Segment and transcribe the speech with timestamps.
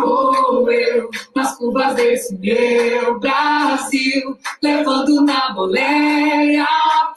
[0.00, 7.14] Vou eu nas curvas desse meu Brasil, levando na boleia a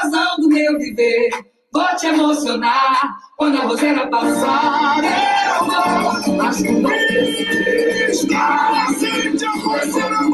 [0.00, 1.28] razão do meu viver.
[1.70, 5.04] Vou te emocionar quando a roseira passar.
[5.04, 10.29] Eu vou nas curvas desse meu Brasil, levando na boleia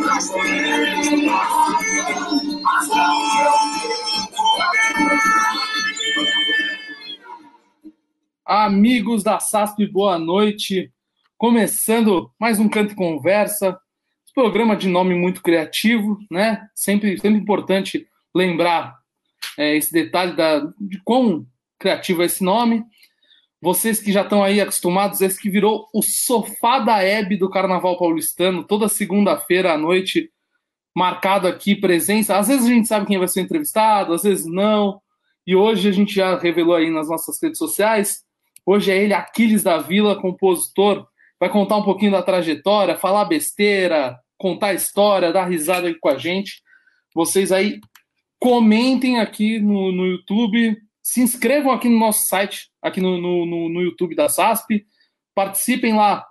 [8.47, 10.93] Amigos da SASP, boa noite.
[11.37, 13.77] Começando mais um Canto e Conversa,
[14.33, 16.69] programa de nome muito criativo, né?
[16.73, 19.01] Sempre, sempre importante lembrar
[19.59, 21.45] é, esse detalhe da, de quão
[21.77, 22.85] criativo é esse nome.
[23.61, 27.99] Vocês que já estão aí acostumados, esse que virou o sofá da Hebe do Carnaval
[27.99, 30.31] Paulistano, toda segunda-feira à noite,
[30.95, 32.39] marcado aqui, presença.
[32.39, 35.01] Às vezes a gente sabe quem vai ser entrevistado, às vezes não.
[35.45, 38.25] E hoje a gente já revelou aí nas nossas redes sociais.
[38.69, 41.07] Hoje é ele, Aquiles da Vila, compositor,
[41.39, 46.19] vai contar um pouquinho da trajetória, falar besteira, contar história, dar risada aí com a
[46.19, 46.61] gente.
[47.15, 47.81] Vocês aí
[48.41, 53.81] comentem aqui no, no YouTube, se inscrevam aqui no nosso site, aqui no, no, no
[53.81, 54.85] YouTube da SASP,
[55.33, 56.27] participem lá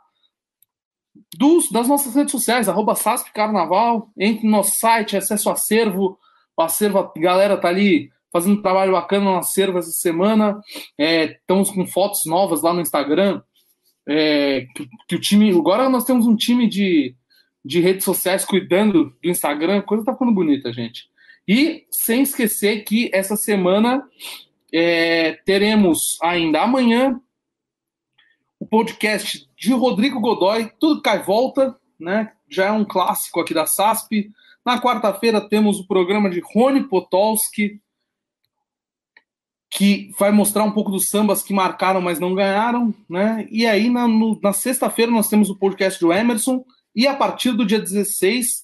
[1.37, 6.19] dos, das nossas redes sociais, arroba SASP Carnaval, entre no nosso site, acesso ao acervo,
[6.57, 10.59] o acervo, a galera tá ali fazendo um trabalho bacana no acervo essa semana,
[10.97, 13.41] é, estamos com fotos novas lá no Instagram,
[14.05, 15.49] é, que, que, o time.
[15.51, 17.15] Agora nós temos um time de,
[17.63, 21.05] de redes sociais cuidando do Instagram, coisa tá ficando bonita, gente.
[21.47, 24.05] E sem esquecer que essa semana
[24.73, 27.17] é, teremos ainda amanhã
[28.59, 32.33] o podcast de Rodrigo Godoy, Tudo Cai Volta, né?
[32.49, 34.29] Já é um clássico aqui da SASP.
[34.65, 37.79] Na quarta-feira temos o programa de Rony Potolski,
[39.75, 43.45] que vai mostrar um pouco dos sambas que marcaram, mas não ganharam, né?
[43.51, 44.07] E aí, na,
[44.41, 46.63] na sexta-feira, nós temos o podcast do Emerson,
[46.95, 48.63] e a partir do dia 16,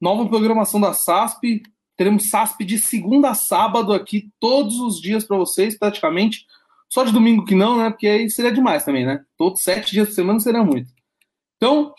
[0.00, 1.62] nova programação da SASP.
[1.98, 6.46] Teremos SASP de segunda a sábado aqui, todos os dias para vocês, praticamente.
[6.88, 7.90] Só de domingo que não, né?
[7.90, 9.22] Porque aí seria demais também, né?
[9.36, 10.88] Todos sete dias por semana seria muito.
[11.58, 11.92] Então,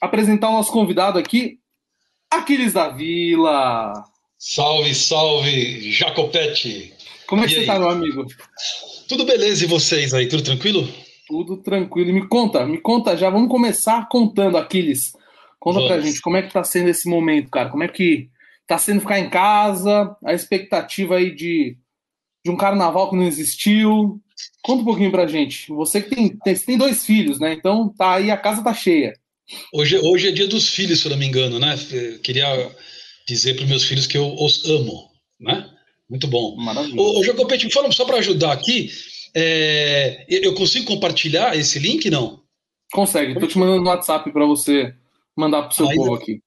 [0.00, 1.58] apresentar o nosso convidado aqui,
[2.30, 3.92] Aquiles da Vila.
[4.38, 6.94] Salve, salve, Jacopete.
[7.30, 7.66] Como é que e você aí?
[7.66, 8.26] tá, meu amigo?
[9.08, 10.86] Tudo beleza, e vocês aí, tudo tranquilo?
[11.28, 12.12] Tudo tranquilo.
[12.12, 15.12] Me conta, me conta já, vamos começar contando, Aquiles.
[15.60, 15.92] Conta vamos.
[15.92, 17.68] pra gente, como é que tá sendo esse momento, cara?
[17.68, 18.28] Como é que
[18.66, 21.76] tá sendo ficar em casa, a expectativa aí de,
[22.44, 24.20] de um carnaval que não existiu.
[24.60, 25.68] Conta um pouquinho pra gente.
[25.68, 27.52] Você que tem, tem, tem dois filhos, né?
[27.52, 29.12] Então tá aí, a casa tá cheia.
[29.72, 31.76] Hoje, hoje é dia dos filhos, se eu não me engano, né?
[31.92, 32.74] Eu queria
[33.24, 35.70] dizer para meus filhos que eu os amo, né?
[36.10, 36.56] Muito bom.
[36.56, 37.00] Maravilha.
[37.00, 38.90] Ô, Jacopete, fala só para ajudar aqui.
[39.32, 42.40] É, eu consigo compartilhar esse link, não?
[42.92, 43.34] Consegue.
[43.34, 44.92] Estou te mandando no WhatsApp para você
[45.36, 46.40] mandar para o seu Aí povo aqui.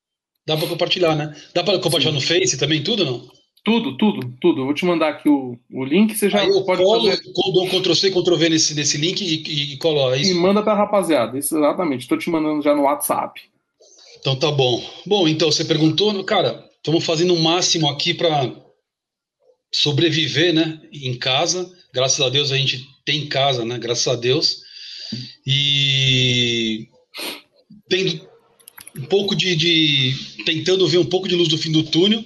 [0.46, 1.34] Dá para compartilhar, né?
[1.54, 2.18] Dá para compartilhar Sim.
[2.18, 3.26] no Face também, tudo não?
[3.64, 4.62] Tudo, tudo, tudo.
[4.62, 7.24] Eu vou te mandar aqui o, o link, você já Aí eu pode colo, fazer.
[7.54, 10.32] Dou Ctrl C, Ctrl V nesse, nesse link e, e, e coloca isso.
[10.32, 12.02] E manda para a rapaziada, isso, exatamente.
[12.02, 13.40] Estou te mandando já no WhatsApp.
[14.20, 14.84] Então tá bom.
[15.06, 18.52] Bom, então você perguntou, cara, estamos fazendo o máximo aqui para
[19.74, 21.70] sobreviver, né, em casa.
[21.92, 23.78] Graças a Deus a gente tem casa, né?
[23.78, 24.62] Graças a Deus.
[25.46, 26.88] E
[27.90, 28.28] tendo
[28.96, 32.24] um pouco de, de, tentando ver um pouco de luz do fim do túnel.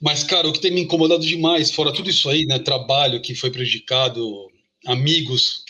[0.00, 2.58] Mas, cara, o que tem me incomodado demais, fora tudo isso aí, né?
[2.58, 4.48] Trabalho que foi prejudicado,
[4.86, 5.62] amigos,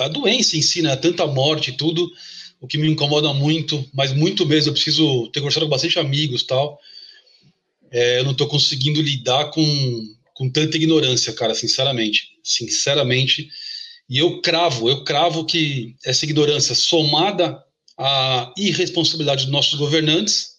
[0.00, 0.96] a doença em si, né?
[0.96, 2.10] Tanta morte e tudo,
[2.60, 4.70] o que me incomoda muito, mas muito mesmo.
[4.70, 6.78] Eu preciso ter conversado com bastante amigos tal
[7.92, 9.62] é, eu não estou conseguindo lidar com,
[10.34, 12.30] com tanta ignorância, cara, sinceramente.
[12.42, 13.48] Sinceramente.
[14.08, 17.62] E eu cravo, eu cravo que essa ignorância somada
[17.98, 20.52] à irresponsabilidade dos nossos governantes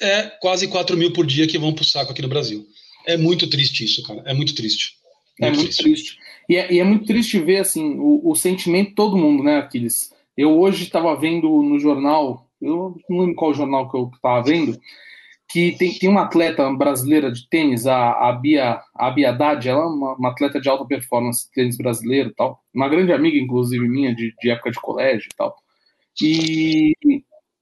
[0.00, 2.64] é quase 4 mil por dia que vão para o saco aqui no Brasil.
[3.04, 4.22] É muito triste isso, cara.
[4.24, 4.92] É muito triste.
[5.40, 5.82] Muito é muito triste.
[5.82, 6.18] triste.
[6.48, 9.58] E, é, e, é, muito triste ver assim o, o sentimento de todo mundo, né,
[9.58, 10.12] Aquiles?
[10.36, 14.80] Eu hoje estava vendo no jornal, eu não lembro qual jornal que eu estava vendo,
[15.48, 19.82] que tem, tem uma atleta brasileira de tênis, a, a Bia, a Bia Haddad, ela
[19.82, 24.14] é uma, uma, atleta de alta performance tênis brasileiro tal, uma grande amiga, inclusive, minha,
[24.14, 25.56] de, de época de colégio e tal.
[26.20, 26.92] E,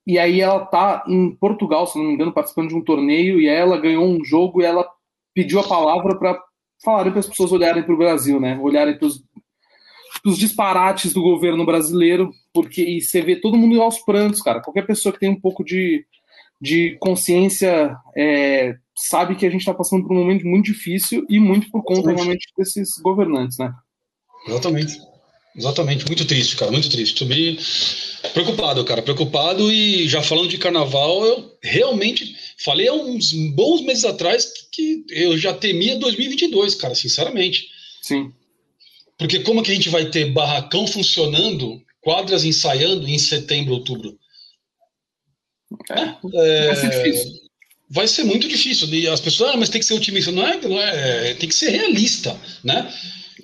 [0.05, 3.49] e aí ela tá em Portugal, se não me engano, participando de um torneio, e
[3.49, 4.85] aí ela ganhou um jogo e ela
[5.33, 6.41] pediu a palavra para
[6.85, 8.59] falarem para as pessoas olharem para o Brasil, né?
[8.61, 14.43] Olharem para os disparates do governo brasileiro, porque e você vê todo mundo aos prantos,
[14.43, 14.61] cara.
[14.61, 16.05] Qualquer pessoa que tem um pouco de
[16.61, 21.39] de consciência é, sabe que a gente está passando por um momento muito difícil e
[21.39, 23.73] muito por conta realmente desses governantes, né?
[24.47, 24.99] Exatamente.
[25.57, 27.19] Exatamente, muito triste, cara, muito triste.
[27.19, 27.59] Tô bem
[28.35, 34.05] preocupado, cara, preocupado e já falando de carnaval, eu realmente falei há uns bons meses
[34.05, 37.69] atrás que eu já temia 2022, cara, sinceramente.
[38.03, 38.31] Sim.
[39.17, 44.19] Porque como que a gente vai ter barracão funcionando, quadras ensaiando em setembro, outubro?
[45.91, 47.47] É, é, vai ser difícil.
[47.89, 48.89] Vai ser muito difícil.
[48.89, 50.33] E as pessoas, ah, mas tem que ser otimista.
[50.33, 52.93] Não é, não é, tem que ser realista, né?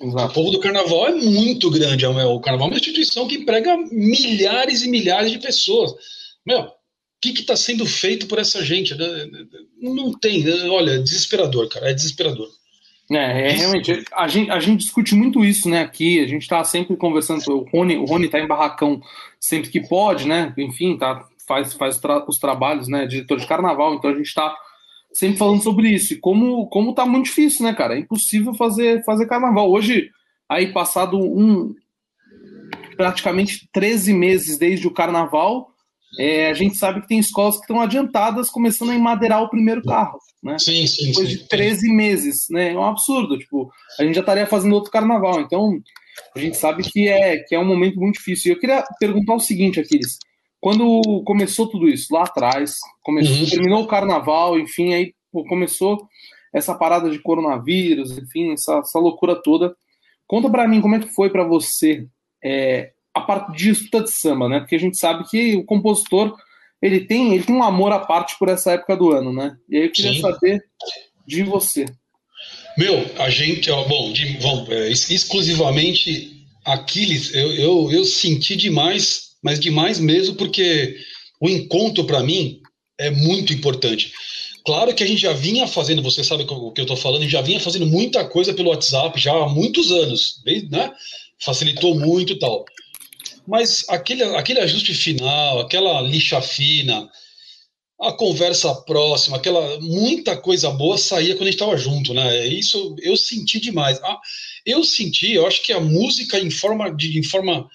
[0.01, 0.25] Exato.
[0.25, 2.03] O povo do carnaval é muito grande.
[2.03, 5.93] É o carnaval é uma instituição que emprega milhares e milhares de pessoas.
[6.45, 6.71] Meu, o
[7.21, 8.95] que está sendo feito por essa gente?
[9.79, 10.43] Não tem.
[10.69, 11.89] Olha, é desesperador, cara.
[11.89, 12.49] É desesperador.
[13.11, 14.03] É, é realmente.
[14.13, 15.81] A gente, a gente discute muito isso, né?
[15.81, 17.41] Aqui, a gente está sempre conversando.
[17.49, 19.01] O Rony, o Rony tá em barracão
[19.39, 20.53] sempre que pode, né?
[20.57, 23.05] Enfim, tá, faz, faz tra os trabalhos, né?
[23.05, 24.55] Diretor de carnaval, então a gente está
[25.13, 26.13] sempre falando sobre isso.
[26.13, 27.95] E como, como tá muito difícil, né, cara?
[27.95, 29.71] É impossível fazer, fazer carnaval.
[29.71, 30.09] Hoje,
[30.49, 31.73] aí passado um
[32.95, 35.73] praticamente 13 meses desde o carnaval,
[36.19, 39.81] é, a gente sabe que tem escolas que estão adiantadas começando a emadeirar o primeiro
[39.81, 40.59] carro, né?
[40.59, 41.93] Sim, sim, Depois sim, de 13 sim.
[41.93, 42.73] meses, né?
[42.73, 45.79] É um absurdo, tipo, a gente já estaria fazendo outro carnaval, então
[46.35, 48.51] a gente sabe que é, que é um momento muito difícil.
[48.51, 50.19] E eu queria perguntar o seguinte, Aquiles,
[50.63, 53.49] quando começou tudo isso, lá atrás, começou, uhum.
[53.49, 56.07] terminou o carnaval, enfim, aí pô, começou
[56.53, 59.75] essa parada de coronavírus, enfim, essa, essa loucura toda.
[60.25, 62.07] Conta para mim como é que foi para você
[62.41, 64.61] é, a parte de disputa de samba, né?
[64.61, 66.33] Porque a gente sabe que o compositor
[66.81, 69.57] ele tem, ele tem um amor à parte por essa época do ano, né?
[69.67, 70.21] E aí eu queria Sim.
[70.21, 70.63] saber
[71.27, 71.83] de você.
[72.77, 79.32] Meu, a gente, ó, bom, de, bom é, exclusivamente Aquiles, eu, eu, eu senti demais
[79.43, 80.97] mas demais mesmo porque
[81.39, 82.61] o encontro para mim
[82.97, 84.13] é muito importante.
[84.65, 87.41] Claro que a gente já vinha fazendo, você sabe o que eu estou falando, já
[87.41, 90.41] vinha fazendo muita coisa pelo WhatsApp já há muitos anos,
[90.71, 90.91] né?
[91.37, 92.63] Facilitou muito e tal.
[93.45, 97.09] Mas aquele, aquele ajuste final, aquela lixa fina,
[97.99, 102.47] a conversa próxima, aquela muita coisa boa saía quando a gente estava junto, né?
[102.47, 103.99] Isso eu senti demais.
[104.01, 104.19] Ah,
[104.65, 107.69] eu senti, eu acho que a música em forma de em forma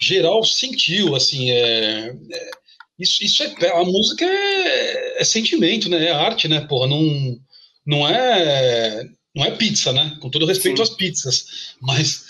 [0.00, 2.50] geral sentiu, assim, é, é,
[2.98, 7.38] isso, isso é, a música é, é, sentimento, né, é arte, né, porra, não,
[7.86, 9.04] não é,
[9.34, 10.82] não é pizza, né, com todo respeito Sim.
[10.82, 11.46] às pizzas,
[11.80, 12.24] mas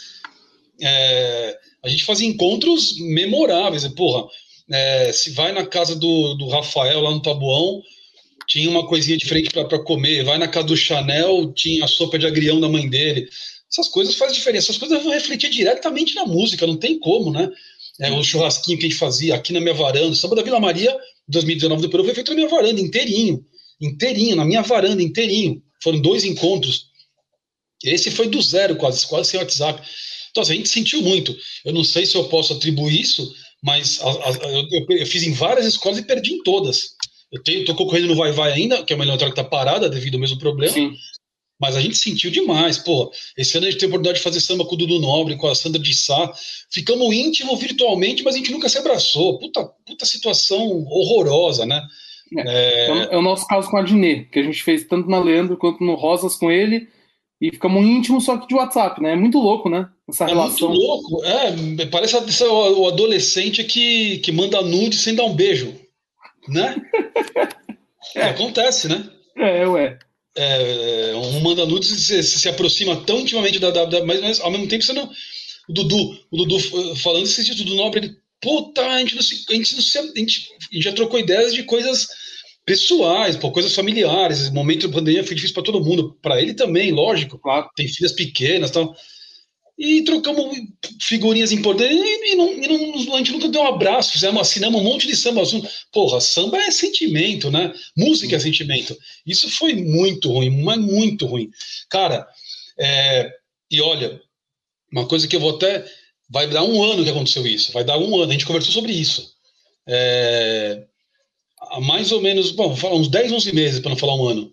[0.80, 4.28] é, a gente fazia encontros memoráveis, porra,
[4.70, 7.82] é, se vai na casa do, do Rafael lá no Tabuão,
[8.46, 12.26] tinha uma coisinha diferente para comer, vai na casa do Chanel, tinha a sopa de
[12.26, 13.28] agrião da mãe dele,
[13.70, 14.66] essas coisas fazem diferença.
[14.66, 17.50] Essas coisas vão refletir diretamente na música, não tem como, né?
[18.00, 20.60] É, o churrasquinho que a gente fazia aqui na minha varanda, o samba da Vila
[20.60, 20.94] Maria,
[21.28, 23.44] 2019 do Peru, foi feito na minha varanda, inteirinho.
[23.80, 25.62] Inteirinho, na minha varanda, inteirinho.
[25.82, 26.86] Foram dois encontros.
[27.82, 29.82] Esse foi do zero, quase, quase sem WhatsApp.
[30.30, 31.36] Então, assim, a gente sentiu muito.
[31.64, 35.32] Eu não sei se eu posso atribuir isso, mas a, a, eu, eu, fiz em
[35.32, 36.90] várias escolas e perdi em todas.
[37.32, 40.14] Eu estou concorrendo no Vai Vai ainda, que é uma eletrônica que está parada devido
[40.14, 40.72] ao mesmo problema.
[40.72, 40.94] Sim.
[41.58, 43.10] Mas a gente sentiu demais, pô.
[43.36, 45.48] Esse ano a gente teve a oportunidade de fazer samba com o Dudu Nobre, com
[45.48, 46.32] a Sandra de Sá.
[46.70, 49.38] Ficamos íntimos virtualmente, mas a gente nunca se abraçou.
[49.38, 51.82] Puta, puta situação horrorosa, né?
[52.36, 53.08] É, é...
[53.12, 55.82] é o nosso caso com a Dinê, que a gente fez tanto na Leandro quanto
[55.82, 56.88] no Rosas com ele.
[57.40, 59.12] E ficamos íntimos só que de WhatsApp, né?
[59.12, 59.88] É muito louco, né?
[60.08, 60.68] Essa é relação.
[60.68, 61.24] muito louco.
[61.24, 65.74] É, parece o adolescente que, que manda nude sem dar um beijo,
[66.48, 66.76] né?
[68.14, 68.22] é.
[68.28, 69.08] Acontece, né?
[69.36, 69.98] É, ué
[70.36, 74.68] é, um manda nudes se, se, aproxima tão intimamente da, da mas, mas, ao mesmo
[74.68, 75.10] tempo você não.
[75.68, 76.60] O Dudu, o Dudu
[76.96, 80.02] falando esse Dudu Nobre, ele, puta, a gente, não se, a, gente não se, a,
[80.02, 82.06] gente, a gente já trocou ideias de coisas
[82.64, 84.48] pessoais, pô, coisas familiares.
[84.48, 87.38] O momento da pandemia foi difícil para todo mundo, para ele também, lógico.
[87.38, 87.68] Claro.
[87.74, 88.94] Tem filhas pequenas, tal
[89.78, 90.56] e trocamos
[91.00, 92.68] figurinhas importantes e, e, não, e
[93.06, 95.66] não, a gente nunca deu um abraço, fizemos, assinamos um monte de samba azul.
[95.92, 97.74] Porra, samba é sentimento, né?
[97.96, 98.96] Música é sentimento.
[99.26, 101.50] Isso foi muito ruim, mas muito ruim.
[101.90, 102.26] Cara,
[102.78, 103.30] é,
[103.70, 104.20] e olha,
[104.90, 105.84] uma coisa que eu vou até.
[106.28, 108.92] Vai dar um ano que aconteceu isso, vai dar um ano, a gente conversou sobre
[108.92, 109.32] isso.
[109.86, 110.84] É,
[111.60, 114.26] há mais ou menos, bom, vou falar uns 10, 11 meses, para não falar um
[114.26, 114.52] ano.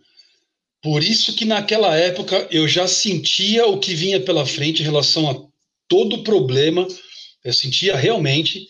[0.84, 5.30] Por isso que naquela época eu já sentia o que vinha pela frente em relação
[5.30, 5.42] a
[5.88, 6.86] todo o problema,
[7.42, 8.68] eu sentia realmente,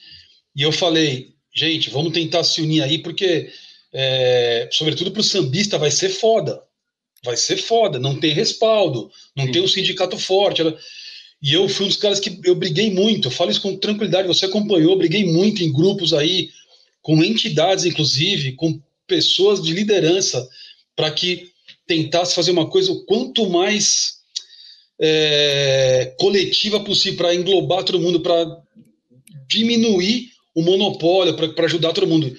[0.55, 3.51] e eu falei, gente, vamos tentar se unir aí, porque,
[3.91, 6.61] é, sobretudo para o sambista, vai ser foda.
[7.25, 9.51] Vai ser foda, não tem respaldo, não Sim.
[9.51, 10.61] tem um sindicato forte.
[11.41, 14.27] E eu fui um dos caras que eu briguei muito, eu falo isso com tranquilidade,
[14.27, 16.49] você acompanhou, briguei muito em grupos aí,
[17.01, 20.47] com entidades, inclusive, com pessoas de liderança,
[20.95, 21.52] para que
[21.87, 24.19] tentasse fazer uma coisa o quanto mais
[24.99, 28.45] é, coletiva possível para englobar todo mundo, para
[29.47, 32.33] diminuir o monopólio, para ajudar todo mundo.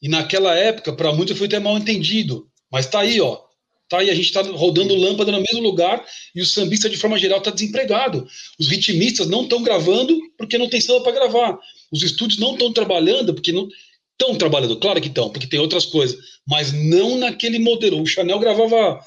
[0.00, 2.46] E naquela época, para muitos foi até mal entendido.
[2.70, 3.42] Mas tá aí, ó.
[3.88, 7.18] Tá aí, a gente está rodando lâmpada no mesmo lugar e o sambista, de forma
[7.18, 8.26] geral, está desempregado.
[8.58, 11.58] Os ritmistas não estão gravando porque não tem samba para gravar.
[11.92, 13.68] Os estúdios não estão trabalhando porque não
[14.18, 14.78] estão trabalhando.
[14.78, 16.18] Claro que estão, porque tem outras coisas.
[16.46, 18.00] Mas não naquele modelo.
[18.00, 19.00] O Chanel gravava.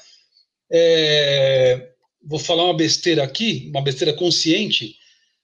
[0.70, 1.88] É,
[2.22, 4.94] vou falar uma besteira aqui, uma besteira consciente.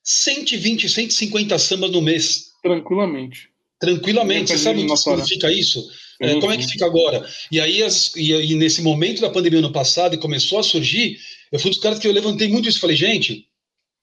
[0.02, 2.52] 120, 150 sambas no mês.
[2.62, 3.49] Tranquilamente.
[3.80, 4.50] Tranquilamente.
[4.50, 5.85] Você sabe o que significa isso?
[6.21, 7.26] É, como é que fica agora?
[7.50, 11.18] E aí, as, e, e, nesse momento da pandemia ano passado, e começou a surgir,
[11.50, 12.80] eu fui um dos caras que eu levantei muito isso.
[12.80, 13.47] Falei, gente,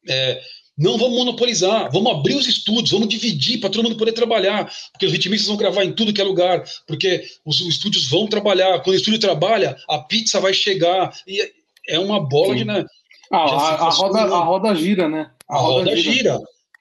[0.09, 0.41] é,
[0.81, 5.05] não vamos monopolizar, vamos abrir os estúdios, vamos dividir para todo mundo poder trabalhar, porque
[5.05, 8.79] os ritmistas vão gravar em tudo que é lugar, porque os, os estúdios vão trabalhar.
[8.79, 11.15] Quando o estúdio trabalha, a pizza vai chegar.
[11.27, 11.39] E
[11.87, 12.59] é uma bola Sim.
[12.59, 12.65] de.
[12.65, 12.85] Né,
[13.31, 15.31] ah, a, a, roda, a roda gira, né?
[15.47, 16.13] A, a roda, roda, gira.
[16.13, 16.39] gira.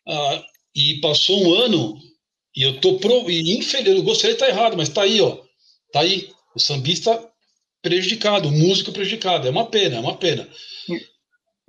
[0.08, 0.42] Ah,
[0.74, 1.98] e passou um ano
[2.56, 5.36] e eu tô pro, e infeliz, eu gostaria de estar errado, mas tá aí, ó.
[5.92, 6.30] Tá aí.
[6.54, 7.22] O sambista
[7.82, 9.46] prejudicado, o músico prejudicado.
[9.46, 10.48] É uma pena, é uma pena.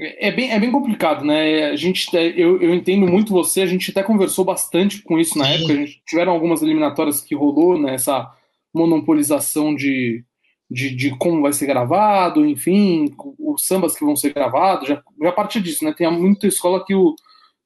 [0.04, 1.66] É bem, é bem complicado, né?
[1.66, 5.46] A gente, eu, eu entendo muito você, a gente até conversou bastante com isso na
[5.46, 5.52] Sim.
[5.54, 5.74] época.
[5.74, 7.94] A gente, tiveram algumas eliminatórias que rolou, né?
[7.94, 8.28] Essa
[8.74, 10.26] monopolização de,
[10.70, 15.32] de, de, como vai ser gravado, enfim, os sambas que vão ser gravados, já, já
[15.32, 15.94] parte disso, né?
[15.96, 17.14] Tem muita escola que o,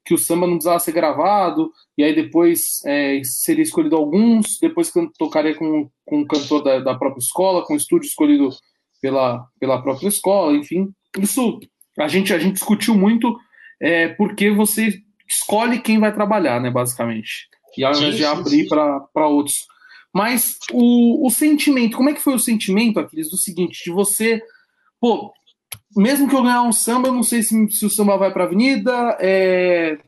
[0.04, 4.92] que o samba não precisava ser gravado, e aí depois é, seria escolhido alguns, depois
[5.18, 8.50] tocaria com, com um cantor da, da própria escola, com um estúdio escolhido
[9.00, 10.92] pela, pela própria escola, enfim.
[11.18, 11.58] Isso
[11.98, 13.38] a gente, a gente discutiu muito
[13.80, 17.48] é, porque você escolhe quem vai trabalhar, né, basicamente.
[17.76, 19.66] E ao invés de abrir para outros.
[20.14, 24.40] Mas o, o sentimento, como é que foi o sentimento, Aquiles, do seguinte, de você,
[24.98, 25.32] pô,
[25.94, 28.44] mesmo que eu ganhar um samba, eu não sei se, se o samba vai para
[28.44, 29.16] a avenida.
[29.20, 29.98] É,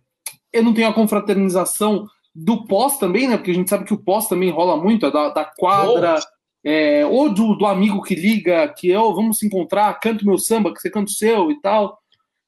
[0.52, 3.36] eu não tenho a confraternização do pós também, né?
[3.36, 6.18] Porque a gente sabe que o pós também rola muito, é da, da quadra,
[6.64, 10.38] é, ou do, do, amigo que liga, que eu oh, vamos se encontrar, canto meu
[10.38, 11.98] samba, que você canta o seu e tal.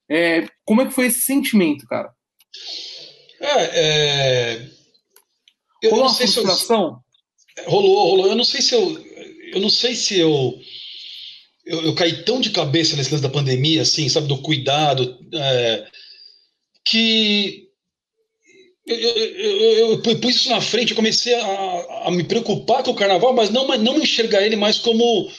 [0.09, 2.11] É, como é que foi esse sentimento, cara?
[3.39, 4.69] É, é...
[5.81, 7.01] Eu Rolou não sei frustração?
[7.37, 7.71] Se eu...
[7.71, 8.27] Rolou, rolou.
[8.27, 9.11] Eu não sei se eu.
[9.53, 10.59] Eu não sei se eu
[11.65, 15.87] eu, eu, caí tão de cabeça nesse lance da pandemia, assim, sabe, do cuidado, é,
[16.85, 17.69] que
[18.85, 22.95] eu, eu, eu, pus isso na frente, eu comecei a, a, me preocupar com o
[22.95, 25.31] carnaval, mas não, mas não enxergar ele mais como,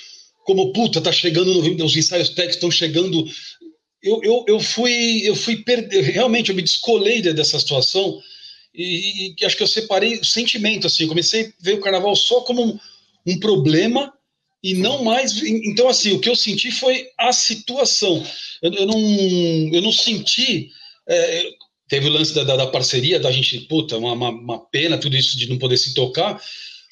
[0.44, 3.26] como puta, tá chegando no os ensaios técnicos estão chegando.
[4.02, 8.20] Eu, eu, eu fui, eu fui perder, realmente, eu me descolei dessa situação
[8.74, 12.40] e, e acho que eu separei o sentimento, assim, comecei a ver o carnaval só
[12.40, 12.78] como um,
[13.26, 14.12] um problema
[14.62, 15.42] e não mais.
[15.42, 18.24] Então, assim, o que eu senti foi a situação.
[18.62, 19.00] Eu, eu não,
[19.72, 20.70] eu não senti.
[21.08, 21.50] É,
[21.92, 25.14] teve o lance da, da, da, parceria, da gente, puta, uma, uma, uma, pena tudo
[25.14, 26.42] isso de não poder se tocar.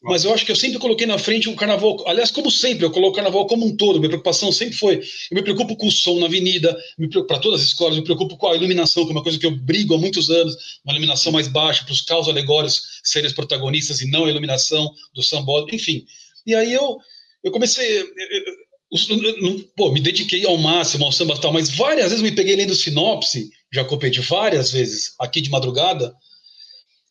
[0.02, 2.04] Mas eu acho que eu sempre coloquei na frente o carnaval.
[2.07, 3.99] Aliás, como sempre, eu coloco o carnaval como um todo.
[3.99, 4.97] Minha preocupação sempre foi.
[4.97, 6.78] Eu me preocupo com o som na avenida,
[7.26, 9.57] para todas as escolas, me preocupo com a iluminação, que é uma coisa que eu
[9.57, 10.54] brigo há muitos anos.
[10.85, 14.95] Uma iluminação mais baixa, para os caos alegóricos serem os protagonistas e não a iluminação
[15.14, 16.04] do sambódromo, enfim.
[16.47, 16.99] E aí eu,
[17.42, 18.00] eu comecei.
[18.00, 22.54] Eu, eu, pô, me dediquei ao máximo ao samba tal, mas várias vezes me peguei
[22.54, 26.14] lendo sinopse, já competi várias vezes aqui de madrugada,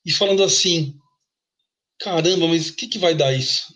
[0.06, 0.96] e falando assim:
[2.00, 3.74] caramba, mas o que, que vai dar isso?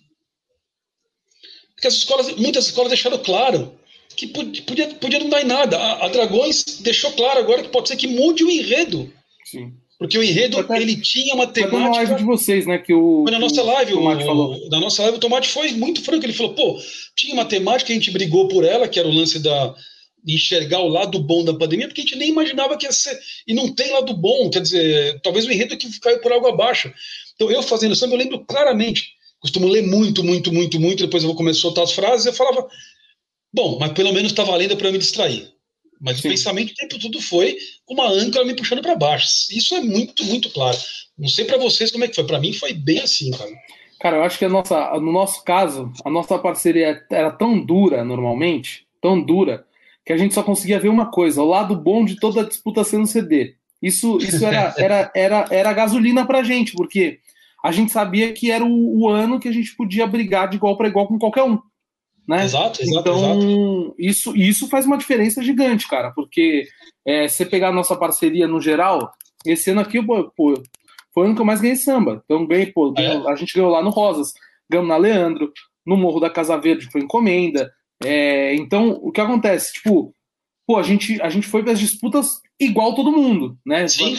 [1.75, 3.77] Porque as escolas, muitas escolas deixaram claro
[4.15, 5.77] que podia, podia não dar em nada.
[5.77, 9.11] A, a Dragões deixou claro agora que pode ser que mude o enredo.
[9.45, 9.73] Sim.
[9.97, 11.77] Porque o enredo, até, ele tinha uma temática...
[11.77, 12.77] Foi na live de vocês, né?
[12.77, 14.69] Que o, foi na nossa live, o, Tomate falou.
[14.69, 16.25] Na nossa live, o Tomate foi muito franco.
[16.25, 16.79] Ele falou, pô,
[17.15, 19.73] tinha uma temática, a gente brigou por ela, que era o lance da
[20.25, 23.19] enxergar o lado bom da pandemia, porque a gente nem imaginava que ia ser...
[23.47, 26.93] E não tem lado bom, quer dizer, talvez o enredo que caiu por água abaixo.
[27.35, 31.27] Então, eu fazendo samba, eu lembro claramente, costumo ler muito, muito, muito, muito, depois eu
[31.27, 32.67] vou começar a soltar as frases, eu falava,
[33.53, 35.51] bom, mas pelo menos está valendo para eu me distrair.
[35.99, 36.27] Mas Sim.
[36.27, 37.57] o pensamento o tempo todo foi
[37.89, 39.27] uma âncora me puxando para baixo.
[39.51, 40.77] Isso é muito, muito claro.
[41.17, 42.25] Não sei para vocês como é que foi.
[42.25, 43.51] Para mim foi bem assim, cara.
[43.99, 48.03] Cara, eu acho que a nossa, no nosso caso, a nossa parceria era tão dura
[48.03, 49.65] normalmente, tão dura,
[50.05, 52.83] que a gente só conseguia ver uma coisa: o lado bom de toda a disputa
[52.83, 53.55] sendo CD.
[53.81, 57.19] Isso, isso era, era, era, era gasolina pra gente, porque
[57.63, 60.77] a gente sabia que era o, o ano que a gente podia brigar de igual
[60.77, 61.59] para igual com qualquer um.
[62.27, 62.45] Né?
[62.45, 63.95] Exato, exato, então, exato.
[63.99, 66.67] Isso, isso faz uma diferença gigante, cara, porque
[67.05, 69.11] é, você pegar a nossa parceria no geral,
[69.45, 70.53] esse ano aqui, pô, pô
[71.13, 72.23] foi o ano que eu mais ganhei samba.
[72.25, 73.29] Então, ganhei, pô, é.
[73.29, 74.33] a gente ganhou lá no Rosas,
[74.69, 75.51] ganhamos na Leandro,
[75.85, 77.71] no Morro da Casa Verde, foi encomenda.
[78.03, 79.73] É, então, o que acontece?
[79.73, 80.13] Tipo,
[80.67, 83.87] pô, a gente, a gente foi para as disputas igual todo mundo, né?
[83.87, 84.15] Sim.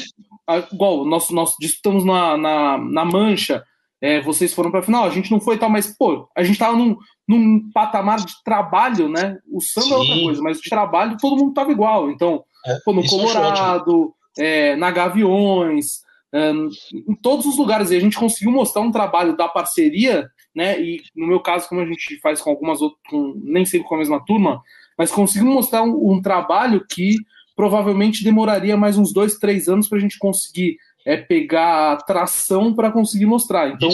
[0.72, 3.64] Igual, nós, nós disputamos na, na, na mancha,
[4.00, 6.58] é, vocês foram para a final, a gente não foi tal, mas, pô, a gente
[6.58, 9.38] tava num, num patamar de trabalho, né?
[9.50, 9.92] O samba Sim.
[9.92, 12.10] é outra coisa, mas de trabalho todo mundo tava igual.
[12.10, 16.02] Então, é, pô, no Colorado, é, na Gaviões,
[16.34, 20.80] em todos os lugares, e a gente conseguiu mostrar um trabalho da parceria, né?
[20.80, 23.94] E no meu caso, como a gente faz com algumas outras, com, nem sempre com
[23.94, 24.60] a mesma turma,
[24.98, 27.14] mas conseguimos mostrar um, um trabalho que
[27.54, 30.76] provavelmente demoraria mais uns dois, três anos para a gente conseguir
[31.06, 33.68] é pegar tração para conseguir mostrar.
[33.68, 33.90] Então,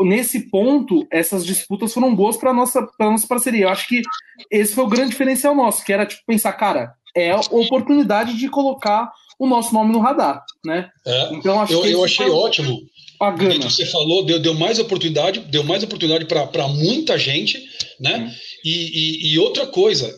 [0.00, 3.64] nesse ponto, essas disputas foram boas para nossa para nossa parceria.
[3.64, 4.02] Eu acho que
[4.50, 8.48] esse foi o grande diferencial nosso, que era tipo pensar, cara, é a oportunidade de
[8.48, 10.90] colocar o nosso nome no radar, né?
[11.06, 12.80] É, então acho eu, eu achei ótimo.
[13.20, 13.58] A gana.
[13.58, 17.62] Que você falou deu, deu mais oportunidade, deu mais oportunidade para muita gente,
[18.00, 18.18] né?
[18.18, 18.34] Hum.
[18.64, 20.12] E, e, e outra coisa,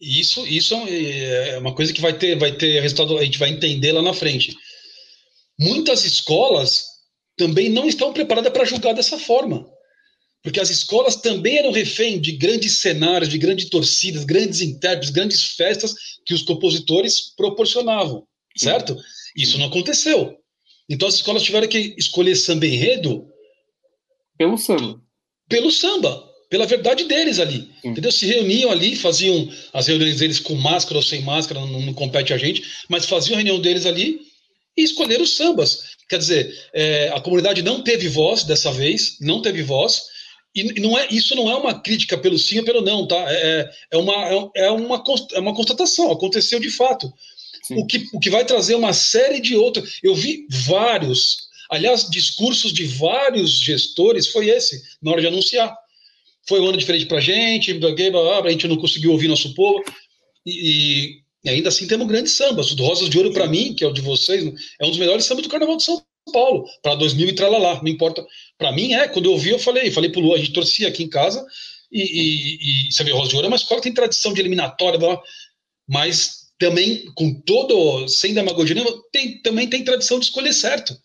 [0.00, 3.92] isso, isso é uma coisa que vai ter, vai ter resultado, a gente vai entender
[3.92, 4.56] lá na frente.
[5.58, 6.86] Muitas escolas
[7.36, 9.66] também não estão preparadas para julgar dessa forma.
[10.42, 15.42] Porque as escolas também eram refém de grandes cenários, de grandes torcidas, grandes intérpretes, grandes
[15.54, 15.94] festas
[16.26, 18.96] que os compositores proporcionavam, certo?
[19.36, 20.36] Isso não aconteceu.
[20.88, 23.26] Então as escolas tiveram que escolher samba enredo
[24.36, 25.00] pelo samba.
[25.48, 27.70] Pelo samba pela verdade deles ali.
[27.80, 27.88] Sim.
[27.88, 28.12] Entendeu?
[28.12, 32.30] Se reuniam ali, faziam as reuniões deles com máscara ou sem máscara, não, não compete
[32.34, 34.20] a gente, mas faziam a reunião deles ali
[34.76, 35.96] e escolheram os sambas.
[36.10, 40.02] Quer dizer, é, a comunidade não teve voz dessa vez, não teve voz,
[40.54, 43.16] e não é, isso não é uma crítica pelo sim ou pelo não, tá?
[43.32, 44.14] É, é, é uma,
[44.54, 47.10] é, uma, é uma constatação, aconteceu de fato.
[47.70, 49.98] O que, o que vai trazer uma série de outras.
[50.02, 55.72] Eu vi vários, aliás, discursos de vários gestores, foi esse, na hora de anunciar
[56.48, 59.82] foi um ano diferente para a gente, a gente não conseguiu ouvir nosso povo,
[60.44, 62.70] e, e ainda assim temos grandes sambas.
[62.70, 64.44] O do Rosas de Ouro, para mim, que é o de vocês,
[64.80, 67.88] é um dos melhores sambas do Carnaval de São Paulo, para 2000 e tralalá, não
[67.88, 68.24] importa.
[68.58, 71.02] Para mim é, quando eu ouvi, eu falei, falei pro Lu, a gente torcia aqui
[71.04, 71.44] em casa,
[71.90, 74.98] e, e, e sabe, Rosa de Ouro é uma escola que tem tradição de eliminatória,
[75.88, 80.96] mas também, com todo, sem demagogia nenhuma, tem, também tem tradição de escolher certo.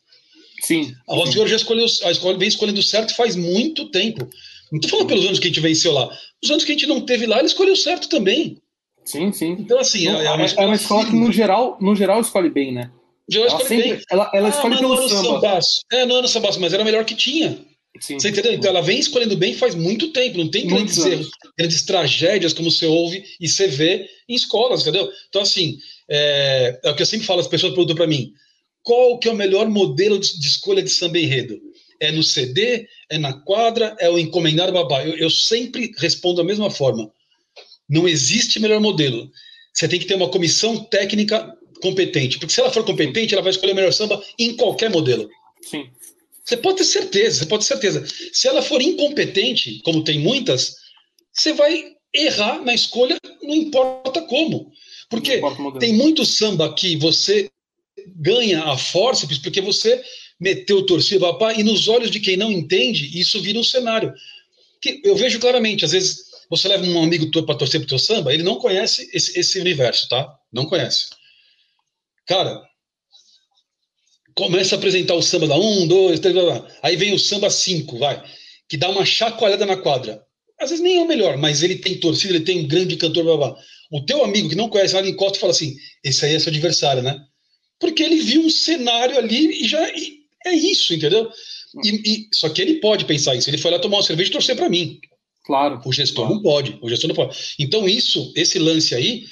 [0.62, 0.94] Sim.
[1.10, 4.28] A Rosa de Ouro já escolheu, a escola vem escolhendo certo faz muito tempo.
[4.72, 6.16] Não estou falando pelos anos que a gente venceu lá.
[6.44, 8.62] Os anos que a gente não teve lá, ele escolheu certo também.
[9.04, 9.56] Sim, sim.
[9.60, 12.72] Então, assim, é, é, uma, é uma escola que, no geral, no geral, escolhe bem,
[12.72, 12.92] né?
[13.28, 14.02] Geral ela, sempre, bem.
[14.12, 15.24] ela, ela ah, escolhe pelo samba.
[15.24, 15.82] Sambaço.
[15.92, 17.58] É, não era sambaço, mas era melhor que tinha.
[18.00, 18.20] Sim.
[18.20, 18.54] Você entendeu?
[18.54, 20.38] Então ela vem escolhendo bem faz muito tempo.
[20.38, 25.10] Não tem grandes erros, grandes tragédias como você ouve e você vê em escolas, entendeu?
[25.30, 25.78] Então, assim,
[26.10, 28.32] é, é o que eu sempre falo, as pessoas perguntam para mim,
[28.84, 31.60] qual que é o melhor modelo de, de escolha de samba enredo?
[32.00, 35.04] é no CD, é na quadra, é o encomendado babá.
[35.06, 37.12] Eu, eu sempre respondo da mesma forma.
[37.90, 39.30] Não existe melhor modelo.
[39.74, 42.40] Você tem que ter uma comissão técnica competente.
[42.40, 45.30] Porque se ela for competente, ela vai escolher o melhor samba em qualquer modelo.
[45.62, 45.90] Sim.
[46.48, 48.08] Você pode ter certeza, você pode ter certeza.
[48.32, 50.76] Se ela for incompetente, como tem muitas,
[51.34, 54.72] você vai errar na escolha, não importa como.
[55.10, 57.52] Porque importa tem muito samba que você
[58.16, 60.02] ganha a força porque você
[60.40, 64.14] meteu torcida, papai, e nos olhos de quem não entende, isso vira um cenário.
[64.82, 68.34] Que eu vejo claramente, às vezes você leva um amigo para torcer pro teu samba,
[68.34, 70.34] ele não conhece esse, esse universo, tá?
[70.54, 71.10] Não conhece.
[72.26, 72.64] Cara,
[74.38, 76.36] começa a apresentar o samba da 1, 2, 3,
[76.84, 78.24] aí vem o samba 5, vai,
[78.70, 80.24] que dá uma chacoalhada na quadra.
[80.62, 83.24] Às vezes nem é o melhor, mas ele tem torcida, ele tem um grande cantor,
[83.24, 83.56] blá, blá.
[83.92, 86.52] O teu amigo que não conhece nada encosta e fala assim: esse aí é seu
[86.52, 87.20] adversário, né?
[87.80, 91.30] Porque ele viu um cenário ali e já e é isso, entendeu?
[91.84, 93.50] E, e, só que ele pode pensar isso.
[93.50, 95.00] Ele foi lá tomar uma cerveja e torcer para mim.
[95.46, 95.80] Claro.
[95.86, 96.36] O gestor claro.
[96.36, 96.78] não pode.
[96.82, 97.38] O gestor não pode.
[97.60, 99.26] Então, isso, esse lance aí,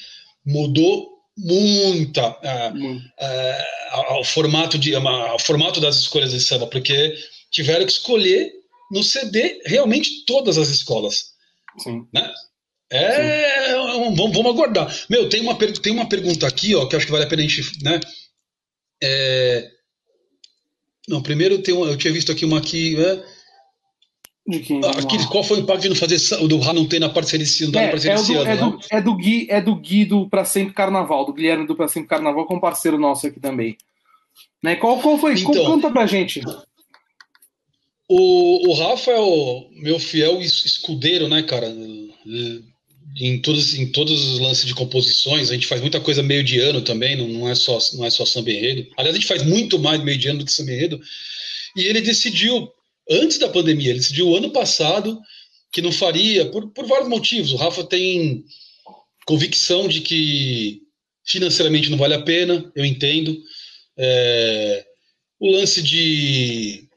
[0.45, 7.15] mudou muita uh, uh, o formato de uh, o formato das escolhas de samba, porque
[7.51, 8.51] tiveram que escolher
[8.91, 11.33] no CD realmente todas as escolas.
[11.79, 12.07] Sim.
[12.13, 12.31] Né?
[12.89, 14.15] É, Sim.
[14.15, 14.95] Vamos, vamos aguardar.
[15.09, 17.47] Meu, tem uma, tem uma pergunta aqui, ó, que acho que vale a pena a
[17.47, 17.99] gente, né?
[19.03, 19.69] É,
[21.07, 22.95] não, primeiro tem uma, eu tinha visto aqui uma aqui.
[22.99, 23.34] É,
[24.47, 24.81] de quem?
[24.83, 27.43] Ah, qual foi o impacto de não fazer o do Rá não ter na parceria
[27.43, 28.55] esse, é, parceria é, do, é, né?
[28.55, 31.87] do, é, do Gui, é do Gui do Pra Sempre Carnaval, do Guilherme do Pra
[31.87, 33.77] Sempre Carnaval, com um parceiro nosso aqui também.
[34.63, 34.75] Né?
[34.75, 35.33] Qual, qual foi?
[35.33, 36.41] Então, Conta pra gente.
[38.07, 41.73] O, o Rafa é o meu fiel escudeiro, né, cara?
[43.17, 46.59] em todos, em todos os lances de composições, a gente faz muita coisa meio de
[46.59, 48.87] ano também, não, não é só não é só samba enredo.
[48.97, 50.99] Aliás, a gente faz muito mais meio de ano do que samba enredo.
[51.77, 52.69] E ele decidiu,
[53.09, 55.19] antes da pandemia, ele decidiu ano passado
[55.71, 57.51] que não faria, por, por vários motivos.
[57.51, 58.45] O Rafa tem
[59.25, 60.81] convicção de que
[61.25, 63.37] financeiramente não vale a pena, eu entendo.
[63.97, 64.85] É,
[65.39, 66.87] o lance de.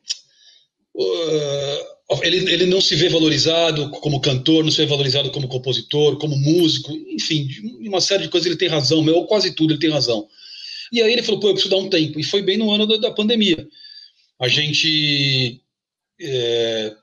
[0.95, 6.19] Uh, ele, ele não se vê valorizado como cantor, não se vê valorizado como compositor,
[6.19, 7.49] como músico, enfim,
[7.81, 10.27] uma série de coisas ele tem razão, ou quase tudo ele tem razão.
[10.91, 12.19] E aí ele falou, pô, eu preciso dar um tempo.
[12.19, 13.67] E foi bem no ano da, da pandemia.
[14.41, 15.61] A gente.
[16.21, 16.95] É,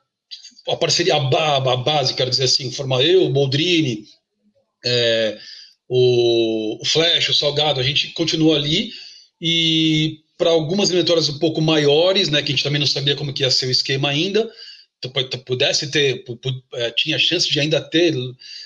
[0.67, 4.05] a parceria, a, a, base, quero dizer assim, formar eu, o Boldrini,
[4.83, 5.37] é,
[5.87, 8.91] o, o Flash, o Salgado, a gente continua ali.
[9.39, 13.33] E para algumas eliminatórias um pouco maiores, né, que a gente também não sabia como
[13.33, 14.49] que ia ser o esquema ainda,
[15.45, 16.23] pudesse ter,
[16.73, 18.13] é, tinha chance de ainda ter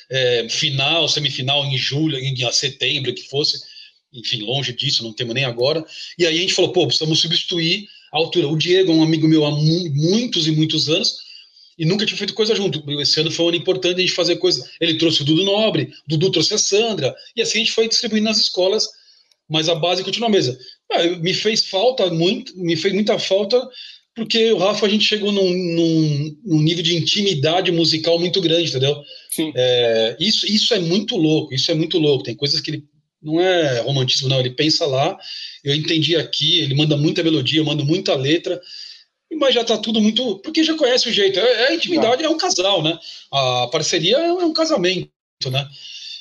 [0.10, 3.62] é, final, semifinal em julho, em setembro, que fosse,
[4.14, 5.84] enfim, longe disso, não temos nem agora.
[6.18, 8.48] E aí a gente falou, pô, precisamos substituir altura.
[8.48, 11.18] O Diego é um amigo meu há muitos e muitos anos
[11.78, 12.84] e nunca tinha feito coisa junto.
[13.02, 14.70] Esse ano foi um ano importante a gente fazer coisa.
[14.82, 17.88] Ele trouxe o Dudu Nobre, o Dudu trouxe a Sandra, e assim a gente foi
[17.88, 18.88] distribuindo nas escolas,
[19.48, 20.58] mas a base continua a mesma.
[20.92, 23.66] Ah, me fez falta muito, me fez muita falta
[24.20, 28.70] porque o Rafa a gente chegou num, num, num nível de intimidade musical muito grande,
[28.70, 29.02] entendeu?
[29.56, 32.24] É, isso, isso é muito louco, isso é muito louco.
[32.24, 32.84] Tem coisas que ele
[33.22, 34.40] não é romantismo, não.
[34.40, 35.18] Ele pensa lá,
[35.64, 38.62] eu entendi aqui, ele manda muita melodia, eu mando muita letra,
[39.34, 40.40] mas já tá tudo muito.
[40.40, 41.40] Porque já conhece o jeito.
[41.40, 42.98] É, é intimidade, é um casal, né?
[43.32, 45.12] A parceria é um casamento,
[45.52, 45.68] né?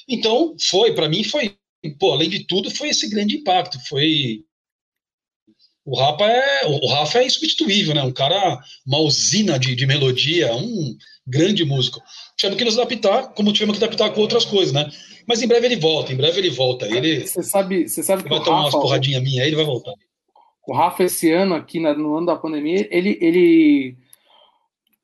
[0.08, 1.56] Então, foi, para mim, foi.
[1.98, 3.78] Pô, além de tudo, foi esse grande impacto.
[3.88, 4.44] Foi.
[5.84, 8.02] O Rafa é, o Rafa é insubstituível, né?
[8.02, 10.96] Um cara, uma usina de, de melodia, um
[11.28, 12.00] grande músico.
[12.36, 14.88] Tivemos que nos adaptar, como tivemos que adaptar com outras coisas, né?
[15.26, 16.86] Mas em breve ele volta, em breve ele volta.
[16.86, 19.64] Ele, você sabe, você sabe que vai tomar Rafa, umas porradinhas minhas aí, ele vai
[19.64, 19.92] voltar.
[20.66, 23.96] O Rafa, esse ano, aqui no ano da pandemia, ele, ele,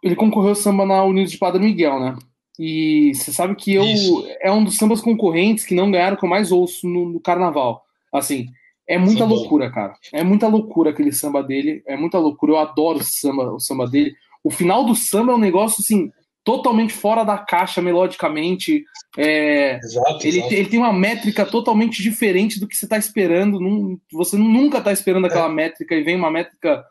[0.03, 2.17] ele concorreu ao samba na Unidos de Padre Miguel, né?
[2.59, 4.27] E você sabe que eu Isso.
[4.41, 7.83] é um dos sambas concorrentes que não ganharam que eu mais ouço no, no carnaval.
[8.13, 8.49] Assim,
[8.87, 9.39] é muita Sambou.
[9.39, 9.95] loucura, cara.
[10.13, 11.83] É muita loucura aquele samba dele.
[11.87, 12.53] É muita loucura.
[12.53, 14.15] Eu adoro o samba, o samba dele.
[14.45, 16.13] O final do samba é um negócio assim
[16.45, 18.85] totalmente fora da caixa melodicamente.
[19.17, 20.55] É, exato, ele, exato.
[20.55, 23.59] ele tem uma métrica totalmente diferente do que você está esperando.
[23.59, 25.55] Num, você nunca está esperando aquela é.
[25.55, 26.85] métrica e vem uma métrica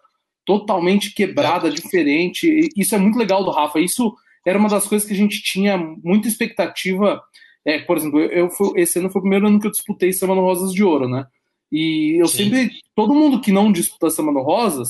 [0.43, 1.71] totalmente quebrada, é.
[1.71, 2.47] diferente.
[2.47, 3.79] E isso é muito legal do Rafa.
[3.79, 4.13] Isso
[4.45, 7.21] era uma das coisas que a gente tinha muita expectativa.
[7.63, 10.11] É, por exemplo, eu, eu fui, esse ano foi o primeiro ano que eu disputei
[10.11, 11.27] Samba no Rosas de Ouro, né?
[11.71, 12.49] E eu Sim.
[12.49, 12.71] sempre.
[12.95, 14.89] Todo mundo que não disputa Samba no Rosas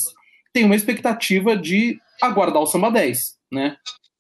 [0.54, 3.20] tem uma expectativa de aguardar o Samba 10,
[3.52, 3.78] né?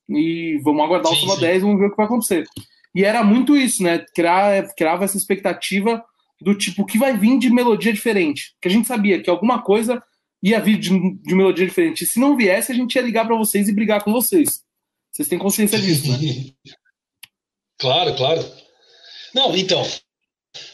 [0.09, 2.45] e vamos aguardar sim, o Samba 10 e vamos ver o que vai acontecer.
[2.95, 4.05] E era muito isso, né?
[4.13, 6.03] Criava, criava essa expectativa
[6.41, 8.53] do tipo, o que vai vir de melodia diferente?
[8.61, 10.01] Que a gente sabia que alguma coisa
[10.41, 12.03] ia vir de, de melodia diferente.
[12.03, 14.61] E se não viesse, a gente ia ligar para vocês e brigar com vocês.
[15.11, 16.17] Vocês têm consciência disso, né?
[17.79, 18.45] claro, claro.
[19.33, 19.83] Não, então.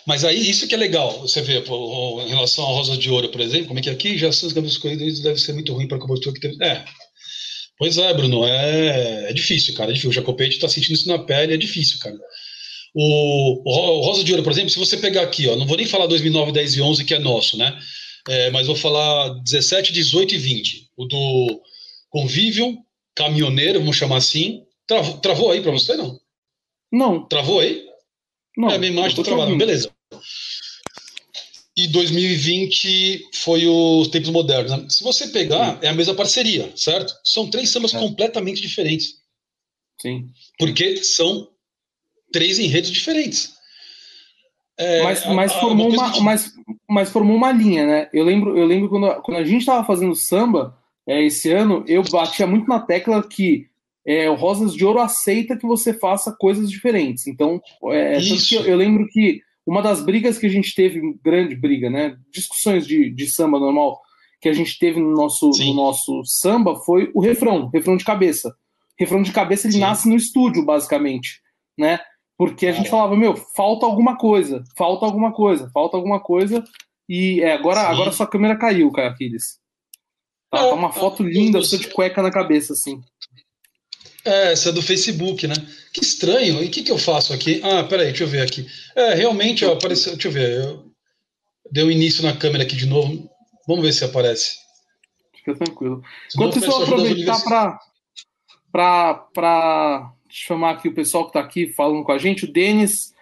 [0.05, 1.21] Mas aí, isso que é legal.
[1.21, 4.17] Você vê, pô, em relação à Rosa de Ouro, por exemplo, como é que aqui
[4.17, 6.61] já são os caminhos corridos deve ser muito ruim para compositor que teve.
[6.61, 6.83] É,
[7.79, 9.89] Pois é, Bruno, é, é difícil, cara.
[9.89, 10.09] É difícil.
[10.09, 12.19] O Jacopete está sentindo isso na pele, é difícil, cara.
[12.93, 15.85] O, o, Rosa de Ouro, por exemplo, se você pegar aqui, ó, não vou nem
[15.85, 17.79] falar 2009, 10 e 11, que é nosso, né?
[18.27, 20.89] É, mas vou falar 17, 18 e 20.
[20.97, 21.61] O do
[22.09, 22.77] Convivium,
[23.15, 24.63] Caminhoneiro, vamos chamar assim.
[24.85, 26.19] Travou, travou aí para você, não?
[26.91, 27.27] Não.
[27.29, 27.81] Travou aí?
[28.57, 28.69] Não.
[28.69, 29.55] É, a minha imagem está travada.
[29.55, 29.89] Beleza
[31.83, 34.71] e 2020 foi os tempos modernos.
[34.71, 34.85] Né?
[34.89, 35.85] Se você pegar, Sim.
[35.85, 37.13] é a mesma parceria, certo?
[37.23, 37.99] São três sambas é.
[37.99, 39.15] completamente diferentes.
[40.01, 40.27] Sim.
[40.57, 41.47] Porque são
[42.31, 43.53] três enredos diferentes.
[44.77, 46.53] É, mas, mas, a, formou uma, uma mas,
[46.89, 48.09] mas formou uma linha, né?
[48.13, 51.83] Eu lembro, eu lembro quando, a, quando a gente estava fazendo samba é, esse ano,
[51.87, 53.67] eu batia muito na tecla que
[54.05, 57.27] é, o Rosas de Ouro aceita que você faça coisas diferentes.
[57.27, 57.61] Então,
[57.91, 62.17] é, eu, eu lembro que uma das brigas que a gente teve, grande briga, né?
[62.33, 64.01] Discussões de, de samba normal
[64.41, 68.55] que a gente teve no nosso, no nosso samba foi o refrão, refrão de cabeça.
[68.97, 69.81] Refrão de cabeça ele Sim.
[69.81, 71.39] nasce no estúdio, basicamente,
[71.77, 71.99] né?
[72.35, 76.63] Porque a gente falava, meu, falta alguma coisa, falta alguma coisa, falta alguma coisa.
[77.07, 79.59] E é, agora, agora sua câmera caiu, cara, Aquiles.
[80.49, 83.01] Tá, tá uma foto linda, sua de cueca na cabeça, assim.
[84.29, 85.55] É, essa é do Facebook, né?
[85.91, 86.63] Que estranho.
[86.63, 87.61] E o que, que eu faço aqui?
[87.63, 88.67] Ah, peraí, deixa eu ver aqui.
[88.95, 90.13] É, realmente, ó, apareceu.
[90.13, 90.63] Deixa eu ver.
[90.63, 90.85] Eu...
[91.71, 93.29] Deu início na câmera aqui de novo.
[93.67, 94.57] Vamos ver se aparece.
[95.35, 96.03] Fica tranquilo.
[96.33, 97.43] Enquanto isso, eu vou aproveitar
[98.71, 102.45] para chamar aqui o pessoal que está aqui falando com a gente.
[102.45, 103.13] O Denis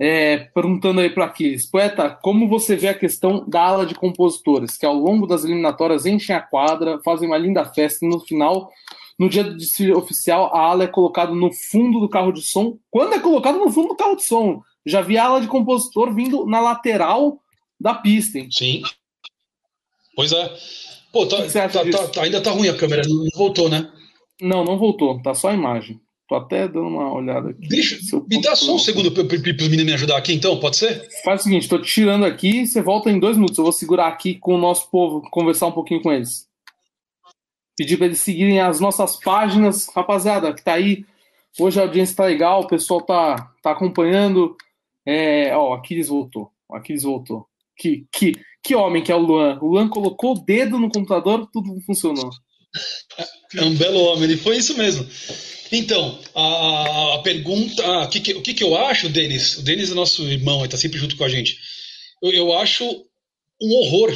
[0.00, 1.66] é, perguntando aí para Aquiles.
[1.66, 6.06] Poeta, como você vê a questão da ala de compositores, que ao longo das eliminatórias
[6.06, 8.70] enchem a quadra, fazem uma linda festa e no final
[9.18, 12.78] no dia do desfile oficial, a ala é colocada no fundo do carro de som.
[12.90, 14.62] Quando é colocado no fundo do carro de som?
[14.86, 17.40] Já vi a ala de compositor vindo na lateral
[17.80, 18.38] da pista.
[18.38, 18.48] Hein?
[18.50, 18.82] Sim.
[20.14, 20.56] Pois é.
[21.12, 23.90] Pô, tá, tá, tá, ainda tá ruim a câmera, não voltou, né?
[24.40, 26.00] Não, não voltou, tá só a imagem.
[26.28, 27.66] Tô até dando uma olhada aqui.
[27.68, 31.08] Deixa, me dá só um segundo para os meninos me ajudar aqui, então, pode ser?
[31.24, 33.56] Faz o seguinte, tô tirando aqui você volta em dois minutos.
[33.56, 36.47] Eu vou segurar aqui com o nosso povo, conversar um pouquinho com eles.
[37.78, 39.86] Pedir para eles seguirem as nossas páginas.
[39.94, 41.04] Rapaziada, que tá aí.
[41.60, 44.56] Hoje a audiência tá legal, o pessoal tá, tá acompanhando.
[45.06, 46.50] É, ó, Aquiles voltou.
[46.72, 47.46] Aquiles voltou.
[47.76, 48.32] Que, que,
[48.64, 49.60] que homem que é o Luan.
[49.62, 52.30] O Luan colocou o dedo no computador, tudo funcionou.
[53.54, 55.06] É um belo homem, ele foi isso mesmo.
[55.70, 57.86] Então, a, a pergunta.
[57.86, 59.58] Ah, o, que, que, o que, que eu acho, Denis?
[59.58, 61.58] O Denis é nosso irmão, ele está sempre junto com a gente.
[62.20, 62.84] Eu, eu acho
[63.60, 64.12] um horror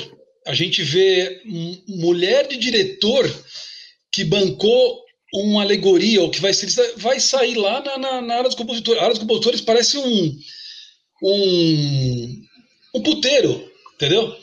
[0.46, 1.42] a gente vê
[1.88, 3.30] mulher de diretor
[4.10, 5.02] que bancou
[5.34, 6.52] uma alegoria, ou que vai,
[6.96, 9.00] vai sair lá na, na, na área dos compositores.
[9.00, 10.38] A área dos compositores parece um,
[11.22, 12.42] um,
[12.94, 14.36] um puteiro, entendeu?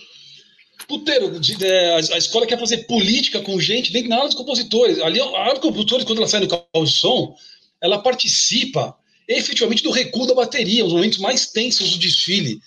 [0.89, 1.39] puteiro.
[1.39, 4.99] De, a, escola quer fazer política com gente dentro da área dos compositores.
[4.99, 7.35] Ali, a área dos compositores, quando ela sai no carro de som,
[7.79, 12.59] ela participa efetivamente do recuo da bateria, os momentos mais tensos do desfile.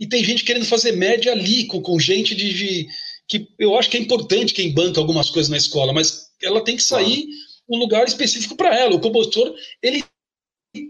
[0.00, 2.88] E tem gente querendo fazer média ali, com, com gente de, de,
[3.28, 6.74] que eu acho que é importante quem banca algumas coisas na escola, mas ela tem
[6.74, 7.28] que sair
[7.68, 8.96] um lugar específico para ela.
[8.96, 10.02] O compositor, ele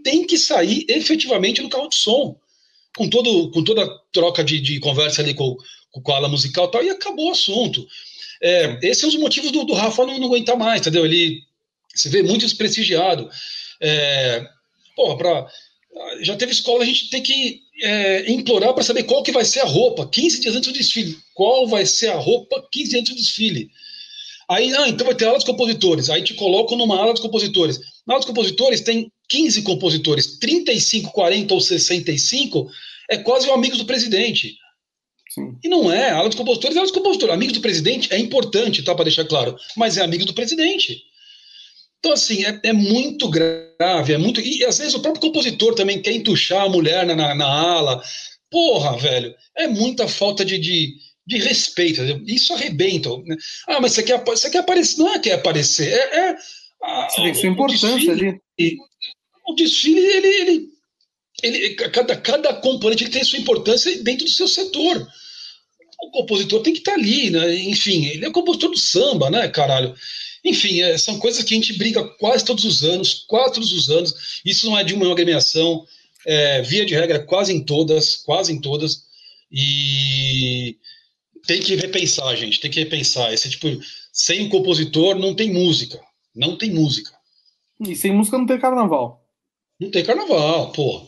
[0.03, 2.39] tem que sair efetivamente no carro de som,
[2.95, 5.57] com, todo, com toda a troca de, de conversa ali com,
[5.91, 7.85] com a ala musical e tal, e acabou o assunto.
[8.41, 11.05] É, esses são os motivos do, do Rafa não, não, aguentar mais, entendeu?
[11.05, 11.41] Ele
[11.93, 13.29] se vê muito desprestigiado.
[13.79, 14.47] É,
[14.95, 15.47] porra, pra,
[16.21, 19.61] já teve escola, a gente tem que é, implorar para saber qual que vai ser
[19.61, 21.17] a roupa, 15 dias antes do desfile.
[21.33, 23.69] Qual vai ser a roupa 15 dias antes do desfile?
[24.49, 26.09] Aí, ah, então vai ter aula dos compositores.
[26.09, 27.79] Aí te colocam numa aula dos compositores.
[28.05, 32.69] Na aula dos compositores tem 15 compositores, 35, 40 ou 65
[33.09, 34.57] é quase o amigo do presidente.
[35.29, 35.55] Sim.
[35.63, 36.09] E não é.
[36.09, 37.33] A aula dos compositores é aula dos compositores.
[37.33, 38.93] Amigo do presidente é importante, tá?
[38.93, 39.55] Para deixar claro.
[39.77, 41.01] Mas é amigo do presidente.
[42.01, 44.41] Então, assim, é, é, muito grave, é muito.
[44.41, 48.03] E às vezes o próprio compositor também quer entuchar a mulher na, na, na ala.
[48.49, 50.95] Porra, velho, é muita falta de, de,
[51.27, 52.01] de respeito.
[52.25, 53.15] Isso arrebenta.
[53.17, 53.37] Né?
[53.67, 54.97] Ah, mas você quer, você quer aparecer.
[54.97, 56.17] Não é quer aparecer, é.
[56.17, 56.37] é
[56.81, 58.77] a, você tem sua importância desfile, ali.
[59.47, 60.69] O desfile, ele, ele,
[61.43, 65.07] ele, cada, cada componente ele tem sua importância dentro do seu setor.
[66.01, 67.53] O compositor tem que estar ali, né?
[67.55, 69.95] Enfim, ele é o compositor do samba, né, caralho?
[70.43, 73.89] Enfim, é, são coisas que a gente briga quase todos os anos, quase todos os
[73.89, 74.41] anos.
[74.43, 75.85] Isso não é de uma agremiação,
[76.25, 79.05] é, via de regra, quase em todas, quase em todas.
[79.51, 80.77] E
[81.45, 83.33] tem que repensar, gente, tem que repensar.
[83.33, 83.67] Esse tipo,
[84.11, 85.99] sem o compositor não tem música,
[86.35, 87.11] não tem música.
[87.79, 89.23] E sem música não tem carnaval.
[89.79, 91.07] Não tem carnaval, porra.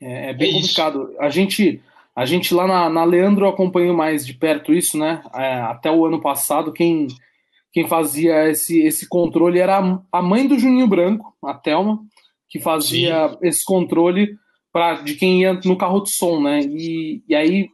[0.00, 1.10] É, é bem é complicado.
[1.10, 1.20] Isso.
[1.20, 1.82] A gente,
[2.16, 5.22] a gente lá na, na Leandro acompanhou mais de perto isso, né?
[5.34, 7.08] É, até o ano passado, quem
[7.72, 12.00] quem fazia esse, esse controle era a mãe do Juninho Branco, a Thelma,
[12.48, 13.38] que fazia Sim.
[13.42, 14.36] esse controle
[14.72, 16.60] para de quem ia no carro de som, né?
[16.60, 17.68] E, e aí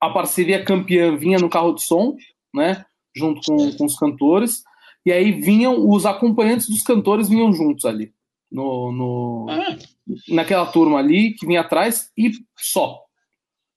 [0.00, 2.16] a parceria campeã vinha no carro de som,
[2.54, 2.84] né?
[3.14, 4.62] Junto com, com os cantores,
[5.04, 8.12] e aí vinham os acompanhantes dos cantores vinham juntos ali
[8.50, 9.76] no, no ah.
[10.28, 13.02] naquela turma ali que vinha atrás e só,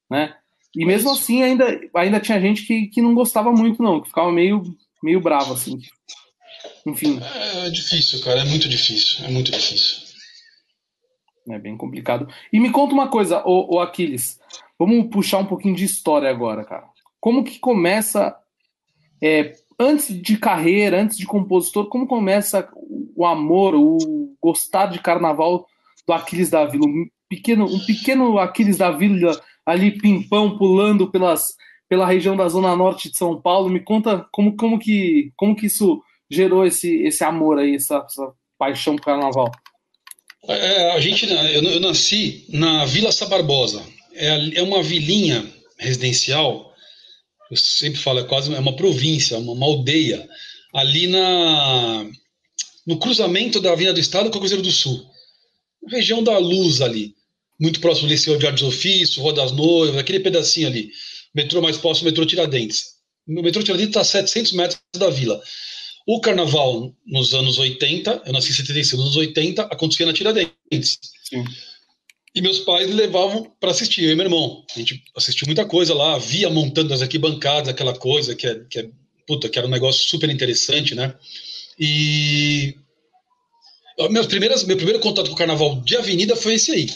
[0.09, 0.35] né?
[0.75, 4.31] E mesmo assim ainda ainda tinha gente que, que não gostava muito não, que ficava
[4.31, 4.63] meio
[5.03, 5.79] meio bravo, assim.
[6.85, 7.19] Enfim.
[7.65, 10.09] É difícil, cara, é muito difícil, é muito difícil.
[11.49, 12.27] É bem complicado.
[12.51, 14.39] E me conta uma coisa, o, o Aquiles.
[14.77, 16.87] Vamos puxar um pouquinho de história agora, cara.
[17.19, 18.35] Como que começa,
[19.21, 22.69] é, antes de carreira, antes de compositor, como começa
[23.15, 25.67] o amor, o gostar de carnaval
[26.07, 26.85] do Aquiles da Vila?
[26.85, 31.55] Um pequeno, um pequeno Aquiles da Vila ali, pimpão, pulando pelas
[31.89, 33.67] pela região da zona norte de São Paulo.
[33.67, 38.31] Me conta como, como, que, como que isso gerou esse, esse amor aí, essa, essa
[38.57, 39.51] paixão por carnaval.
[40.47, 43.83] É, a gente, eu, eu, nasci na Vila Sabarbosa.
[44.13, 45.45] É, é uma vilinha
[45.77, 46.71] residencial.
[47.49, 50.29] Eu sempre falo, é quase é uma província, uma, uma aldeia
[50.73, 52.05] ali na
[52.85, 55.05] no cruzamento da Avenida do Estado com o Cruzeiro do Sul,
[55.87, 57.13] região da Luz ali,
[57.59, 60.89] muito próximo do Liceu de Artes Ofício, Rua das Noivas, aquele pedacinho ali
[61.39, 62.95] metrô mais próximo, metrô Tiradentes.
[63.27, 65.41] O metrô Tiradentes está a 700 metros da vila.
[66.05, 70.99] O carnaval nos anos 80, eu nasci em 75, nos anos 80, acontecia na Tiradentes.
[71.23, 71.43] Sim.
[72.35, 74.63] E meus pais me levavam para assistir, eu e meu irmão.
[74.75, 78.79] A gente assistiu muita coisa lá, via montando as arquibancadas, aquela coisa que é, que
[78.79, 78.89] é
[79.25, 81.13] puta, que era um negócio super interessante, né?
[81.79, 82.75] E
[84.09, 86.87] minhas primeiras, meu primeiro contato com o carnaval de avenida foi esse aí.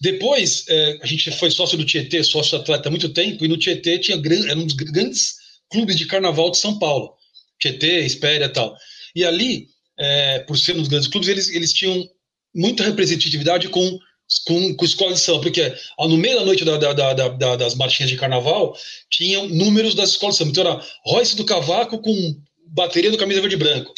[0.00, 3.58] Depois, é, a gente foi sócio do Tietê, sócio atleta há muito tempo, e no
[3.58, 5.36] Tietê tinha era um dos grandes
[5.70, 7.14] clubes de carnaval de São Paulo.
[7.58, 8.76] Tietê, Espéria e tal.
[9.14, 12.08] E ali, é, por ser um dos grandes clubes, eles, eles tinham
[12.54, 13.98] muita representatividade com,
[14.46, 18.10] com, com escola de samba, porque no meio da noite da, da, da, das marchinhas
[18.10, 18.76] de carnaval,
[19.10, 20.50] tinham números das escolas de samba.
[20.52, 23.92] Então era Royce do Cavaco com bateria do Camisa Verde e Branco.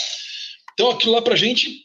[0.73, 1.85] Então aquilo lá pra gente,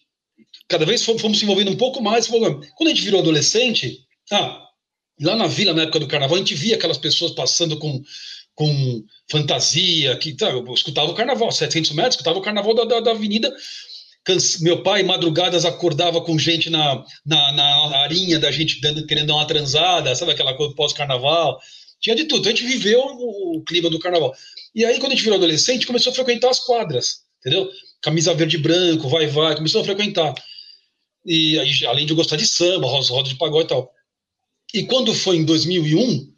[0.70, 2.28] cada vez fomos, fomos se envolvendo um pouco mais.
[2.28, 4.66] Quando a gente virou adolescente, ah,
[5.22, 8.02] lá na vila, na época do carnaval, a gente via aquelas pessoas passando com,
[8.54, 13.00] com fantasia, que tá, eu escutava o carnaval, 700 metros, escutava o carnaval da, da,
[13.00, 13.54] da avenida.
[14.62, 19.36] Meu pai, madrugadas, acordava com gente na, na, na arinha da gente dando, querendo dar
[19.36, 21.60] uma transada, sabe aquela coisa pós-carnaval?
[22.02, 22.48] Tinha de tudo.
[22.48, 24.34] A gente viveu o, o clima do carnaval.
[24.74, 27.70] E aí, quando a gente virou adolescente, começou a frequentar as quadras, entendeu?
[28.02, 30.34] Camisa verde e branco, vai, vai, começou a frequentar.
[31.24, 33.95] E aí, além de gostar de samba, roda de pagode e tal.
[34.76, 36.30] E quando foi em 2001,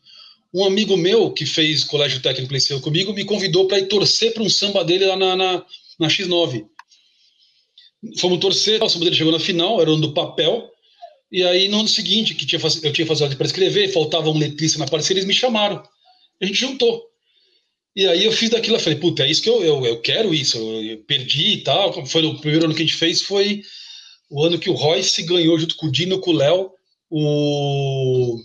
[0.54, 4.44] um amigo meu que fez colégio técnico Liceu comigo me convidou para ir torcer para
[4.44, 5.66] um samba dele lá na, na,
[6.00, 6.64] na, X9.
[8.20, 10.70] Fomos torcer, o samba dele chegou na final, era um do papel.
[11.32, 14.78] E aí, no ano seguinte, que tinha, eu tinha fazer para escrever, faltava um letrista
[14.78, 15.82] na parceria, eles me chamaram.
[16.40, 17.08] A gente juntou.
[17.96, 20.32] E aí eu fiz daquilo, eu falei, puta, é isso que eu, eu, eu quero
[20.32, 20.60] isso.
[20.60, 22.06] Eu, eu perdi e tal.
[22.06, 23.64] Foi no primeiro ano que a gente fez, foi
[24.30, 26.77] o ano que o Royce ganhou junto com o Dino, com o Léo,
[27.10, 28.40] o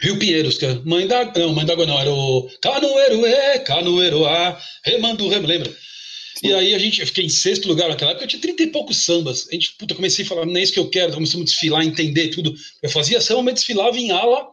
[0.00, 1.24] Rio Pinheiros, que é mãe da.
[1.36, 5.74] Não, mãe d'água não, era o Canoeiro, é, Canoeiro, ah, remando, rem, lembra?
[6.42, 8.66] E aí a gente, eu fiquei em sexto lugar naquela época, eu tinha trinta e
[8.66, 9.48] poucos sambas.
[9.48, 11.82] A gente, puta, comecei a falar, não é isso que eu quero, começamos a desfilar,
[11.82, 12.54] entender tudo.
[12.82, 14.48] Eu fazia samba, mas desfilava em ala,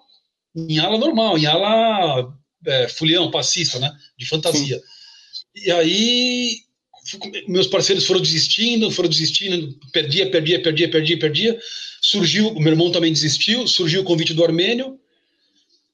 [0.56, 2.34] em ala normal, em ala
[2.65, 3.91] é, fulião, passista, né?
[4.17, 4.78] De fantasia.
[4.78, 4.84] Sim.
[5.65, 6.58] E aí
[7.47, 11.60] meus parceiros foram desistindo, foram desistindo, perdia, perdia, perdia, perdia, perdia.
[12.02, 14.99] Surgiu, o meu irmão também desistiu, surgiu o convite do Armênio.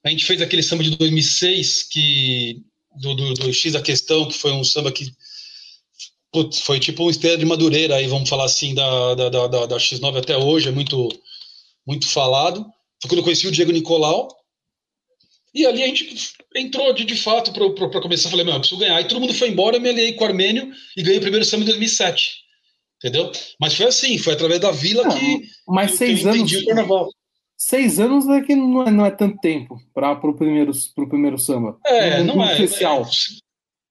[0.03, 2.61] A gente fez aquele samba de 2006, que,
[2.95, 5.11] do, do, do X a Questão, que foi um samba que
[6.31, 9.77] putz, foi tipo um estreia de Madureira, aí vamos falar assim, da, da, da, da,
[9.77, 11.09] X9 até hoje, é muito,
[11.85, 12.65] muito falado.
[13.01, 14.29] Foi quando eu conheci o Diego Nicolau,
[15.53, 18.29] e ali a gente entrou de, de fato para começar.
[18.29, 18.95] Falei, meu, eu preciso ganhar.
[18.95, 21.45] Aí todo mundo foi embora, eu me aliei com o Armênio e ganhei o primeiro
[21.45, 22.49] samba em 2007.
[22.97, 23.31] Entendeu?
[23.59, 26.67] Mas foi assim, foi através da vila não, que, mas seis que eu entendi anos,
[26.67, 27.09] carnaval.
[27.57, 31.37] Seis anos é que não é, não é tanto tempo para o primeiro, pro primeiro
[31.37, 31.77] samba.
[31.85, 32.53] É, no, não é.
[32.53, 33.07] Especial.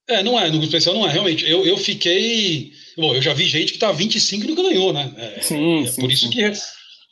[0.08, 1.48] É, é, não é, no grupo especial não é, realmente.
[1.48, 2.72] Eu, eu fiquei.
[2.96, 5.12] Bom, eu já vi gente que tá 25 e nunca ganhou, né?
[5.16, 6.30] É, sim, é sim, por isso sim.
[6.30, 6.42] que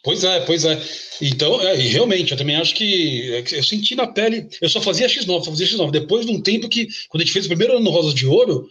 [0.07, 0.81] Pois é, pois é.
[1.21, 4.47] Então, é, e realmente, eu também acho que eu senti na pele.
[4.63, 5.91] Eu só fazia X9, só fazia X9.
[5.91, 8.25] Depois de um tempo que, quando a gente fez o primeiro ano no Rosa de
[8.25, 8.69] Ouro,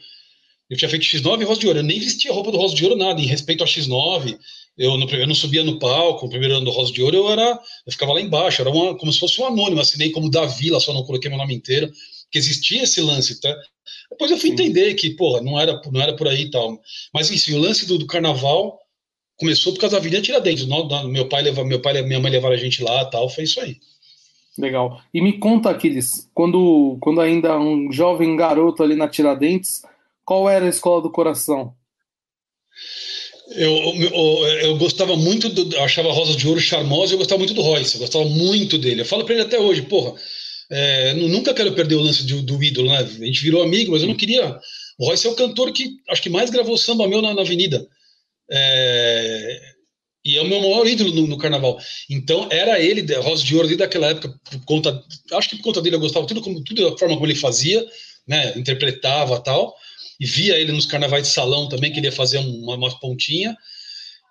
[0.70, 1.80] eu tinha feito X9 e Rosa de Ouro.
[1.80, 4.40] Eu nem vestia a roupa do Rosa de Ouro, nada, em respeito ao X9.
[4.78, 7.30] Eu, no, eu não subia no palco, no primeiro ano do Rosa de Ouro, eu
[7.30, 7.60] era.
[7.86, 10.80] Eu ficava lá embaixo, era uma, como se fosse um anônimo, assinei como Davi, lá
[10.80, 11.92] só não coloquei meu nome inteiro,
[12.32, 13.54] que existia esse lance, tá?
[14.10, 16.80] Depois eu fui entender que, porra, não era, não era por aí e tal.
[17.14, 18.80] Mas, enfim, o lance do, do carnaval
[19.38, 20.66] começou por causa da Avenida Tiradentes.
[20.66, 23.60] Meu pai, leva, meu pai e minha mãe levaram a gente lá tal, foi isso
[23.60, 23.78] aí.
[24.58, 25.02] Legal.
[25.14, 29.82] E me conta, Aquiles, quando, quando ainda um jovem garoto ali na Tiradentes,
[30.24, 31.74] qual era a escola do coração?
[33.50, 37.40] Eu, eu, eu gostava muito, do, eu achava a Rosa de Ouro charmosa, eu gostava
[37.40, 39.02] muito do Royce, eu gostava muito dele.
[39.02, 40.16] Eu falo para ele até hoje, porra,
[40.72, 43.00] é, nunca quero perder o lance do, do ídolo, né?
[43.00, 44.58] A gente virou amigo, mas eu não queria.
[44.98, 47.86] O Royce é o cantor que acho que mais gravou samba meu na, na Avenida.
[48.50, 48.95] É,
[50.36, 51.80] e é o meu maior ídolo no, no, carnaval.
[52.10, 55.96] Então era ele, Rosa de Ouro, daquela época, por conta, acho que por conta dele
[55.96, 57.86] eu gostava tudo, como, tudo da forma como ele fazia,
[58.28, 59.74] né, interpretava tal,
[60.20, 63.56] e via ele nos carnavais de salão também, que ele ia fazer uma, uma pontinha.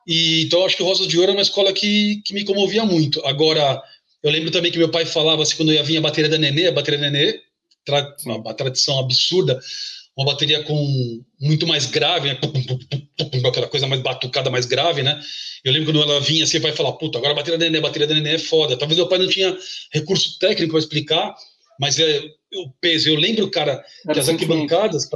[0.06, 2.84] E, então acho que o Rosa de Ouro é uma escola que, que me comovia
[2.84, 3.24] muito.
[3.24, 3.82] Agora,
[4.22, 6.66] eu lembro também que meu pai falava assim, quando ia vir a bateria da Nenê,
[6.66, 7.40] a bateria da Nenê,
[7.84, 9.58] tra uma, uma tradição absurda,
[10.16, 12.38] uma bateria com muito mais grave, né?
[13.48, 15.20] aquela coisa mais batucada, mais grave, né?
[15.64, 17.82] Eu lembro quando ela vinha assim, vai falar, puta, agora a bateria da Nenê, a
[17.82, 18.76] bateria da Nenê é foda.
[18.76, 19.56] Talvez meu pai não tinha
[19.92, 21.34] recurso técnico para explicar,
[21.80, 22.22] mas é
[22.54, 23.08] o peso.
[23.08, 25.08] Eu lembro, cara, que as arquibancadas,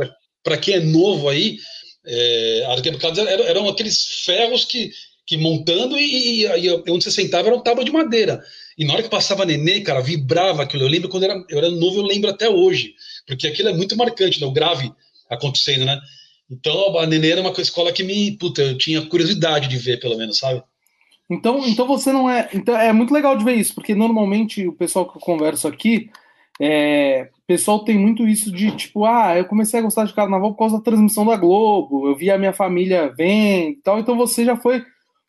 [0.42, 1.59] para quem é novo aí,
[2.05, 4.90] é, as arquibancadas eram, eram, aqueles ferros que,
[5.26, 8.42] que montando e, e, e onde você sentava era um tábua de madeira.
[8.76, 10.82] E na hora que passava a Nenê, cara, vibrava aquilo.
[10.82, 12.94] Eu lembro quando era, eu era novo, eu lembro até hoje
[13.29, 14.47] porque aquilo é muito marcante, né?
[14.47, 14.93] o grave
[15.31, 16.01] acontecendo, né?
[16.51, 20.16] Então a Nenê era uma escola que me, puta, eu tinha curiosidade de ver, pelo
[20.16, 20.62] menos, sabe?
[21.31, 22.49] Então, então você não é.
[22.55, 26.11] Então é muito legal de ver isso, porque normalmente o pessoal que eu converso aqui
[26.61, 30.59] é, pessoal tem muito isso de tipo, ah, eu comecei a gostar de carnaval por
[30.59, 34.45] causa da transmissão da Globo, eu vi a minha família vendo e tal, então você
[34.45, 34.85] já foi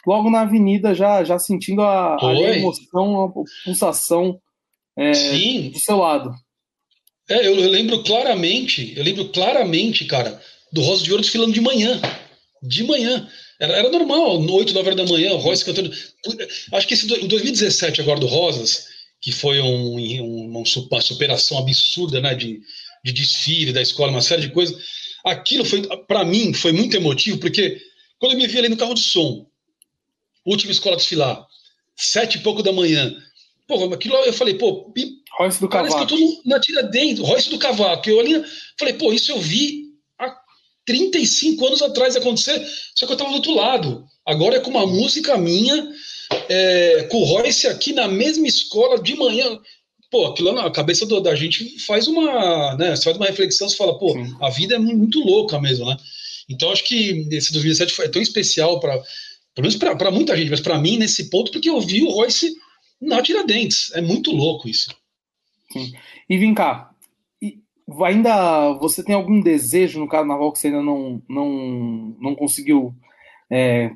[0.05, 3.29] logo na avenida, já, já sentindo a, a emoção, a
[3.63, 4.37] pulsação
[4.97, 5.11] é,
[5.69, 6.31] do seu lado.
[7.29, 11.61] É, eu, eu, lembro claramente, eu lembro claramente, cara, do Rosa de Ouro desfilando de
[11.61, 12.01] manhã.
[12.61, 13.29] De manhã.
[13.59, 15.95] Era, era normal, 8, 9 horas da manhã, o Rosa cantando.
[16.73, 18.85] Acho que esse o 2017 agora do Rosas,
[19.21, 22.61] que foi um, um, uma superação absurda, né, de,
[23.03, 24.75] de desfile da escola, uma série de coisas.
[25.23, 27.79] Aquilo foi, para mim, foi muito emotivo, porque
[28.17, 29.45] quando eu me vi ali no carro de som,
[30.45, 31.45] última escola desfilar,
[31.95, 33.15] sete e pouco da manhã,
[33.69, 34.91] pô, aquilo eu falei, pô,
[35.37, 36.07] Royce do parece Cavaco.
[36.07, 38.09] que eu tô na tira dentro, Royce do Cavaco.
[38.09, 38.43] Eu ali,
[38.77, 39.83] falei, pô, isso eu vi
[40.17, 40.35] há
[40.85, 44.03] 35 anos atrás acontecer, só que eu tava do outro lado.
[44.25, 45.87] Agora é com uma música minha,
[46.49, 49.59] é, com o Royce aqui na mesma escola de manhã.
[50.09, 53.99] Pô, aquilo na cabeça do, da gente faz uma, né, faz uma reflexão, você fala,
[53.99, 54.35] pô, Sim.
[54.41, 55.95] a vida é muito louca mesmo, né?
[56.49, 58.99] Então acho que esse 2007 foi tão especial para
[59.53, 62.55] pelo menos para muita gente, mas para mim nesse ponto, porque eu vi o Royce
[63.01, 63.91] na Tiradentes.
[63.93, 64.95] É muito louco isso.
[65.71, 65.93] Sim.
[66.29, 66.91] E vem cá,
[68.03, 72.93] ainda você tem algum desejo no carnaval que você ainda não, não, não conseguiu.
[73.49, 73.91] É,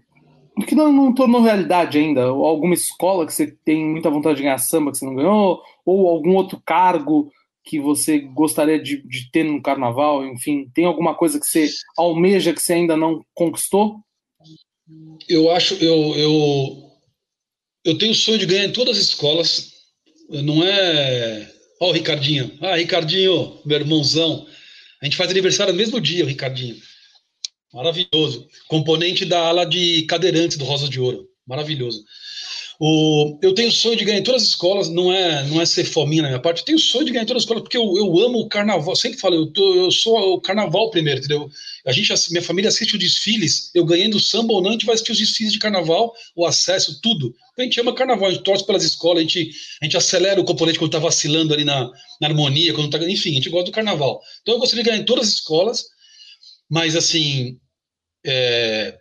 [0.67, 2.31] que não, não tornou realidade ainda?
[2.31, 5.61] Ou alguma escola que você tem muita vontade de ganhar samba que você não ganhou?
[5.85, 7.31] Ou algum outro cargo
[7.63, 10.25] que você gostaria de, de ter no carnaval?
[10.25, 13.99] Enfim, tem alguma coisa que você almeja que você ainda não conquistou?
[15.27, 16.91] Eu acho, eu, eu,
[17.83, 19.71] eu tenho o sonho de ganhar em todas as escolas.
[20.29, 21.51] Não é.
[21.79, 22.57] Ó, o Ricardinho.
[22.61, 24.47] Ah, Ricardinho, meu irmãozão.
[25.01, 26.77] A gente faz aniversário no mesmo dia, o Ricardinho.
[27.73, 28.47] Maravilhoso.
[28.67, 31.27] Componente da ala de cadeirantes do Rosa de Ouro.
[31.45, 32.05] Maravilhoso.
[32.85, 35.65] O, eu tenho o sonho de ganhar em todas as escolas, não é, não é
[35.65, 37.63] ser fominha na minha parte, eu tenho o sonho de ganhar em todas as escolas,
[37.63, 41.19] porque eu, eu amo o carnaval, sempre falo, eu, tô, eu sou o carnaval primeiro,
[41.19, 41.49] entendeu?
[41.87, 44.95] A gente, minha família assiste os desfiles, eu ganhando samba ou não, a gente vai
[44.95, 47.33] assistir os desfiles de carnaval, o acesso, tudo.
[47.57, 49.49] A gente ama carnaval, a gente torce pelas escolas, a gente,
[49.81, 53.31] a gente acelera o componente quando tá vacilando ali na, na harmonia, quando tá, enfim,
[53.31, 54.19] a gente gosta do carnaval.
[54.41, 55.85] Então eu gostaria de ganhar em todas as escolas,
[56.69, 57.57] mas assim,
[58.25, 58.97] é,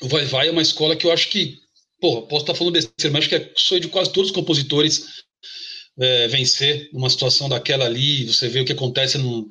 [0.00, 1.58] o Vai Vai é uma escola que eu acho que
[2.00, 5.24] porra, posso estar falando besteira, mas acho que é sonho de quase todos os compositores
[5.98, 9.48] é, vencer numa situação daquela ali, você vê o que acontece no,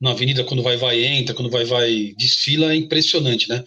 [0.00, 3.62] na avenida quando vai vai entra, quando vai vai desfila, é impressionante, né?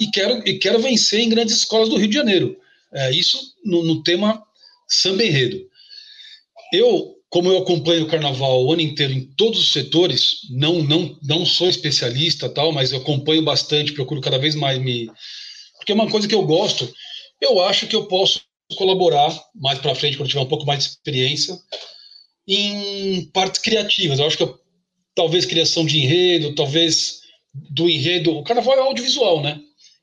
[0.00, 2.56] E quero, e quero vencer em grandes escolas do Rio de Janeiro.
[2.92, 4.42] É, isso no, no tema
[4.86, 5.66] samba enredo.
[6.72, 11.18] Eu, como eu acompanho o carnaval o ano inteiro em todos os setores, não não
[11.22, 15.10] não sou especialista tal, mas eu acompanho bastante, procuro cada vez mais me
[15.78, 16.92] porque é uma coisa que eu gosto
[17.40, 18.40] eu acho que eu posso
[18.76, 21.58] colaborar mais para frente, quando tiver um pouco mais de experiência,
[22.46, 24.18] em partes criativas.
[24.18, 24.58] Eu acho que eu,
[25.14, 27.20] talvez criação de enredo, talvez
[27.52, 28.36] do enredo.
[28.36, 29.60] O carnaval é audiovisual, né?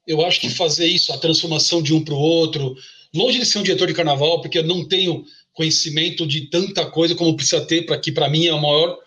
[0.08, 2.76] Eu acho que fazer isso, a transformação de um para o outro,
[3.14, 7.16] longe de ser um diretor de carnaval, porque eu não tenho conhecimento de tanta coisa
[7.16, 9.00] como precisa ter para que para mim é o maior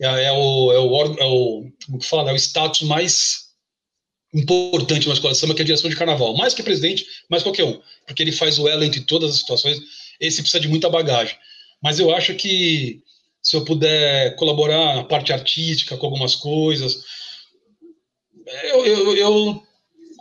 [0.00, 3.47] é, é, o, é, o, é o como que fala é o status mais
[4.34, 6.36] importante na escola de samba, que é a direção de carnaval.
[6.36, 7.80] Mais que presidente, mais qualquer um.
[8.06, 9.80] Porque ele faz o elo entre todas as situações.
[10.20, 11.36] Esse precisa de muita bagagem.
[11.82, 13.02] Mas eu acho que
[13.42, 17.04] se eu puder colaborar na parte artística com algumas coisas,
[18.64, 19.62] eu, eu, eu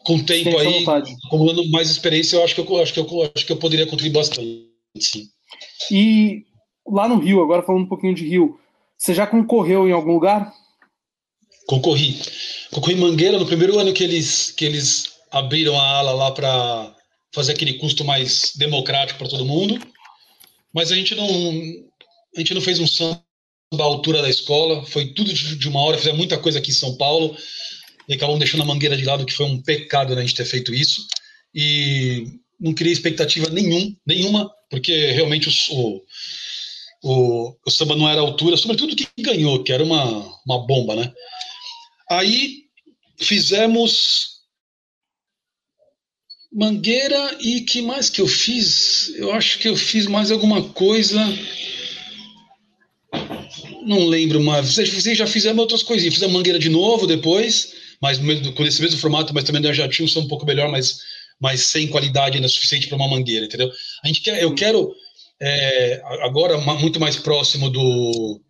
[0.03, 0.85] com o tempo aí,
[1.25, 4.13] acumulando mais experiência, eu acho que eu, acho que eu, acho que eu poderia contribuir
[4.13, 4.69] bastante.
[4.97, 5.27] Sim.
[5.91, 6.45] E
[6.87, 8.57] lá no Rio, agora falando um pouquinho de Rio,
[8.97, 10.53] você já concorreu em algum lugar?
[11.67, 12.19] Concorri.
[12.71, 16.95] Concorri Mangueira no primeiro ano que eles, que eles abriram a ala lá para
[17.33, 19.79] fazer aquele custo mais democrático para todo mundo.
[20.73, 21.27] Mas a gente não
[22.35, 23.21] a gente não fez um samba
[23.79, 26.95] à altura da escola, foi tudo de uma hora, fizemos muita coisa aqui em São
[26.95, 27.35] Paulo
[28.07, 30.45] e acabamos deixando a Mangueira de lado, que foi um pecado né, a gente ter
[30.45, 31.05] feito isso.
[31.53, 32.27] E
[32.59, 36.01] não criei expectativa nenhum, nenhuma, porque realmente o,
[37.03, 40.95] o, o samba não era à altura, sobretudo que ganhou, que era uma, uma bomba,
[40.95, 41.11] né?
[42.09, 42.63] Aí
[43.19, 44.37] fizemos
[46.51, 49.13] Mangueira e que mais que eu fiz?
[49.15, 51.19] Eu acho que eu fiz mais alguma coisa.
[53.85, 54.73] Não lembro mais.
[54.73, 56.13] Vocês já fizeram outras coisinhas.
[56.13, 58.19] Fizemos Mangueira de novo depois, mas
[58.55, 60.99] com esse mesmo formato, mas também já tinha um som um pouco melhor, mas,
[61.39, 63.69] mas sem qualidade ainda suficiente para uma Mangueira, entendeu?
[64.03, 64.93] A gente quer, eu quero
[65.39, 68.41] é, agora muito mais próximo do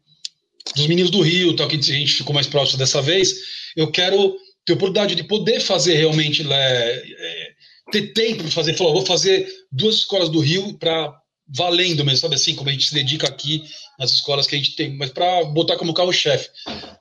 [0.75, 3.33] dos meninos do Rio, tal, que a gente ficou mais próximo dessa vez,
[3.75, 7.51] eu quero ter oportunidade de poder fazer realmente, é, é,
[7.91, 8.73] ter tempo para fazer.
[8.73, 11.13] Falou, vou fazer duas escolas do Rio para
[11.47, 13.63] valendo mesmo, sabe assim, como a gente se dedica aqui
[13.97, 16.49] nas escolas que a gente tem, mas para botar como carro-chefe,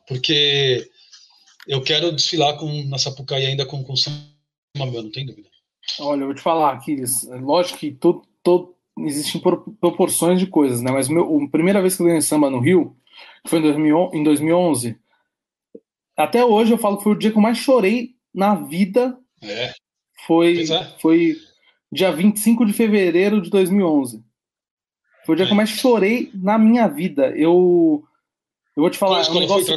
[0.06, 0.88] porque
[1.66, 4.22] eu quero desfilar com, na Sapucaí ainda com, com samba
[4.76, 5.48] não tem dúvida.
[5.98, 9.40] Olha, eu vou te falar, Aquiles, lógico que todo, todo, existem
[9.80, 10.92] proporções de coisas, né?
[10.92, 12.96] Mas meu, a primeira vez que eu ganhei samba no Rio,
[13.50, 14.98] foi em 2011,
[16.16, 19.18] até hoje eu falo que foi o dia que eu mais chorei na vida.
[19.42, 19.72] É.
[20.26, 20.84] Foi, é.
[20.98, 21.36] foi
[21.92, 24.24] dia 25 de fevereiro de 2011.
[25.26, 25.46] Foi o dia é.
[25.46, 27.28] que eu mais chorei na minha vida.
[27.36, 28.02] Eu,
[28.74, 29.24] eu vou te falar.
[29.26, 29.76] Qual é um negócio?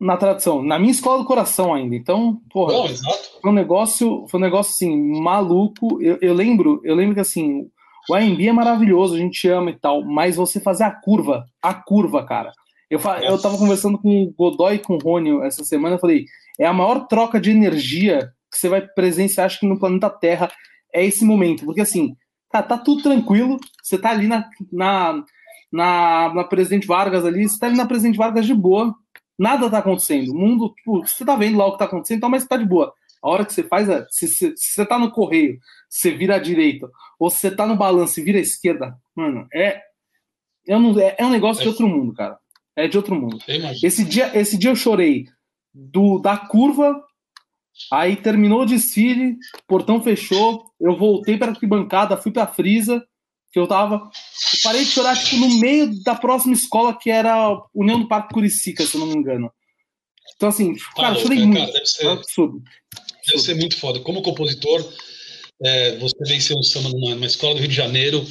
[0.00, 0.62] Na tradição.
[0.62, 1.94] Na minha escola do coração ainda.
[1.94, 2.72] Então, porra.
[2.72, 3.40] Não, exato.
[3.42, 6.00] Foi um negócio, foi um negócio assim, maluco.
[6.00, 7.68] Eu, eu lembro, eu lembro que assim,
[8.08, 11.74] o AMB é maravilhoso, a gente ama e tal, mas você fazer a curva, a
[11.74, 12.52] curva, cara.
[12.90, 16.24] Eu, eu tava conversando com o Godoy e com o Rony essa semana, eu falei,
[16.58, 20.50] é a maior troca de energia que você vai presenciar, acho que no planeta Terra,
[20.92, 21.64] é esse momento.
[21.64, 22.16] Porque assim,
[22.50, 25.24] tá, tá tudo tranquilo, você tá ali na, na,
[25.70, 28.94] na, na Presidente Vargas ali, você tá ali na Presidente Vargas de boa,
[29.38, 30.32] nada tá acontecendo.
[30.32, 32.64] O mundo, tipo, você tá vendo lá o que tá acontecendo, então, mas tá de
[32.64, 32.92] boa.
[33.22, 35.58] A hora que você faz, se, se, se você tá no correio,
[35.88, 39.46] você vira à direita, ou se você tá no balanço e vira à esquerda, mano,
[39.52, 39.82] é,
[40.66, 41.62] é, um, é, é um negócio é.
[41.64, 42.38] de outro mundo, cara.
[42.78, 43.40] É de outro mundo.
[43.82, 45.26] Esse dia, esse dia eu chorei
[45.74, 46.94] do, da curva,
[47.92, 53.04] aí terminou o desfile, portão fechou, eu voltei para a arquibancada, fui para a frisa,
[53.52, 53.94] que eu tava.
[53.96, 58.32] Eu parei de chorar tipo, no meio da próxima escola, que era União do Parque
[58.32, 59.50] Curicica, se eu não me engano.
[60.36, 61.72] Então, assim, cara, eu chorei muito.
[61.72, 62.62] deve ser, é absurdo.
[63.26, 63.98] Deve ser muito foda.
[63.98, 64.88] Como compositor,
[65.64, 68.24] é, você venceu um samba numa, numa, escola do Rio de Janeiro.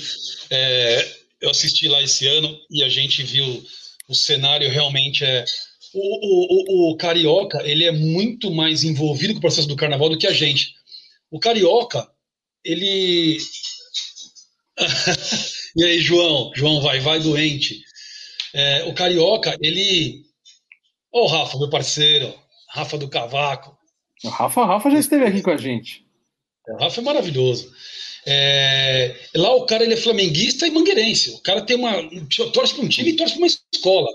[0.49, 3.61] É, eu assisti lá esse ano e a gente viu
[4.07, 5.43] o cenário realmente é.
[5.93, 10.09] O, o, o, o, carioca ele é muito mais envolvido com o processo do carnaval
[10.09, 10.75] do que a gente.
[11.31, 12.07] O carioca,
[12.63, 13.37] ele.
[15.75, 16.51] e aí, João?
[16.55, 17.83] João vai, vai doente.
[18.53, 20.23] É, o carioca, ele.
[21.11, 22.33] Ô, oh, Rafa, meu parceiro,
[22.69, 23.77] Rafa do Cavaco.
[24.23, 26.05] O Rafa, Rafa já esteve aqui com a gente.
[26.67, 27.71] O Rafa é maravilhoso.
[28.29, 31.29] É, lá o cara ele é flamenguista e mangueirense.
[31.31, 31.93] O cara tem uma.
[32.53, 34.09] torce para um time e torce para uma escola.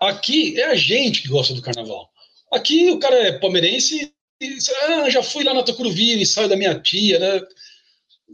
[0.00, 2.08] Aqui é a gente que gosta do carnaval.
[2.50, 4.56] Aqui o cara é palmeirense e
[4.88, 7.42] ah, já fui lá na Tucuruvi, ensaio da minha tia, né?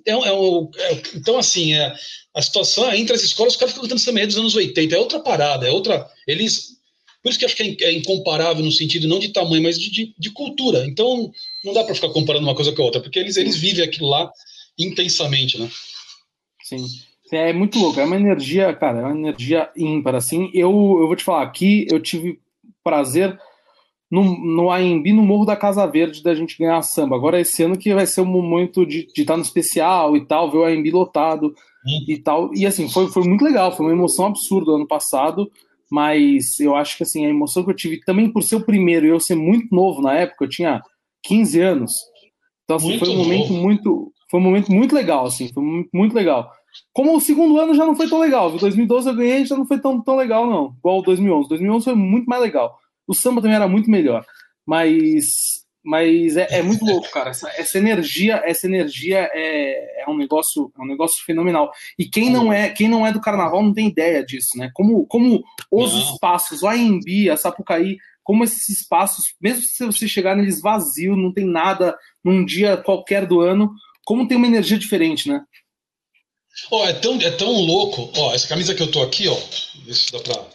[0.06, 1.92] É, é, é, então, assim, é,
[2.32, 5.18] a situação entre as escolas, os caras ficam cantando samba dos anos 80, é outra
[5.18, 6.08] parada, é outra.
[6.28, 6.76] Eles.
[7.20, 9.90] Por isso que acho que é, é incomparável no sentido não de tamanho, mas de,
[9.90, 10.86] de, de cultura.
[10.86, 11.32] Então,
[11.64, 14.08] não dá para ficar comparando uma coisa com a outra, porque eles, eles vivem aquilo
[14.08, 14.30] lá
[14.78, 15.70] intensamente, né?
[16.62, 16.84] Sim.
[17.32, 20.50] É muito louco, é uma energia, cara, é uma energia ímpar, assim.
[20.54, 22.40] Eu, eu vou te falar, aqui eu tive
[22.84, 23.36] prazer
[24.10, 27.16] no, no AMB, no Morro da Casa Verde, da gente ganhar samba.
[27.16, 30.50] Agora, esse ano que vai ser o momento de, de estar no especial e tal,
[30.50, 31.54] ver o AMB lotado
[31.84, 32.04] hum.
[32.06, 32.54] e tal.
[32.54, 35.50] E assim, foi, foi muito legal, foi uma emoção absurda ano passado,
[35.90, 39.06] mas eu acho que assim, a emoção que eu tive também por ser o primeiro
[39.06, 40.80] e eu ser muito novo na época, eu tinha
[41.24, 41.92] 15 anos.
[42.64, 45.62] Então, assim, foi um momento muito, foi um momento muito legal, assim, foi
[45.92, 46.52] muito legal.
[46.92, 48.60] Como o segundo ano já não foi tão legal, viu?
[48.60, 51.48] 2012 eu ganhei já não foi tão, tão legal, não, igual o 2011.
[51.48, 52.78] 2011 foi muito mais legal.
[53.06, 54.24] O samba também era muito melhor,
[54.66, 57.30] mas mas é, é muito louco, cara.
[57.30, 61.70] Essa, essa, energia, essa energia é, é, um negócio, é um negócio fenomenal.
[61.96, 64.68] E quem não é, quem não é do carnaval não tem ideia disso, né?
[64.74, 66.00] Como, como os não.
[66.00, 71.32] espaços, o AMB, a Sapucaí, como esses espaços, mesmo se você chegar neles vazio, não
[71.32, 73.72] tem nada num dia qualquer do ano,
[74.06, 75.42] como tem uma energia diferente, né?
[76.70, 78.10] Ó, oh, é tão, é tão louco.
[78.16, 79.36] Ó, oh, essa camisa que eu tô aqui, ó,
[79.84, 80.46] vê se dá pra.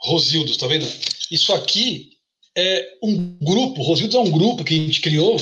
[0.00, 0.86] Rosildos, tá vendo?
[1.32, 2.10] Isso aqui
[2.56, 5.36] é um grupo, Rosildos é um grupo que a gente criou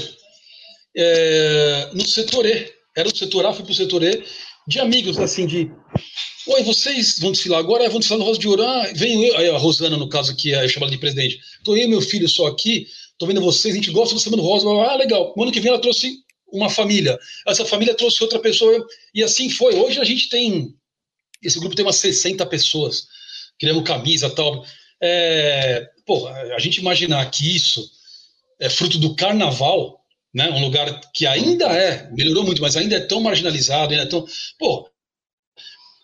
[0.96, 2.72] é, no setor E.
[2.96, 4.24] Era o setor A, fui pro setor E,
[4.66, 5.70] de amigos, assim, de.
[6.46, 7.88] Oi, vocês vão desfilar agora?
[7.90, 8.62] Vão desfilar no Rosa de Ouro.
[8.94, 11.40] Venho eu, aí a Rosana, no caso, que é chamada de presidente.
[11.64, 12.86] Tô eu e meu filho só aqui,
[13.18, 14.68] tô vendo vocês, a gente gosta do Semana Rosa.
[14.68, 15.34] Ah, legal.
[15.36, 17.18] O ano que vem ela trouxe uma família.
[17.46, 19.74] Essa família trouxe outra pessoa e assim foi.
[19.74, 20.74] Hoje a gente tem
[21.42, 23.06] esse grupo tem umas 60 pessoas
[23.58, 24.64] criando camisa tal.
[25.00, 27.88] É, pô, a gente imaginar que isso
[28.58, 30.00] é fruto do carnaval,
[30.34, 30.50] né?
[30.50, 34.26] Um lugar que ainda é melhorou muito, mas ainda é tão marginalizado, ainda é tão
[34.58, 34.88] pô,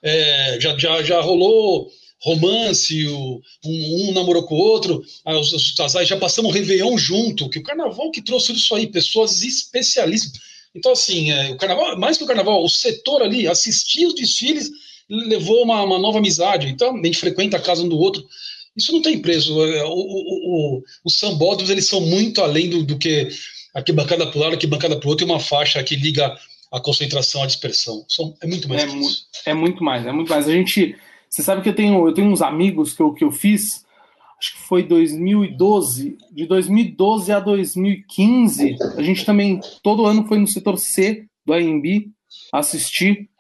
[0.02, 1.90] é, já, já, já rolou
[2.22, 6.96] romance, o, um, um, namorou com o outro, os, os, casais já passamos o Réveillon
[6.96, 10.40] junto, que o carnaval que trouxe isso aí, pessoas especialistas.
[10.74, 14.70] Então, assim, é, o carnaval, mais que o carnaval, o setor ali, assistir os desfiles,
[15.08, 16.68] levou uma, uma nova amizade.
[16.68, 18.24] Então, a gente frequenta a casa um do outro.
[18.76, 19.62] Isso não tem preço.
[19.64, 23.28] É, o, o, o, os sambódromos, eles são muito além do, do que
[23.74, 26.34] aqui bancada para um lado, aqui bancada para o outro, e uma faixa que liga
[26.70, 28.04] a concentração, a dispersão.
[28.08, 29.10] São, é muito mais é, mu
[29.44, 30.48] é muito mais, é muito mais.
[30.48, 30.96] A gente.
[31.32, 33.86] Você sabe que eu tenho, eu tenho uns amigos que eu, que eu fiz,
[34.38, 40.46] acho que foi 2012, de 2012 a 2015, a gente também, todo ano foi no
[40.46, 42.10] setor C do AMB
[42.52, 43.30] assistir,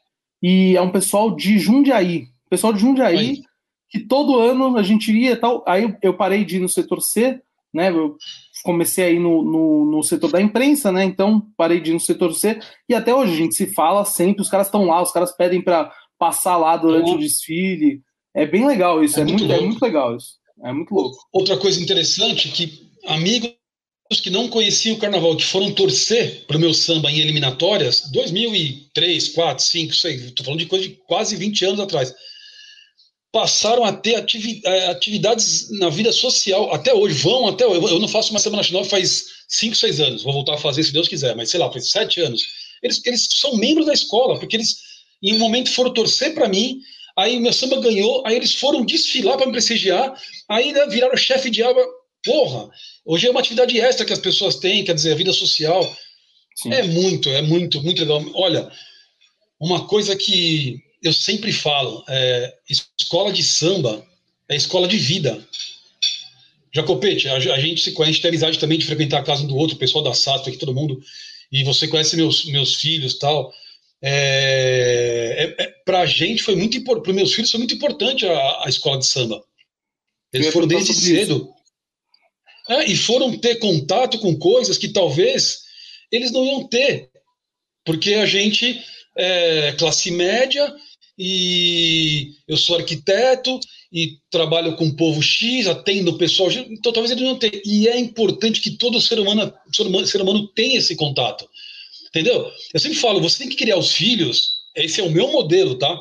[0.42, 3.42] e é um pessoal de Jundiaí, pessoal de Jundiaí,
[3.90, 7.42] que todo ano a gente ia tal, aí eu parei de ir no setor C,
[7.74, 8.16] né, eu
[8.64, 11.04] comecei aí no, no, no, setor da imprensa, né?
[11.04, 14.42] Então parei de ir no setor C e até hoje a gente se fala sempre.
[14.42, 15.90] Os caras estão lá, os caras pedem para
[16.22, 18.00] passar lá durante o desfile.
[18.32, 20.36] É bem legal isso, é, é muito, muito é muito legal isso.
[20.64, 21.18] É muito louco.
[21.32, 23.50] Outra coisa interessante que amigos
[24.22, 29.30] que não conheciam o carnaval, que foram torcer para o meu samba em eliminatórias, 2003,
[29.30, 32.14] 4, 5, 6, estou falando de coisa de quase 20 anos atrás
[33.32, 34.22] passaram a ter
[34.64, 37.80] eh, atividades na vida social até hoje, vão até hoje.
[37.94, 40.92] Eu não faço uma semana nova faz 5, 6 anos, vou voltar a fazer se
[40.92, 42.42] Deus quiser, mas sei lá, faz 7 anos.
[42.82, 44.91] Eles, eles são membros da escola, porque eles
[45.22, 46.80] em um momento foram torcer para mim,
[47.16, 50.14] aí meu samba ganhou, aí eles foram desfilar para me prestigiar,
[50.48, 51.80] aí né, viraram chefe de aba.
[52.24, 52.70] Porra,
[53.04, 55.96] hoje é uma atividade extra que as pessoas têm, quer dizer, a vida social.
[56.54, 56.72] Sim.
[56.72, 58.24] É muito, é muito, muito legal.
[58.34, 58.70] Olha,
[59.60, 62.54] uma coisa que eu sempre falo, é,
[62.98, 64.04] escola de samba
[64.48, 65.44] é escola de vida.
[66.74, 69.56] Jacopete, a, a gente se conhece, tem amizade também de frequentar a casa um do
[69.56, 71.02] outro, o pessoal da SASP aqui, todo mundo,
[71.50, 73.52] e você conhece meus, meus filhos tal.
[74.00, 75.11] É,
[75.42, 78.68] é, é, pra gente foi muito importante, para meus filhos foi muito importante a, a
[78.68, 79.42] escola de samba.
[80.32, 81.52] Eles foram desde cedo.
[82.68, 85.62] É, e foram ter contato com coisas que talvez
[86.10, 87.10] eles não iam ter.
[87.84, 88.80] Porque a gente
[89.16, 90.72] é classe média
[91.18, 93.58] e eu sou arquiteto
[93.92, 97.60] e trabalho com o povo X, atendo o pessoal então talvez ele não tenha.
[97.64, 101.48] E é importante que todo ser humano, ser humano, ser humano tenha esse contato.
[102.08, 102.50] Entendeu?
[102.72, 105.98] Eu sempre falo, você tem que criar os filhos, esse é o meu modelo, tá?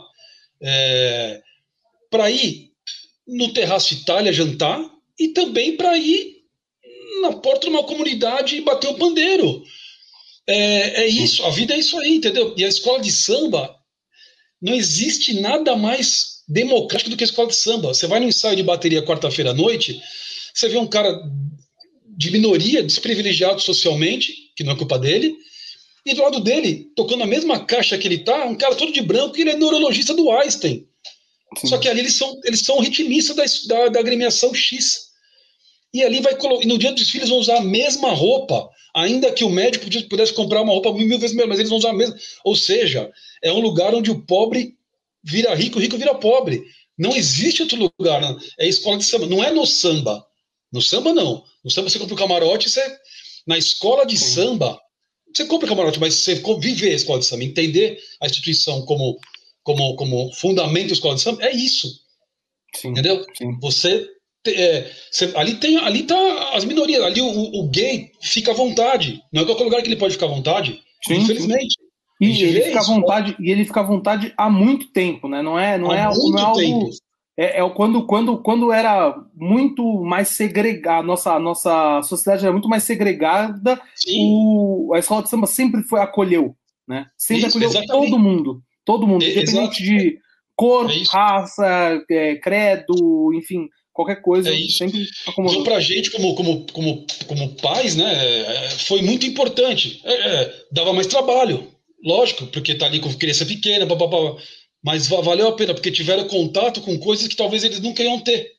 [0.61, 1.41] É,
[2.09, 2.71] para ir
[3.27, 4.83] no Terraço Itália jantar
[5.19, 6.41] e também para ir
[7.21, 9.63] na porta de uma comunidade e bater o pandeiro.
[10.47, 12.53] É, é isso, a vida é isso aí, entendeu?
[12.57, 13.75] E a escola de samba
[14.61, 17.93] não existe nada mais democrático do que a escola de samba.
[17.93, 20.01] Você vai no ensaio de bateria quarta-feira à noite,
[20.53, 21.17] você vê um cara
[22.17, 25.35] de minoria, desprivilegiado socialmente, que não é culpa dele,
[26.05, 29.01] e do lado dele, tocando a mesma caixa que ele tá, um cara todo de
[29.01, 30.87] branco, e ele é neurologista do Einstein.
[31.57, 31.67] Sim.
[31.67, 35.11] Só que ali eles são, eles são ritmistas da, da, da agremiação X.
[35.93, 39.43] E ali vai e no dia dos desfiles vão usar a mesma roupa, ainda que
[39.43, 42.15] o médico pudesse comprar uma roupa mil vezes melhor, mas eles vão usar a mesma.
[42.45, 43.11] Ou seja,
[43.43, 44.75] é um lugar onde o pobre
[45.23, 46.63] vira rico, o rico vira pobre.
[46.97, 48.21] Não existe outro lugar.
[48.21, 48.39] Não.
[48.59, 49.25] É escola de samba.
[49.25, 50.25] Não é no samba.
[50.71, 51.43] No samba, não.
[51.63, 52.83] No samba você compra o camarote, você.
[53.45, 54.33] Na escola de Sim.
[54.33, 54.79] samba,
[55.33, 59.17] você compra o camarote, mas você viver a escola de samba, entender a instituição como,
[59.63, 61.87] como, como fundamento da escola de samba, é isso.
[62.75, 62.89] Sim.
[62.89, 63.25] Entendeu?
[63.37, 63.57] Sim.
[63.59, 64.07] Você
[64.47, 64.91] é,
[65.35, 69.45] ali tem ali tá as minorias ali o, o, gay fica à vontade não é
[69.45, 71.75] qualquer lugar que ele pode ficar à vontade sim, infelizmente.
[72.21, 75.41] E ele fica à vontade, e ele fica à vontade há muito tempo, né?
[75.41, 76.89] Não é, não é, não é algo.
[77.37, 82.67] É, é, quando, quando, quando era muito mais segregada, a nossa, nossa sociedade era muito
[82.67, 86.55] mais segregada, o, a escola de samba sempre foi acolheu,
[86.87, 87.07] né?
[87.17, 88.09] Sempre Isso, acolheu exatamente.
[88.09, 90.19] todo mundo, todo mundo, independente de
[90.55, 95.61] cor, é raça, é, credo, enfim, qualquer coisa, é sempre acomodou.
[95.61, 100.01] Então, para a gente, como, como, como, como pais, né, é, foi muito importante.
[100.03, 101.71] É, é, dava mais trabalho,
[102.03, 104.35] Lógico, porque tá ali com criança pequena, blá, blá, blá,
[104.83, 108.51] mas valeu a pena, porque tiveram contato com coisas que talvez eles nunca iam ter.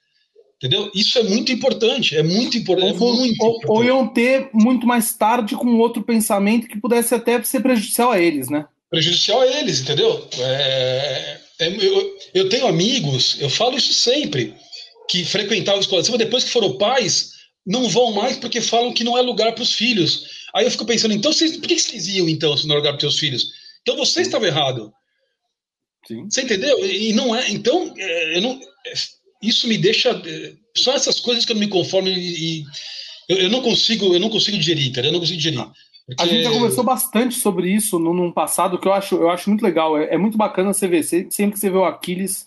[0.56, 0.88] Entendeu?
[0.94, 3.66] Isso é muito importante, é muito, impor é ou, muito ou, importante.
[3.68, 8.20] Ou iam ter muito mais tarde com outro pensamento que pudesse até ser prejudicial a
[8.20, 8.64] eles, né?
[8.88, 10.24] Prejudicial a eles, entendeu?
[10.38, 14.54] É, é, eu, eu tenho amigos, eu falo isso sempre,
[15.08, 17.32] que frequentavam a escola de cima, depois que foram pais,
[17.66, 20.26] não vão mais porque falam que não é lugar para os filhos.
[20.54, 23.00] Aí eu fico pensando, então vocês, por que vocês iam então se não lugar para
[23.00, 23.46] seus filhos?
[23.82, 24.92] Então você estava errado.
[26.06, 26.28] Sim.
[26.28, 26.84] Você entendeu?
[26.84, 27.50] E não é.
[27.50, 28.92] Então, é, não, é,
[29.42, 30.10] isso me deixa.
[30.10, 32.64] É, só essas coisas que eu não me conformo e,
[33.28, 35.06] eu, eu, não consigo, eu não consigo digerir, cara.
[35.06, 35.64] Eu não consigo digerir.
[36.06, 36.22] Porque...
[36.22, 39.48] A gente já conversou bastante sobre isso no, no passado, que eu acho, eu acho
[39.48, 39.96] muito legal.
[39.96, 41.02] É, é muito bacana você ver.
[41.04, 42.46] Sempre que você vê o Aquiles,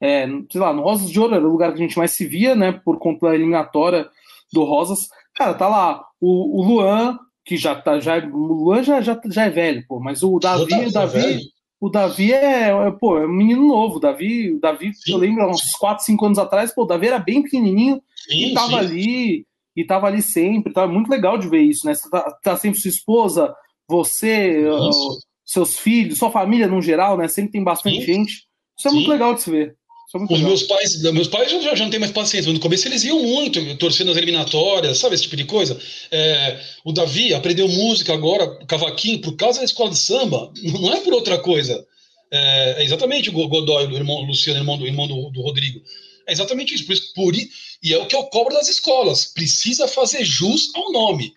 [0.00, 2.26] é, sei lá, no Rosas de Ouro era o lugar que a gente mais se
[2.26, 2.72] via, né?
[2.72, 4.08] Por conta da eliminatória
[4.52, 5.08] do Rosas.
[5.34, 9.44] Cara, tá lá o, o Luan, que já tá, já, o Luan já, já, já
[9.44, 11.40] é velho, pô, mas o Davi, tá, o Davi,
[11.82, 15.18] o Davi é, é, pô, é um menino novo, o Davi, o Davi, sim, eu
[15.18, 18.68] lembro, uns 4, 5 anos atrás, pô, o Davi era bem pequenininho sim, e tava
[18.68, 18.76] sim.
[18.78, 22.56] ali, e tava ali sempre, tava muito legal de ver isso, né, você tá, tá
[22.56, 23.52] sempre sua esposa,
[23.88, 24.64] você,
[25.44, 27.28] seus filhos, sua família no geral, né?
[27.28, 28.46] Sempre tem bastante gente.
[28.78, 29.76] Isso é muito legal de se ver.
[30.14, 30.48] É Os legal.
[30.48, 33.22] meus pais, meus pais já, já não têm mais paciência, mas no começo eles iam
[33.22, 35.80] muito, torcendo as eliminatórias, sabe, esse tipo de coisa.
[36.10, 41.00] É, o Davi aprendeu música agora, cavaquinho, por causa da escola de samba, não é
[41.00, 41.86] por outra coisa.
[42.30, 45.80] É, é exatamente o Godoy, o irmão Luciano, irmão do, irmão do, do Rodrigo.
[46.26, 46.86] É exatamente isso.
[46.86, 49.26] Por isso, por, e é o que eu cobro das escolas.
[49.26, 51.34] Precisa fazer jus ao nome.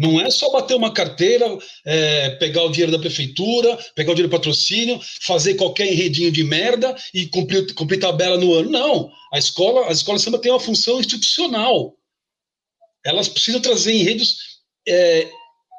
[0.00, 1.46] Não é só bater uma carteira,
[1.84, 6.44] é, pegar o dinheiro da prefeitura, pegar o dinheiro do patrocínio, fazer qualquer enredinho de
[6.44, 8.70] merda e cumprir, cumprir tabela no ano.
[8.70, 9.10] Não.
[9.32, 11.96] A escola, as escolas de samba têm uma função institucional.
[13.04, 14.36] Elas precisam trazer enredos
[14.86, 15.28] é,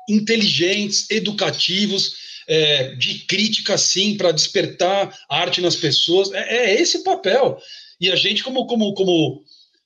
[0.10, 2.14] inteligentes, educativos,
[2.48, 6.32] é, de crítica, sim, para despertar arte nas pessoas.
[6.34, 7.58] É, é, esse o papel.
[8.00, 9.44] E a gente, como, como, como,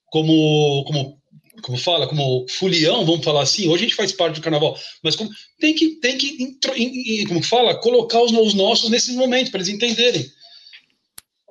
[0.10, 1.22] como, como
[1.62, 5.16] como fala, como fulião, vamos falar assim, hoje a gente faz parte do carnaval, mas
[5.16, 5.30] como,
[5.60, 10.26] tem que, tem que como fala, colocar os, os nossos nesses momentos, para eles entenderem.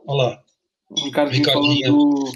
[0.07, 0.43] Olha lá.
[0.91, 1.93] O Ricardinho, Ricardinho.
[1.93, 2.33] falando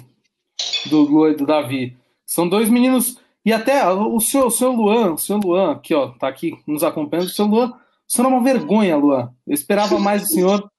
[0.89, 1.95] do, do do Davi.
[2.25, 6.09] São dois meninos, e até o seu, o seu Luan, o seu Luan, aqui, ó,
[6.09, 7.69] tá aqui nos acompanhando, o seu Luan,
[8.09, 9.31] o senhor é uma vergonha, Luan.
[9.47, 10.69] Eu esperava mais do senhor.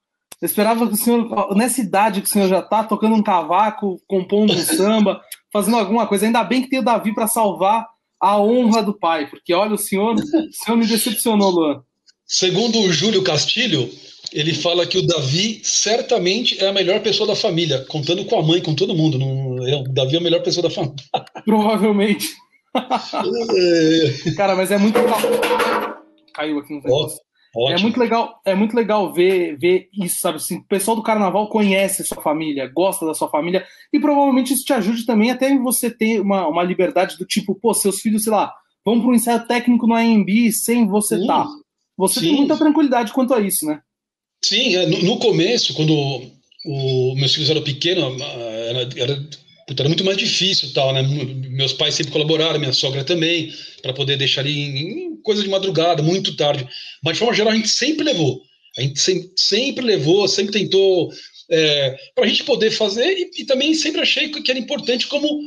[0.40, 4.00] Eu esperava que o senhor, nessa idade que o senhor já tá, tocando um cavaco,
[4.06, 5.22] compondo um samba,
[5.52, 6.26] fazendo alguma coisa.
[6.26, 7.86] Ainda bem que tem o Davi para salvar
[8.20, 11.82] a honra do pai, porque olha, o senhor, o senhor me decepcionou, Luan.
[12.26, 13.90] Segundo o Júlio Castilho,
[14.32, 18.42] ele fala que o Davi certamente é a melhor pessoa da família, contando com a
[18.42, 19.18] mãe, com todo mundo.
[19.18, 20.96] Não, é, o Davi é a melhor pessoa da família.
[21.44, 22.28] Provavelmente.
[22.76, 24.30] É.
[24.36, 24.98] Cara, mas é muito.
[26.32, 27.18] Caiu aqui no negócio.
[27.54, 27.78] Ótimo.
[27.78, 30.36] É muito legal, é muito legal ver, ver isso, sabe?
[30.36, 34.52] Assim, o pessoal do carnaval conhece a sua família, gosta da sua família, e provavelmente
[34.52, 38.22] isso te ajude também até você ter uma, uma liberdade do tipo, pô, seus filhos,
[38.22, 41.44] sei lá, vão para um ensaio técnico no AMB sem você estar.
[41.44, 41.50] Tá.
[41.96, 42.26] Você Sim.
[42.26, 43.80] tem muita tranquilidade quanto a isso, né?
[44.44, 45.92] Sim, é, no, no começo, quando
[46.64, 49.28] o, meus filhos eram pequenos, era, era
[49.68, 51.02] era muito mais difícil tal, né?
[51.02, 53.52] Meus pais sempre colaboraram, minha sogra também,
[53.82, 56.66] para poder deixar ali em, em, coisa de madrugada, muito tarde.
[57.02, 58.42] Mas de forma geral a gente sempre levou,
[58.76, 61.10] a gente sempre, sempre levou, sempre tentou
[61.50, 65.40] é, para a gente poder fazer e, e, também sempre achei que era importante como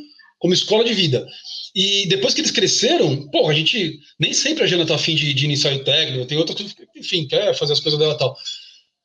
[0.44, 1.26] como escola de vida.
[1.74, 5.34] E depois que eles cresceram, pô, a gente nem sempre a Jana tá afim de,
[5.34, 6.54] de iniciar o técnico, tem outra,
[6.98, 8.36] enfim, quer fazer as coisas dela tal.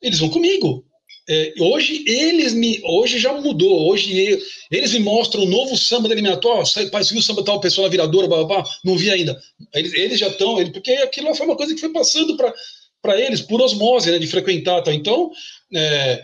[0.01, 0.85] Eles vão comigo.
[1.29, 2.81] É, hoje eles me.
[2.83, 3.87] Hoje já mudou.
[3.87, 6.63] Hoje eles me mostram um novo samba da eliminatória.
[6.89, 8.71] Pai, viu o samba tal pessoa na viradora, blá, blá, blá.
[8.83, 9.39] não vi ainda.
[9.75, 10.55] Eles, eles já estão.
[10.71, 14.81] Porque aquilo foi uma coisa que foi passando para eles, por osmose, né, de frequentar.
[14.81, 14.91] Tá?
[14.91, 15.29] Então,
[15.71, 16.19] é,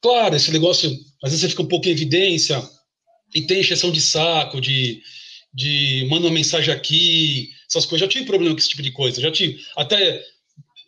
[0.00, 0.90] claro, esse negócio,
[1.22, 2.62] às vezes você fica um pouco em evidência,
[3.34, 5.02] e tem encheção de saco, de,
[5.52, 8.06] de manda uma mensagem aqui, essas coisas.
[8.06, 9.20] Já tive problema com esse tipo de coisa.
[9.20, 9.60] Já tive.
[9.76, 10.22] Até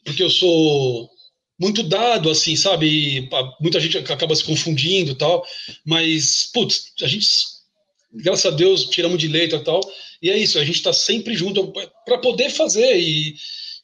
[0.04, 1.10] porque eu sou
[1.58, 3.28] muito dado, assim, sabe?
[3.60, 5.44] muita gente acaba se confundindo e tal,
[5.84, 7.26] mas, putz, a gente,
[8.12, 9.80] graças a Deus, tiramos de letra e tal,
[10.22, 11.72] e é isso, a gente está sempre junto
[12.04, 13.34] para poder fazer, e,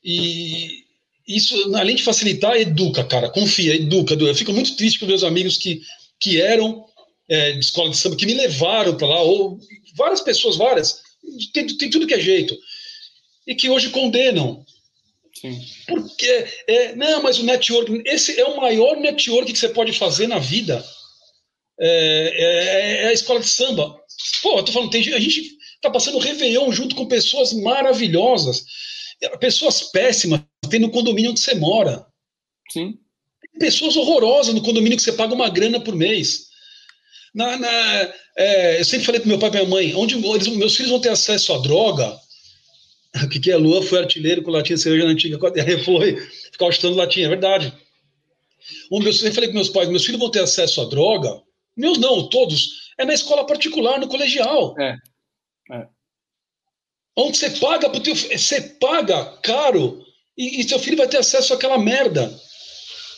[0.04, 0.84] e
[1.26, 4.14] isso, além de facilitar, educa, cara, confia, educa.
[4.14, 5.80] Eu fico muito triste com meus amigos que,
[6.20, 6.84] que eram
[7.28, 9.58] é, de escola de samba, que me levaram para lá, ou
[9.96, 11.00] várias pessoas, várias,
[11.52, 12.56] tem, tem tudo que é jeito,
[13.46, 14.64] e que hoje condenam,
[15.44, 15.60] Sim.
[15.86, 20.26] Porque, é, não, mas o network, esse é o maior network que você pode fazer
[20.26, 20.82] na vida.
[21.78, 23.94] É, é, é a escola de samba.
[24.42, 28.64] Pô, eu tô falando, tem, a gente tá passando Réveillon junto com pessoas maravilhosas.
[29.38, 30.40] Pessoas péssimas
[30.70, 32.06] tem no condomínio onde você mora.
[32.72, 32.94] Sim.
[33.58, 36.46] Pessoas horrorosas no condomínio que você paga uma grana por mês.
[37.34, 40.74] Na, na é, eu sempre falei para meu pai e minha mãe, onde eles, meus
[40.74, 42.18] filhos vão ter acesso à droga,
[43.22, 45.38] o que, que é Lua foi artilheiro com latinha de cerveja na antiga.
[45.66, 46.16] Aí foi
[46.50, 47.72] ficar chutando latinha, é verdade.
[48.90, 51.40] Um, meus, eu falei com meus pais, meus filhos vão ter acesso à droga?
[51.76, 52.92] Meus não, todos.
[52.98, 54.74] É na escola particular, no colegial.
[54.78, 54.96] É.
[55.72, 55.86] é.
[57.16, 60.04] Onde você paga pro teu você paga caro
[60.36, 62.32] e, e seu filho vai ter acesso àquela merda.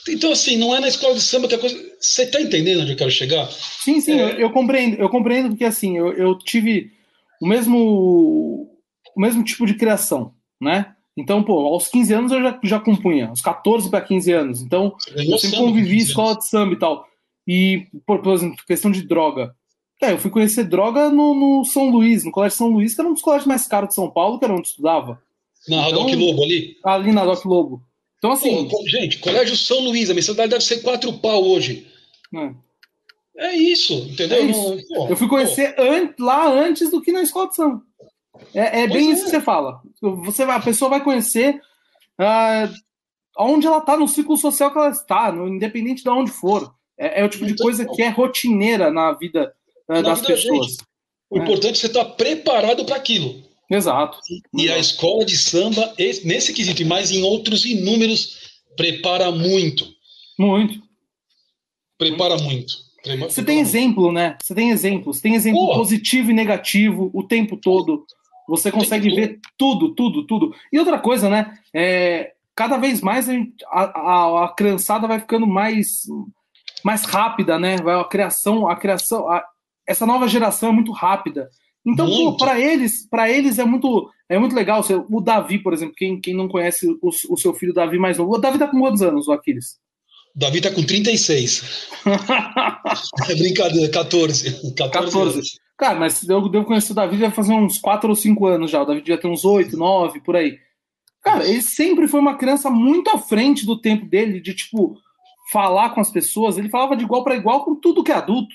[0.08, 1.76] Então, assim, não é na escola de samba que a coisa.
[1.98, 3.50] Você está entendendo onde eu quero chegar?
[3.50, 4.22] Sim, sim, é...
[4.22, 6.92] eu, eu, compreendo, eu compreendo porque assim, eu, eu tive
[7.40, 8.75] o mesmo
[9.16, 10.94] o mesmo tipo de criação, né?
[11.16, 14.62] Então, pô, aos 15 anos eu já, já compunha, aos 14 para 15 anos.
[14.62, 17.06] Então, eu sempre convivi escola de samba e tal.
[17.48, 19.54] E, por, por exemplo, questão de droga.
[20.02, 23.08] É, eu fui conhecer droga no, no, São Luís, no Colégio São Luís, que era
[23.08, 25.22] um dos colégios mais caros de São Paulo, que era onde estudava.
[25.66, 26.76] Na então, Doc Lobo ali?
[26.84, 27.82] Ali na Doc Lobo.
[28.18, 28.68] Então, assim.
[28.68, 31.86] Pô, gente, Colégio São Luís, a mensalidade deve ser quatro pau hoje.
[32.34, 34.36] É, é isso, entendeu?
[34.36, 34.76] É isso.
[34.90, 37.85] Não, eu fui conhecer an lá antes do que na escola de samba.
[38.54, 39.12] É, é bem é.
[39.12, 39.80] isso que você fala.
[40.00, 41.60] Você a pessoa vai conhecer.
[42.18, 42.72] Uh,
[43.38, 46.74] onde ela está, no ciclo social que ela está, no, independente de onde for.
[46.98, 49.52] É, é o tipo de coisa que é rotineira na vida
[49.88, 50.76] uh, das vida pessoas.
[51.28, 53.44] O importante é você estar tá preparado para aquilo.
[53.68, 54.18] Exato.
[54.54, 55.92] E a escola de samba,
[56.24, 59.86] nesse quesito, e mais em outros inúmeros, prepara muito.
[60.38, 60.80] Muito.
[61.98, 62.86] Prepara muito.
[63.20, 64.36] Você tem exemplo, né?
[64.42, 65.20] Você tem exemplos.
[65.20, 68.04] Tem exemplo positivo e negativo o tempo todo.
[68.48, 70.54] Você consegue ver tudo, tudo, tudo.
[70.72, 71.58] E outra coisa, né?
[71.74, 73.34] É, cada vez mais a,
[73.72, 76.04] a, a, criançada vai ficando mais,
[76.84, 77.76] mais rápida, né?
[77.76, 79.44] A criação, a criação, a,
[79.86, 81.48] essa nova geração é muito rápida.
[81.84, 84.84] Então, para eles, para eles é muito, é muito legal.
[85.08, 88.34] O Davi, por exemplo, quem, quem não conhece o, o seu filho Davi mais novo,
[88.34, 89.76] o Davi tá com quantos anos, o Aquiles?
[90.34, 91.88] O Davi tá com 36.
[93.30, 94.74] é brincadeira, 14.
[94.74, 95.12] 14.
[95.12, 95.65] 14.
[95.76, 98.82] Cara, mas eu devo conhecer o Davi já fazer uns 4 ou 5 anos já.
[98.82, 100.58] O Davi já tem uns 8, 9, por aí.
[101.22, 104.96] Cara, ele sempre foi uma criança muito à frente do tempo dele, de tipo,
[105.52, 106.56] falar com as pessoas.
[106.56, 108.54] Ele falava de igual para igual com tudo que é adulto.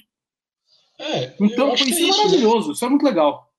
[0.99, 2.73] É, então, isso é, isso, maravilhoso, né?
[2.73, 3.51] isso é muito legal.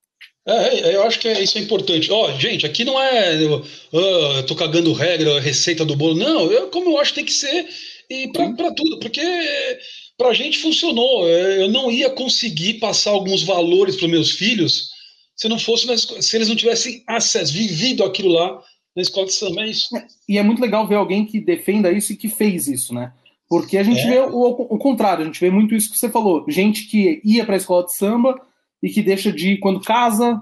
[0.45, 2.11] É, é, eu acho que é, isso é importante.
[2.11, 6.15] Ó, oh, gente, aqui não é eu, uh, tô cagando regra, receita do bolo.
[6.15, 7.67] Não, eu, como eu acho que tem que ser
[8.09, 9.21] e para tudo, porque
[10.23, 11.27] para a gente funcionou.
[11.27, 14.91] É, eu não ia conseguir passar alguns valores para meus filhos
[15.35, 18.61] se não fosse se eles não tivessem acesso, vivido aquilo lá
[18.95, 19.63] na escola de samba.
[19.63, 19.95] É isso.
[19.97, 23.11] É, e é muito legal ver alguém que defenda isso e que fez isso, né?
[23.49, 24.07] Porque a gente é.
[24.07, 26.45] vê o, o, contrário, a gente vê muito isso que você falou.
[26.47, 28.39] Gente que ia para a escola de samba
[28.81, 30.41] e que deixa de ir quando casa,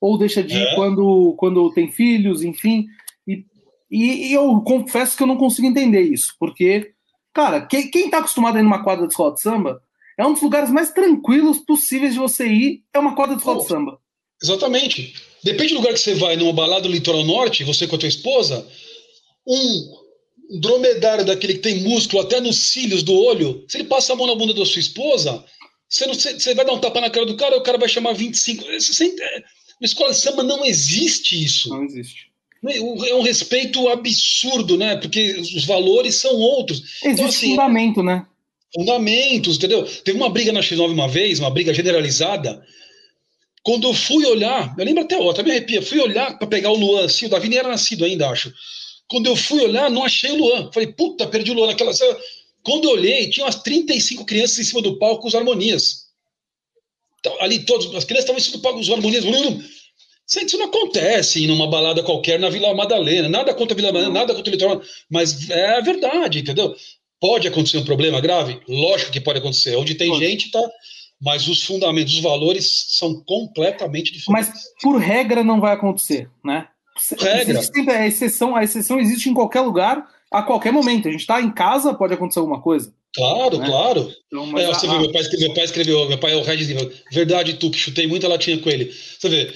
[0.00, 0.74] ou deixa de ir é.
[0.74, 2.86] quando, quando tem filhos, enfim.
[3.26, 3.44] E,
[3.88, 6.92] e, e, eu confesso que eu não consigo entender isso, porque,
[7.32, 9.82] cara, quem, quem tá acostumado a ir numa quadra de escola de samba
[10.18, 13.58] é um dos lugares mais tranquilos possíveis de você ir, é uma quadra de escola
[13.58, 13.98] oh, de samba.
[14.42, 15.14] Exatamente.
[15.42, 18.08] Depende do lugar que você vai, numa balada do litoral norte, você com a tua
[18.08, 18.66] esposa,
[19.46, 20.02] um
[20.60, 24.26] dromedário daquele que tem músculo até nos cílios do olho, se ele passa a mão
[24.26, 25.44] na bunda da sua esposa,
[25.88, 28.14] você, não, você vai dar um tapa na cara do cara, o cara vai chamar
[28.14, 28.64] 25.
[28.64, 29.38] Você, é,
[29.80, 31.68] na escola de samba não existe isso.
[31.68, 32.31] Não existe.
[32.64, 34.96] É um respeito absurdo, né?
[34.96, 36.78] Porque os valores são outros.
[36.78, 38.26] Existe então, assim, fundamento, né?
[38.72, 39.84] Fundamentos, entendeu?
[39.84, 42.64] Teve uma briga na X9 uma vez, uma briga generalizada.
[43.64, 46.76] Quando eu fui olhar, eu lembro até outra, me arrepia, fui olhar para pegar o
[46.76, 48.52] Luan, assim, o Davi nem era nascido ainda, acho.
[49.08, 50.70] Quando eu fui olhar, não achei o Luan.
[50.72, 51.92] Falei, puta, perdi o Luan naquela.
[52.62, 56.06] Quando eu olhei, tinha umas 35 crianças em cima do palco com as harmonias.
[57.18, 59.24] Então, ali, todas as crianças estavam em cima do palco com as harmonias.
[60.26, 63.28] Isso não acontece numa balada qualquer na Vila Madalena.
[63.28, 64.82] Nada contra a Vila Madalena, nada contra o litoral.
[65.10, 66.74] Mas é a verdade, entendeu?
[67.20, 68.60] Pode acontecer um problema grave?
[68.68, 69.76] Lógico que pode acontecer.
[69.76, 70.24] Onde tem pode.
[70.24, 70.60] gente, tá.
[71.20, 74.28] Mas os fundamentos, os valores são completamente diferentes.
[74.28, 74.50] Mas,
[74.82, 76.66] por regra, não vai acontecer, né?
[77.18, 77.60] Regra.
[77.92, 81.08] a exceção, a exceção existe em qualquer lugar, a qualquer momento.
[81.08, 82.92] A gente está em casa, pode acontecer alguma coisa.
[83.14, 83.66] Claro, né?
[83.66, 84.10] claro.
[84.26, 86.56] Então, é, você a, meu pai, escreveu, meu pai escreveu, meu pai é o Red
[87.12, 88.92] verdade tu, que chutei muita latinha com ele.
[89.18, 89.52] Você vê,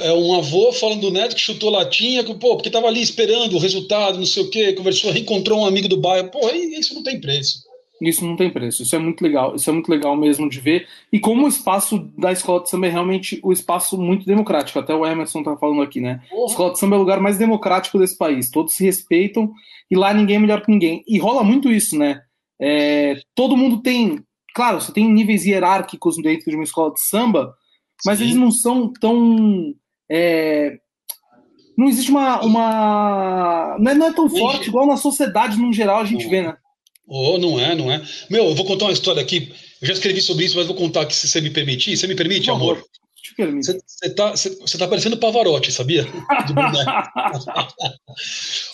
[0.00, 3.54] é um avô falando do neto que chutou latinha, que, pô, porque estava ali esperando
[3.54, 6.30] o resultado, não sei o quê, conversou, reencontrou um amigo do bairro.
[6.30, 7.66] Pô, isso não tem preço.
[8.00, 8.82] Isso não tem preço.
[8.82, 9.54] Isso é muito legal.
[9.54, 10.86] Isso é muito legal mesmo de ver.
[11.12, 14.78] E como o espaço da escola de samba é realmente o um espaço muito democrático.
[14.78, 16.22] Até o Emerson tá falando aqui, né?
[16.30, 16.44] Uhum.
[16.44, 18.50] A escola de samba é o lugar mais democrático desse país.
[18.50, 19.50] Todos se respeitam
[19.90, 21.02] e lá ninguém é melhor que ninguém.
[21.06, 22.20] E rola muito isso, né?
[22.60, 24.20] É, todo mundo tem.
[24.54, 27.54] Claro, você tem níveis hierárquicos dentro de uma escola de samba,
[28.04, 28.24] mas Sim.
[28.24, 29.74] eles não são tão.
[30.10, 30.76] É,
[31.76, 32.40] não existe uma.
[32.40, 36.42] uma não, é, não é tão forte igual na sociedade no geral a gente vê,
[36.42, 36.56] né?
[37.08, 38.02] Oh, não é, não é.
[38.28, 39.52] Meu, eu vou contar uma história aqui.
[39.80, 41.96] Eu já escrevi sobre isso, mas vou contar aqui se você me permitir.
[41.96, 42.82] Você me permite, amor?
[43.36, 44.32] Você está
[44.78, 46.06] tá parecendo Pavarotti, sabia?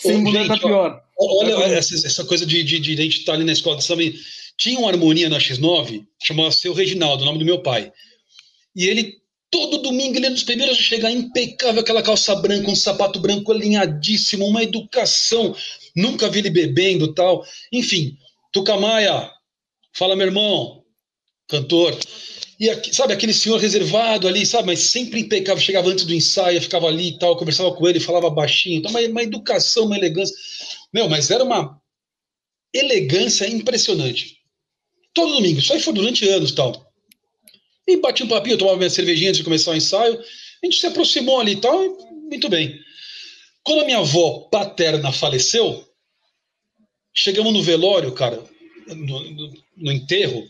[0.01, 1.01] Sem mulher tá pior.
[1.19, 4.03] Olha tá essa, essa, coisa de, de, de estar tá ali na escola samba.
[4.57, 7.91] Tinha uma harmonia na X9, chamava Seu Reginaldo, o nome do meu pai.
[8.75, 9.17] E ele,
[9.51, 13.51] todo domingo, ele é dos primeiros a chegar impecável, aquela calça branca, um sapato branco
[13.51, 15.55] alinhadíssimo, uma educação.
[15.95, 17.45] Nunca vi ele bebendo tal.
[17.71, 18.17] Enfim,
[18.51, 19.31] Tucamaia,
[19.93, 20.83] fala meu irmão,
[21.47, 21.97] cantor.
[22.59, 26.61] E aqui, sabe, aquele senhor reservado ali, sabe, mas sempre impecável, chegava antes do ensaio,
[26.61, 30.35] ficava ali e tal, conversava com ele, falava baixinho, então, uma, uma educação, uma elegância.
[30.93, 31.81] Meu, mas era uma
[32.73, 34.37] elegância impressionante.
[35.13, 36.82] Todo domingo, aí foi durante anos tal.
[37.87, 40.87] E bati um papinho, tomava minha cervejinha antes de começar o ensaio, a gente se
[40.87, 41.89] aproximou ali e tal, e
[42.29, 42.79] muito bem.
[43.63, 45.85] Quando a minha avó paterna faleceu,
[47.13, 48.41] chegamos no velório, cara,
[48.87, 50.49] no, no, no enterro,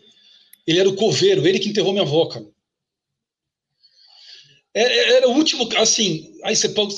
[0.65, 2.45] ele era o coveiro, ele que enterrou minha avó, cara.
[4.73, 6.95] Era, é, é, era o último, assim, aí você pode...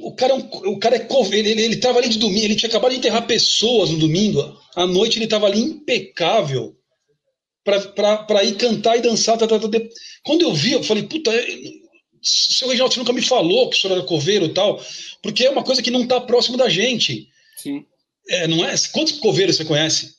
[0.00, 2.68] O cara, é o cara é coveiro, ele, ele tava ali de domingo, ele tinha
[2.68, 6.74] acabado de enterrar pessoas no domingo, à noite ele tava ali impecável
[7.66, 9.36] para ir cantar e dançar.
[9.36, 9.68] Tá, tá, tá.
[10.22, 11.30] Quando eu vi, eu falei, puta,
[12.22, 14.82] seu Reginaldo, você nunca me falou que o senhor era coveiro e tal,
[15.22, 17.28] porque é uma coisa que não está próximo da gente.
[17.56, 17.84] Sim.
[18.28, 18.74] É, não é?
[18.92, 20.14] Quantos coveiros você conhece?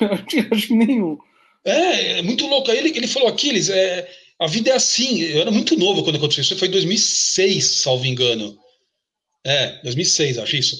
[0.52, 1.18] acho que nenhum.
[1.64, 2.70] É, é muito louco.
[2.70, 5.20] Aí ele, ele falou, Aquiles, é, a vida é assim.
[5.22, 6.56] Eu era muito novo quando aconteceu isso.
[6.56, 8.56] Foi em 2006, salvo engano.
[9.44, 10.78] É, 2006, acho isso.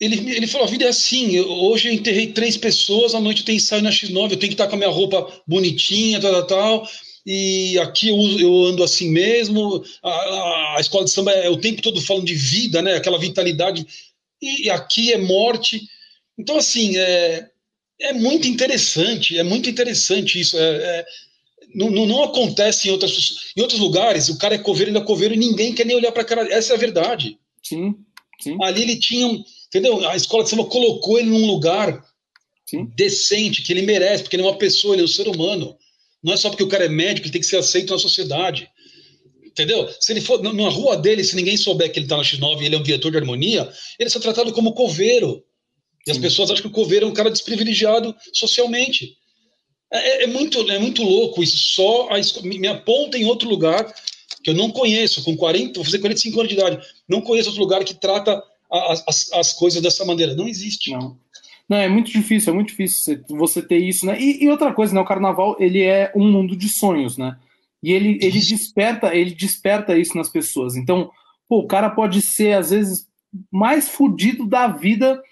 [0.00, 1.36] Ele, ele falou: a vida é assim.
[1.36, 4.54] Eu, hoje eu enterrei três pessoas, à noite tem ensaio na X9, eu tenho que
[4.54, 6.88] estar com a minha roupa bonitinha, tal, tal, tal.
[7.26, 9.84] E aqui eu, eu ando assim mesmo.
[10.02, 12.94] A, a, escola de samba é o tempo todo falando de vida, né?
[12.94, 13.86] Aquela vitalidade.
[14.40, 15.82] E, e aqui é morte.
[16.38, 17.50] Então, assim, é,
[18.00, 20.58] é muito interessante, é muito interessante isso.
[20.58, 21.06] É, é,
[21.74, 25.02] não, não, não, acontece em, outras, em outros lugares, o cara é coveiro, ele é
[25.02, 26.52] coveiro e ninguém quer nem olhar para a cara.
[26.52, 27.38] Essa é a verdade.
[27.62, 27.94] Sim,
[28.40, 28.56] sim.
[28.62, 29.28] Ali ele tinha,
[29.70, 30.06] entendeu?
[30.08, 32.04] A escola de samba colocou ele num lugar
[32.66, 32.86] sim.
[32.96, 35.76] decente, que ele merece, porque ele é uma pessoa, ele é um ser humano.
[36.22, 38.68] Não é só porque o cara é médico, ele tem que ser aceito na sociedade.
[39.44, 39.88] Entendeu?
[39.98, 42.66] Se ele for na rua dele, se ninguém souber que ele está na X9 e
[42.66, 45.42] ele é um diretor de harmonia, ele é tratado como coveiro.
[46.06, 49.16] E as pessoas acham que o coveiro é um cara desprivilegiado socialmente.
[49.92, 51.58] É, é, é muito, é muito louco isso.
[51.74, 53.92] Só a, me aponta em outro lugar
[54.42, 57.62] que eu não conheço, com 40, vou fazer 45 anos de idade, não conheço outro
[57.62, 60.34] lugar que trata as, as, as coisas dessa maneira.
[60.34, 60.90] Não existe.
[60.92, 61.18] Não.
[61.68, 64.20] Não, é muito difícil, é muito difícil você ter isso, né?
[64.20, 65.00] E, e, outra coisa, né?
[65.00, 67.36] O carnaval, ele é um mundo de sonhos, né?
[67.80, 70.76] E ele, ele desperta, ele desperta isso nas pessoas.
[70.76, 71.10] Então,
[71.48, 73.06] pô, o cara pode ser, às vezes,
[73.52, 75.22] mais fudido da vida,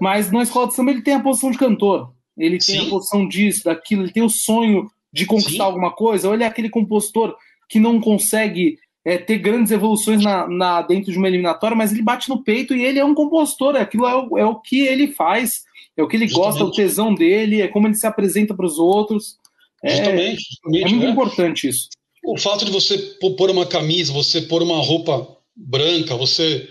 [0.00, 2.12] mas na escola de samba ele tem a posição de cantor.
[2.36, 2.86] Ele tem Sim.
[2.86, 5.60] a posição disso, daquilo, ele tem o sonho de conquistar Sim.
[5.60, 7.36] alguma coisa, ou ele é aquele compositor
[7.68, 12.02] que não consegue é, ter grandes evoluções na, na, dentro de uma eliminatória, mas ele
[12.02, 15.08] bate no peito e ele é um compositor, aquilo é o, é o que ele
[15.08, 15.62] faz,
[15.96, 16.58] é o que ele justamente.
[16.58, 19.38] gosta, o tesão dele, é como ele se apresenta para os outros.
[19.82, 21.10] É, justamente, justamente, é muito né?
[21.10, 21.88] importante isso.
[22.24, 25.26] O fato de você pôr uma camisa, você pôr uma roupa
[25.56, 26.68] branca, você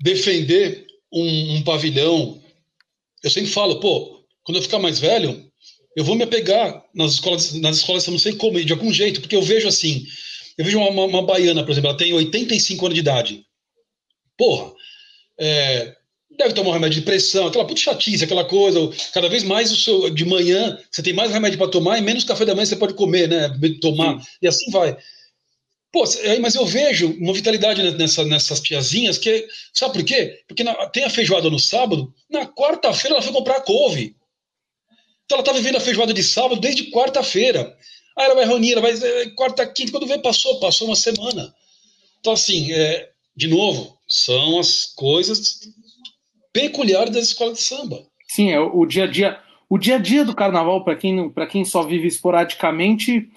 [0.00, 2.40] defender um, um pavilhão.
[3.22, 5.44] Eu sempre falo, pô, quando eu ficar mais velho,
[5.96, 9.20] eu vou me apegar nas escolas, nas escolas, eu não sei como, de algum jeito,
[9.20, 10.06] porque eu vejo assim,
[10.58, 13.46] eu vejo uma, uma, baiana, por exemplo, ela tem 85 anos de idade.
[14.36, 14.72] Porra,
[15.38, 15.94] é,
[16.36, 18.90] deve tomar um remédio de pressão, aquela puta chatice, aquela coisa.
[19.12, 22.24] Cada vez mais o seu, de manhã você tem mais remédio para tomar e menos
[22.24, 23.50] café da manhã você pode comer, né?
[23.80, 24.28] Tomar, Sim.
[24.42, 24.96] e assim vai.
[25.92, 26.04] Pô,
[26.40, 29.46] mas eu vejo uma vitalidade nessa, nessas tiazinhas que.
[29.72, 30.42] Sabe por quê?
[30.46, 34.14] Porque na, tem a feijoada no sábado, na quarta-feira ela foi comprar couve.
[35.24, 37.76] Então ela tá vivendo a feijoada de sábado desde quarta-feira.
[38.16, 41.54] Aí ela vai reunir, ela vai é, quarta, quinta, quando vê, passou, passou uma semana.
[42.20, 45.60] Então, assim, é, de novo, são as coisas
[46.52, 48.02] peculiares das escolas de samba.
[48.26, 49.38] Sim, é o dia a dia.
[49.68, 53.28] O dia a dia do carnaval, para quem, quem só vive esporadicamente,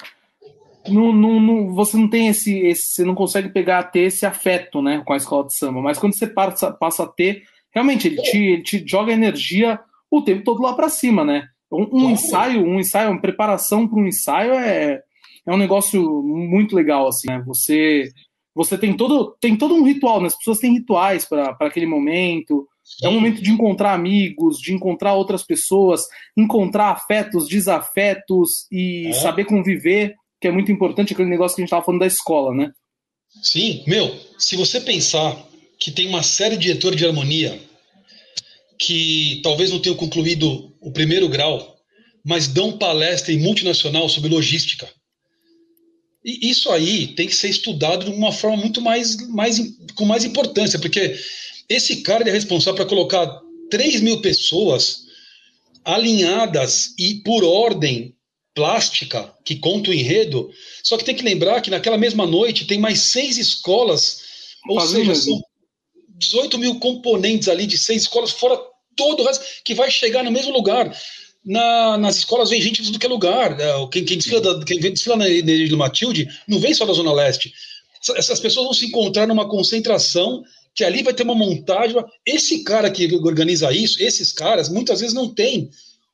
[0.87, 4.81] não, não, não, você não tem esse, esse, Você não consegue pegar ter esse afeto
[4.81, 5.81] né, com a escola de samba.
[5.81, 10.21] Mas quando você passa, passa a ter, realmente, ele te, ele te joga energia o
[10.21, 11.47] tempo todo lá para cima, né?
[11.71, 15.01] Um, um ensaio, um ensaio, uma preparação para um ensaio é,
[15.45, 17.43] é um negócio muito legal, assim, né?
[17.45, 18.11] Você,
[18.55, 20.27] você tem todo, tem todo um ritual, né?
[20.27, 22.67] As pessoas têm rituais para aquele momento.
[22.83, 23.05] Sim.
[23.05, 29.13] É um momento de encontrar amigos, de encontrar outras pessoas, encontrar afetos, desafetos e é.
[29.13, 32.53] saber conviver, que é muito importante, aquele negócio que a gente estava falando da escola,
[32.53, 32.71] né?
[33.43, 35.37] Sim, meu, se você pensar
[35.79, 37.59] que tem uma série de diretores de harmonia
[38.79, 41.77] que talvez não tenham concluído o primeiro grau,
[42.25, 44.89] mas dão palestra em multinacional sobre logística.
[46.23, 49.59] E isso aí tem que ser estudado de uma forma muito mais, mais
[49.95, 51.15] com mais importância, porque
[51.67, 55.03] esse cara é responsável para colocar 3 mil pessoas
[55.83, 58.15] alinhadas e por ordem
[58.53, 60.49] plástica que conta o enredo.
[60.83, 64.21] Só que tem que lembrar que naquela mesma noite tem mais seis escolas,
[64.67, 65.39] ou seja, são
[66.19, 68.59] 18 mil componentes ali de seis escolas, fora
[68.95, 70.95] todo o resto, que vai chegar no mesmo lugar.
[71.43, 73.57] Na, nas escolas vem gente de tudo que é lugar.
[73.57, 73.65] Né?
[73.91, 77.51] Quem, quem, desfila, da, quem desfila na Ilha Matilde não vem só da Zona Leste.
[78.15, 80.43] Essas pessoas vão se encontrar numa concentração
[80.75, 81.95] que ali vai ter uma montagem.
[82.25, 85.69] Esse cara que organiza isso, esses caras, muitas vezes não tem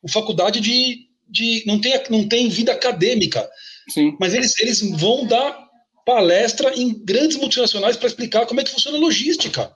[0.07, 1.07] faculdade de.
[1.27, 3.47] de não, tem, não tem vida acadêmica.
[3.89, 4.15] Sim.
[4.19, 5.65] Mas eles, eles vão dar
[6.05, 9.75] palestra em grandes multinacionais para explicar como é que funciona a logística.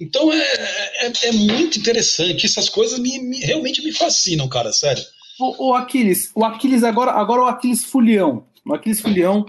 [0.00, 2.46] Então é, é, é, muito interessante.
[2.46, 5.02] Essas coisas me, me, realmente me fascinam, cara, sério.
[5.40, 8.46] O, o, Aquiles, o Aquiles agora, agora o Aquiles Fulião.
[8.64, 9.44] O Aquiles Fulião.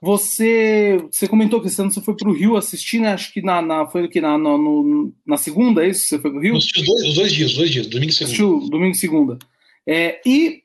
[0.00, 3.12] você, você comentou que você foi para o Rio assistir, né?
[3.12, 6.06] Acho que na, na foi aqui na, na, no, na segunda, é isso?
[6.06, 6.56] Você foi para o Rio?
[6.56, 8.32] Os dois, os dois dias, os dois dias, domingo e segunda.
[8.32, 9.38] Assistiu domingo e segunda.
[9.86, 10.62] É, e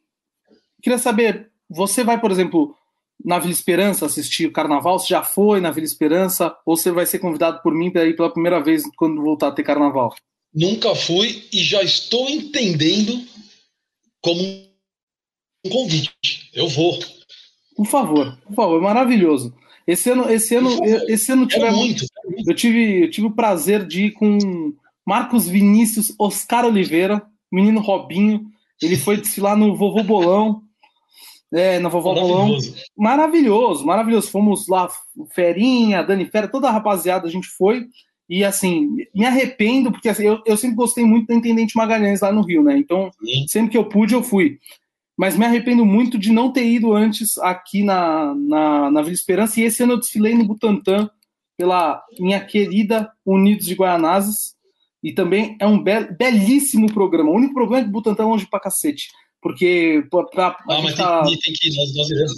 [0.81, 2.75] queria saber, você vai, por exemplo,
[3.23, 4.99] na Vila Esperança assistir o carnaval?
[4.99, 6.55] Você já foi na Vila Esperança?
[6.65, 9.51] Ou você vai ser convidado por mim para ir pela primeira vez quando voltar a
[9.51, 10.13] ter carnaval?
[10.53, 13.23] Nunca fui e já estou entendendo
[14.21, 14.41] como
[15.65, 16.49] um convite.
[16.53, 16.99] Eu vou.
[17.75, 19.55] Por favor, por favor, é maravilhoso.
[19.87, 20.69] Esse ano, esse ano,
[21.07, 22.05] esse ano tive, muito,
[22.47, 24.73] eu tive, eu tive o prazer de ir com
[25.05, 28.45] Marcos Vinícius, Oscar Oliveira, menino Robinho.
[28.81, 30.63] Ele foi desfilar no Vovô Bolão.
[31.53, 32.57] É, na Vovó Bolão.
[32.97, 34.31] Maravilhoso, maravilhoso.
[34.31, 34.89] Fomos lá,
[35.33, 37.87] Ferinha, Dani Fera, toda a rapaziada, a gente foi.
[38.29, 42.31] E assim, me arrependo, porque assim, eu, eu sempre gostei muito da Intendente Magalhães lá
[42.31, 42.77] no Rio, né?
[42.77, 43.45] Então, Sim.
[43.49, 44.57] sempre que eu pude, eu fui.
[45.17, 49.59] Mas me arrependo muito de não ter ido antes aqui na, na, na Vila Esperança.
[49.59, 51.09] E esse ano eu desfilei no Butantã
[51.57, 54.55] pela minha querida Unidos de Guaianazes.
[55.03, 57.31] E também é um be belíssimo programa.
[57.31, 59.09] O único problema é que o Butantã é longe pra cacete.
[59.41, 62.33] Porque pra, ah, mas tá, tem, tem, que ir, nós, nós iremos.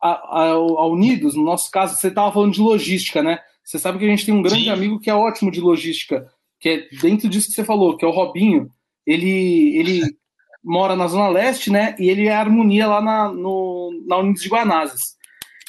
[0.00, 3.40] A, a, a, Unidos, no nosso caso, você estava falando de logística, né?
[3.64, 4.70] Você sabe que a gente tem um grande Sim.
[4.70, 6.30] amigo que é ótimo de logística,
[6.60, 8.70] que é dentro disso que você falou, que é o Robinho.
[9.04, 10.02] Ele, ele
[10.62, 11.96] mora na Zona Leste, né?
[11.98, 15.18] E ele é harmonia lá na, no, na Unidos de Guanazes.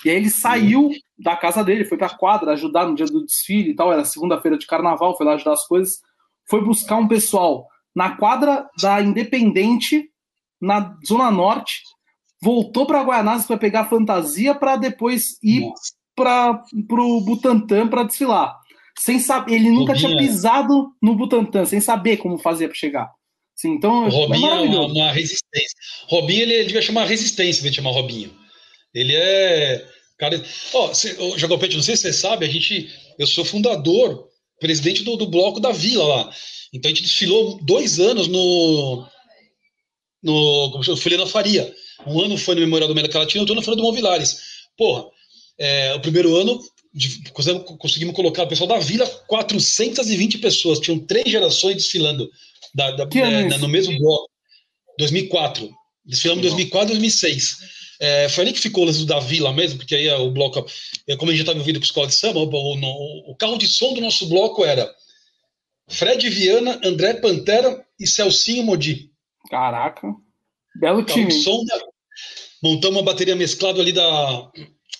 [0.05, 3.71] E aí ele saiu da casa dele, foi pra quadra ajudar no dia do desfile
[3.71, 5.99] e tal, era segunda-feira de carnaval, foi lá ajudar as coisas.
[6.45, 10.08] Foi buscar um pessoal na quadra da Independente,
[10.61, 11.81] na Zona Norte,
[12.41, 15.71] voltou para Guanazes para pegar fantasia para depois ir
[16.15, 18.57] para o Butantã para desfilar.
[18.97, 20.09] Sem saber, ele nunca Robinha.
[20.09, 23.09] tinha pisado no Butantã, sem saber como fazer para chegar.
[23.55, 25.75] Sim, então o Robinho é, é uma, uma, resistência.
[26.07, 28.31] Robinho ele, ele devia chamar resistência, devia chamar Robinho.
[28.93, 29.85] Ele é
[30.17, 30.41] cara.
[30.73, 34.27] Ó, oh, Jagopete, não sei se você sabe, a gente, eu sou fundador,
[34.59, 36.31] presidente do, do bloco da Vila lá.
[36.73, 39.07] Então a gente desfilou dois anos no
[40.21, 41.73] no Folha Faria.
[42.05, 44.39] Um ano foi no Memorial do América Latina, outro ano foi no do Movilares.
[44.77, 45.05] Porra,
[45.57, 46.59] é, o primeiro ano
[47.77, 52.29] conseguimos colocar o pessoal da vila, 420 pessoas, tinham três gerações desfilando
[52.73, 54.29] da, da, é, no mesmo bloco.
[54.97, 55.69] 2004.
[56.05, 57.57] Desfilamos em 2004 e 2006.
[58.01, 60.65] É, foi ali que ficou o da vila mesmo, porque aí o bloco,
[61.07, 63.67] é, como a gente estava ouvindo com escola de samba, o, o, o, carro de
[63.67, 64.89] som do nosso bloco era
[65.87, 69.11] Fred Viana, André Pantera e Celcinho Modi.
[69.49, 70.07] Caraca,
[70.75, 71.31] belo time.
[71.31, 71.79] Som da,
[72.61, 74.51] montamos uma bateria mesclada ali da,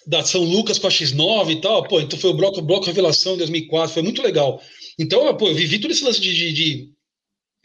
[0.07, 1.83] da São Lucas com a X9 e tal.
[1.87, 4.61] Pô, então foi o bloco, bloco Revelação em 2004, foi muito legal.
[4.97, 6.93] Então, pô, eu vivi todo esse lance de, de, de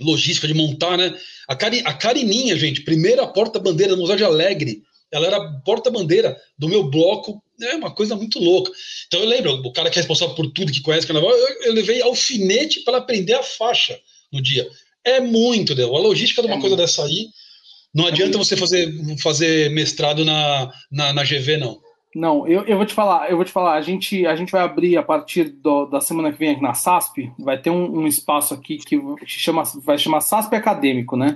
[0.00, 1.16] logística, de montar, né?
[1.48, 6.68] A, Cari, a Carininha, gente, primeira porta-bandeira do Museu de Alegre, ela era porta-bandeira do
[6.68, 8.72] meu bloco, é uma coisa muito louca.
[9.06, 11.72] Então eu lembro, o cara que é responsável por tudo, que conhece carnaval, eu, eu
[11.72, 13.98] levei alfinete para aprender a faixa
[14.32, 14.68] no dia.
[15.04, 15.90] É muito, Deus.
[15.90, 16.86] A logística de uma é coisa muito.
[16.86, 17.28] dessa aí,
[17.94, 18.92] não adianta você fazer,
[19.22, 21.78] fazer mestrado na, na, na GV, não.
[22.14, 24.62] Não, eu, eu vou te falar, eu vou te falar, a gente, a gente vai
[24.62, 28.06] abrir a partir do, da semana que vem aqui na SASP, vai ter um, um
[28.06, 28.96] espaço aqui que
[29.26, 31.34] chama, vai chamar SASP Acadêmico, né?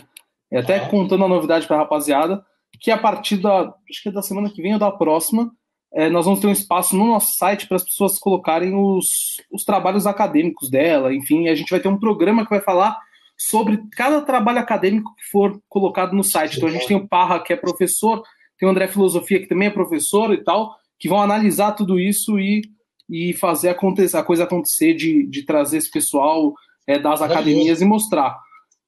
[0.53, 0.89] E até ah.
[0.89, 2.45] contando a novidade para a rapaziada,
[2.81, 5.51] que a partir da, acho que é da semana que vem ou da próxima,
[5.93, 9.07] é, nós vamos ter um espaço no nosso site para as pessoas colocarem os,
[9.53, 12.97] os trabalhos acadêmicos dela, enfim, a gente vai ter um programa que vai falar
[13.39, 16.57] sobre cada trabalho acadêmico que for colocado no site.
[16.57, 18.23] Então a gente tem o Parra, que é professor,
[18.59, 22.39] tem o André Filosofia, que também é professor e tal, que vão analisar tudo isso
[22.39, 22.63] e,
[23.09, 26.53] e fazer acontecer, a coisa acontecer de, de trazer esse pessoal
[26.85, 28.37] é, das academias e mostrar.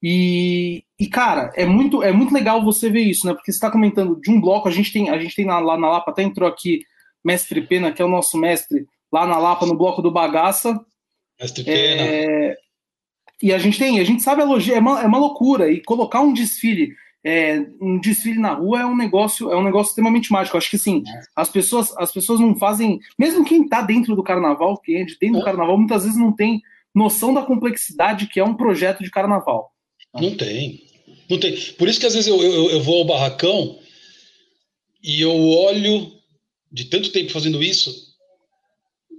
[0.03, 3.33] E, e, cara, é muito, é muito legal você ver isso, né?
[3.33, 5.77] Porque você está comentando de um bloco, a gente tem, a gente tem na, lá
[5.77, 6.83] na Lapa, até entrou aqui
[7.23, 10.77] Mestre Pena, que é o nosso mestre, lá na Lapa, no bloco do Bagaça.
[11.39, 12.01] Mestre Pena.
[12.01, 12.57] É,
[13.41, 15.71] e a gente tem, a gente sabe a logia, é uma, é uma loucura.
[15.71, 19.91] E colocar um desfile é, um desfile na rua é um negócio é um negócio
[19.91, 20.57] extremamente mágico.
[20.57, 21.03] Acho que sim,
[21.35, 25.17] as pessoas as pessoas não fazem, mesmo quem está dentro do carnaval, quem é de
[25.19, 26.61] dentro do carnaval, muitas vezes não tem
[26.93, 29.71] noção da complexidade que é um projeto de carnaval.
[30.13, 30.83] Não tem,
[31.29, 31.55] não tem.
[31.77, 33.77] Por isso que às vezes eu, eu, eu vou ao barracão
[35.03, 36.11] e eu olho
[36.71, 38.15] de tanto tempo fazendo isso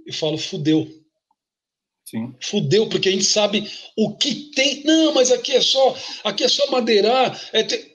[0.05, 0.87] e falo fudeu.
[2.13, 2.35] Sim.
[2.39, 3.67] Fudeu, porque a gente sabe
[3.97, 4.83] o que tem.
[4.83, 7.41] Não, mas aqui é só, aqui é só madeirar.
[7.51, 7.93] É ter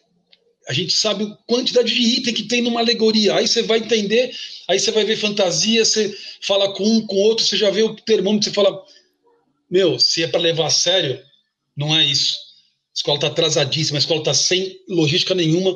[0.69, 3.35] a gente sabe a quantidade de item que tem numa alegoria.
[3.37, 4.35] Aí você vai entender,
[4.69, 7.95] aí você vai ver fantasia, você fala com um, com outro, você já vê o
[7.95, 8.85] termômetro, você fala:
[9.71, 11.23] Meu, se é para levar a sério,
[11.77, 12.35] não é isso.
[12.35, 15.75] A escola está atrasadíssima, a escola está sem logística nenhuma,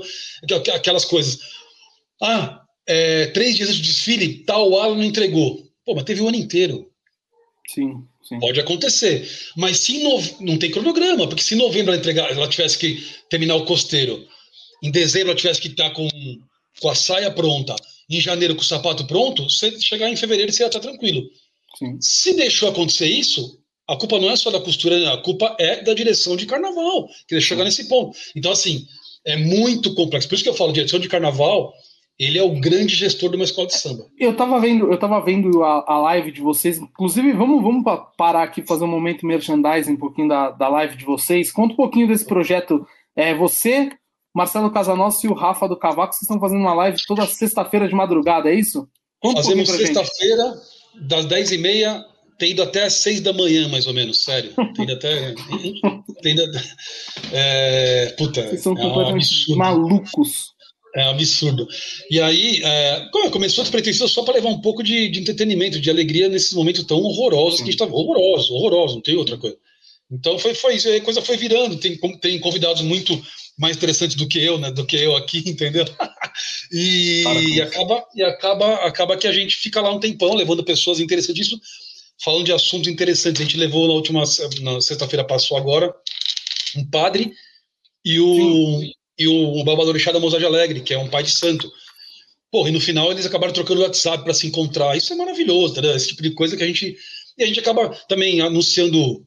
[0.74, 1.39] aquelas coisas.
[2.20, 5.62] Ah, é, três dias de desfile, tal ala não entregou.
[5.86, 6.90] Pô, mas teve o ano inteiro.
[7.69, 8.05] Sim,
[8.35, 8.41] sim.
[8.41, 9.29] Pode acontecer.
[9.57, 10.21] Mas se no...
[10.41, 14.27] não tem cronograma, porque se em novembro ela, entregar, ela tivesse que terminar o costeiro,
[14.83, 16.09] em dezembro ela tivesse que estar com,
[16.81, 17.75] com a saia pronta,
[18.11, 21.23] em janeiro com o sapato pronto, você chegar em fevereiro você ia estar tranquilo.
[21.79, 21.99] Sim.
[22.01, 25.95] Se deixou acontecer isso, a culpa não é só da costura, a culpa é da
[25.95, 28.17] direção de carnaval, que deixou chegar nesse ponto.
[28.37, 28.87] Então, assim,
[29.25, 30.29] é muito complexo.
[30.29, 31.73] Por isso que eu falo, direção de carnaval
[32.23, 34.07] ele é o grande gestor de uma escola de samba.
[34.16, 36.78] Eu tava vendo, eu tava vendo a, a live de vocês.
[36.78, 37.82] Inclusive, vamos, vamos
[38.16, 41.51] parar aqui fazer um momento merchandising um pouquinho da, da live de vocês.
[41.51, 42.86] Conta um pouquinho desse projeto.
[43.16, 43.90] É, você,
[44.32, 47.94] Marcelo Casanossi e o Rafa do Cavaco, vocês estão fazendo uma live toda sexta-feira de
[47.94, 48.89] madrugada, é isso?
[49.20, 50.55] Conta Fazemos um sexta-feira,
[51.09, 52.05] das 10h30
[52.39, 54.53] tem ido até às seis da manhã, mais ou menos, sério.
[54.74, 55.35] Tem ido até.
[56.23, 56.43] tem ido,
[57.32, 60.52] é, puta, Vocês são é completamente um malucos.
[60.94, 61.66] É absurdo.
[62.10, 66.28] E aí, é, começou despretensioso só para levar um pouco de, de, entretenimento, de alegria
[66.28, 67.86] nesses momentos tão horrorosos que a gente está.
[67.86, 69.56] Horrorosos, horrorosos, não tem outra coisa.
[70.10, 71.78] Então foi, foi a coisa foi virando.
[71.78, 73.20] Tem, tem convidados muito
[73.59, 74.70] mais interessantes do que eu, né?
[74.70, 75.86] Do que eu aqui, entendeu?
[76.70, 77.23] e,
[77.55, 81.62] e acaba, e acaba, acaba que a gente fica lá um tempão levando pessoas interessantíssimas,
[82.23, 83.40] falando de assuntos interessantes.
[83.40, 84.24] A gente levou na última
[84.60, 85.90] na sexta-feira passou agora
[86.77, 87.32] um padre
[88.05, 91.70] e o Sim e o Babadorixá da Mozart Alegre, que é um pai de santo.
[92.51, 94.97] Porra, e no final eles acabaram trocando o WhatsApp para se encontrar.
[94.97, 95.94] Isso é maravilhoso, entendeu?
[95.94, 96.97] Esse tipo de coisa que a gente.
[97.39, 99.24] E a gente acaba também anunciando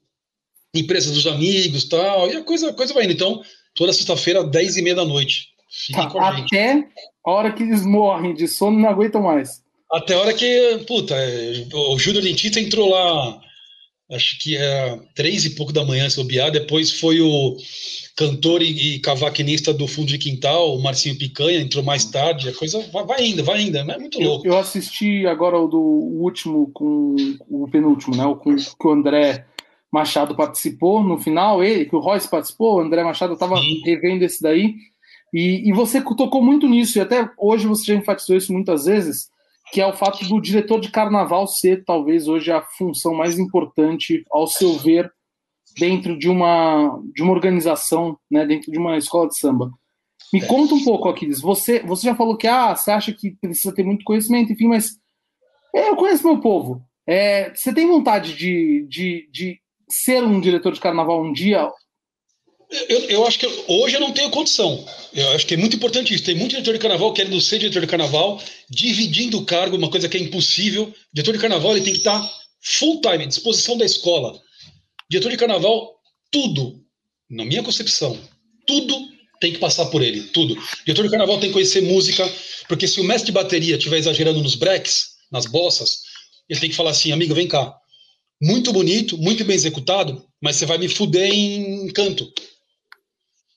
[0.73, 3.13] empresas dos amigos tal, e a coisa, a coisa vai indo.
[3.13, 3.41] Então,
[3.73, 5.49] toda sexta-feira, 10 e meia da noite.
[5.91, 6.85] Tá, a até
[7.25, 9.63] a hora que eles morrem de sono, não aguentam mais.
[9.91, 11.15] Até a hora que, puta,
[11.73, 13.39] o Júlio Dentista entrou lá,
[14.11, 17.57] acho que é três e pouco da manhã, se bobear, depois foi o
[18.15, 22.53] cantor e, e, cavaquinista do fundo de quintal, o Marcinho Picanha, entrou mais tarde, a
[22.53, 24.47] coisa vai, vai ainda, vai ainda, é muito louco.
[24.47, 27.15] Eu, eu, assisti agora o do o último com
[27.49, 28.25] o penúltimo, né?
[28.25, 29.45] O com que o André
[29.91, 34.41] Machado participou no final, ele, que o Royce participou, o André Machado estava revendo esse
[34.41, 34.75] daí,
[35.33, 39.29] e, e você tocou muito nisso, e até hoje você já enfatizou isso muitas vezes,
[39.71, 44.23] que é o fato do diretor de carnaval ser talvez hoje a função mais importante,
[44.31, 45.11] ao seu ver,
[45.77, 49.71] dentro de uma, de uma organização, né, dentro de uma escola de samba.
[50.31, 50.45] Me é.
[50.45, 51.41] conta um pouco, Aquiles.
[51.41, 54.97] Você, você já falou que ah, você acha que precisa ter muito conhecimento, enfim, mas
[55.73, 56.81] é, eu conheço meu povo.
[57.07, 59.59] É, você tem vontade de, de, de
[59.89, 61.69] ser um diretor de carnaval um dia?
[62.89, 64.85] Eu, eu, acho que hoje eu não tenho condição.
[65.13, 66.23] Eu acho que é muito importante isso.
[66.23, 70.09] Tem muito diretor de carnaval querendo ser diretor de carnaval, dividindo o cargo, uma coisa
[70.09, 70.93] que é impossível.
[71.13, 72.31] Diretor de carnaval ele tem que estar
[72.61, 74.39] full time, à disposição da escola.
[75.09, 75.95] Diretor de carnaval,
[76.31, 76.81] tudo,
[77.29, 78.19] na minha concepção,
[78.65, 78.97] tudo
[79.39, 80.55] tem que passar por ele, tudo.
[80.85, 82.29] Diretor de carnaval tem que conhecer música,
[82.67, 85.99] porque se o mestre de bateria estiver exagerando nos breaks, nas bossas,
[86.49, 87.75] ele tem que falar assim, amigo, vem cá.
[88.41, 92.31] Muito bonito, muito bem executado, mas você vai me fuder em canto.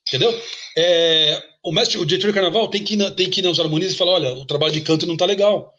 [0.09, 0.43] Entendeu?
[0.77, 3.93] É, o mestre, o diretor de carnaval tem que ir, tem que ir nas harmonias
[3.93, 5.73] e falar, olha, o trabalho de canto não está legal.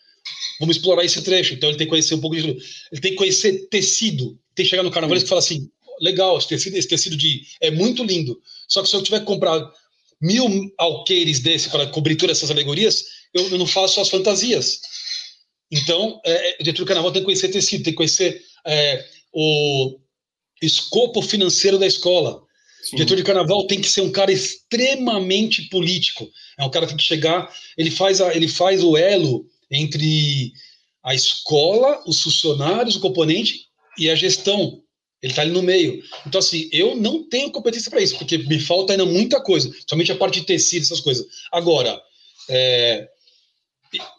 [0.60, 1.54] Vamos explorar esse trecho.
[1.54, 2.48] Então ele tem que conhecer um pouco de.
[2.48, 4.38] Ele tem que conhecer tecido.
[4.54, 5.70] Tem que chegar no carnaval e falar assim:
[6.02, 7.42] legal, esse tecido, esse tecido de.
[7.62, 8.40] É muito lindo.
[8.68, 9.66] Só que se eu tiver que comprar
[10.22, 10.48] mil
[10.78, 14.82] alqueires desse para cobrir todas essas alegorias, eu, eu não faço as fantasias.
[15.72, 20.00] Então, é, o diretor do carnaval tem que conhecer tecido, tem que conhecer é, o
[20.62, 22.44] escopo financeiro da escola.
[22.92, 26.30] O diretor de carnaval tem que ser um cara extremamente político.
[26.58, 30.52] É um cara que tem que chegar, ele faz, a, ele faz o elo entre
[31.04, 33.62] a escola, os funcionários, o componente
[33.98, 34.82] e a gestão.
[35.22, 36.02] Ele está ali no meio.
[36.26, 40.12] Então, assim, eu não tenho competência para isso, porque me falta ainda muita coisa, somente
[40.12, 41.26] a parte de tecido, essas coisas.
[41.52, 42.02] Agora,
[42.50, 43.08] é,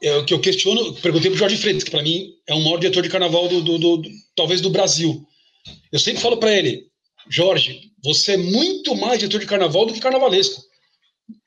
[0.03, 2.63] é o que eu questiono, perguntei para o Jorge Freitas, que para mim é um
[2.63, 5.27] maior diretor de carnaval do, do, do, do talvez do Brasil.
[5.91, 6.90] Eu sempre falo para ele,
[7.29, 10.63] Jorge, você é muito mais diretor de carnaval do que carnavalesco.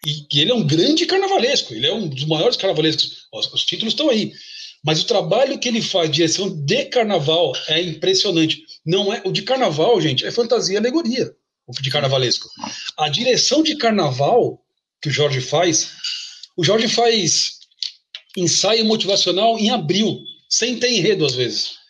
[0.06, 3.28] E que ele é um grande carnavalesco, ele é um dos maiores carnavalescos.
[3.34, 4.34] Os, os títulos estão aí.
[4.84, 8.64] Mas o trabalho que ele faz de direção de carnaval é impressionante.
[8.86, 11.34] Não é o de carnaval, gente, é fantasia e alegoria.
[11.66, 12.50] O de carnavalesco.
[12.98, 14.62] A direção de carnaval
[15.02, 15.92] que o Jorge faz,
[16.58, 17.60] o Jorge faz
[18.36, 21.83] ensaio motivacional em abril, sem ter enredo às vezes.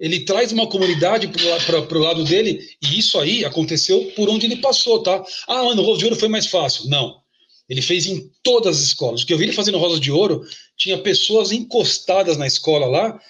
[0.00, 4.56] Ele traz uma comunidade para o lado dele, e isso aí aconteceu por onde ele
[4.56, 5.22] passou, tá?
[5.46, 6.88] Ah, no Rosa de Ouro foi mais fácil.
[6.88, 7.20] Não.
[7.68, 9.22] Ele fez em todas as escolas.
[9.22, 10.42] O que eu vi ele fazendo Rosa de Ouro,
[10.76, 13.20] tinha pessoas encostadas na escola lá,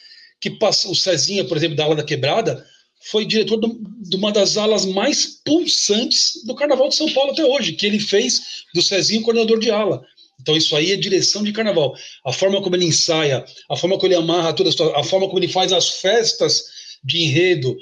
[0.41, 2.65] que passou, o Cezinha, por exemplo, da ala da quebrada,
[3.03, 7.73] foi diretor de uma das alas mais pulsantes do Carnaval de São Paulo até hoje,
[7.73, 10.05] que ele fez do Cezinho coordenador de ala.
[10.41, 11.95] Então isso aí é direção de carnaval.
[12.25, 15.39] A forma como ele ensaia, a forma como ele amarra toda a, a forma como
[15.39, 16.65] ele faz as festas
[17.05, 17.77] de enredo,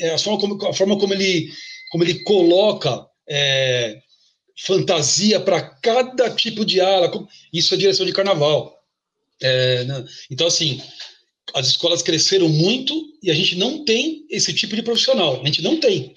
[0.00, 1.50] é, a forma como, a forma como ele
[1.90, 3.98] como ele coloca é,
[4.58, 7.10] fantasia para cada tipo de ala.
[7.52, 8.76] Isso é direção de carnaval.
[9.40, 10.04] É, né?
[10.30, 10.82] Então, assim,
[11.54, 15.40] as escolas cresceram muito e a gente não tem esse tipo de profissional.
[15.40, 16.14] A gente não tem.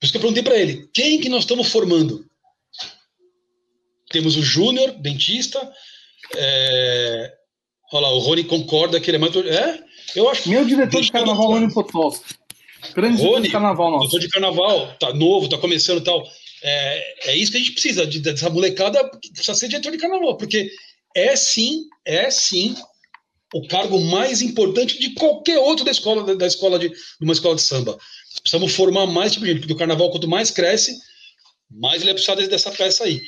[0.00, 2.24] Por isso que eu perguntei para ele: quem que nós estamos formando?
[4.12, 5.72] Temos o Júnior, dentista.
[6.36, 7.32] É...
[7.92, 9.34] Olha lá, o Rony concorda que ele é mais.
[9.36, 9.82] É,
[10.16, 10.48] eu acho.
[10.48, 12.34] Meu diretor de carnaval, Rony Potowski.
[12.94, 14.10] Grande Rony, de carnaval nosso.
[14.10, 16.24] Diretor de carnaval, tá novo, tá começando e tal.
[16.62, 20.36] É, é isso que a gente precisa, de, dessa molecada precisa ser diretor de carnaval,
[20.36, 20.70] porque
[21.14, 22.74] é sim, é sim
[23.52, 27.56] o cargo mais importante de qualquer outro da escola, da, escola de, de uma escola
[27.56, 27.98] de samba.
[28.40, 30.96] Precisamos formar mais tipo de gente, porque o carnaval, quanto mais cresce,
[31.70, 33.20] mais ele é precisar dessa peça aí.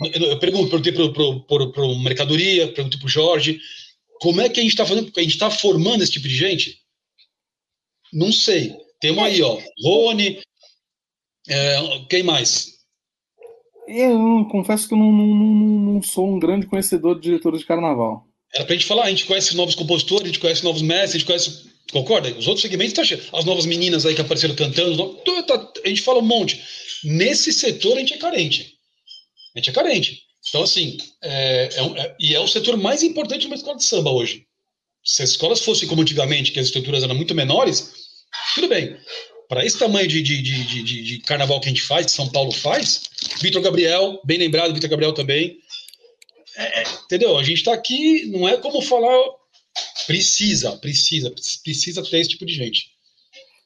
[0.00, 3.60] Eu, pergunto, perguntei para o Mercadoria, perguntei para o Jorge,
[4.20, 5.10] como é que a gente está fazendo?
[5.16, 6.80] A gente está formando esse tipo de gente?
[8.12, 8.76] Não sei.
[9.00, 10.40] Temos aí, ó, Rony,
[11.48, 12.78] é, quem mais?
[13.88, 17.66] Eu confesso que eu não, não, não, não, sou um grande conhecedor de diretores de
[17.66, 18.26] carnaval.
[18.54, 21.18] Era pra gente falar, a gente conhece novos compositores, a gente conhece novos mestres, a
[21.18, 21.68] gente conhece.
[21.90, 22.28] Concorda?
[22.36, 23.22] Os outros segmentos tá cheio.
[23.32, 25.14] As novas meninas aí que apareceram cantando,
[25.46, 26.62] tá, a gente fala um monte.
[27.02, 28.77] Nesse setor a gente é carente.
[29.58, 30.22] Gente é carente.
[30.48, 33.84] Então, assim, é, é, é, e é o setor mais importante de uma escola de
[33.84, 34.46] samba hoje.
[35.04, 37.92] Se as escolas fossem como antigamente, que as estruturas eram muito menores,
[38.54, 38.96] tudo bem
[39.48, 42.28] para esse tamanho de, de, de, de, de carnaval que a gente faz, que São
[42.28, 43.02] Paulo faz,
[43.40, 45.56] Vitor Gabriel, bem lembrado, Vitor Gabriel também.
[46.54, 47.38] É, é entendeu?
[47.38, 49.18] A gente está aqui, não é como falar.
[50.06, 51.32] Precisa, precisa,
[51.62, 52.90] precisa ter esse tipo de gente.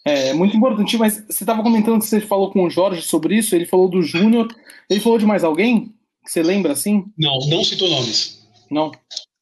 [0.05, 3.37] É, é muito importante, mas você estava comentando que você falou com o Jorge sobre
[3.37, 4.49] isso, ele falou do Júnior,
[4.91, 5.93] ele falou de mais alguém?
[6.25, 7.05] Que você lembra assim?
[7.17, 8.47] Não, não citou nomes.
[8.71, 8.93] Não.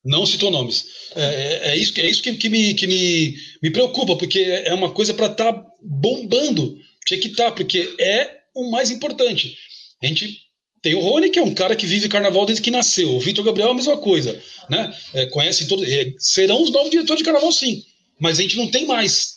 [0.05, 0.87] Não citou nomes.
[1.15, 4.73] É, é, é isso, é isso que, que, me, que me, me preocupa, porque é
[4.73, 6.79] uma coisa para estar tá bombando.
[7.07, 9.57] Tinha que estar, tá, porque é o mais importante.
[10.03, 10.51] A gente
[10.83, 13.15] tem o Rony, que é um cara que vive carnaval desde que nasceu.
[13.15, 14.41] O Vitor Gabriel é a mesma coisa.
[14.69, 14.95] Né?
[15.13, 15.87] É, conhece todos.
[15.87, 17.85] É, serão os novos diretores de carnaval, sim.
[18.19, 19.37] Mas a gente não tem mais.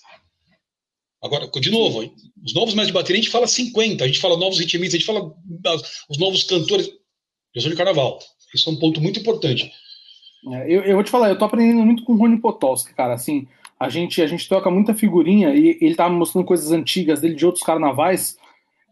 [1.23, 2.13] Agora, de novo,
[2.43, 4.97] os novos mestres de bateria, a gente fala 50, a gente fala novos ritmistas, a
[4.97, 5.33] gente fala
[6.09, 6.89] os novos cantores.
[7.55, 8.19] Eu sou de carnaval.
[8.53, 9.71] Isso é um ponto muito importante.
[10.51, 13.13] É, eu, eu vou te falar, eu tô aprendendo muito com o Rony Potowski, cara.
[13.13, 13.47] Assim,
[13.79, 17.35] a gente, a gente troca muita figurinha e ele tava me mostrando coisas antigas dele
[17.35, 18.37] de outros carnavais.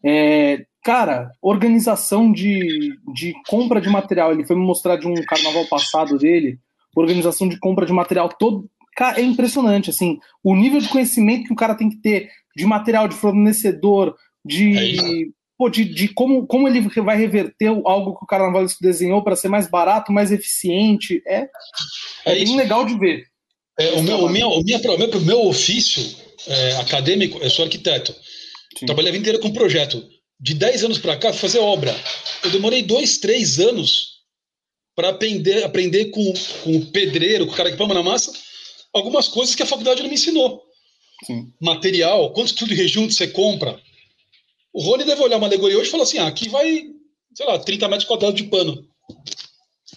[0.04, 4.32] É, cara, organização de, de compra de material.
[4.32, 6.60] Ele foi me mostrar de um carnaval passado dele,
[6.96, 8.70] organização de compra de material todo.
[9.02, 12.64] Cara, é impressionante, assim, o nível de conhecimento que o cara tem que ter de
[12.68, 14.16] material, de fornecedor,
[14.46, 14.78] de.
[14.78, 19.36] É pô, de, de como, como ele vai reverter algo que o Carnaval desenhou para
[19.36, 21.20] ser mais barato, mais eficiente.
[21.26, 21.48] É,
[22.28, 23.26] é, é bem legal de ver.
[23.80, 26.04] É, o, meu, o, meu, o, minha, o, meu, o meu ofício
[26.46, 28.16] é, acadêmico, eu sou arquiteto.
[28.78, 28.86] Sim.
[28.86, 30.04] Trabalhei a vida inteira com projeto.
[30.40, 31.96] De 10 anos para cá, fazer obra.
[32.44, 34.22] Eu demorei dois, três anos
[34.96, 36.34] para aprender, aprender com,
[36.64, 38.32] com o pedreiro, com o cara que põe na massa,
[38.94, 40.64] algumas coisas que a faculdade não me ensinou.
[41.26, 41.52] Sim.
[41.60, 43.80] Material, quantos quilos de rejunto você compra,
[44.74, 46.86] o Rony deve olhar uma alegoria hoje e falar assim: ah, aqui vai,
[47.36, 48.88] sei lá, 30 metros quadrados de pano.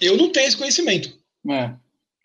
[0.00, 1.16] Eu não tenho esse conhecimento.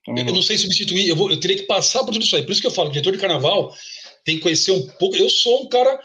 [0.08, 2.44] É, eu não sei substituir, eu, vou, eu teria que passar por tudo isso aí.
[2.44, 3.74] Por isso que eu falo, diretor de carnaval
[4.26, 5.16] tem que conhecer um pouco.
[5.16, 6.00] Eu sou um cara.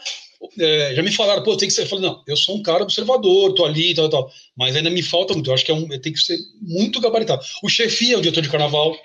[0.59, 1.83] É, já me falaram, pô, tem que ser.
[1.83, 4.31] Eu falei, não, eu sou um cara observador, tô ali, tal, tal.
[4.55, 5.49] Mas ainda me falta muito.
[5.49, 7.43] Eu acho que é um, tem que ser muito gabaritado.
[7.63, 8.95] O chefe é o diretor de carnaval.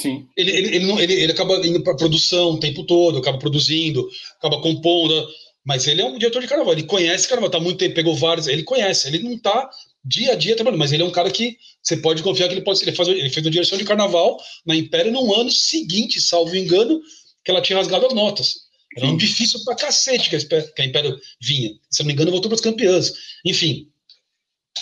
[0.00, 0.26] Sim.
[0.36, 4.08] Ele, ele, ele, não, ele, ele acaba indo para produção o tempo todo, acaba produzindo,
[4.38, 5.28] acaba compondo.
[5.64, 8.46] Mas ele é um diretor de carnaval, ele conhece carnaval, tá muito tempo, pegou vários,
[8.46, 9.68] ele conhece, ele não tá
[10.04, 12.62] dia a dia trabalhando, mas ele é um cara que você pode confiar que ele
[12.62, 16.56] pode ele, faz, ele fez a direção de carnaval na Império no ano seguinte, salvo
[16.56, 17.00] engano,
[17.44, 18.68] que ela tinha rasgado as notas.
[18.96, 21.70] Era um difícil pra cacete que a, Império vinha.
[21.90, 23.12] Se não me engano, voltou para os campeãs.
[23.44, 23.88] Enfim,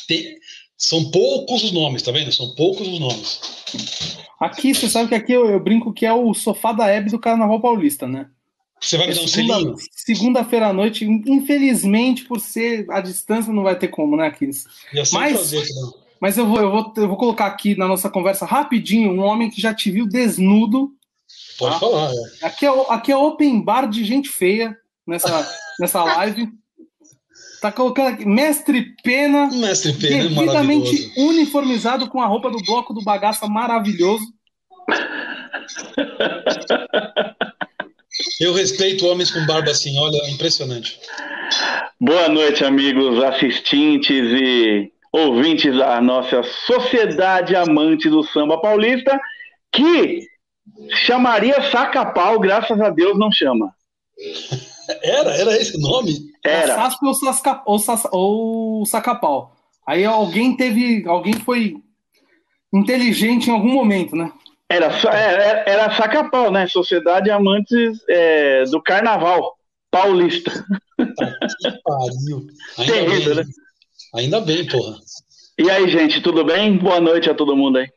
[0.06, 0.36] tem,
[0.76, 2.30] são poucos os nomes, tá vendo?
[2.32, 3.40] São poucos os nomes.
[4.38, 7.18] Aqui, você sabe que aqui eu, eu brinco que é o sofá da Hebe do
[7.18, 8.28] Carnaval Paulista, né?
[8.80, 9.74] Você vai me dar um selinho?
[9.90, 14.66] Segunda-feira à noite, infelizmente, por ser a distância, não vai ter como, né, Aquiles?
[15.12, 15.52] Mas,
[16.20, 19.48] mas eu, vou, eu, vou, eu vou colocar aqui na nossa conversa rapidinho um homem
[19.48, 20.92] que já te viu desnudo.
[21.58, 21.80] Pode tá?
[21.80, 22.12] falar.
[22.12, 22.46] É.
[22.46, 24.76] Aqui, é, aqui é open bar de gente feia
[25.06, 25.50] nessa,
[25.80, 26.52] nessa live.
[27.66, 29.48] Tá colocando aqui, Mestre Pena.
[29.50, 34.24] Mestre Pena, devidamente uniformizado com a roupa do bloco do bagaça maravilhoso.
[38.40, 41.00] Eu respeito homens com barba assim, olha, impressionante.
[42.00, 49.18] Boa noite, amigos assistentes e ouvintes da nossa Sociedade Amante do Samba Paulista,
[49.72, 50.20] que
[51.04, 53.74] chamaria Saca-Pau, graças a Deus não chama.
[55.02, 55.36] Era?
[55.36, 56.30] Era esse o nome?
[56.44, 56.74] Era.
[56.74, 59.54] Sasp ou, Sasca, ou, Sas, ou Sacapau.
[59.86, 61.06] Aí alguém teve.
[61.06, 61.76] Alguém foi
[62.72, 64.32] inteligente em algum momento, né?
[64.68, 66.66] Era, era, era Saca-Pau, né?
[66.66, 69.56] Sociedade Amantes é, do Carnaval
[69.90, 70.50] Paulista.
[70.98, 72.46] Que pariu.
[72.78, 73.44] Ainda Terrível, bem.
[73.44, 73.50] né?
[74.14, 74.98] Ainda bem, porra.
[75.58, 76.76] E aí, gente, tudo bem?
[76.76, 77.88] Boa noite a todo mundo aí.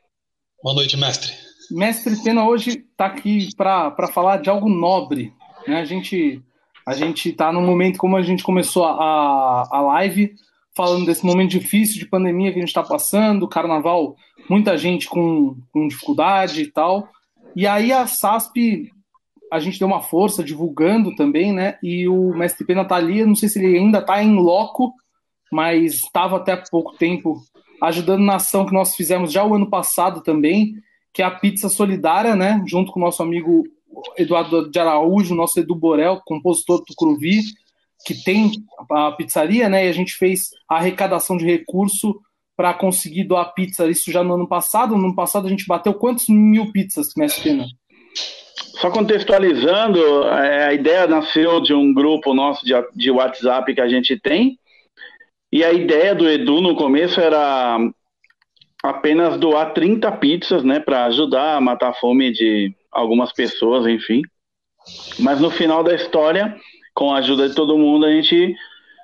[0.61, 1.33] Boa noite, mestre.
[1.71, 5.33] Mestre Pena hoje está aqui para falar de algo nobre.
[5.67, 5.79] Né?
[5.79, 6.41] A gente
[6.89, 10.33] a gente está num momento como a gente começou a, a live
[10.75, 14.15] falando desse momento difícil de pandemia que a gente está passando, carnaval,
[14.49, 17.07] muita gente com, com dificuldade e tal.
[17.55, 18.89] E aí a SASP
[19.53, 21.77] a gente deu uma força divulgando também, né?
[21.83, 24.91] E o Mestre Pena tá ali, não sei se ele ainda está em loco,
[25.51, 27.39] mas estava até há pouco tempo
[27.83, 30.73] ajudando na ação que nós fizemos já o ano passado também,
[31.13, 32.63] que é a pizza solidária, né?
[32.65, 33.63] Junto com o nosso amigo
[34.17, 37.41] Eduardo de Araújo, nosso Edu Borel, compositor do Cruvi,
[38.05, 38.51] que tem
[38.91, 39.85] a pizzaria, né?
[39.85, 42.19] E a gente fez a arrecadação de recurso
[42.55, 44.95] para conseguir doar pizza, isso já no ano passado.
[44.95, 47.65] No ano passado a gente bateu quantos mil pizzas, Mestre Pena?
[48.79, 54.17] Só contextualizando, é, a ideia nasceu de um grupo nosso de, WhatsApp que a gente
[54.17, 54.57] tem,
[55.51, 57.77] e a ideia do Edu no começo era
[58.83, 64.21] apenas doar 30 pizzas, né, para ajudar a matar a fome de algumas pessoas, enfim.
[65.19, 66.55] Mas no final da história,
[66.93, 68.55] com a ajuda de todo mundo, a gente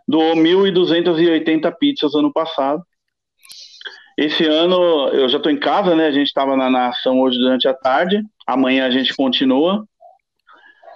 [0.07, 2.83] doou 1.280 pizzas ano passado.
[4.17, 6.07] Esse ano eu já estou em casa, né?
[6.07, 8.21] A gente estava na, na ação hoje durante a tarde.
[8.47, 9.85] Amanhã a gente continua.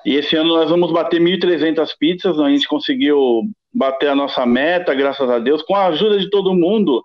[0.06, 2.40] E esse ano nós vamos bater 1.300 pizzas.
[2.40, 3.44] A gente conseguiu
[3.74, 7.04] bater a nossa meta, graças a Deus, com a ajuda de todo mundo,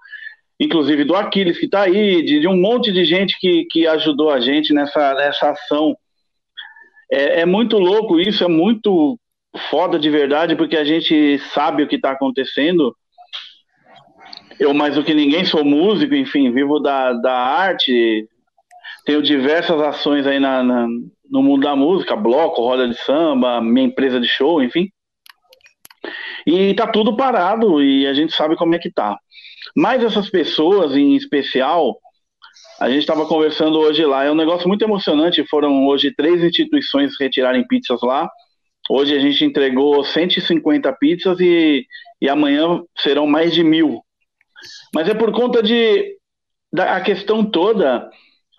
[0.59, 4.31] inclusive do Aquiles que está aí, de, de, um monte de gente que, que ajudou
[4.31, 5.97] a gente nessa, nessa ação.
[7.10, 9.18] É, é muito louco isso, é muito
[9.70, 12.94] foda de verdade, porque a gente sabe o que está acontecendo.
[14.59, 18.28] Eu, mais do que ninguém, sou músico, enfim, vivo da, da arte,
[19.05, 20.86] tenho diversas ações aí na, na,
[21.31, 24.89] no mundo da música, bloco, roda de samba, minha empresa de show, enfim.
[26.47, 29.18] E tá tudo parado e a gente sabe como é que tá.
[29.76, 31.98] Mas essas pessoas em especial,
[32.80, 35.46] a gente estava conversando hoje lá, é um negócio muito emocionante.
[35.48, 38.28] Foram hoje três instituições retirarem pizzas lá.
[38.90, 41.86] Hoje a gente entregou 150 pizzas e,
[42.20, 44.02] e amanhã serão mais de mil.
[44.94, 46.16] Mas é por conta de
[46.72, 48.10] da, a questão toda.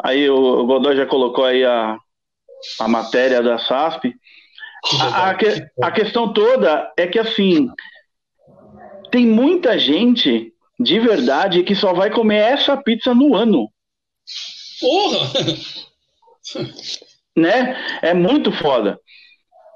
[0.02, 1.98] Aí o, o Godoy já colocou aí a,
[2.80, 4.14] a matéria da SASP.
[5.02, 5.45] A, a, que,
[5.82, 7.68] a questão toda é que assim
[9.11, 13.70] tem muita gente de verdade que só vai comer essa pizza no ano.
[14.80, 15.32] Porra!
[17.36, 17.76] né?
[18.02, 19.00] É muito foda.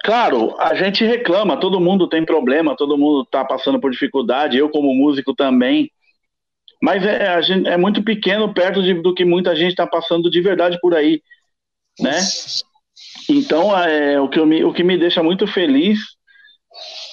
[0.03, 4.69] Claro, a gente reclama, todo mundo tem problema, todo mundo tá passando por dificuldade, eu
[4.69, 5.91] como músico também.
[6.81, 10.39] Mas é, gente, é muito pequeno perto de, do que muita gente está passando de
[10.39, 11.21] verdade por aí,
[11.99, 12.17] né?
[13.29, 15.99] Então, é, o, que me, o que me deixa muito feliz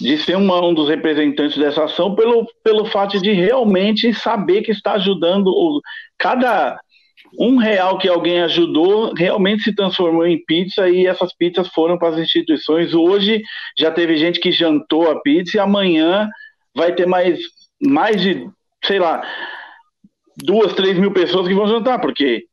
[0.00, 4.70] de ser uma, um dos representantes dessa ação pelo, pelo fato de realmente saber que
[4.70, 5.80] está ajudando o,
[6.18, 6.78] cada
[7.38, 12.08] um real que alguém ajudou realmente se transformou em pizza e essas pizzas foram para
[12.10, 12.94] as instituições.
[12.94, 13.42] Hoje
[13.78, 16.28] já teve gente que jantou a pizza e amanhã
[16.74, 17.38] vai ter mais,
[17.82, 18.48] mais de,
[18.84, 19.22] sei lá,
[20.36, 22.44] duas, três mil pessoas que vão jantar, porque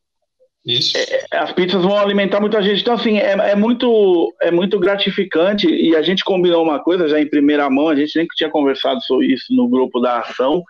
[0.66, 2.82] é, as pizzas vão alimentar muita gente.
[2.82, 7.20] Então, assim, é, é, muito, é muito gratificante e a gente combinou uma coisa já
[7.20, 10.64] em primeira mão, a gente nem tinha conversado sobre isso no grupo da ação,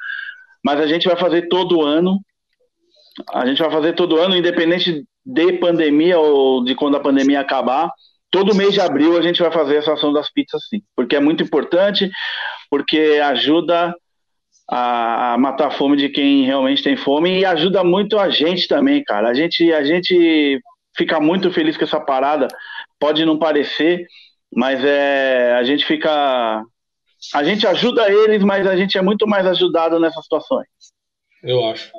[0.64, 2.20] mas a gente vai fazer todo ano.
[3.32, 7.92] A gente vai fazer todo ano, independente de pandemia ou de quando a pandemia acabar.
[8.32, 11.20] Todo mês de abril a gente vai fazer essa ação das pizzas, sim, porque é
[11.20, 12.10] muito importante,
[12.68, 13.94] porque ajuda
[14.70, 18.68] a, a, matar a fome de quem realmente tem fome e ajuda muito a gente
[18.68, 19.30] também, cara.
[19.30, 20.60] A gente, a gente
[20.96, 22.48] fica muito feliz com essa parada.
[23.00, 24.06] Pode não parecer,
[24.54, 26.64] mas é, a gente fica.
[27.34, 30.68] A gente ajuda eles, mas a gente é muito mais ajudado nessas situações.
[31.42, 31.92] Eu acho.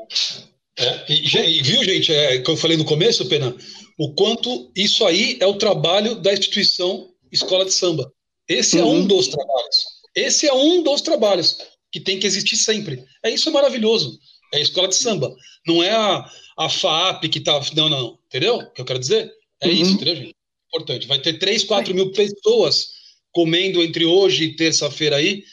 [0.78, 3.54] É, e, viu, gente, é, que eu falei no começo, Pena,
[3.98, 8.10] o quanto isso aí é o trabalho da instituição Escola de Samba.
[8.48, 8.82] Esse uhum.
[8.82, 9.06] é um uhum.
[9.06, 9.76] dos trabalhos.
[10.14, 11.58] Esse é um dos trabalhos
[11.94, 13.04] que tem que existir sempre.
[13.22, 14.18] É isso é maravilhoso.
[14.52, 15.32] É a escola de samba.
[15.64, 17.60] Não é a, a FAP que tá.
[17.76, 18.18] Não, não.
[18.26, 18.56] Entendeu?
[18.56, 19.30] O que eu quero dizer?
[19.60, 19.72] É uhum.
[19.74, 20.34] isso, entendeu, gente?
[20.66, 21.06] Importante.
[21.06, 22.88] Vai ter 3, 4 mil pessoas
[23.30, 25.44] comendo entre hoje e terça-feira aí.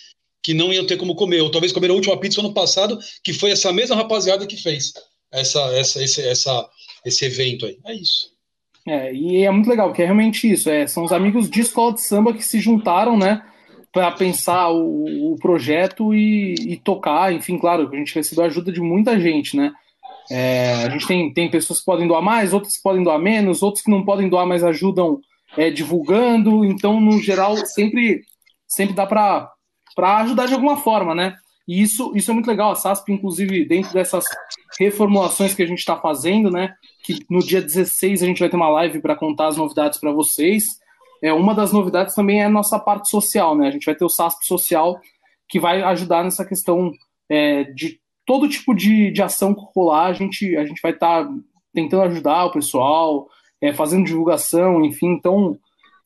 [0.42, 3.34] que não iam ter como comer, ou talvez comeram a última pizza ano passado, que
[3.34, 4.92] foi essa mesma rapaziada que fez
[5.32, 6.68] essa, essa, esse, essa,
[7.06, 7.78] esse evento aí.
[7.86, 8.32] É isso.
[8.88, 10.72] É, e é muito legal, porque é realmente isso.
[10.72, 13.46] É, são os amigos de escola de samba que se juntaram, né?
[13.92, 17.34] Para pensar o, o projeto e, e, tocar.
[17.34, 19.74] Enfim, claro, a gente recebeu a ajuda de muita gente, né?
[20.30, 23.62] É, a gente tem, tem pessoas que podem doar mais, outras que podem doar menos,
[23.62, 25.20] outros que não podem doar, mas ajudam
[25.58, 26.64] é, divulgando.
[26.64, 28.22] Então, no geral, sempre,
[28.68, 29.52] sempre dá para
[30.22, 31.36] ajudar de alguma forma, né?
[31.68, 32.72] E isso, isso é muito legal.
[32.72, 34.26] A SASP, inclusive, dentro dessas
[34.80, 36.74] reformulações que a gente está fazendo, né?
[37.04, 40.12] Que no dia 16 a gente vai ter uma live para contar as novidades para
[40.12, 40.64] vocês.
[41.22, 43.68] É, uma das novidades também é a nossa parte social, né?
[43.68, 45.00] A gente vai ter o SASP social,
[45.48, 46.92] que vai ajudar nessa questão
[47.30, 50.08] é, de todo tipo de, de ação rolar.
[50.08, 51.32] A gente, a gente vai estar tá
[51.74, 53.28] tentando ajudar o pessoal,
[53.62, 55.10] é, fazendo divulgação, enfim.
[55.10, 55.58] Então,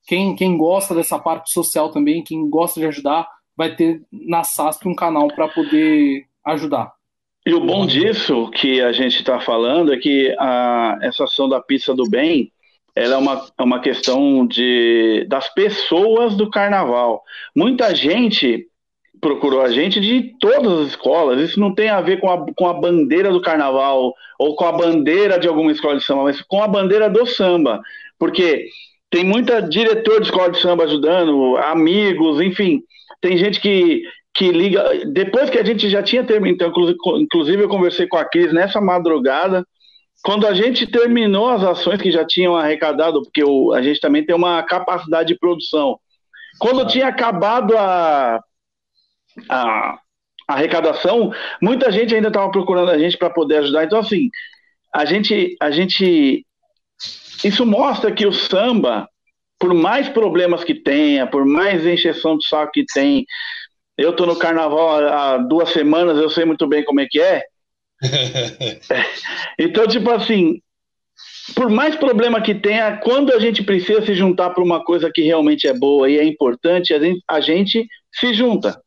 [0.06, 4.88] quem, quem gosta dessa parte social também, quem gosta de ajudar, vai ter na SASP
[4.88, 6.94] um canal para poder ajudar.
[7.46, 11.62] E o bom disso que a gente está falando é que a, essa ação da
[11.62, 12.52] pizza do bem
[12.96, 17.22] ela é uma, é uma questão de, das pessoas do carnaval.
[17.56, 18.68] Muita gente
[19.20, 21.42] procurou a gente de todas as escolas.
[21.42, 24.72] Isso não tem a ver com a, com a bandeira do carnaval ou com a
[24.72, 27.82] bandeira de alguma escola de samba, mas com a bandeira do samba.
[28.18, 28.68] Porque
[29.10, 32.82] tem muita diretor de escola de samba ajudando, amigos, enfim.
[33.20, 34.04] Tem gente que,
[34.34, 34.84] que liga.
[35.12, 38.80] Depois que a gente já tinha terminado, então, inclusive eu conversei com a Cris nessa
[38.80, 39.66] madrugada.
[40.26, 44.26] Quando a gente terminou as ações que já tinham arrecadado, porque o, a gente também
[44.26, 46.00] tem uma capacidade de produção.
[46.58, 46.88] Quando ah.
[46.88, 48.44] tinha acabado a,
[49.48, 50.00] a, a
[50.48, 51.32] arrecadação,
[51.62, 53.84] muita gente ainda estava procurando a gente para poder ajudar.
[53.84, 54.32] Então, assim,
[54.92, 56.44] a gente, a gente.
[57.44, 59.08] Isso mostra que o samba,
[59.60, 63.28] por mais problemas que tenha, por mais encheção de saco que tem,
[63.96, 67.44] eu tô no carnaval há duas semanas, eu sei muito bem como é que é.
[69.60, 70.62] então, tipo assim,
[71.54, 75.22] por mais problema que tenha, quando a gente precisa se juntar para uma coisa que
[75.22, 78.80] realmente é boa e é importante, a gente, a gente se junta.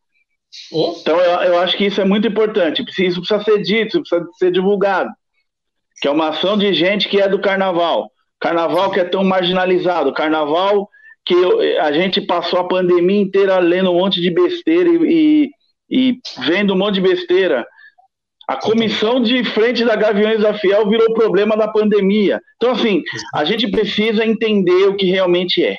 [0.72, 0.96] Oh.
[1.00, 2.82] Então, eu, eu, acho que isso é muito importante.
[2.98, 5.10] Isso precisa ser dito, precisa ser divulgado.
[6.00, 8.10] Que é uma ação de gente que é do carnaval.
[8.40, 10.12] Carnaval que é tão marginalizado.
[10.12, 10.88] Carnaval
[11.24, 15.50] que eu, a gente passou a pandemia inteira lendo um monte de besteira e,
[15.90, 17.66] e, e vendo um monte de besteira.
[18.48, 22.40] A comissão de frente da Gaviões da Fiel virou problema da pandemia.
[22.56, 23.02] Então, assim,
[23.34, 25.76] a gente precisa entender o que realmente é.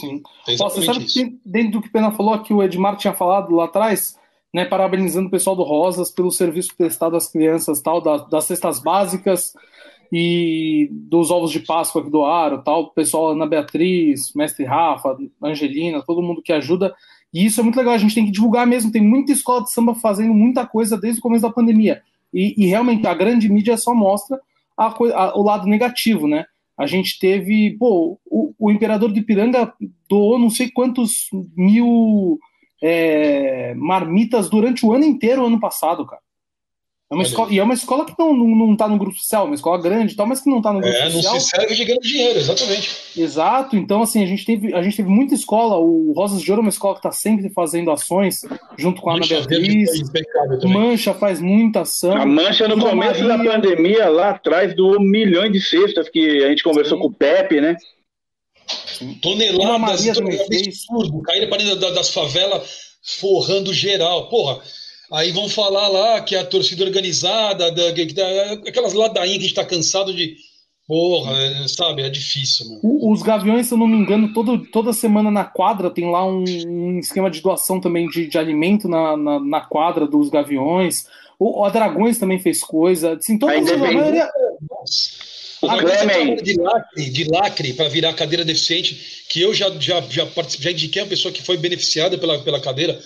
[0.00, 0.22] Sim.
[0.46, 3.66] Você sabe que dentro do que o Pena falou aqui, o Edmar tinha falado lá
[3.66, 4.18] atrás,
[4.52, 8.80] né, parabenizando o pessoal do Rosas pelo serviço prestado às crianças, tal, das, das cestas
[8.80, 9.52] básicas,
[10.12, 16.02] e dos ovos de Páscoa que doaram, tal, o pessoal Ana Beatriz, Mestre Rafa, Angelina,
[16.02, 16.94] todo mundo que ajuda.
[17.32, 18.92] E isso é muito legal, a gente tem que divulgar mesmo.
[18.92, 22.02] Tem muita escola de samba fazendo muita coisa desde o começo da pandemia.
[22.32, 24.40] E, e realmente a grande mídia só mostra
[24.76, 26.44] a, a, o lado negativo, né?
[26.76, 29.72] A gente teve, pô, o, o imperador de Piranga
[30.08, 32.38] doou não sei quantos mil
[32.82, 36.22] é, marmitas durante o ano inteiro, ano passado, cara.
[37.12, 39.42] É uma escola, e é uma escola que não, não, não tá no grupo social,
[39.42, 41.32] é uma escola grande e tal, mas que não está no grupo é, social.
[41.32, 42.90] É, não se serve de grande dinheiro, exatamente.
[43.14, 46.62] Exato, então assim, a gente teve, a gente teve muita escola, o Rosas de Ouro
[46.62, 48.40] é uma escola que está sempre fazendo ações
[48.78, 49.90] junto com a Mancha Ana Beatriz.
[50.64, 52.16] Mancha faz muita ação.
[52.16, 53.44] A Mancha no começo Maria...
[53.44, 57.02] da pandemia, lá atrás, doou milhões de cestas, que a gente conversou Sim.
[57.02, 57.76] com o Pepe, né?
[58.86, 59.18] Sim.
[59.20, 64.30] Toneladas, toneladas absurdo, caíram para das favelas forrando geral.
[64.30, 64.62] Porra,
[65.12, 69.50] Aí vão falar lá que a torcida organizada, da, da, aquelas ladainhas que a gente
[69.50, 70.36] está cansado de.
[70.88, 72.02] Porra, é, sabe?
[72.02, 73.12] É difícil, mano.
[73.12, 76.44] Os Gaviões, se eu não me engano, todo, toda semana na quadra tem lá um,
[76.66, 81.06] um esquema de doação também de, de alimento na, na, na, quadra dos Gaviões.
[81.38, 83.14] O, o Dragões também fez coisa.
[83.14, 84.28] Assim, todas a maioria.
[85.62, 90.26] O de lacre, de lacre para virar cadeira deficiente, que eu já, já, já,
[90.58, 93.00] já indiquei uma pessoa que foi beneficiada pela, pela cadeira.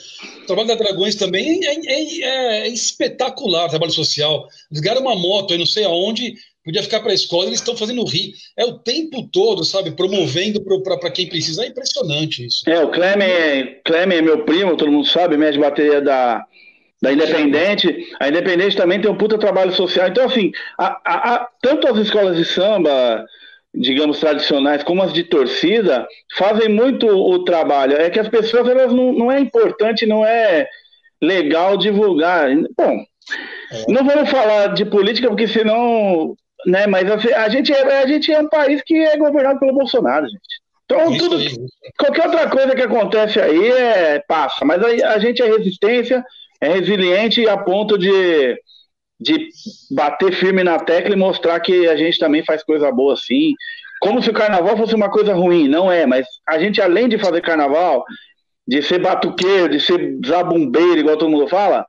[0.47, 4.47] O trabalho da Dragões também é, é, é, é espetacular, trabalho social.
[4.71, 8.05] Eles uma moto aí não sei aonde, podia ficar para a escola, eles estão fazendo
[8.05, 8.33] rir.
[8.57, 9.91] É o tempo todo, sabe?
[9.91, 11.65] Promovendo para quem precisa.
[11.65, 12.63] É impressionante isso.
[12.69, 16.45] É, o Clemen, Clemen é meu primo, todo mundo sabe, médio bateria da
[17.03, 18.09] da Independente.
[18.19, 20.09] A Independente também tem um puta trabalho social.
[20.09, 23.25] Então, assim, a, a, a, tanto as escolas de samba,
[23.77, 27.97] digamos, tradicionais, como as de torcida, fazem muito o trabalho.
[27.97, 30.67] É que as pessoas, elas não, não é importante, não é
[31.21, 32.49] legal divulgar.
[32.77, 33.05] Bom,
[33.73, 33.85] é.
[33.89, 36.35] não vamos falar de política, porque senão.
[36.65, 39.75] Né, mas assim, a, gente é, a gente é um país que é governado pelo
[39.75, 40.67] Bolsonaro, gente.
[40.85, 41.39] Então, tudo,
[41.99, 46.25] qualquer outra coisa que acontece aí é passa, mas a, a gente é resistência,
[46.61, 48.57] é resiliente a ponto de,
[49.19, 49.49] de
[49.91, 53.53] bater firme na tecla e mostrar que a gente também faz coisa boa assim.
[54.01, 57.19] Como se o carnaval fosse uma coisa ruim, não é, mas a gente, além de
[57.19, 58.05] fazer carnaval,
[58.67, 61.85] de ser batuqueiro, de ser zabumbeiro, igual todo mundo fala,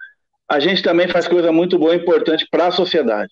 [0.49, 3.31] a gente também faz coisa muito boa e importante para a sociedade.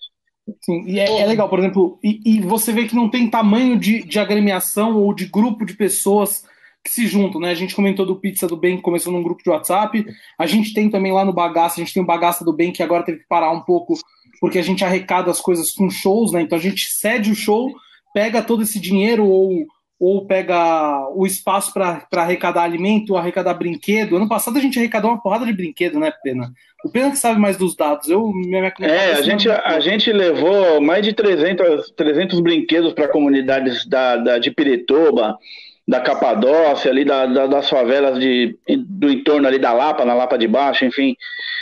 [0.62, 3.76] Sim, e é, é legal, por exemplo, e, e, você vê que não tem tamanho
[3.76, 6.44] de, de agremiação ou de grupo de pessoas
[6.86, 7.50] que se juntam, né?
[7.50, 10.04] A gente comentou do Pizza do Bem que começou num grupo de WhatsApp,
[10.38, 12.82] a gente tem também lá no Bagaça, a gente tem o Bagaça do Bem que
[12.82, 13.94] agora teve que parar um pouco
[14.40, 16.42] porque a gente arrecada as coisas com shows, né?
[16.42, 17.72] Então a gente cede o show,
[18.14, 19.66] pega todo esse dinheiro ou
[19.98, 24.16] ou pega o espaço para arrecadar alimento, arrecadar brinquedo.
[24.16, 26.52] Ano passado a gente arrecadou uma porrada de brinquedo, né, Pena?
[26.84, 28.08] O Pena que sabe mais dos dados.
[28.08, 33.08] Eu, minha, minha é, a gente, a gente levou mais de 300, 300 brinquedos para
[33.08, 35.38] comunidades da, da, de Pirituba,
[35.86, 38.58] da Capadócia, ali da, da, das favelas de,
[38.88, 41.14] do entorno ali da Lapa, na Lapa de Baixo, enfim.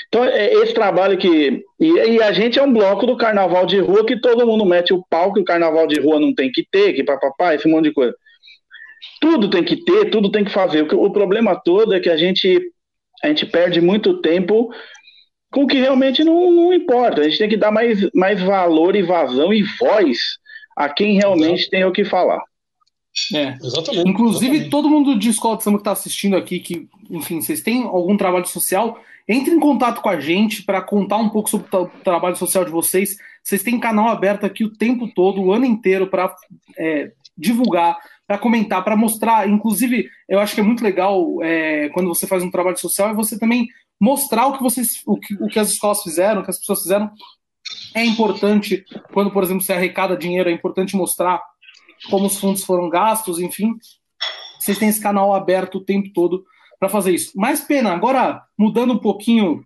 [0.08, 1.62] Então, é esse trabalho que.
[1.78, 4.94] E, e, a gente é um bloco do carnaval de rua que todo mundo mete
[4.94, 7.88] o pau, que o carnaval de rua não tem que ter, que papapá, esse monte
[7.88, 8.14] de coisa.
[9.20, 10.82] Tudo tem que ter, tudo tem que fazer.
[10.82, 12.60] O, o problema todo é que a gente,
[13.22, 14.70] a gente perde muito tempo
[15.50, 17.20] com o que realmente não, não importa.
[17.20, 20.18] A gente tem que dar mais, mais valor e vazão e voz
[20.76, 22.42] a quem realmente tem o que falar.
[23.32, 23.56] É.
[23.62, 24.08] Exatamente.
[24.08, 24.70] Inclusive, exatamente.
[24.70, 28.16] todo mundo de escola de samba que está assistindo aqui, que, enfim, vocês têm algum
[28.16, 32.36] trabalho social, entre em contato com a gente para contar um pouco sobre o trabalho
[32.36, 33.16] social de vocês.
[33.42, 36.34] Vocês têm canal aberto aqui o tempo todo, o ano inteiro, para
[36.78, 37.96] é, divulgar
[38.26, 39.48] para comentar, para mostrar.
[39.48, 43.14] Inclusive, eu acho que é muito legal é, quando você faz um trabalho social é
[43.14, 43.68] você também
[44.00, 46.82] mostrar o que vocês, o que, o que as escolas fizeram, o que as pessoas
[46.82, 47.10] fizeram.
[47.94, 51.40] É importante quando, por exemplo, se arrecada dinheiro, é importante mostrar
[52.10, 53.74] como os fundos foram gastos, enfim.
[54.58, 56.44] Vocês têm esse canal aberto o tempo todo
[56.78, 57.32] para fazer isso.
[57.36, 59.64] Mais pena, agora mudando um pouquinho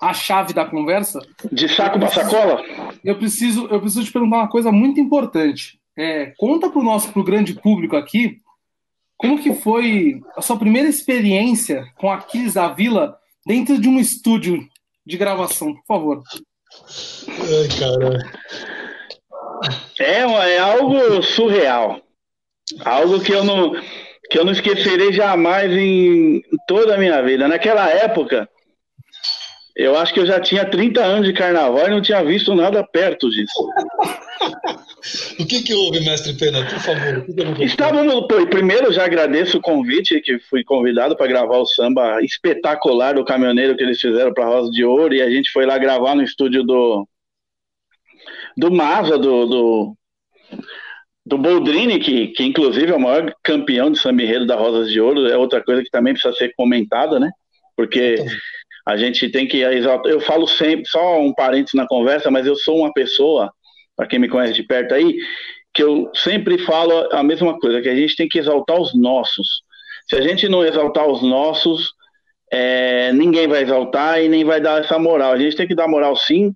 [0.00, 1.20] a chave da conversa.
[1.50, 2.62] De saco para sacola?
[3.04, 5.80] Eu preciso, eu preciso te perguntar uma coisa muito importante.
[5.96, 8.40] É, conta para o nosso pro grande público aqui
[9.16, 14.68] como que foi a sua primeira experiência com Aquiles da Vila dentro de um estúdio
[15.06, 16.22] de gravação, por favor.
[17.28, 18.75] Ai, cara.
[19.98, 22.00] É, é algo surreal.
[22.84, 23.72] Algo que eu não
[24.28, 27.46] que eu não esquecerei jamais em toda a minha vida.
[27.46, 28.48] Naquela época,
[29.76, 32.82] eu acho que eu já tinha 30 anos de carnaval e não tinha visto nada
[32.82, 33.68] perto disso.
[35.38, 37.26] o que, que houve, mestre Pena, por favor?
[37.60, 43.24] Estávamos, primeiro já agradeço o convite, que fui convidado para gravar o samba espetacular do
[43.24, 46.22] caminhoneiro que eles fizeram para Rosa de Ouro, e a gente foi lá gravar no
[46.22, 47.06] estúdio do
[48.56, 49.96] do Maza, do, do,
[51.24, 55.26] do Boldrini, que, que inclusive é o maior campeão de samba da Rosas de Ouro,
[55.28, 57.30] é outra coisa que também precisa ser comentada, né?
[57.76, 58.16] Porque
[58.86, 60.10] a gente tem que exaltar.
[60.10, 63.52] Eu falo sempre, só um parênteses na conversa, mas eu sou uma pessoa
[63.96, 65.16] para quem me conhece de perto aí,
[65.74, 69.62] que eu sempre falo a mesma coisa, que a gente tem que exaltar os nossos.
[70.08, 71.90] Se a gente não exaltar os nossos,
[72.52, 75.32] é, ninguém vai exaltar e nem vai dar essa moral.
[75.32, 76.52] A gente tem que dar moral sim.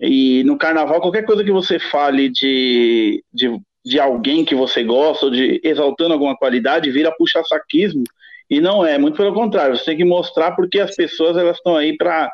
[0.00, 5.26] E no carnaval, qualquer coisa que você fale de, de, de alguém que você gosta,
[5.26, 8.04] ou de exaltando alguma qualidade, vira puxa-saquismo.
[8.48, 11.76] E não é, muito pelo contrário, você tem que mostrar porque as pessoas elas estão
[11.76, 12.30] aí para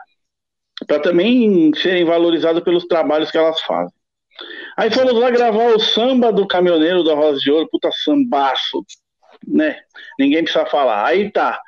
[1.03, 3.95] também serem valorizadas pelos trabalhos que elas fazem.
[4.77, 8.85] Aí fomos lá gravar o samba do caminhoneiro da Rosa de Ouro, puta sambaço,
[9.47, 9.79] né?
[10.19, 11.07] Ninguém precisa falar.
[11.07, 11.61] Aí tá,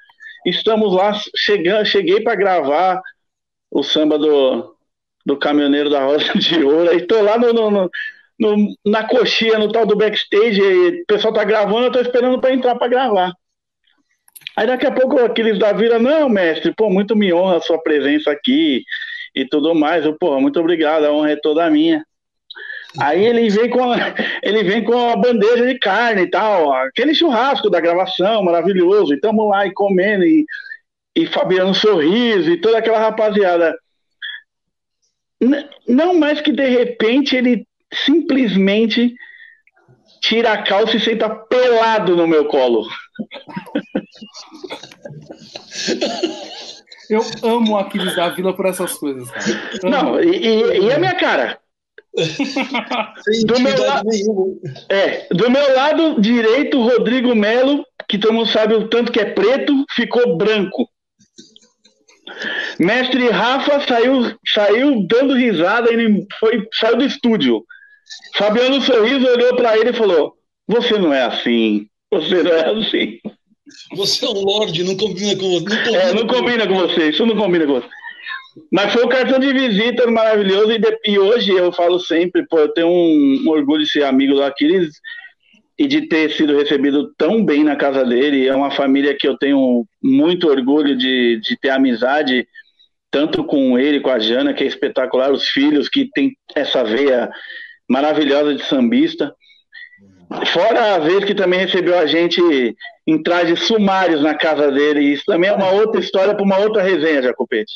[0.44, 3.00] estamos lá, chegando, cheguei para gravar
[3.70, 4.75] o samba do,
[5.26, 7.90] do caminhoneiro da Rosa de Ouro, aí tô lá no, no,
[8.38, 12.54] no, na coxinha, no tal do backstage, o pessoal tá gravando, eu tô esperando para
[12.54, 13.32] entrar para gravar.
[14.56, 17.82] Aí daqui a pouco aqueles da vira, não, mestre, pô, muito me honra a sua
[17.82, 18.84] presença aqui
[19.34, 20.06] e tudo mais.
[20.06, 22.02] Eu, pô, muito obrigado, a honra é toda minha.
[22.98, 23.96] Aí ele vem com a,
[24.42, 29.16] ele vem com a bandeja de carne e tal, aquele churrasco da gravação maravilhoso, e
[29.16, 30.46] estamos lá e comendo, e,
[31.14, 33.76] e Fabiano Sorriso, e toda aquela rapaziada.
[35.86, 39.14] Não mais que de repente ele simplesmente
[40.20, 42.88] tira a calça e senta pelado no meu colo.
[47.08, 49.30] Eu amo Aquiles da Vila por essas coisas.
[49.30, 49.78] Cara.
[49.84, 51.58] Não, e, e, e a minha cara?
[53.46, 54.02] do, meu la...
[54.88, 59.26] é, do meu lado direito, Rodrigo Melo, que todo mundo sabe o tanto que é
[59.26, 60.88] preto, ficou branco.
[62.78, 67.64] Mestre Rafa saiu, saiu dando risada, ele foi, saiu do estúdio.
[68.36, 70.34] Fabiano Sorriso olhou para ele e falou:
[70.68, 71.86] Você não é assim.
[72.10, 73.18] Você não é assim.
[73.94, 75.64] Você é um lorde, não combina com você.
[75.64, 77.10] Não combina, é, não combina com você.
[77.10, 77.88] Isso não combina com você.
[78.72, 82.58] Mas foi o cartão de visita maravilhoso e, de, e hoje eu falo sempre, pô,
[82.58, 84.98] eu tenho um, um, orgulho de ser amigo do Aquiles
[85.78, 88.48] e de ter sido recebido tão bem na casa dele.
[88.48, 92.46] É uma família que eu tenho muito orgulho de, de ter amizade,
[93.10, 97.30] tanto com ele, com a Jana, que é espetacular, os filhos que tem essa veia
[97.88, 99.34] maravilhosa de sambista.
[100.52, 102.40] Fora a vez que também recebeu a gente
[103.06, 105.12] em trajes sumários na casa dele.
[105.12, 107.74] Isso também é uma outra história para uma outra resenha, Jacopete.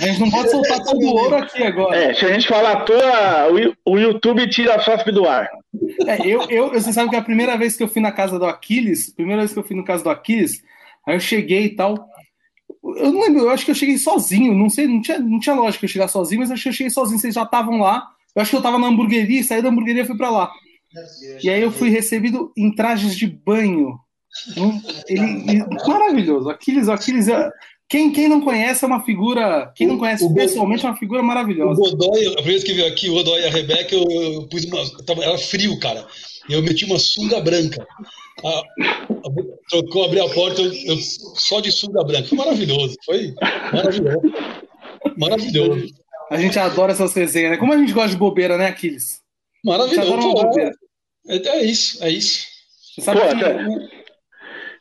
[0.00, 1.96] A gente não pode soltar todo o ouro aqui agora.
[1.96, 3.48] É, se a gente falar à toa,
[3.84, 5.48] o YouTube tira a FASP do ar.
[6.06, 8.46] É, eu, eu, você sabe que a primeira vez que eu fui na casa do
[8.46, 10.60] Aquiles, primeira vez que eu fui na casa do Aquiles,
[11.06, 12.08] aí eu cheguei e tal.
[12.96, 15.54] Eu não lembro, eu acho que eu cheguei sozinho, não sei, não tinha, não tinha
[15.54, 18.08] lógica eu chegar sozinho, mas acho que eu cheguei sozinho, vocês já estavam lá.
[18.34, 20.50] Eu acho que eu estava na hamburgueria, saí da hamburgueria e fui para lá.
[21.42, 23.98] E aí eu fui recebido em trajes de banho.
[25.08, 26.48] Ele, ele, maravilhoso.
[26.48, 27.50] Aquiles, Aquiles é,
[27.88, 29.72] quem, quem não conhece é uma figura.
[29.74, 31.80] Quem não conhece o, pessoalmente é uma figura maravilhosa.
[31.80, 34.46] O Godoy, a primeira vez que veio aqui, o Godoy e a Rebeca, eu, eu
[34.48, 35.04] pus uma.
[35.04, 36.06] Tava, era frio, cara.
[36.48, 37.86] E eu meti uma sunga branca.
[38.44, 38.64] A, a,
[39.70, 42.28] trocou, abri a porta, eu, eu, só de sunga branca.
[42.28, 42.94] Foi maravilhoso.
[43.04, 43.34] Foi
[43.72, 44.32] maravilhoso.
[45.16, 45.86] Maravilhoso.
[46.30, 47.56] A gente adora essas resenhas, né?
[47.56, 49.22] Como a gente gosta de bobeira, né, Aquiles?
[49.64, 50.58] Maravilhoso.
[51.28, 52.46] É, é isso, é isso.
[52.94, 53.34] Você sabe pô, que...
[53.34, 53.64] até...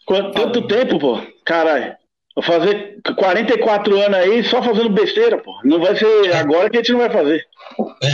[0.06, 1.22] Quanto, tanto tempo, pô?
[1.46, 1.96] Caralho.
[2.34, 5.52] Vou fazer 44 anos aí só fazendo besteira, pô.
[5.64, 7.44] Não vai ser agora que a gente não vai fazer.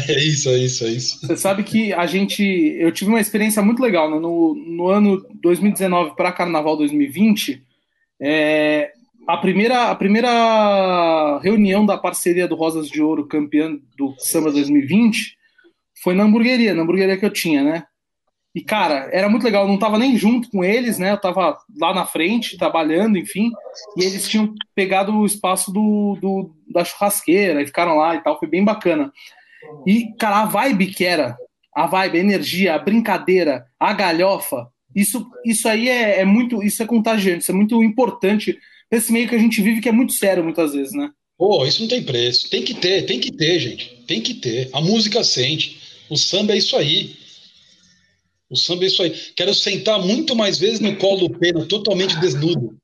[0.08, 1.28] É isso, é isso, é isso.
[1.28, 2.42] Você sabe que a gente.
[2.80, 4.18] Eu tive uma experiência muito legal, né?
[4.18, 7.62] No, no ano 2019 para Carnaval 2020,
[8.22, 8.92] é,
[9.28, 15.36] a, primeira, a primeira reunião da parceria do Rosas de Ouro, campeão do Samba 2020,
[16.04, 17.84] foi na hamburgueria, na hamburgueria que eu tinha, né?
[18.56, 19.64] E, cara, era muito legal.
[19.64, 21.12] Eu não tava nem junto com eles, né?
[21.12, 23.50] Eu tava lá na frente, trabalhando, enfim.
[23.98, 28.38] E eles tinham pegado o espaço do, do da churrasqueira e ficaram lá e tal.
[28.38, 29.12] Foi bem bacana.
[29.88, 31.36] E, cara, a vibe que era,
[31.74, 36.84] a vibe, a energia, a brincadeira, a galhofa, isso, isso aí é, é muito, isso
[36.84, 38.60] é contagiante, isso é muito importante
[38.92, 41.10] esse meio que a gente vive que é muito sério muitas vezes, né?
[41.36, 42.48] Pô, isso não tem preço.
[42.50, 44.04] Tem que ter, tem que ter, gente.
[44.06, 44.70] Tem que ter.
[44.72, 45.82] A música sente.
[46.14, 47.16] O samba é isso aí.
[48.48, 49.10] O samba é isso aí.
[49.36, 52.78] Quero sentar muito mais vezes no colo do Pena, totalmente desnudo.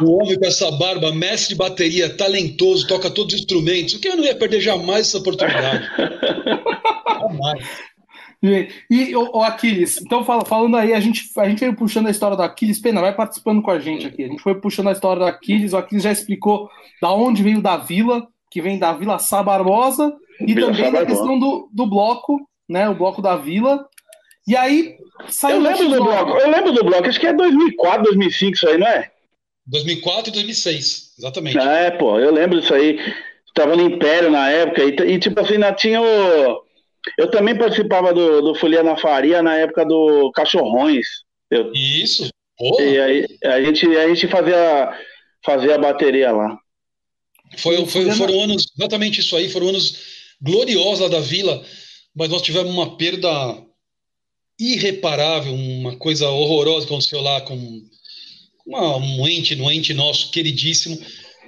[0.00, 3.92] O homem com essa barba, mestre de bateria, talentoso, toca todos os instrumentos.
[3.92, 5.86] O que eu não ia perder jamais essa oportunidade.
[7.20, 7.68] jamais.
[8.90, 12.38] E o Aquiles, então fala, falando aí, a gente, a gente veio puxando a história
[12.38, 14.24] do Aquiles, Pena, vai participando com a gente aqui.
[14.24, 16.70] A gente foi puxando a história do Aquiles, o Aquiles já explicou
[17.02, 20.10] da onde veio da vila, que vem da Vila Sá Barbosa,
[20.40, 22.38] e Vila também da questão do, do bloco,
[22.68, 22.88] né?
[22.88, 23.88] O bloco da vila.
[24.46, 24.96] E aí
[25.28, 25.56] saiu.
[25.56, 28.78] Eu lembro do bloco, eu lembro do bloco, acho que é 2004, 2005 isso aí,
[28.78, 29.10] não é?
[29.66, 31.58] 2004 e 2006, exatamente.
[31.58, 32.98] É, pô, eu lembro disso aí.
[33.54, 36.62] Tava no Império na época, e, e tipo assim, ainda tinha o.
[37.16, 41.06] Eu também participava do, do Folia na Faria na época do Cachorrões.
[41.50, 41.72] Eu...
[41.72, 42.28] Isso.
[42.56, 42.84] Porra.
[42.84, 44.92] E aí a gente, a gente fazia,
[45.44, 46.58] fazia a bateria lá.
[47.56, 51.64] Foi, foi, foram anos, exatamente isso aí, foram anos gloriosos lá da vila,
[52.14, 53.28] mas nós tivemos uma perda
[54.58, 57.82] irreparável, uma coisa horrorosa que aconteceu lá com
[58.66, 60.98] uma, um ente, um ente nosso queridíssimo,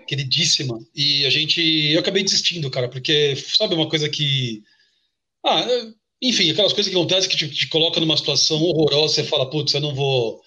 [0.06, 4.62] queridíssima, e a gente, eu acabei desistindo, cara, porque sabe uma coisa que,
[5.44, 5.66] ah,
[6.22, 9.74] enfim, aquelas coisas que acontecem que te, te coloca numa situação horrorosa, você fala, putz,
[9.74, 10.40] eu não vou,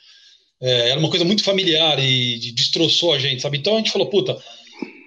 [0.61, 3.57] é, era uma coisa muito familiar e destroçou a gente, sabe?
[3.57, 4.37] Então a gente falou, puta,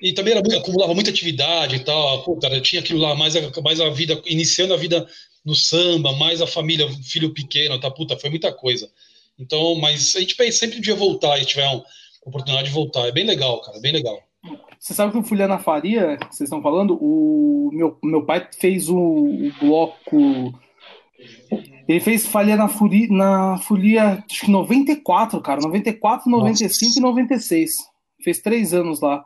[0.02, 3.80] e também era, acumulava muita atividade e tal, puta, tinha aquilo lá, mais a, mais
[3.80, 5.06] a vida, iniciando a vida
[5.44, 8.90] no samba, mais a família, filho pequeno, tá, puta, foi muita coisa.
[9.38, 11.84] Então, mas a gente sempre podia voltar e tiver uma
[12.24, 13.06] oportunidade de voltar.
[13.06, 14.18] É bem legal, cara, bem legal.
[14.78, 18.88] Você sabe que o Fuliana Faria, que vocês estão falando, o meu, meu pai fez
[18.88, 20.58] o, o bloco.
[21.88, 25.60] Ele fez falha na, Furi, na Folia, acho que 94, cara.
[25.60, 26.98] 94, 95 Nossa.
[26.98, 27.70] e 96.
[28.22, 29.24] Fez três anos lá.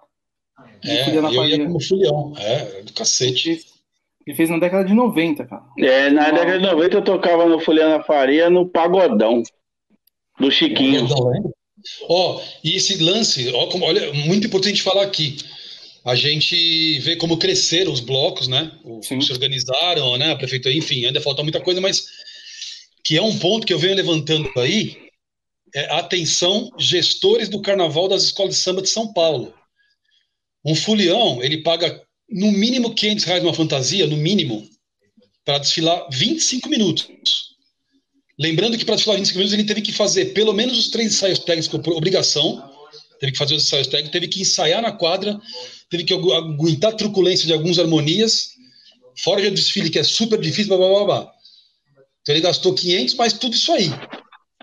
[0.84, 1.56] É, eu Faria.
[1.56, 2.38] ia como.
[2.38, 3.64] É, do cacete.
[4.26, 5.62] Ele fez na década de 90, cara.
[5.78, 9.42] É, na década de 90 eu tocava no Fuliana Faria no Pagodão.
[10.38, 11.06] Do Chiquinho.
[12.08, 15.38] Ó, oh, e esse lance, ó, como, olha, muito importante falar aqui.
[16.04, 18.72] A gente vê como cresceram os blocos, né?
[18.84, 20.32] O, se organizaram, né?
[20.32, 22.06] A prefeitura, enfim, ainda falta muita coisa, mas
[23.04, 24.96] que é um ponto que eu venho levantando aí.
[25.74, 29.54] É, atenção, gestores do Carnaval das Escolas de Samba de São Paulo.
[30.64, 34.68] Um fulião, ele paga no mínimo 500 reais numa fantasia, no mínimo,
[35.44, 37.08] para desfilar 25 minutos.
[38.38, 41.40] Lembrando que para desfilar 25 minutos ele teve que fazer pelo menos os três ensaios
[41.40, 42.62] técnicos por obrigação,
[43.18, 45.38] teve que fazer os ensaios técnicos, teve que ensaiar na quadra,
[45.90, 48.50] teve que aguentar a truculência de algumas harmonias,
[49.18, 51.32] fora o desfile que é super difícil, blá, blá, blá.
[52.22, 53.90] Então ele gastou 500, mas tudo isso aí.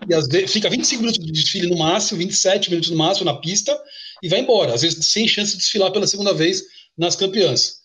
[0.08, 3.36] E às vezes fica 25 minutos de desfile no máximo, 27 minutos no máximo na
[3.36, 3.78] pista
[4.22, 4.74] e vai embora.
[4.74, 6.64] Às vezes sem chance de desfilar pela segunda vez
[6.98, 7.78] nas campeãs.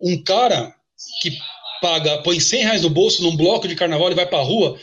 [0.00, 0.74] Um cara
[1.20, 1.36] que
[1.80, 4.78] paga, põe 100 reais no bolso num bloco de carnaval e vai pra rua,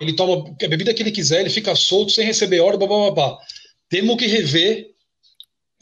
[0.00, 3.38] ele toma a bebida que ele quiser, ele fica solto sem receber ordem, blá,
[3.88, 4.90] Temos que rever,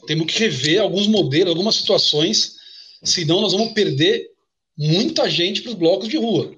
[0.05, 2.55] temos que rever alguns modelos, algumas situações,
[3.03, 4.27] senão nós vamos perder
[4.77, 6.53] muita gente para os blocos de rua.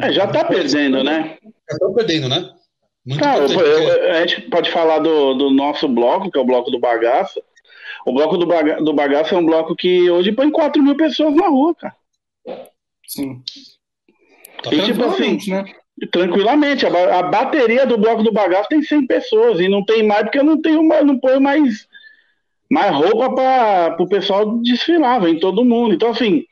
[0.00, 1.38] É, já está perdendo, né?
[1.42, 2.55] Já está perdendo, né?
[3.06, 6.70] Muito Cara, eu, a gente pode falar do, do nosso bloco, que é o bloco
[6.70, 7.40] do Bagaça.
[8.04, 11.34] O bloco do, baga, do Bagaça é um bloco que hoje põe 4 mil pessoas
[11.34, 11.94] na rua, cara.
[13.06, 13.42] Sim.
[14.62, 15.64] Tá e, tipo assim, né?
[16.10, 16.84] Tranquilamente.
[16.84, 20.38] A, a, bateria do bloco do bagaço tem 100 pessoas e não tem mais porque
[20.38, 21.86] eu não tenho mais, não ponho mais,
[22.70, 25.94] mais roupa para o pessoal desfilar, vem todo mundo.
[25.94, 26.44] Então, assim,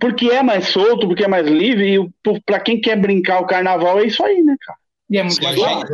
[0.00, 3.98] porque é mais solto, porque é mais livre, e para quem quer brincar o carnaval
[4.00, 4.77] é isso aí, né, cara?
[5.10, 5.92] E é muito mais barato.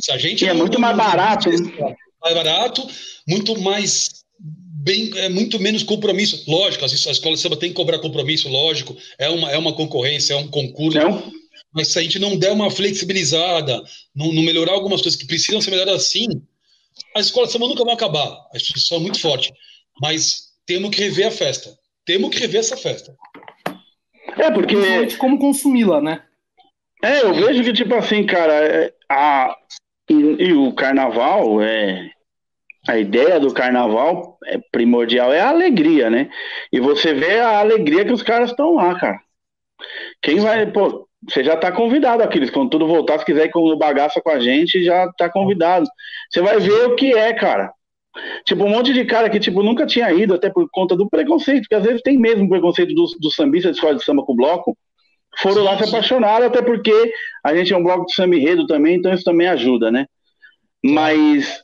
[0.00, 1.48] Se a gente e é muito mais barato.
[1.50, 1.94] Né?
[2.20, 2.86] Mais barato,
[3.26, 6.44] muito mais bem, é muito menos compromisso.
[6.48, 10.34] Lógico, a escola de samba tem que cobrar compromisso, lógico, é uma, é uma concorrência,
[10.34, 10.98] é um concurso.
[10.98, 11.32] Não.
[11.72, 13.82] Mas se a gente não der uma flexibilizada,
[14.14, 16.26] não, não melhorar algumas coisas que precisam ser melhoradas assim,
[17.14, 18.28] a escola de samba nunca vai acabar.
[18.52, 19.52] A instituição é muito forte.
[20.00, 21.74] Mas temos que rever a festa.
[22.04, 23.16] Temos que rever essa festa.
[24.36, 24.74] É, porque.
[25.18, 26.22] Como consumi-la, né?
[27.02, 29.56] É, eu vejo que, tipo assim, cara, é, a,
[30.08, 32.10] e, e o carnaval é
[32.88, 36.28] a ideia do carnaval é primordial é a alegria, né?
[36.72, 39.20] E você vê a alegria que os caras estão lá, cara.
[40.20, 42.50] Quem vai, pô, você já tá convidado, Aquiles.
[42.50, 45.86] Quando tudo voltar, se quiser ir com bagaça com a gente, já tá convidado.
[46.30, 47.72] Você vai ver o que é, cara.
[48.44, 51.62] Tipo, um monte de cara que, tipo, nunca tinha ido, até por conta do preconceito,
[51.62, 54.76] porque às vezes tem mesmo preconceito do, do sambista de escola de samba com bloco.
[55.38, 58.66] Foram sim, lá se apaixonaram, até porque a gente é um bloco de samba enredo
[58.66, 60.06] também, então isso também ajuda, né?
[60.84, 61.62] Mas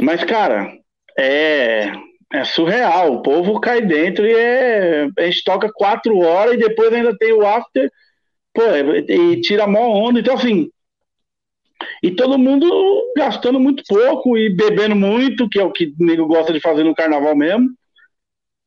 [0.00, 0.72] mas, cara,
[1.18, 1.90] é,
[2.32, 3.14] é surreal.
[3.14, 7.32] O povo cai dentro e é, a gente toca quatro horas e depois ainda tem
[7.32, 7.90] o after,
[8.52, 8.62] pô,
[9.08, 10.20] e tira a mão onda.
[10.20, 10.68] Então, assim,
[12.02, 12.68] e todo mundo
[13.16, 16.84] gastando muito pouco e bebendo muito, que é o que o nego gosta de fazer
[16.84, 17.68] no carnaval mesmo.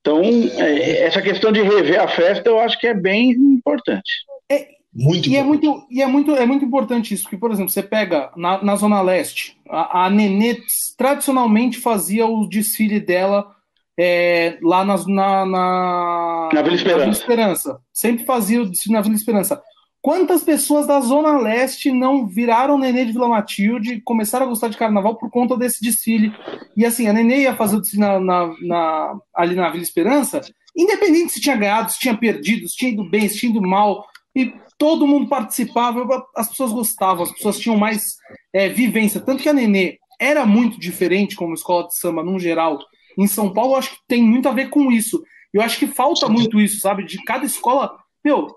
[0.02, 4.24] Então, é, essa questão de rever a festa eu acho que é bem importante.
[4.50, 7.70] É, muito e é muito e é muito é muito importante isso, porque por exemplo,
[7.72, 10.58] você pega na, na zona leste, a, a Nenê
[10.98, 13.56] tradicionalmente fazia o desfile dela
[14.00, 16.98] é, lá na, na, na, na Vila Esperança.
[16.98, 17.80] Na Vila Esperança.
[17.94, 19.62] Sempre fazia o desfile na Vila Esperança.
[20.02, 24.70] Quantas pessoas da Zona Leste não viraram Nenê de Vila Matilde e começaram a gostar
[24.70, 26.34] de carnaval por conta desse desfile?
[26.76, 30.40] E assim, a Nenê ia fazer o desfile na, na, na, ali na Vila Esperança,
[30.76, 34.06] independente se tinha ganhado, se tinha perdido, se tinha ido bem, se tinha ido mal,
[34.34, 38.16] e todo mundo participava, as pessoas gostavam, as pessoas tinham mais
[38.54, 39.20] é, vivência.
[39.20, 42.80] Tanto que a Nenê era muito diferente como escola de samba, num geral.
[43.18, 45.22] Em São Paulo, eu acho que tem muito a ver com isso.
[45.54, 47.04] Eu acho que falta muito isso, sabe?
[47.04, 47.98] De cada escola.
[48.24, 48.48] Meu,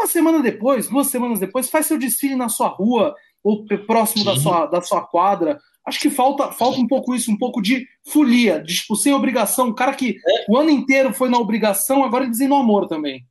[0.00, 4.36] uma semana depois, duas semanas depois, faz seu desfile na sua rua, ou próximo da
[4.36, 5.58] sua, da sua quadra.
[5.86, 9.68] Acho que falta, falta um pouco isso, um pouco de folia, de tipo, sem obrigação.
[9.68, 10.44] O cara que é.
[10.48, 13.24] o ano inteiro foi na obrigação, agora ele dizendo no amor também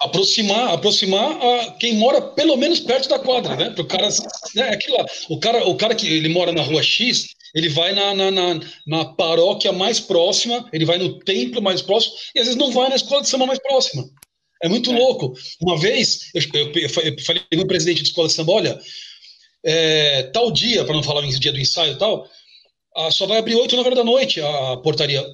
[0.00, 3.70] aproximar, aproximar a quem mora pelo menos perto da quadra, né?
[3.70, 4.08] Para o cara,
[4.54, 4.70] né?
[4.70, 5.04] Aquilo lá.
[5.28, 8.60] O cara, o cara que ele mora na rua X, ele vai na, na, na,
[8.86, 12.88] na, paróquia mais próxima, ele vai no templo mais próximo e às vezes não vai
[12.88, 14.04] na escola de samba mais próxima.
[14.62, 14.98] É muito é.
[14.98, 15.34] louco.
[15.60, 16.88] Uma vez eu, eu, eu
[17.24, 18.80] falei com o presidente de escola de samba, olha,
[19.64, 22.28] é, tal dia, para não falar em dia do ensaio e tal,
[22.96, 25.24] a, só vai abrir 8 9 horas da noite a portaria.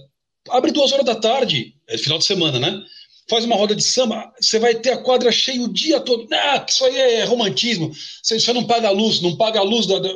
[0.49, 2.83] Abre duas horas da tarde, é final de semana, né?
[3.29, 6.27] faz uma roda de samba, você vai ter a quadra cheia o dia todo.
[6.33, 7.93] Ah, isso aí é romantismo.
[8.23, 10.09] Você, você não paga a luz, não paga a luz da, da...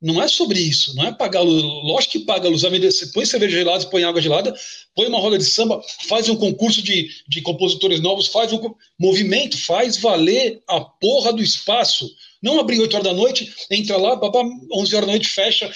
[0.00, 1.62] Não é sobre isso, não é pagar luz.
[1.62, 2.62] Lógico que paga luz.
[2.62, 4.54] Você põe cerveja gelada, põe água gelada,
[4.94, 9.56] põe uma roda de samba, faz um concurso de, de compositores novos, faz um movimento,
[9.56, 12.10] faz valer a porra do espaço.
[12.42, 14.42] Não abrir 8 horas da noite, entra lá, babá,
[14.72, 15.72] 11 horas da noite, fecha.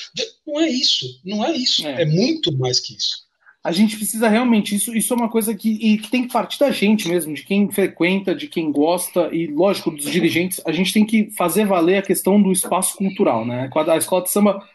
[0.47, 1.87] Não é isso, não é isso.
[1.87, 3.30] É, é muito mais que isso
[3.63, 6.59] a gente precisa realmente, isso, isso é uma coisa que, e que tem que partir
[6.59, 10.95] da gente mesmo, de quem frequenta, de quem gosta, e lógico, dos dirigentes, a gente
[10.95, 13.69] tem que fazer valer a questão do espaço cultural, né?
[13.75, 14.67] A escola de samba,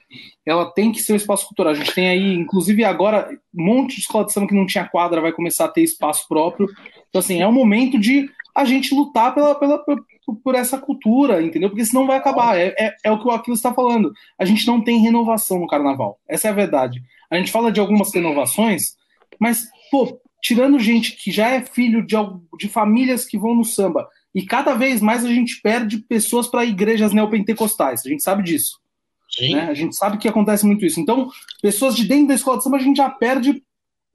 [0.45, 1.74] ela tem que ser um espaço cultural.
[1.74, 4.88] A gente tem aí, inclusive agora, um monte de escola de samba que não tinha
[4.88, 6.70] quadra vai começar a ter espaço próprio.
[7.10, 9.84] Então, assim, é um momento de a gente lutar pela, pela,
[10.34, 11.69] por, essa cultura, entendeu?
[11.69, 12.57] Porque senão vai acabar.
[12.57, 14.14] É, é, é o que o Aquiles está falando.
[14.39, 16.19] A gente não tem renovação no carnaval.
[16.27, 17.02] Essa é a verdade.
[17.30, 18.95] A gente fala de algumas renovações,
[19.39, 22.15] mas, pô, tirando gente que já é filho de,
[22.60, 26.65] de famílias que vão no samba, e cada vez mais a gente perde pessoas para
[26.65, 28.02] igrejas neopentecostais.
[28.06, 28.80] A gente sabe disso.
[29.41, 29.61] Né?
[29.61, 30.99] A gente sabe que acontece muito isso.
[30.99, 31.30] Então,
[31.61, 33.64] pessoas de dentro da escola de samba a gente já perde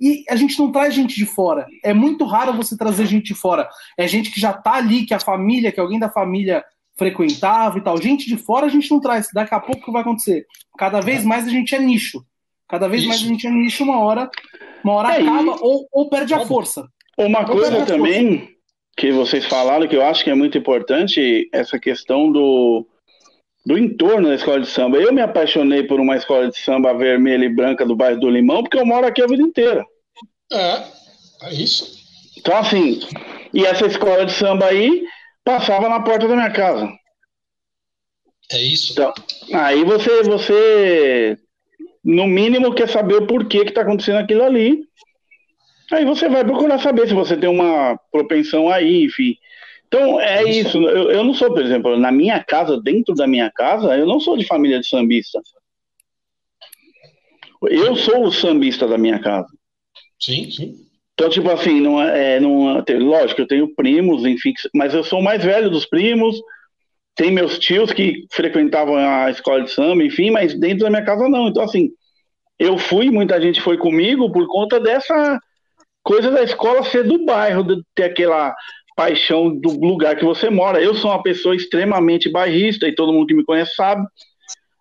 [0.00, 1.66] e a gente não traz gente de fora.
[1.84, 3.68] É muito raro você trazer gente de fora.
[3.98, 6.64] É gente que já tá ali, que a família, que alguém da família
[6.96, 8.00] frequentava e tal.
[8.00, 9.28] Gente de fora a gente não traz.
[9.32, 10.46] Daqui a pouco o que vai acontecer?
[10.78, 12.24] Cada vez mais a gente é nicho.
[12.68, 13.08] Cada vez Isso.
[13.08, 14.30] mais a gente é nicho, uma hora,
[14.84, 16.86] uma hora é, acaba ou, ou, perde a força.
[17.18, 18.48] Uma coisa também
[18.96, 22.86] que vocês falaram que eu acho que é muito importante, essa questão do,
[23.64, 24.98] do entorno da escola de samba.
[24.98, 28.62] Eu me apaixonei por uma escola de samba vermelha e branca do bairro do Limão,
[28.62, 29.84] porque eu moro aqui a vida inteira.
[30.52, 30.82] É,
[31.42, 32.00] é isso.
[32.36, 33.00] Então, assim,
[33.52, 35.04] e essa escola de samba aí
[35.44, 36.90] passava na porta da minha casa.
[38.52, 38.92] É isso.
[38.92, 39.12] Então,
[39.52, 41.38] aí você, você,
[42.04, 44.80] no mínimo, quer saber o porquê que está acontecendo aquilo ali.
[45.92, 49.36] Aí você vai procurar saber se você tem uma propensão aí, enfim.
[49.92, 50.78] Então, é isso.
[50.78, 54.20] Eu, eu não sou, por exemplo, na minha casa, dentro da minha casa, eu não
[54.20, 55.40] sou de família de sambista.
[57.62, 59.48] Eu sou o sambista da minha casa.
[60.20, 60.74] Sim, sim.
[61.12, 65.02] Então, tipo assim, não é, é não, é, lógico, eu tenho primos, enfim, mas eu
[65.02, 66.40] sou o mais velho dos primos.
[67.16, 71.28] Tem meus tios que frequentavam a escola de samba, enfim, mas dentro da minha casa
[71.28, 71.48] não.
[71.48, 71.90] Então, assim,
[72.60, 75.38] eu fui, muita gente foi comigo por conta dessa
[76.02, 78.54] coisa da escola ser do bairro, de ter aquela
[79.00, 80.82] paixão do lugar que você mora.
[80.82, 84.06] Eu sou uma pessoa extremamente bairrista e todo mundo que me conhece sabe.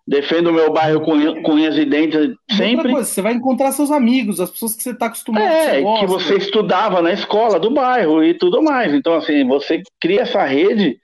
[0.06, 2.92] Defendo o meu bairro com, com unhas e dentes sempre.
[2.92, 6.36] Coisa, você vai encontrar seus amigos, as pessoas que você está acostumado É, que você
[6.36, 8.92] estudava na escola do bairro e tudo mais.
[8.92, 10.98] Então, assim, você cria essa rede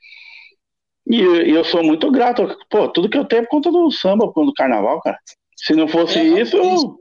[1.09, 2.55] e eu sou muito grato.
[2.68, 5.18] Pô, tudo que eu tenho é por conta do samba, por conta do carnaval, cara.
[5.56, 6.97] Se não fosse é, isso, eu...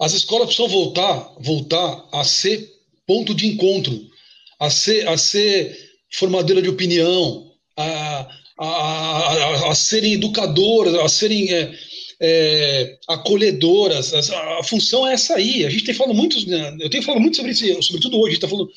[0.00, 2.68] As escolas precisam voltar, voltar a ser
[3.06, 4.13] ponto de encontro
[4.60, 5.76] a ser, a ser
[6.12, 8.28] formadora de opinião, a,
[8.58, 11.72] a, a, a serem educadoras, a serem é,
[12.20, 14.12] é, acolhedoras.
[14.14, 15.64] A, função é essa aí.
[15.64, 18.36] A gente tem falado muito, né, eu tenho falado muito sobre isso, sobretudo hoje.
[18.36, 18.70] Está falando,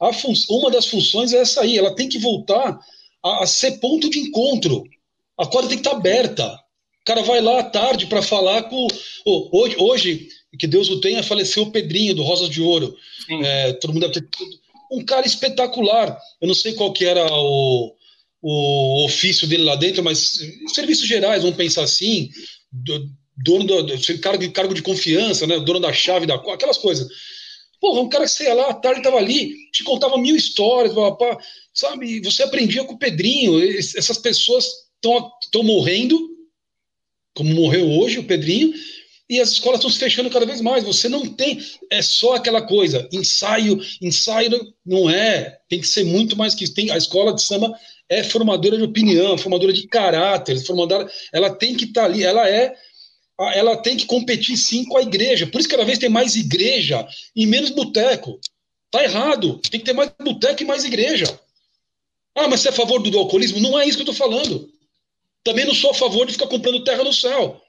[0.00, 1.76] a fun, uma das funções é essa aí.
[1.76, 2.78] Ela tem que voltar
[3.22, 4.84] a, a ser ponto de encontro.
[5.38, 6.46] A quadra tem que estar tá aberta.
[7.00, 8.86] O cara vai lá à tarde para falar com.
[9.24, 10.28] Oh, hoje, hoje,
[10.58, 12.94] que Deus o tenha, faleceu o Pedrinho do Rosas de Ouro.
[13.42, 14.28] É, todo mundo deve ter
[14.90, 16.18] um cara espetacular.
[16.40, 17.94] Eu não sei qual que era o,
[18.42, 20.38] o ofício dele lá dentro, mas
[20.74, 22.30] serviços gerais, vamos pensar assim,
[22.70, 27.08] do, dono do, cargo, de, cargo de confiança, né, dono da chave da aquelas coisas.
[27.80, 31.38] Porra, um cara que sei lá, à tarde estava ali, te contava mil histórias, papá,
[31.72, 32.20] sabe?
[32.20, 33.62] Você aprendia com o Pedrinho.
[33.78, 34.66] Essas pessoas
[34.96, 36.18] estão morrendo,
[37.34, 38.74] como morreu hoje o Pedrinho,
[39.28, 40.84] e as escolas estão se fechando cada vez mais.
[40.84, 41.60] Você não tem,
[41.90, 46.74] é só aquela coisa, ensaio, ensaio não é, tem que ser muito mais que isso.
[46.74, 47.78] Tem, a escola de samba
[48.08, 52.48] é formadora de opinião, formadora de caráter, formadora, ela tem que estar tá ali, ela
[52.48, 52.74] é,
[53.54, 55.46] ela tem que competir sim com a igreja.
[55.46, 57.06] Por isso cada vez tem mais igreja
[57.36, 58.40] e menos boteco.
[58.90, 59.60] Tá errado.
[59.70, 61.26] Tem que ter mais boteco e mais igreja.
[62.34, 63.60] Ah, mas você é a favor do, do alcoolismo?
[63.60, 64.70] Não é isso que eu estou falando.
[65.44, 67.62] Também não sou a favor de ficar comprando terra no céu.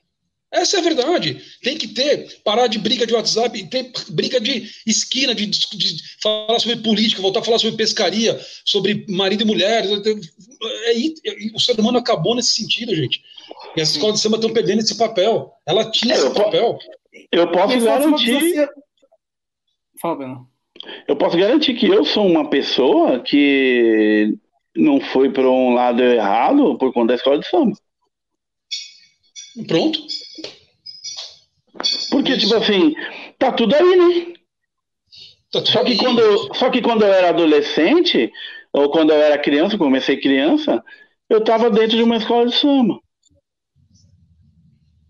[0.51, 1.41] Essa é a verdade.
[1.61, 6.59] Tem que ter, parar de briga de WhatsApp, ter briga de esquina, de, de, falar
[6.59, 9.85] sobre política, voltar a falar sobre pescaria, sobre marido e mulher.
[9.85, 13.21] É, é, o ser humano acabou nesse sentido, gente.
[13.75, 15.53] E as escolas de samba estão perdendo esse papel.
[15.67, 16.79] Ela tinha esse papel.
[17.31, 18.69] Eu posso garantir.
[20.01, 20.49] Fala, Beno.
[21.07, 24.33] Eu posso garantir que eu sou uma pessoa que
[24.75, 27.73] não foi para um lado errado por conta da escola de samba.
[29.67, 29.99] Pronto.
[32.09, 32.93] Porque, tipo assim,
[33.37, 34.33] tá tudo aí, né?
[35.51, 38.31] Tá só, que quando eu, só que quando eu era adolescente,
[38.71, 40.83] ou quando eu era criança, comecei criança,
[41.29, 42.99] eu tava dentro de uma escola de samba.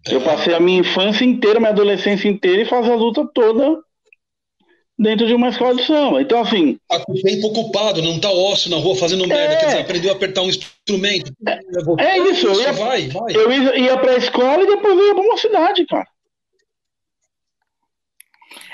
[0.08, 0.16] É.
[0.16, 3.82] Eu passei a minha infância inteira, minha adolescência inteira e faço a luta toda
[4.98, 6.22] dentro de uma escola de samba.
[6.22, 6.78] Então, assim.
[6.88, 10.16] Tá tempo ocupado, não tá ócio na rua fazendo merda, é, quer dizer, aprendeu a
[10.16, 11.32] apertar um instrumento.
[11.48, 13.36] É, é isso, eu ia, vai, vai.
[13.36, 16.08] eu ia, ia pra escola e depois eu ia pra uma cidade, cara.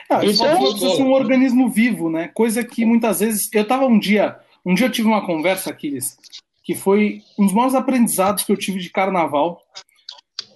[0.09, 2.29] Ah, então, precisa ser um organismo vivo, né?
[2.33, 3.49] Coisa que muitas vezes.
[3.53, 4.37] Eu tava um dia.
[4.65, 6.17] Um dia eu tive uma conversa, Aquiles,
[6.63, 9.61] que foi um dos maiores aprendizados que eu tive de carnaval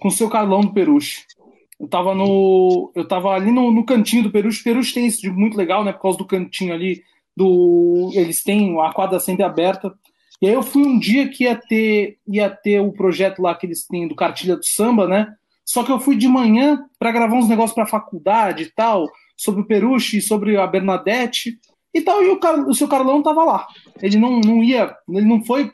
[0.00, 1.24] com o seu Carlão do Peruche.
[1.78, 2.92] Eu tava no.
[2.94, 4.62] Eu tava ali no, no cantinho do Peruche.
[4.62, 5.92] Peruche tem isso de muito legal, né?
[5.92, 7.02] Por causa do cantinho ali.
[7.36, 9.92] do eles têm a quadra sempre aberta.
[10.42, 13.66] E aí eu fui um dia que ia ter ia ter o projeto lá que
[13.66, 15.34] eles têm do Cartilha do Samba, né?
[15.64, 19.06] Só que eu fui de manhã para gravar uns negócios para faculdade e tal,
[19.40, 21.58] sobre o Peruche, sobre a Bernadette
[21.94, 23.66] e tal, e o, Car o seu Carlão tava lá.
[24.02, 25.72] Ele não, não ia, ele não foi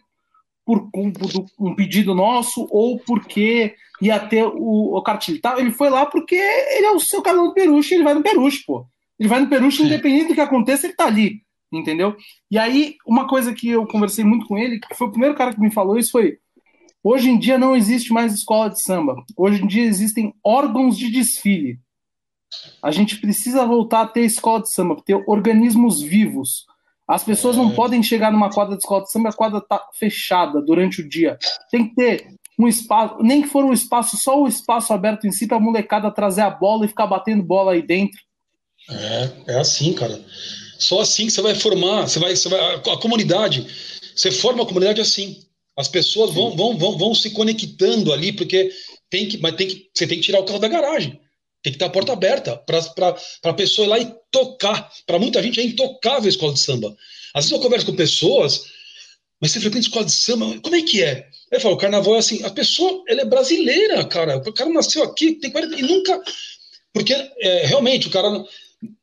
[0.65, 1.13] por, por
[1.59, 5.41] um pedido nosso ou porque ia ter o, o cartilho.
[5.41, 5.59] Tá?
[5.59, 8.63] Ele foi lá porque ele é o seu Carlão do Peruche, ele vai no Peruche,
[8.65, 8.87] pô.
[9.19, 12.17] Ele vai no Peruche, independente do que aconteça, ele tá ali entendeu?
[12.51, 15.53] E aí, uma coisa que eu conversei muito com ele, que foi o primeiro cara
[15.53, 16.39] que me falou isso, foi:
[17.03, 19.17] hoje em dia não existe mais escola de samba.
[19.37, 21.81] Hoje em dia existem órgãos de desfile.
[22.83, 26.67] A gente precisa voltar a ter escola de samba, ter organismos vivos.
[27.09, 27.75] As pessoas não é.
[27.75, 31.39] podem chegar numa quadra de escola de samba, a quadra tá fechada durante o dia.
[31.71, 32.27] Tem que ter
[32.59, 35.61] um espaço, nem que for um espaço, só o espaço aberto em si para a
[35.61, 38.19] molecada trazer a bola e ficar batendo bola aí dentro.
[38.89, 40.21] É, é assim, cara.
[40.79, 43.67] Só assim que você vai formar, você vai, você vai a, a comunidade,
[44.15, 45.43] você forma a comunidade assim.
[45.77, 48.71] As pessoas vão, vão, vão, vão se conectando ali, porque
[49.11, 51.21] tem que, mas tem que, você tem que tirar o carro da garagem.
[51.67, 54.89] Tem que ter a porta aberta para a pessoa ir lá e tocar.
[55.05, 56.97] Para muita gente é intocável a escola de samba.
[57.35, 58.67] Às vezes eu converso com pessoas,
[59.43, 61.27] mas você frequenta escola de samba, como é que é?
[61.51, 64.37] Eu falo, o carnaval é assim, a pessoa ela é brasileira, cara.
[64.37, 66.23] O cara nasceu aqui, tem 40 e nunca.
[66.93, 68.31] Porque é, realmente o cara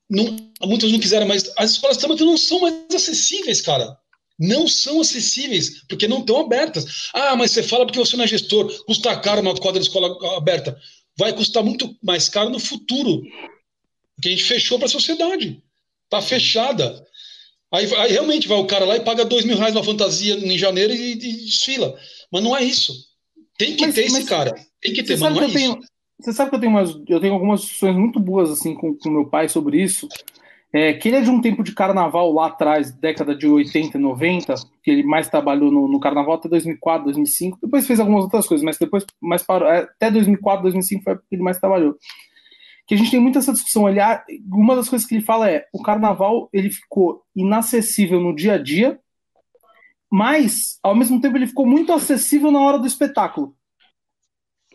[0.10, 3.98] não, muitos não quiseram, mas as escolas de samba não são mais acessíveis, cara.
[4.40, 7.10] Não são acessíveis, porque não estão abertas.
[7.14, 10.38] Ah, mas você fala porque você não é gestor, custa caro uma quadra de escola
[10.38, 10.80] aberta.
[11.18, 13.22] Vai custar muito mais caro no futuro,
[14.16, 15.62] porque a gente fechou para a sociedade.
[16.06, 17.06] Está fechada.
[17.72, 20.58] Aí, aí, realmente vai o cara lá e paga dois mil reais na fantasia em
[20.58, 21.96] janeiro e, e desfila.
[22.32, 22.94] Mas não é isso.
[23.58, 24.54] Tem que mas, ter mas, esse cara.
[24.82, 25.54] Tem que ter, mas não é isso.
[25.54, 25.80] Tenho
[26.24, 29.10] você sabe que eu tenho, umas, eu tenho algumas discussões muito boas assim com, com
[29.10, 30.08] meu pai sobre isso.
[30.76, 34.02] É, que ele é de um tempo de carnaval lá atrás, década de 80 e
[34.02, 37.60] 90, que ele mais trabalhou no, no, carnaval até 2004, 2005.
[37.62, 39.70] Depois fez algumas outras coisas, mas depois mais parou.
[39.70, 41.96] É, até 2004, 2005 foi que ele mais trabalhou.
[42.88, 43.88] Que a gente tem muito essa discussão.
[43.88, 44.00] Ele,
[44.52, 48.58] uma das coisas que ele fala é: o carnaval ele ficou inacessível no dia a
[48.58, 49.00] dia,
[50.12, 53.56] mas ao mesmo tempo ele ficou muito acessível na hora do espetáculo.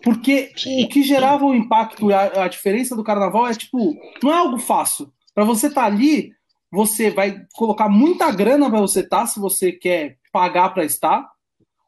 [0.04, 4.38] Porque o que gerava o impacto, a, a diferença do carnaval é tipo, não é
[4.38, 5.12] algo fácil.
[5.38, 6.34] Para você estar tá ali,
[6.68, 11.30] você vai colocar muita grana para você estar, tá, se você quer pagar para estar,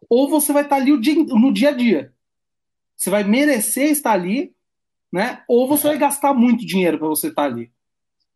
[0.08, 2.12] ou você vai estar tá ali dia, no dia a dia.
[2.96, 4.54] Você vai merecer estar ali,
[5.12, 5.42] né?
[5.48, 7.72] Ou você vai gastar muito dinheiro para você estar ali.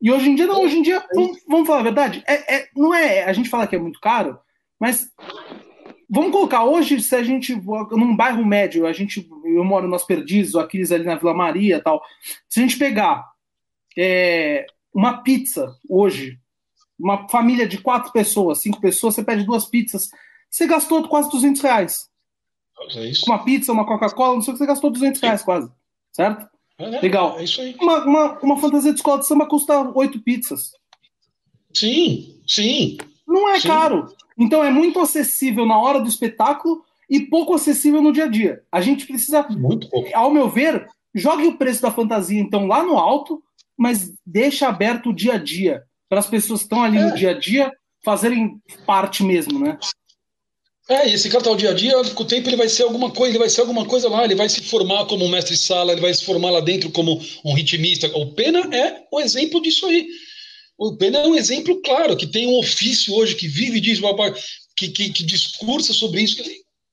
[0.02, 2.68] E hoje em dia, não, hoje em dia, vamos, vamos falar a verdade, é, é,
[2.74, 4.36] não é, a gente fala que é muito caro,
[4.80, 5.12] mas
[6.10, 10.54] Vamos colocar hoje, se a gente, num bairro médio, a gente, eu moro nas Perdizes,
[10.54, 12.02] o Aquiles ali na Vila Maria tal.
[12.48, 13.24] Se a gente pegar
[13.96, 16.38] é, uma pizza hoje,
[16.98, 20.08] uma família de quatro pessoas, cinco pessoas, você pede duas pizzas,
[20.50, 22.08] você gastou quase 200 reais.
[22.96, 23.12] É.
[23.26, 25.70] Uma pizza, uma Coca-Cola, não sei o que, você gastou 200 reais quase,
[26.12, 26.48] certo?
[26.78, 27.38] É, Legal.
[27.38, 27.76] É isso aí.
[27.80, 30.72] Uma, uma, uma fantasia de escola de samba custa oito pizzas.
[31.72, 32.96] Sim, sim.
[33.26, 33.68] Não é sim.
[33.68, 34.12] caro.
[34.38, 38.62] Então é muito acessível na hora do espetáculo e pouco acessível no dia a dia.
[38.70, 39.46] A gente precisa,
[40.14, 43.42] ao meu ver, jogue o preço da fantasia então lá no alto,
[43.76, 47.04] mas deixa aberto o dia a dia para as pessoas que estão ali é.
[47.04, 47.72] no dia a dia
[48.04, 49.78] fazerem parte mesmo, né?
[50.88, 52.82] É, e esse cara tá o dia a dia, com o tempo ele vai ser
[52.82, 55.56] alguma coisa, ele vai ser alguma coisa lá, ele vai se formar como um mestre
[55.56, 58.06] sala, ele vai se formar lá dentro como um ritmista.
[58.14, 60.06] O Pena é o exemplo disso aí.
[60.76, 64.02] O Pena é um exemplo claro, que tem um ofício hoje, que vive disso,
[64.76, 66.42] que, que, que discursa sobre isso,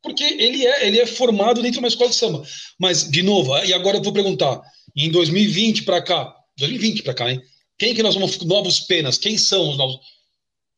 [0.02, 2.44] porque ele é, ele é formado dentro de uma escola de samba.
[2.80, 4.62] Mas, de novo, e agora eu vou perguntar,
[4.96, 7.42] em 2020 para cá, 2020 para cá, hein?
[7.78, 10.00] Quem que nós vamos, novos penas, quem são os novos?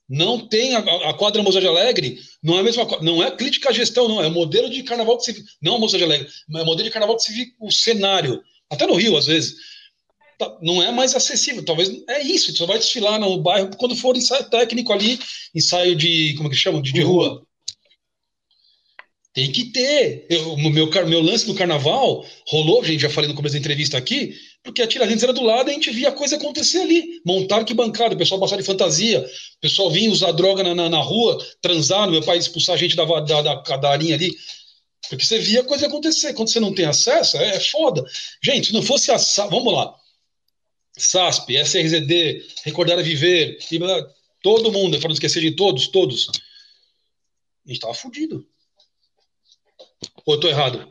[0.07, 3.69] Não tem a, a quadra Moça de Alegre, não é a mesma não é crítica
[3.69, 6.27] à gestão, não, é o modelo de carnaval que se não a Moça de Alegre,
[6.47, 9.25] mas é o modelo de carnaval que se vive o cenário, até no Rio, às
[9.25, 9.55] vezes
[10.37, 11.63] Tá, não é mais acessível.
[11.63, 15.19] Talvez é isso, só vai desfilar no bairro quando for ensaio técnico ali,
[15.53, 16.81] ensaio de, como é que chama?
[16.81, 17.45] De, de rua.
[19.33, 20.27] Tem que ter.
[20.29, 23.97] Eu, no meu, meu lance do carnaval rolou, gente, já falei no começo da entrevista
[23.97, 27.19] aqui, porque a Tiradentes era do lado e a gente via a coisa acontecer ali.
[27.25, 30.87] Montar que bancada, o pessoal passar de fantasia, o pessoal vinha usar droga na, na,
[30.87, 34.31] na rua, transar, meu pai expulsar a gente da, da, da, da arinha ali.
[35.09, 36.33] Porque você via a coisa acontecer.
[36.33, 38.05] Quando você não tem acesso, é, é foda.
[38.41, 39.17] Gente, se não fosse a.
[39.47, 39.95] Vamos lá.
[40.95, 43.57] SASP, SRZD, Recordar a Viver,
[44.43, 46.29] todo mundo, para não esquecer de todos, todos.
[47.65, 48.47] A gente estava fudido.
[50.25, 50.87] Ou eu tô errado?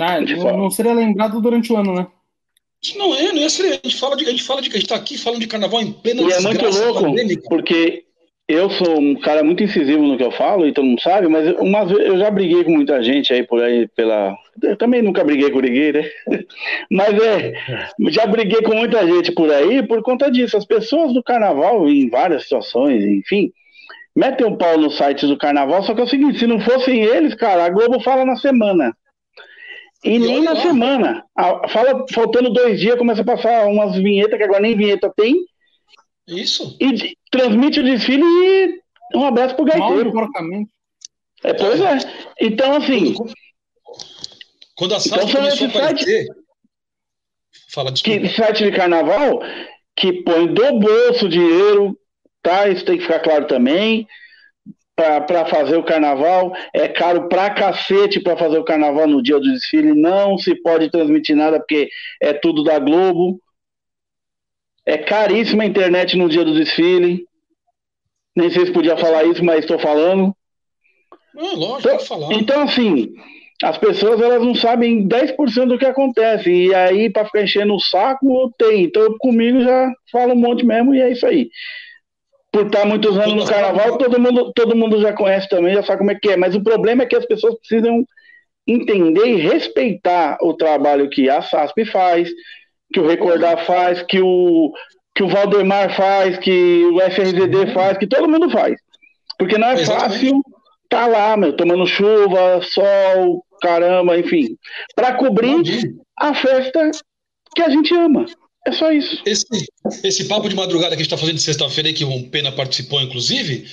[0.00, 2.06] Ah, não, não seria lembrado durante o ano, né?
[2.82, 3.72] Isso não é, não é sério.
[3.72, 5.80] A gente fala de, a gente fala de, a gente tá aqui falando de carnaval
[5.80, 7.42] em plena E é muito louco, pandêmica.
[7.48, 8.04] porque
[8.48, 11.54] eu sou um cara muito incisivo no que eu falo, e todo mundo sabe, mas
[11.58, 14.36] uma vez eu já briguei com muita gente aí por aí pela.
[14.62, 16.10] Eu também nunca briguei com ninguém, né?
[16.90, 17.54] Mas é,
[18.10, 20.56] já briguei com muita gente por aí por conta disso.
[20.56, 23.50] As pessoas do carnaval, em várias situações, enfim,
[24.14, 27.02] metem um pau no site do carnaval, só que é o seguinte, se não fossem
[27.02, 28.96] eles, cara, a Globo fala na semana.
[30.04, 31.24] E nem na semana.
[31.68, 35.36] Fala, faltando dois dias, começa a passar umas vinhetas, que agora nem vinheta tem.
[36.26, 36.76] Isso.
[36.80, 38.80] E transmite o desfile e
[39.14, 40.12] um abraço pro gaiteiro.
[41.44, 41.98] É, pois é.
[42.40, 43.14] Então, assim.
[44.74, 46.26] Quando a SAF então, começou a aparecer.
[46.26, 46.44] Site,
[47.72, 48.20] fala, desculpa.
[48.20, 49.40] Que site de carnaval
[49.94, 51.96] que põe do bolso dinheiro,
[52.42, 52.68] tá?
[52.68, 54.06] Isso tem que ficar claro também
[54.94, 59.52] para fazer o carnaval, é caro pra cacete para fazer o carnaval no dia do
[59.52, 61.88] desfile, não se pode transmitir nada porque
[62.20, 63.40] é tudo da Globo.
[64.84, 67.24] É caríssima a internet no dia do desfile.
[68.36, 70.34] Nem sei se podia falar isso, mas estou falando.
[71.34, 72.34] Não, lógico, então, falar.
[72.34, 73.12] Então, assim,
[73.62, 76.50] as pessoas elas não sabem 10% do que acontece.
[76.50, 78.84] E aí, para ficar enchendo o saco, tem.
[78.84, 81.48] Então, comigo já fala um monte mesmo e é isso aí
[82.52, 85.98] por estar muitos anos no carnaval, todo mundo, todo mundo já conhece também, já sabe
[85.98, 86.36] como é que é.
[86.36, 88.04] Mas o problema é que as pessoas precisam
[88.66, 92.30] entender e respeitar o trabalho que a SASP faz,
[92.92, 94.70] que o Recordar faz, que o,
[95.14, 98.76] que o Valdemar faz, que o FRZD faz, que todo mundo faz.
[99.38, 100.12] Porque não é Exatamente.
[100.12, 100.42] fácil
[100.84, 104.58] estar tá lá, meu, tomando chuva, sol, caramba, enfim,
[104.94, 105.62] para cobrir
[106.20, 106.90] a festa
[107.54, 108.26] que a gente ama.
[108.66, 109.20] É só isso.
[109.26, 109.46] Esse,
[110.04, 113.00] esse papo de madrugada que a gente está fazendo de sexta-feira, que o Pena participou,
[113.00, 113.66] inclusive,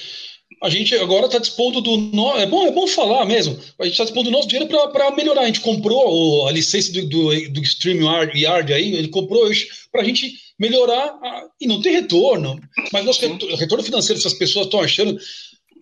[0.62, 1.96] a gente agora está dispondo do.
[1.96, 2.36] No...
[2.38, 3.58] É, bom, é bom falar mesmo.
[3.80, 5.42] A gente está dispondo do nosso dinheiro para melhorar.
[5.42, 9.50] A gente comprou o, a licença do, do, do StreamYard Yard aí, ele comprou
[9.92, 11.06] para a gente melhorar.
[11.24, 11.44] A...
[11.62, 12.60] E não tem retorno.
[12.92, 15.18] Mas nosso retorno, retorno financeiro, se as pessoas estão achando.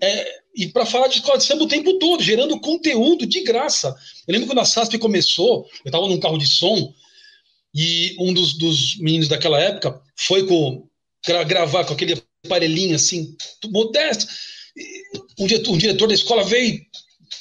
[0.04, 3.96] É, e para falar de escola de samba o tempo todo, gerando conteúdo de graça.
[4.28, 6.94] Eu lembro quando a SASP começou, eu estava num carro de som,
[7.78, 10.88] e um dos, dos meninos daquela época foi com
[11.26, 13.38] gra, gravar com aquele aparelhinho assim,
[13.70, 14.26] modesto.
[15.40, 16.82] Um diretor, um diretor da escola veio.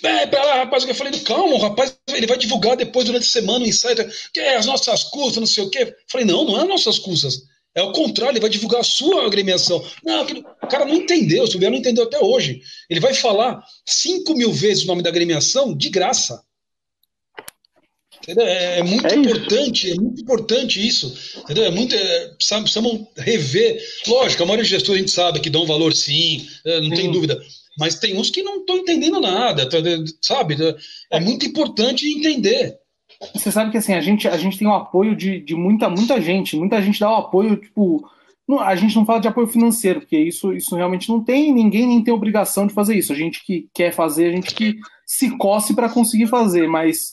[0.03, 3.31] É, pra lá, rapaz, eu falei, calma, o rapaz, ele vai divulgar depois durante a
[3.31, 5.95] semana o insight, que é as nossas custas, não sei o quê.
[6.07, 7.43] falei, não, não é as nossas custas.
[7.75, 9.83] É o contrário, ele vai divulgar a sua agremiação.
[10.05, 12.61] Não, o cara não entendeu, o Silveira não entendeu até hoje.
[12.91, 16.43] Ele vai falar 5 mil vezes o nome da agremiação de graça.
[18.29, 21.41] É, é, muito é importante, é muito importante isso.
[21.41, 21.65] Entendeu?
[21.65, 21.95] É muito.
[21.95, 23.81] É, precisamos rever.
[24.07, 27.11] Lógico, a maioria dos gestores a gente sabe que dão valor sim, é, não tem
[27.11, 27.41] dúvida.
[27.79, 29.77] Mas tem uns que não estão entendendo nada, tá,
[30.21, 30.57] sabe?
[31.11, 32.79] É muito importante entender.
[33.35, 36.21] Você sabe que assim, a gente, a gente tem o apoio de, de muita, muita
[36.21, 36.57] gente.
[36.57, 38.09] Muita gente dá o apoio, tipo.
[38.49, 41.85] Não, a gente não fala de apoio financeiro, porque isso, isso realmente não tem, ninguém
[41.85, 43.13] nem tem obrigação de fazer isso.
[43.13, 47.11] A gente que quer fazer, a gente que se coce para conseguir fazer, mas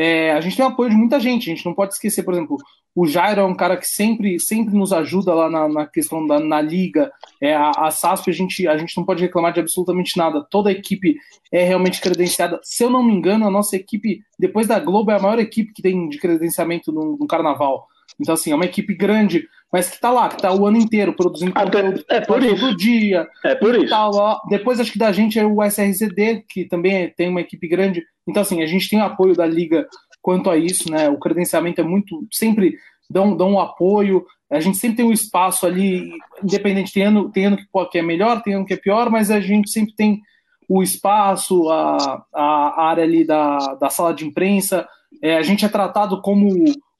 [0.00, 1.50] é, a gente tem o apoio de muita gente.
[1.50, 2.56] A gente não pode esquecer, por exemplo,
[2.94, 6.38] o Jairo é um cara que sempre, sempre nos ajuda lá na, na questão da
[6.38, 7.10] na liga.
[7.40, 10.46] É, a, a SASP a gente, a gente não pode reclamar de absolutamente nada.
[10.48, 11.16] Toda a equipe
[11.50, 12.60] é realmente credenciada.
[12.62, 15.72] Se eu não me engano, a nossa equipe, depois da Globo, é a maior equipe
[15.72, 17.88] que tem de credenciamento no, no carnaval.
[18.20, 21.12] Então, assim, é uma equipe grande, mas que está lá, que está o ano inteiro
[21.12, 22.76] produzindo Até, conteúdo é por todo isso.
[22.76, 23.28] dia.
[23.44, 23.88] É por isso.
[23.88, 24.40] Tá.
[24.48, 28.04] Depois, acho que da gente é o SRCD, que também tem uma equipe grande.
[28.28, 29.86] Então, assim, a gente tem o apoio da Liga
[30.20, 31.08] quanto a isso, né?
[31.08, 32.26] O credenciamento é muito.
[32.32, 32.76] Sempre
[33.10, 34.24] dão, dão um apoio.
[34.50, 36.10] A gente sempre tem um espaço ali,
[36.42, 39.30] independente, tem ano, tem ano que, que é melhor, tem ano que é pior, mas
[39.30, 40.20] a gente sempre tem
[40.68, 44.86] o espaço, a, a área ali da, da sala de imprensa.
[45.22, 46.48] É, a gente é tratado como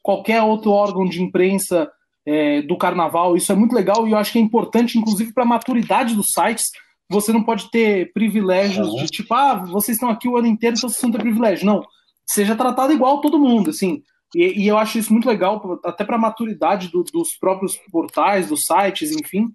[0.02, 1.90] qualquer outro órgão de imprensa
[2.26, 3.36] é, do carnaval.
[3.36, 6.30] Isso é muito legal e eu acho que é importante, inclusive, para a maturidade dos
[6.32, 6.70] sites.
[7.10, 10.88] Você não pode ter privilégios de tipo, ah, vocês estão aqui o ano inteiro, então
[10.88, 11.66] vocês não têm privilégio.
[11.66, 11.82] Não.
[12.26, 14.02] Seja tratado igual todo mundo, assim.
[14.34, 18.48] E, e eu acho isso muito legal, até para a maturidade do, dos próprios portais,
[18.48, 19.48] dos sites, enfim.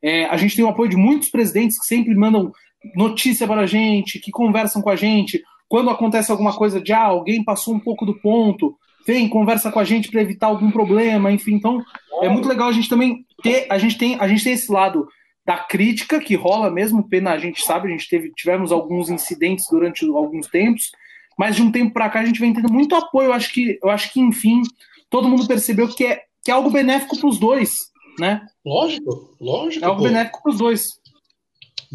[0.00, 2.52] É, a gente tem o apoio de muitos presidentes que sempre mandam
[2.94, 5.42] notícia para a gente, que conversam com a gente.
[5.68, 8.76] Quando acontece alguma coisa de ah, alguém passou um pouco do ponto,
[9.06, 11.54] vem, conversa com a gente para evitar algum problema, enfim.
[11.54, 11.82] Então,
[12.20, 15.08] é muito legal a gente também ter, a gente tem, a gente tem esse lado
[15.44, 19.66] da crítica que rola mesmo, pena a gente sabe, a gente teve, tivemos alguns incidentes
[19.70, 20.92] durante alguns tempos,
[21.36, 23.78] mas de um tempo para cá a gente vem tendo muito apoio, eu acho que,
[23.82, 24.62] eu acho que enfim,
[25.10, 27.76] todo mundo percebeu que é, que é algo benéfico para os dois,
[28.18, 28.46] né?
[28.64, 29.84] Lógico, lógico.
[29.84, 30.08] É algo pô.
[30.08, 30.88] benéfico para os dois.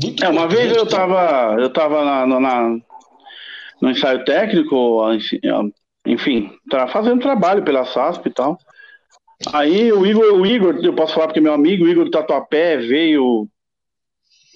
[0.01, 2.77] Muito é, uma vez eu estava eu tava na, na,
[3.81, 5.01] no ensaio técnico,
[6.05, 8.57] enfim, estava fazendo trabalho pela SASP e tal.
[9.53, 12.77] Aí o Igor, o Igor, eu posso falar porque meu amigo, o Igor do Tatuapé,
[12.77, 13.47] veio,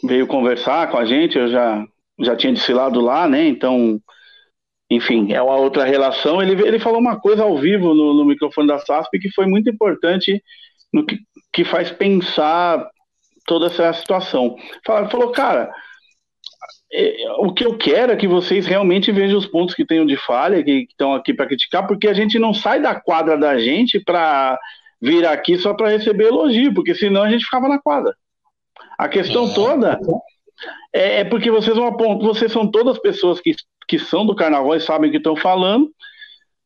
[0.03, 1.85] veio conversar com a gente, eu já,
[2.19, 3.47] já tinha desfilado lá, né?
[3.47, 4.01] Então,
[4.89, 6.41] enfim, é uma outra relação.
[6.41, 9.69] Ele, ele falou uma coisa ao vivo no, no microfone da SASP que foi muito
[9.69, 10.43] importante,
[10.91, 11.19] no que,
[11.53, 12.89] que faz pensar
[13.45, 14.55] toda essa situação.
[14.85, 15.71] Falou, cara,
[17.39, 20.63] o que eu quero é que vocês realmente vejam os pontos que tenham de falha,
[20.63, 24.59] que estão aqui para criticar, porque a gente não sai da quadra da gente para
[25.01, 28.13] vir aqui só para receber elogio, porque senão a gente ficava na quadra.
[28.97, 29.53] A questão é.
[29.53, 29.99] toda
[30.93, 33.55] é, é, porque vocês vão apontar, vocês são todas pessoas que,
[33.87, 35.89] que são do carnaval e sabem o que estão falando,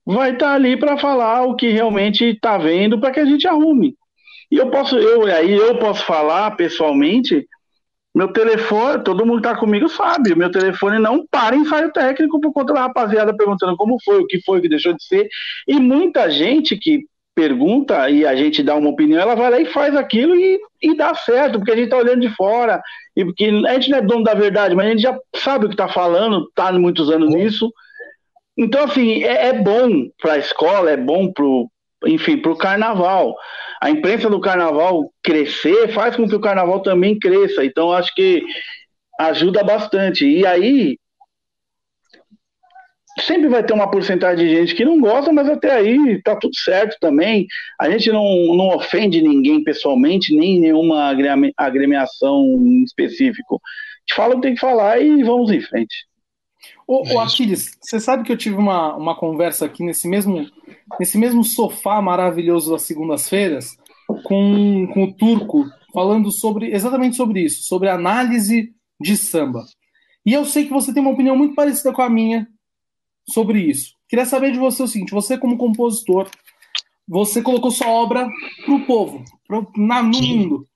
[0.06, 3.48] vai estar tá ali para falar o que realmente está vendo para que a gente
[3.48, 3.96] arrume.
[4.52, 7.48] E eu posso, eu aí eu posso falar pessoalmente
[8.16, 12.54] meu telefone, todo mundo que tá comigo sabe, meu telefone não para ensaio técnico por
[12.54, 15.28] conta da rapaziada perguntando como foi, o que foi, o que deixou de ser.
[15.68, 17.02] E muita gente que
[17.36, 20.96] pergunta e a gente dá uma opinião, ela vai lá e faz aquilo e, e
[20.96, 22.82] dá certo, porque a gente tá olhando de fora,
[23.18, 25.70] e porque a gente não é dono da verdade, mas a gente já sabe o
[25.70, 27.70] que tá falando, tá muitos anos nisso.
[28.58, 29.90] Então, assim, é, é bom
[30.22, 31.70] para a escola, é bom pro,
[32.06, 33.36] enfim, para o carnaval
[33.82, 37.64] a imprensa do carnaval crescer faz com que o carnaval também cresça.
[37.64, 38.44] Então, acho que
[39.20, 40.26] ajuda bastante.
[40.26, 40.98] E aí,
[43.22, 46.56] sempre vai ter uma porcentagem de gente que não gosta, mas até aí tá tudo
[46.56, 47.48] certo também.
[47.80, 48.24] A gente não,
[48.56, 51.14] não ofende ninguém pessoalmente, nem nenhuma
[51.58, 53.56] agremiação específica.
[53.56, 53.58] A
[54.08, 55.96] gente fala o que tem que falar e vamos em frente.
[56.88, 60.48] Ô, é Aquiles, você sabe que eu tive uma, uma conversa aqui nesse mesmo,
[61.00, 63.78] nesse mesmo sofá maravilhoso das segundas-feiras
[64.24, 69.66] com, com o Turco, falando sobre exatamente sobre isso, sobre análise de samba.
[70.26, 72.48] E eu sei que você tem uma opinião muito parecida com a minha
[73.30, 73.94] sobre isso.
[74.08, 76.30] Queria saber de você o seguinte: você, como compositor,
[77.08, 78.28] você colocou sua obra
[78.64, 80.68] para o povo, pro, na, no mundo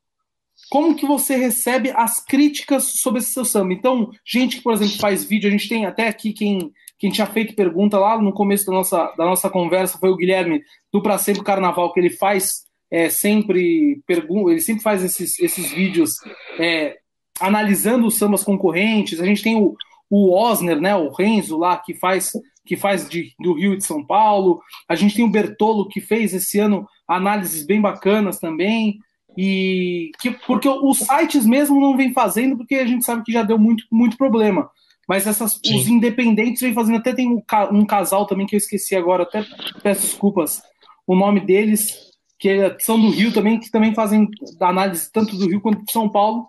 [0.69, 3.73] como que você recebe as críticas sobre esse seu samba?
[3.73, 7.25] Então, gente que, por exemplo, faz vídeo, a gente tem até aqui quem, quem tinha
[7.25, 10.61] feito pergunta lá no começo da nossa, da nossa conversa, foi o Guilherme
[10.93, 15.71] do Pra Sempre Carnaval, que ele faz é, sempre pergunta, ele sempre faz esses, esses
[15.71, 16.11] vídeos
[16.59, 16.97] é,
[17.39, 19.19] analisando os sambas concorrentes.
[19.19, 19.75] A gente tem o,
[20.07, 22.31] o Osner, né, o Renzo lá, que faz
[22.63, 24.61] que faz de, do Rio e de São Paulo.
[24.87, 28.99] A gente tem o Bertolo, que fez esse ano análises bem bacanas também
[29.41, 33.41] e que porque os sites mesmo não vem fazendo porque a gente sabe que já
[33.41, 34.69] deu muito, muito problema.
[35.07, 36.97] Mas essas, os independentes vem fazendo.
[36.97, 37.41] Até tem um,
[37.71, 39.45] um, casal também que eu esqueci agora, até
[39.81, 40.61] peço desculpas.
[41.07, 41.97] O nome deles,
[42.37, 44.27] que é, são do Rio também, que também fazem
[44.59, 46.47] análise tanto do Rio quanto de São Paulo.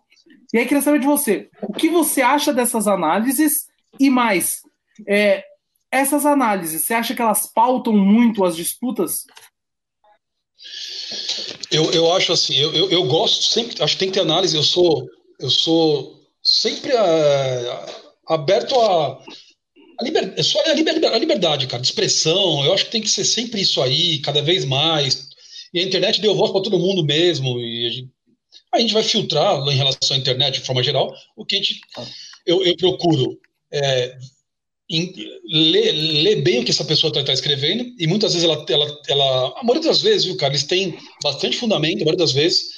[0.52, 3.68] E aí queria saber de você, o que você acha dessas análises
[4.00, 4.62] e mais,
[5.06, 5.44] é,
[5.92, 9.26] essas análises, você acha que elas pautam muito as disputas?
[11.70, 14.56] Eu, eu acho assim, eu, eu, eu, gosto sempre, acho que tem que ter análise,
[14.56, 15.08] eu sou,
[15.38, 19.22] eu sou sempre uh, aberto a,
[19.98, 23.08] a, liber, é a, liber, a liberdade, cara, de expressão, eu acho que tem que
[23.08, 25.28] ser sempre isso aí, cada vez mais,
[25.72, 28.10] e a internet deu voz para todo mundo mesmo, e a gente,
[28.72, 31.80] a gente, vai filtrar em relação à internet de forma geral, o que a gente,
[32.46, 33.38] eu, eu procuro
[33.72, 34.18] é,
[34.90, 39.00] ler, ler, bem o que essa pessoa está tá escrevendo, e muitas vezes ela, ela,
[39.08, 39.60] ela.
[39.60, 42.70] A maioria das vezes, viu, cara, eles têm bastante fundamento, a maioria das vezes.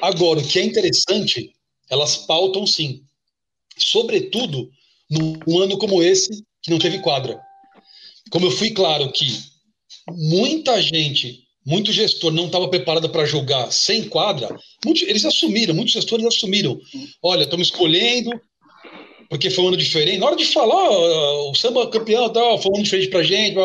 [0.00, 1.52] Agora, o que é interessante,
[1.90, 3.02] elas pautam sim.
[3.76, 4.70] Sobretudo
[5.10, 7.38] num ano como esse, que não teve quadra.
[8.30, 9.26] Como eu fui claro que
[10.10, 15.92] muita gente, muito gestor não estava preparado para jogar sem quadra, muitos, eles assumiram, muitos
[15.92, 16.78] gestores assumiram.
[17.22, 18.30] Olha, estamos escolhendo,
[19.28, 20.18] porque foi um ano diferente.
[20.18, 23.56] Na hora de falar, o samba campeão tal, foi um ano diferente pra gente,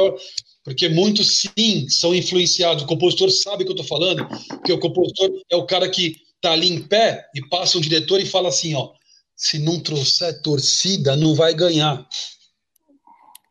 [0.64, 2.84] porque muitos sim são influenciados.
[2.84, 6.16] O compositor sabe o que eu tô falando, porque o compositor é o cara que
[6.42, 8.92] tá ali em pé e passa um diretor e fala assim, ó,
[9.36, 12.06] se não trouxer torcida, não vai ganhar.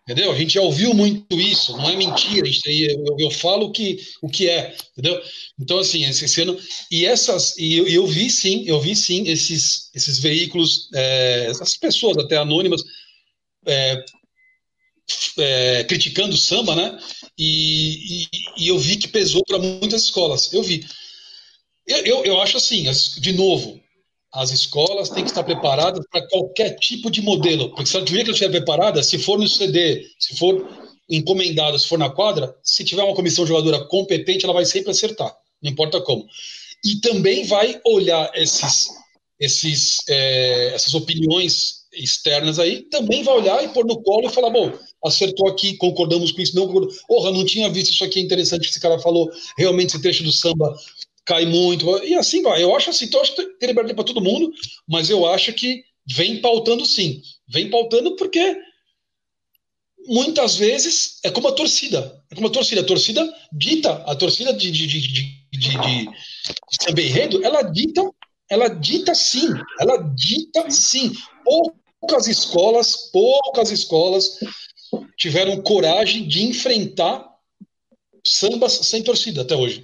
[0.04, 0.32] Entendeu?
[0.32, 2.48] A gente já ouviu muito isso, não é mentira.
[2.66, 5.22] Eu, eu, falo que, o que é, entendeu?
[5.58, 6.58] Então, assim, esse, ano.
[6.90, 7.56] E essas.
[7.56, 12.36] E eu, eu, vi sim, eu vi sim esses, esses veículos, é, essas pessoas até
[12.36, 12.82] anônimas,
[13.64, 14.04] é,
[15.38, 16.98] é, criticando o samba, né?
[17.38, 20.52] E, e, e, eu vi que pesou para muitas escolas.
[20.52, 20.84] Eu vi.
[21.86, 23.81] Eu, eu, eu acho assim, de novo,
[24.32, 27.70] as escolas têm que estar preparadas para qualquer tipo de modelo.
[27.70, 30.66] Porque se tiver que estiver preparada, se for no CD, se for
[31.08, 35.34] encomendada, se for na quadra, se tiver uma comissão jogadora competente, ela vai sempre acertar,
[35.62, 36.26] não importa como.
[36.84, 38.88] E também vai olhar esses,
[39.38, 44.48] esses, é, essas opiniões externas aí, também vai olhar e pôr no colo e falar,
[44.48, 44.72] bom,
[45.04, 47.02] acertou aqui, concordamos com isso, não concordamos.
[47.02, 50.32] Porra, não tinha visto isso aqui, é interessante, esse cara falou, realmente esse trecho do
[50.32, 50.74] samba
[51.24, 52.62] cai muito, e assim vai.
[52.62, 54.52] Eu acho assim, então eu acho que tem liberdade para todo mundo,
[54.88, 57.22] mas eu acho que vem pautando sim.
[57.48, 58.56] Vem pautando porque
[60.06, 62.22] muitas vezes é como a torcida.
[62.30, 62.80] É como a torcida.
[62.80, 65.08] A torcida dita, a torcida de, de, de, de,
[65.52, 66.08] de, de
[66.80, 68.02] samba enredo, ela dita,
[68.48, 69.48] ela dita sim,
[69.80, 71.12] ela dita sim.
[72.00, 74.38] Poucas escolas, poucas escolas
[75.16, 77.30] tiveram coragem de enfrentar
[78.26, 79.82] sambas sem torcida até hoje.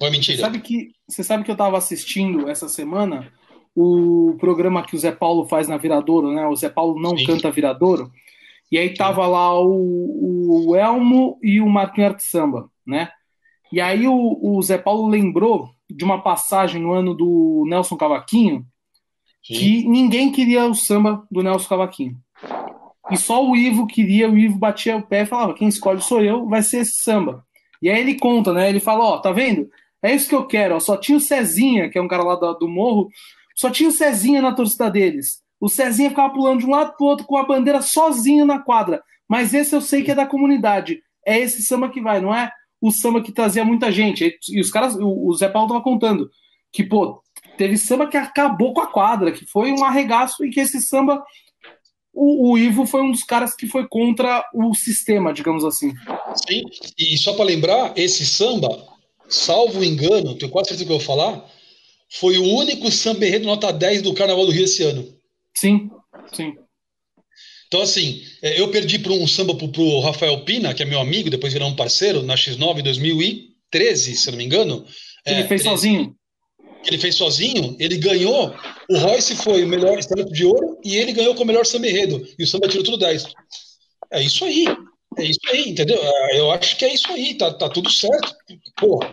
[0.00, 0.36] Ou é mentira?
[0.36, 3.30] Você sabe que, você sabe que eu estava assistindo essa semana
[3.76, 6.46] o programa que o Zé Paulo faz na Viradouro, né?
[6.46, 7.26] O Zé Paulo não Sim.
[7.26, 8.10] canta Viradouro.
[8.70, 13.10] E aí tava lá o, o Elmo e o Marquinhos Arte Samba, né?
[13.72, 18.64] E aí o, o, Zé Paulo lembrou de uma passagem no ano do Nelson Cavaquinho
[19.44, 19.54] Sim.
[19.54, 22.16] que ninguém queria o samba do Nelson Cavaquinho.
[23.10, 26.22] E só o Ivo queria, o Ivo batia o pé e falava: quem escolhe sou
[26.22, 27.44] eu, vai ser esse samba.
[27.82, 28.68] E aí ele conta, né?
[28.68, 29.68] Ele fala: ó, tá vendo?
[30.02, 30.76] É isso que eu quero.
[30.76, 30.80] Ó.
[30.80, 33.08] Só tinha o Cezinha, que é um cara lá do, do morro,
[33.54, 35.42] só tinha o Cezinha na torcida deles.
[35.60, 39.02] O Cezinha ficava pulando de um lado pro outro com a bandeira sozinho na quadra.
[39.28, 41.02] Mas esse eu sei que é da comunidade.
[41.26, 42.50] É esse samba que vai, não é
[42.80, 44.38] o samba que trazia muita gente.
[44.48, 46.30] E os caras, o Zé Paulo tava contando
[46.72, 47.22] que, pô,
[47.58, 51.22] teve samba que acabou com a quadra, que foi um arregaço e que esse samba
[52.12, 55.92] o, o, Ivo foi um dos caras que foi contra o sistema, digamos assim.
[56.34, 56.62] Sim,
[56.98, 58.68] e só para lembrar, esse samba,
[59.30, 61.48] salvo engano, tenho quase certeza que eu vou falar,
[62.10, 65.06] foi o único samba enredo nota 10 do Carnaval do Rio esse ano.
[65.56, 65.88] Sim,
[66.32, 66.54] sim.
[67.68, 70.98] Então, assim, é, eu perdi para um samba para o Rafael Pina, que é meu
[70.98, 74.84] amigo, depois virou um parceiro, na X9 em 2013, se não me engano.
[75.24, 76.16] Ele é, fez 13, sozinho.
[76.84, 78.52] Ele fez sozinho, ele ganhou.
[78.88, 81.88] O Royce foi o melhor estreante de ouro e ele ganhou com o melhor samba
[81.88, 82.26] enredo.
[82.36, 83.28] E o samba tirou tudo 10.
[84.12, 84.64] É isso aí.
[85.18, 85.98] É isso aí, entendeu?
[86.00, 88.32] É, eu acho que é isso aí, tá, tá tudo certo.
[88.76, 89.12] Porra,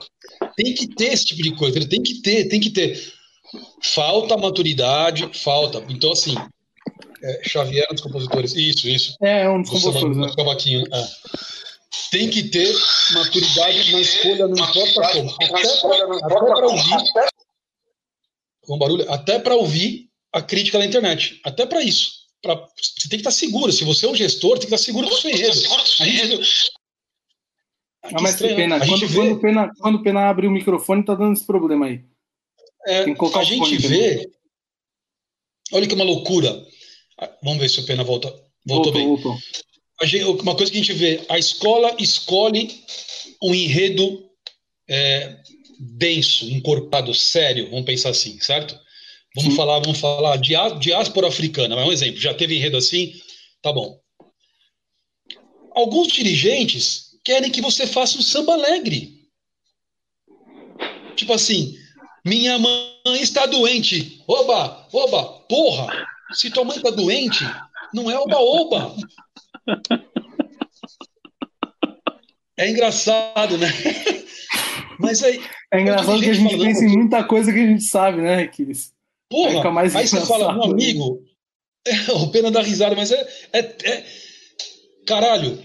[0.55, 3.13] tem que ter esse tipo de coisa, tem que ter, tem que ter.
[3.81, 5.83] Falta maturidade, falta.
[5.89, 6.35] Então, assim,
[7.23, 9.15] é, Xavier dos compositores, isso, isso.
[9.21, 10.17] É, um dos compositores.
[10.17, 10.27] Né?
[10.93, 11.07] É.
[12.11, 12.73] Tem que ter
[13.13, 15.35] maturidade na escolha, não importa como.
[15.41, 16.97] Até para ouvir.
[18.61, 21.39] Com barulho, até para ouvir a crítica na internet.
[21.43, 22.26] Até para isso.
[22.47, 23.71] Pra, você tem que estar seguro.
[23.71, 25.59] Se você é um gestor, tem que estar seguro do seu enredo.
[25.99, 26.71] A gente,
[28.03, 28.79] ah, mas que pena.
[28.79, 29.15] Quando, vê...
[29.15, 29.71] quando, pena.
[29.79, 32.05] quando o Pena abre o microfone, tá dando esse problema aí.
[32.87, 34.29] É, a gente vê.
[35.73, 36.65] Olha que uma loucura.
[37.19, 38.29] Ah, vamos ver se o Pena volta.
[38.65, 39.07] Voltou, voltou bem.
[39.07, 39.37] Voltou.
[40.03, 42.81] Gente, uma coisa que a gente vê: a escola escolhe
[43.43, 44.29] um enredo
[44.87, 45.37] é,
[45.79, 48.79] denso, encorpado, sério, vamos pensar assim, certo?
[49.38, 49.55] Vamos Sim.
[49.55, 52.19] falar, vamos falar de diáspora africana, é um exemplo.
[52.19, 53.14] Já teve enredo assim?
[53.61, 53.99] Tá bom.
[55.76, 59.30] Alguns dirigentes querem que você faça um samba alegre.
[61.15, 61.77] Tipo assim,
[62.26, 64.23] minha mãe está doente.
[64.27, 66.07] Oba, oba, porra!
[66.34, 67.43] Se tua mãe está doente,
[67.93, 68.95] não é oba-oba.
[72.57, 73.68] É engraçado, né?
[74.99, 75.39] Mas aí.
[75.72, 78.96] É engraçado que a gente pensa em muita coisa que a gente sabe, né, Kiris?
[79.29, 81.23] Porra, mais aí você fala, meu amigo,
[81.85, 84.05] é, o pena da risada, mas é, é, é.
[85.05, 85.57] Caralho,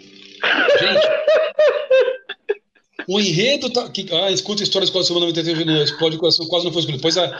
[0.80, 1.08] Gente,
[3.08, 3.88] o enredo tá.
[3.88, 7.02] Que, ah, escuta histórias quase semana 93 no Explode Coração, quase não foi escolhido.
[7.02, 7.30] Pois é.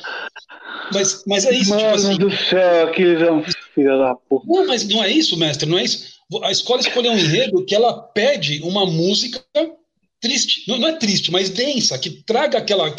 [0.92, 2.18] Mas, mas é isso, tipo Mano tipo assim.
[2.18, 4.44] do céu, aqueles é filho da porra.
[4.46, 6.12] Não, mas não é isso, mestre, não é isso.
[6.42, 9.42] A escola escolheu um enredo que ela pede uma música
[10.22, 12.94] triste, não, não, é triste, mas densa, que traga aquela.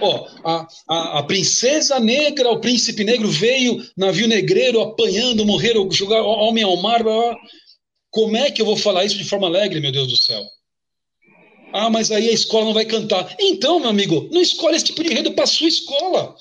[0.00, 6.22] Ó, a, a, a, princesa negra, o príncipe negro veio, navio negreiro, apanhando, morreram, jogar
[6.22, 7.02] homem ao mar.
[7.02, 7.36] Blá, blá.
[8.10, 10.42] Como é que eu vou falar isso de forma alegre, meu Deus do céu?
[11.72, 13.34] Ah, mas aí a escola não vai cantar.
[13.40, 16.36] Então, meu amigo, não escolhe esse tipo de enredo para sua escola.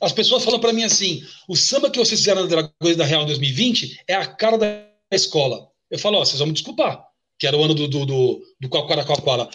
[0.00, 3.24] As pessoas falam para mim assim: o samba que vocês fizeram na Dragões da Real
[3.24, 5.68] 2020 é a cara da escola.
[5.90, 7.02] Eu falo: ó, vocês vão me desculpar,
[7.44, 9.50] que era o ano do, do, do, do Quaquara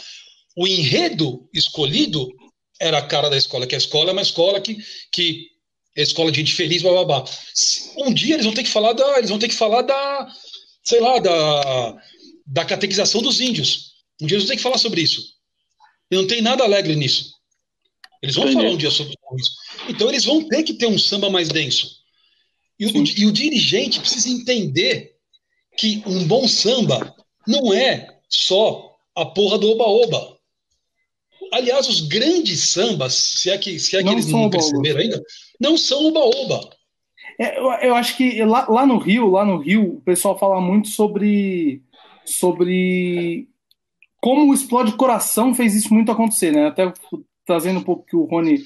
[0.55, 2.29] O enredo escolhido
[2.79, 4.77] era a cara da escola, que a escola é uma escola que,
[5.11, 5.47] que
[5.97, 7.23] é escola de gente feliz, babá.
[7.97, 10.31] Um dia eles vão ter que falar da, eles vão ter que falar da,
[10.83, 11.97] sei lá, da,
[12.45, 13.93] da catequização dos índios.
[14.21, 15.23] Um dia eles vão ter que falar sobre isso.
[16.11, 17.33] E não tem nada alegre nisso.
[18.21, 18.61] Eles vão Entendi.
[18.61, 19.51] falar um dia sobre isso.
[19.89, 21.89] Então eles vão ter que ter um samba mais denso.
[22.79, 25.15] E o, e o dirigente precisa entender
[25.75, 27.15] que um bom samba
[27.49, 30.37] não é só a porra do oba-oba.
[31.51, 35.23] Aliás, os grandes sambas, se é que, se é que eles não perceberam ainda,
[35.59, 36.69] não são oba-oba.
[37.39, 40.61] É, eu, eu, acho que lá, lá, no Rio, lá no Rio, o pessoal fala
[40.61, 41.81] muito sobre
[42.25, 43.47] sobre
[44.21, 46.67] como o Explode Coração fez isso muito acontecer, né?
[46.67, 46.93] Até
[47.45, 48.59] trazendo um pouco que o Rony,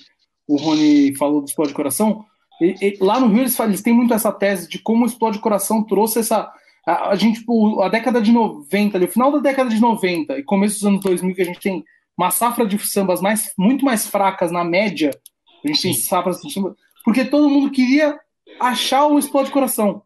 [0.48, 2.26] o Rony falou do Explode Coração,
[2.60, 5.40] e, e, lá no Rio eles, eles têm muito essa tese de como o Explode
[5.40, 6.52] Coração trouxe essa.
[6.86, 10.38] A, a gente, tipo, a década de 90, ali, o final da década de 90
[10.38, 11.84] e começo dos anos 2000, que a gente tem
[12.18, 15.12] uma safra de sambas mais, muito mais fracas na média,
[15.64, 18.20] a gente tem safras de samba, porque todo mundo queria
[18.60, 20.04] achar o Explode Coração.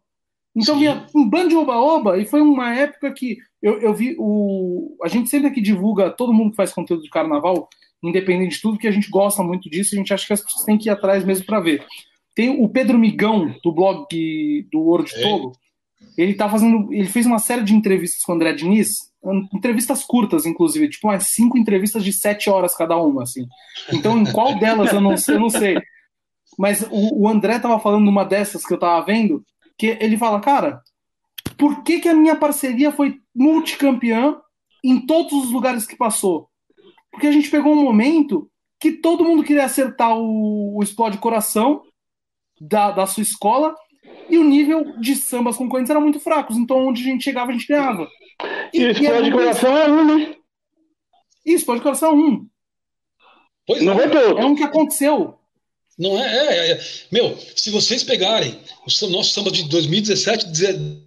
[0.56, 0.82] Então Sim.
[0.82, 4.98] vinha um bando de oba-oba, e foi uma época que eu, eu vi o.
[5.04, 7.68] A gente sempre aqui divulga, todo mundo que faz conteúdo de carnaval,
[8.04, 10.64] independente de tudo, que a gente gosta muito disso, a gente acha que as pessoas
[10.64, 11.86] têm que ir atrás mesmo para ver.
[12.36, 14.08] Tem o Pedro Migão, do blog
[14.72, 15.20] do Ouro de.
[15.22, 15.52] Tolo,
[16.18, 16.92] ele tá fazendo.
[16.92, 18.90] Ele fez uma série de entrevistas com o André Diniz,
[19.54, 23.48] entrevistas curtas, inclusive, tipo umas cinco entrevistas de sete horas cada uma, assim.
[23.92, 25.78] Então, em qual delas eu não, eu não sei.
[26.58, 29.44] Mas o, o André tava falando numa dessas que eu tava vendo,
[29.78, 30.82] que ele fala, cara,
[31.58, 34.38] por que, que a minha parceria foi multicampeã
[34.84, 36.50] em todos os lugares que passou?
[37.12, 38.50] Porque a gente pegou um momento
[38.80, 41.82] que todo mundo queria acertar o, o Explode Coração
[42.60, 43.76] da, da sua escola
[44.30, 46.58] e o nível de sambas concorrentes era muito fracos.
[46.58, 48.08] Então, onde a gente chegava, a gente ganhava.
[48.74, 50.36] E, e o Coração é um, né?
[51.46, 52.48] Isso, Explode Coração é um.
[53.66, 54.06] Pois não é.
[54.06, 55.38] É um que aconteceu.
[55.98, 56.82] Não é, é, é,
[57.12, 58.56] Meu, se vocês pegarem
[58.86, 60.46] o nosso samba de 2017,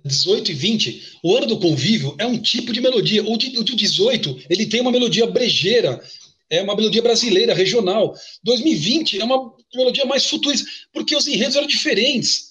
[0.04, 3.22] 18 e 20, o ano do convívio é um tipo de melodia.
[3.22, 6.02] O de, o de 18, ele tem uma melodia brejeira,
[6.50, 8.14] é uma melodia brasileira, regional.
[8.42, 12.49] 2020 é uma melodia mais futurista, porque os enredos eram diferentes.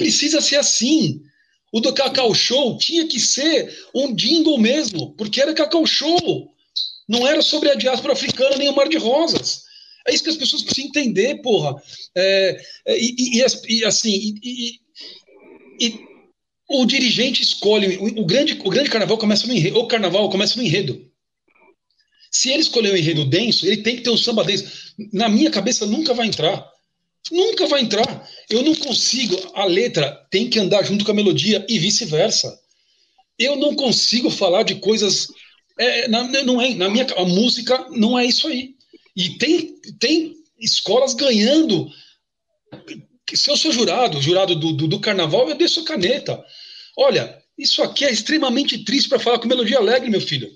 [0.00, 1.20] Precisa ser assim.
[1.70, 6.48] O do Cacau Show tinha que ser um jingle mesmo, porque era Cacau Show.
[7.06, 9.64] Não era sobre a diáspora africana nem o Mar de Rosas.
[10.08, 11.74] É isso que as pessoas precisam entender, porra.
[12.16, 14.80] É, é e, e, e, assim, e,
[15.78, 16.00] e,
[16.70, 17.98] o dirigente escolhe.
[17.98, 19.80] O, o, grande, o grande carnaval começa no enredo.
[19.80, 21.06] O carnaval começa no enredo.
[22.32, 24.94] Se ele escolher um enredo denso, ele tem que ter um samba denso.
[25.12, 26.66] Na minha cabeça nunca vai entrar.
[27.30, 28.28] Nunca vai entrar.
[28.48, 29.36] Eu não consigo.
[29.54, 32.58] A letra tem que andar junto com a melodia e vice-versa.
[33.38, 35.28] Eu não consigo falar de coisas.
[35.78, 38.74] É, na, não é, na minha, a música não é isso aí.
[39.16, 41.90] E tem, tem escolas ganhando.
[43.34, 46.42] Se eu sou jurado, jurado do, do, do carnaval, eu desço a caneta.
[46.96, 50.50] Olha, isso aqui é extremamente triste para falar com melodia alegre, meu filho.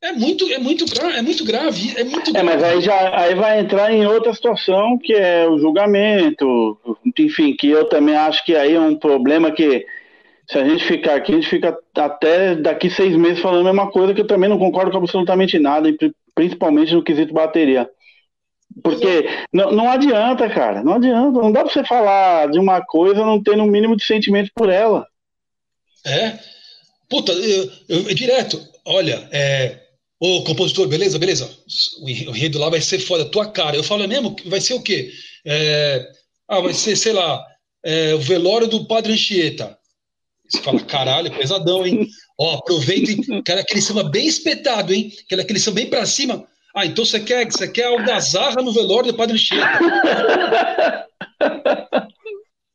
[0.00, 2.36] É muito, é muito, é muito grave, é muito.
[2.36, 6.78] É, mas aí já aí vai entrar em outra situação que é o julgamento,
[7.18, 9.84] enfim, que eu também acho que aí é um problema que
[10.48, 13.90] se a gente ficar aqui, a gente fica até daqui seis meses falando a mesma
[13.90, 15.88] coisa que eu também não concordo com absolutamente nada,
[16.32, 17.90] principalmente no quesito bateria.
[18.82, 23.26] Porque não, não adianta, cara, não adianta, não dá pra você falar de uma coisa
[23.26, 25.06] não tendo um mínimo de sentimento por ela.
[26.06, 26.38] É?
[27.08, 29.87] Puta, eu, eu, direto, olha, é,
[30.20, 31.48] Ô, compositor, beleza, beleza.
[32.00, 33.76] O enredo lá vai ser foda, tua cara.
[33.76, 34.34] Eu falo, é mesmo?
[34.46, 35.12] Vai ser o quê?
[35.44, 36.04] É,
[36.48, 37.44] ah, vai ser, sei lá,
[37.84, 39.78] é, o velório do Padre Anchieta.
[40.48, 42.08] Você fala, caralho, pesadão, hein?
[42.38, 45.12] Ó, aproveita e quero aquele samba bem espetado, hein?
[45.28, 46.44] Quero aquele samba bem pra cima.
[46.74, 49.78] Ah, então você quer, você quer algazarra no velório do Padre Anchieta.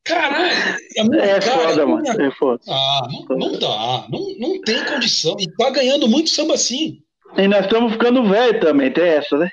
[0.04, 0.46] Caralho!
[0.46, 2.22] É, é cara, foda, mano.
[2.22, 2.62] É foda.
[2.68, 4.08] Ah, não, não dá.
[4.10, 5.36] Não, não tem condição.
[5.40, 7.03] E tá ganhando muito samba assim.
[7.38, 9.50] E nós estamos ficando velho também, tem essa, né?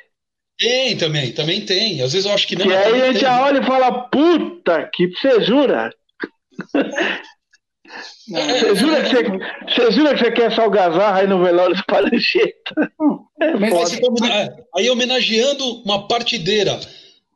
[0.58, 2.02] Tem também, também tem.
[2.02, 2.66] Às vezes eu acho que não.
[2.66, 5.90] E aí a gente já olha e fala, puta, que você jura?
[8.28, 9.24] Você jura, que você,
[9.66, 12.92] você jura que você quer salgazar aí no velório do Palecheta?
[13.40, 13.46] É
[14.32, 16.78] aí, aí homenageando uma partideira.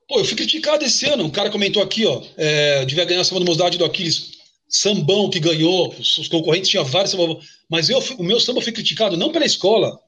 [0.07, 1.25] Pô, eu fui criticado esse ano.
[1.25, 2.23] Um cara comentou aqui, ó.
[2.37, 4.35] É, devia ganhar a Samba do Mocidade do Aquiles.
[4.69, 5.95] Sambão que ganhou.
[5.99, 7.41] Os, os concorrentes tinham vários sambão.
[7.71, 9.99] Mas eu, o meu samba foi criticado não pela escola,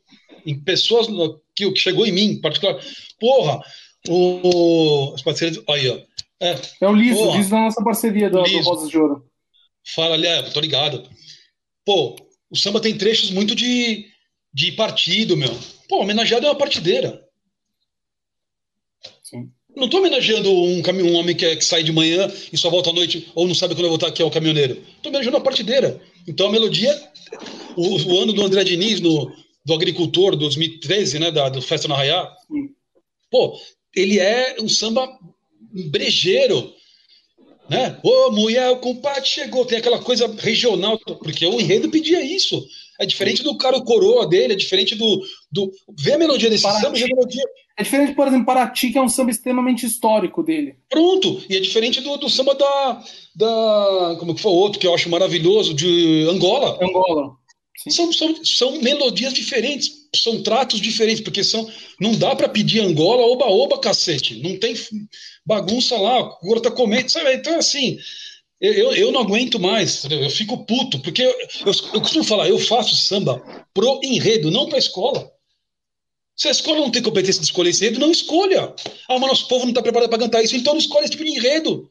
[0.46, 1.08] em pessoas
[1.54, 2.80] que, que chegou em mim, em particular.
[3.18, 3.60] Porra,
[4.08, 5.62] o, os parceiros.
[5.68, 5.98] Aí, ó.
[6.40, 9.24] É, é o Liso, porra, Liso da nossa parceria do, do Rosas de Ouro.
[9.84, 11.08] Fala ali, é, tô ligado.
[11.84, 12.16] Pô,
[12.50, 14.06] o samba tem trechos muito de,
[14.52, 15.54] de partido, meu.
[15.88, 17.24] Pô, homenageado é uma partideira.
[19.22, 19.50] Sim.
[19.74, 22.70] Não tô homenageando um, caminho, um homem que, é, que sai de manhã e só
[22.70, 24.82] volta à noite, ou não sabe quando vai voltar, que é o caminhoneiro.
[25.02, 26.00] Tô homenageando uma partideira.
[26.26, 26.94] Então a melodia,
[27.76, 29.32] o, o ano do André Diniz no,
[29.66, 32.32] do agricultor 2013, né, da, do Festa na Raiá,
[33.28, 33.58] pô,
[33.94, 35.08] ele é um samba
[35.90, 36.72] brejeiro.
[37.68, 37.98] Né?
[38.00, 39.66] Ô, mulher, o compadre chegou.
[39.66, 42.64] Tem aquela coisa regional, porque o enredo pedia isso.
[43.00, 45.20] É diferente do cara coroa dele, é diferente do.
[45.50, 45.72] do...
[45.98, 46.82] Vê a melodia desse Paraty.
[46.82, 47.44] samba, vê a melodia.
[47.76, 50.76] É diferente, por exemplo, Paraty, que é um samba extremamente histórico dele.
[50.88, 51.42] Pronto!
[51.50, 53.02] E é diferente do, do samba da,
[53.34, 54.16] da.
[54.20, 56.78] Como que foi o outro que eu acho maravilhoso, de Angola.
[56.80, 57.36] Angola.
[57.88, 61.70] São, são, são melodias diferentes, são tratos diferentes, porque são.
[62.00, 64.40] Não dá para pedir Angola, oba-oba, cacete.
[64.42, 64.74] Não tem
[65.44, 67.10] bagunça lá, o agora tá comendo.
[67.10, 67.34] Sabe?
[67.34, 67.98] Então, assim.
[68.58, 71.30] Eu, eu não aguento mais, eu fico puto, porque eu,
[71.66, 73.38] eu, eu costumo falar, eu faço samba
[73.74, 75.30] pro enredo, não pra escola.
[76.34, 78.74] Se a escola não tem competência de escolher esse enredo, não escolha.
[79.08, 81.24] Ah, mas nosso povo não está preparado para cantar isso, então não escolhe esse tipo
[81.24, 81.90] de enredo.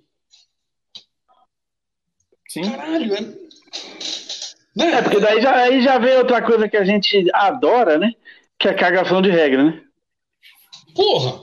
[2.47, 2.61] Sim.
[2.63, 3.44] Caralho, é.
[4.79, 5.01] É, Né?
[5.01, 8.11] porque daí já, aí já vem outra coisa que a gente adora, né?
[8.59, 9.81] Que é a cagação de regra, né?
[10.95, 11.41] Porra!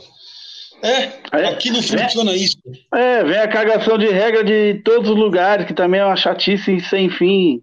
[0.82, 2.56] É, É, aqui não funciona isso.
[2.92, 6.80] É, vem a cagação de regra de todos os lugares, que também é uma chatice
[6.80, 7.62] sem fim.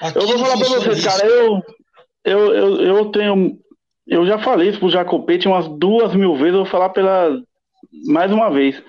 [0.00, 1.08] Aqui Eu vou falar pra vocês, isso.
[1.08, 1.62] cara, eu,
[2.24, 3.56] eu, eu, eu tenho.
[4.06, 7.30] Eu já falei isso pro Jacopete umas duas mil vezes, eu vou falar pela.
[8.06, 8.82] Mais uma vez.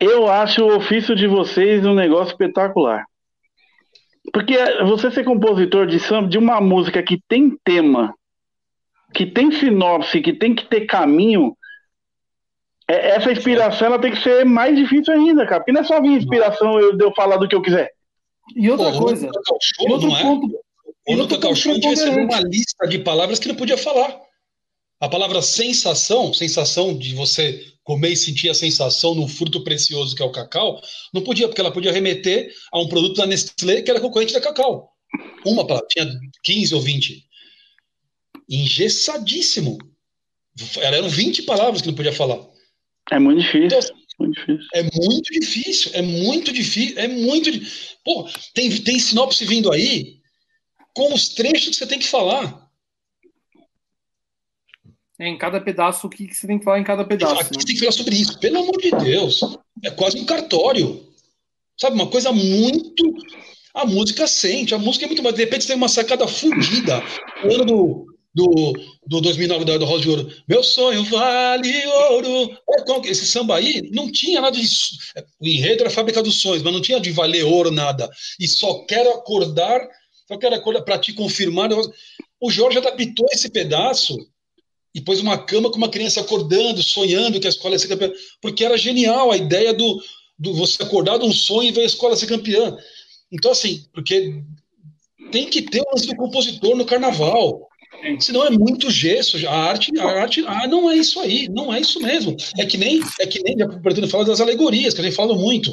[0.00, 3.04] Eu acho o ofício de vocês um negócio espetacular.
[4.32, 8.14] Porque você ser compositor de samba, de uma música que tem tema,
[9.14, 11.56] que tem sinopse, que tem que ter caminho,
[12.88, 15.60] é- essa inspiração ela tem que ser mais difícil ainda, cara.
[15.60, 17.90] Porque não é só vir inspiração eu, de eu falar do que eu quiser.
[18.54, 19.28] E outra Pô, coisa,
[19.62, 20.22] Show, e outro não é?
[20.22, 23.38] ponto, O e no outro Cacau ponto Show a gente recebeu uma lista de palavras
[23.38, 24.20] que não podia falar.
[25.00, 30.22] A palavra sensação, sensação de você comer e sentir a sensação num fruto precioso que
[30.22, 30.80] é o cacau,
[31.12, 34.40] não podia, porque ela podia remeter a um produto da Nestlé que era concorrente da
[34.40, 34.92] Cacau.
[35.44, 36.08] Uma palavra, tinha
[36.44, 37.24] 15 ou 20.
[38.48, 39.76] Engessadíssimo.
[40.80, 42.38] Eram 20 palavras que não podia falar.
[43.10, 43.66] É muito difícil.
[43.66, 43.80] Então,
[44.20, 44.68] Muito difícil.
[44.74, 47.50] é muito difícil, é muito difícil, é muito.
[47.50, 47.66] di-
[48.04, 50.18] Pô, tem, tem sinopse vindo aí
[50.94, 52.69] com os trechos que você tem que falar.
[55.20, 57.34] É em cada pedaço, o que, que você tem que falar em cada pedaço.
[57.34, 57.60] Aqui né?
[57.60, 58.38] você tem que falar sobre isso.
[58.38, 59.40] Pelo amor de Deus.
[59.84, 61.06] É quase um cartório.
[61.78, 63.14] Sabe, uma coisa muito.
[63.74, 65.34] A música sente, a música é muito mais.
[65.34, 67.02] De repente você tem uma sacada fodida.
[67.44, 68.72] O ano do, do,
[69.06, 70.32] do 2009 da do Rosa de Ouro.
[70.48, 72.56] Meu sonho vale ouro.
[72.86, 74.96] Qual que- Esse samba aí não tinha nada disso.
[75.38, 78.10] O enredo era a fábrica dos sonhos, mas não tinha de valer ouro nada.
[78.38, 79.86] E só quero acordar,
[80.26, 81.68] só quero acordar para te confirmar.
[82.40, 84.16] O Jorge adaptou esse pedaço
[84.94, 88.10] e pôs uma cama com uma criança acordando, sonhando que a escola ia ser campeã,
[88.40, 90.02] porque era genial a ideia do,
[90.38, 92.76] do você acordar de um sonho e ver a escola ser campeã.
[93.30, 94.42] Então, assim, porque
[95.30, 97.68] tem que ter o lance do compositor no carnaval.
[98.18, 99.36] Senão é muito gesso.
[99.46, 102.36] A arte, a arte, ah, não é isso aí, não é isso mesmo.
[102.58, 105.34] É que nem, é que nem, já pretendo falar das alegorias, que a gente fala
[105.34, 105.72] muito.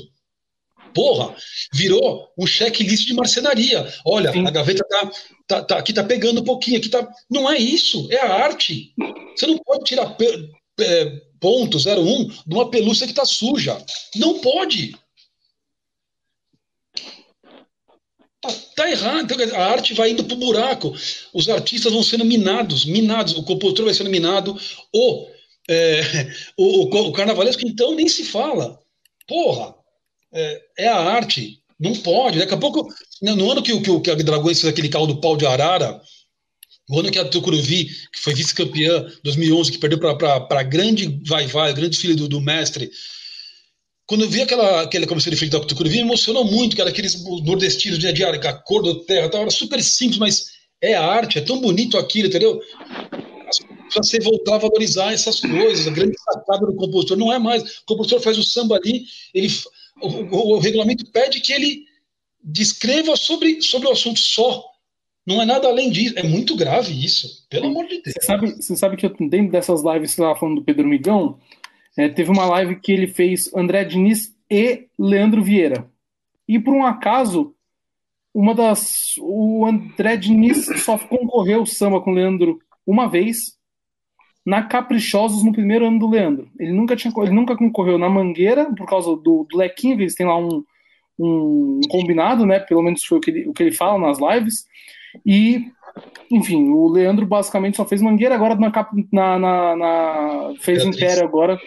[0.93, 1.35] Porra,
[1.73, 3.91] virou um checklist de marcenaria.
[4.05, 4.45] Olha, Sim.
[4.47, 5.11] a gaveta tá,
[5.47, 7.07] tá, tá- aqui tá pegando um pouquinho, aqui tá.
[7.29, 8.93] Não é isso, é a arte.
[9.35, 10.49] Você não pode tirar pe-
[10.79, 11.05] é,
[11.39, 13.77] ponto 01 de uma pelúcia que tá suja.
[14.15, 14.95] Não pode.
[18.41, 19.33] Tá, tá errado.
[19.33, 20.93] Então, a arte vai indo pro buraco.
[21.33, 23.33] Os artistas vão sendo minados, minados.
[23.33, 24.57] O compositor vai sendo minado.
[24.93, 25.27] O,
[25.69, 26.01] é,
[26.57, 28.79] o, o, o carnavalesco, então, nem se fala.
[29.27, 29.75] Porra,
[30.33, 31.61] é, é a arte.
[31.79, 32.39] Não pode.
[32.39, 32.87] Daqui a pouco,
[33.21, 36.01] no no ano que, que, que a Dragões fez aquele carro do pau de arara,
[36.89, 41.73] o ano que a Tucuruvi, que foi vice-campeã 2011, que perdeu para a grande vai-vai,
[41.73, 42.89] grande filho do, do mestre,
[44.07, 46.89] quando eu vi aquela, aquela comissão de frente da Tucuruvi, me emocionou muito, que era
[46.89, 50.45] aqueles nordestinos a dia, a cor da terra, tal, era super simples, mas
[50.81, 52.57] é a arte, é tão bonito aquilo, entendeu?
[53.93, 57.63] Para você voltar a valorizar essas coisas, a grande sacada do compositor, não é mais.
[57.63, 59.49] O compositor faz o samba ali, ele,
[60.01, 61.85] o, o- regulamento pede que ele
[62.43, 64.63] descreva sobre, sobre o assunto só.
[65.25, 66.13] Não é nada além disso.
[66.17, 68.13] É muito grave isso, pelo amor de Deus.
[68.15, 70.87] Você sabe, você sabe que eu, dentro dessas lives que você estava falando do Pedro
[70.87, 71.37] Migão,
[71.97, 75.89] é, teve uma live que ele fez André Diniz e Leandro Vieira.
[76.47, 77.53] E por um acaso,
[78.33, 79.15] uma das.
[79.19, 83.56] O André Diniz só concorreu samba com o Leandro uma vez,
[84.47, 86.47] na Caprichosos, no primeiro ano do Leandro.
[86.57, 90.25] Ele nunca, tinha, ele nunca concorreu na Mangueira, por causa do, do Lequinho, eles têm
[90.25, 90.63] lá um,
[91.19, 92.57] um combinado, né?
[92.59, 94.65] Pelo menos foi o que ele, o que ele fala nas lives.
[95.25, 95.65] E
[96.31, 98.71] enfim, o Leandro basicamente só fez Mangueira, agora na,
[99.11, 100.85] na, na- na- fez.
[100.85, 101.59] Império agora.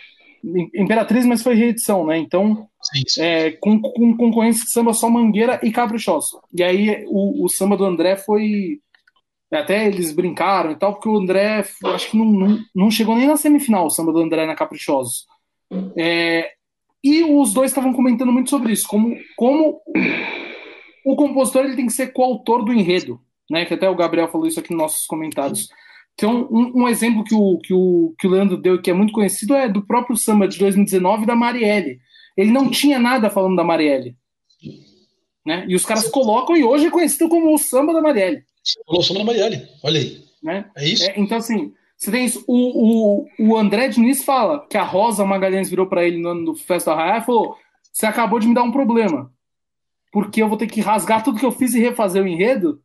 [0.42, 2.17] Im- Imperatriz, mas foi reedição, né?
[2.17, 3.23] Então, Sim, sim.
[3.23, 6.41] é, com, com concorrência de samba só Mangueira e Caprichoso.
[6.57, 8.81] E aí o, o samba do André foi.
[9.53, 13.27] Até eles brincaram e tal, porque o André, acho que não, não, não chegou nem
[13.27, 15.27] na semifinal o samba do André na Caprichosos.
[15.97, 16.53] É,
[17.03, 19.81] e os dois estavam comentando muito sobre isso, como, como
[21.05, 23.20] o compositor ele tem que ser coautor do enredo,
[23.51, 23.65] né?
[23.65, 25.69] Que até o Gabriel falou isso aqui nos nossos comentários.
[26.15, 29.12] Então, um, um, exemplo que o, que, o, que o Leandro deu, que é muito
[29.12, 31.99] conhecido, é do próprio samba de 2019 da Marielle.
[32.37, 34.15] Ele não tinha nada falando da Marielle.
[35.47, 35.65] Né?
[35.67, 38.45] E os caras colocam, e hoje é conhecido como o samba da Marielle.
[38.87, 40.25] Falou da Marielle, olha aí.
[40.43, 40.71] Né?
[40.77, 41.05] É isso?
[41.05, 42.45] É, então, assim, você tem isso.
[42.47, 46.45] O, o, o André Diniz fala que a Rosa Magalhães virou para ele no ano
[46.47, 47.57] do Festa Raia e falou:
[47.93, 49.33] Você acabou de me dar um problema.
[50.13, 52.83] Porque eu vou ter que rasgar tudo que eu fiz e refazer o enredo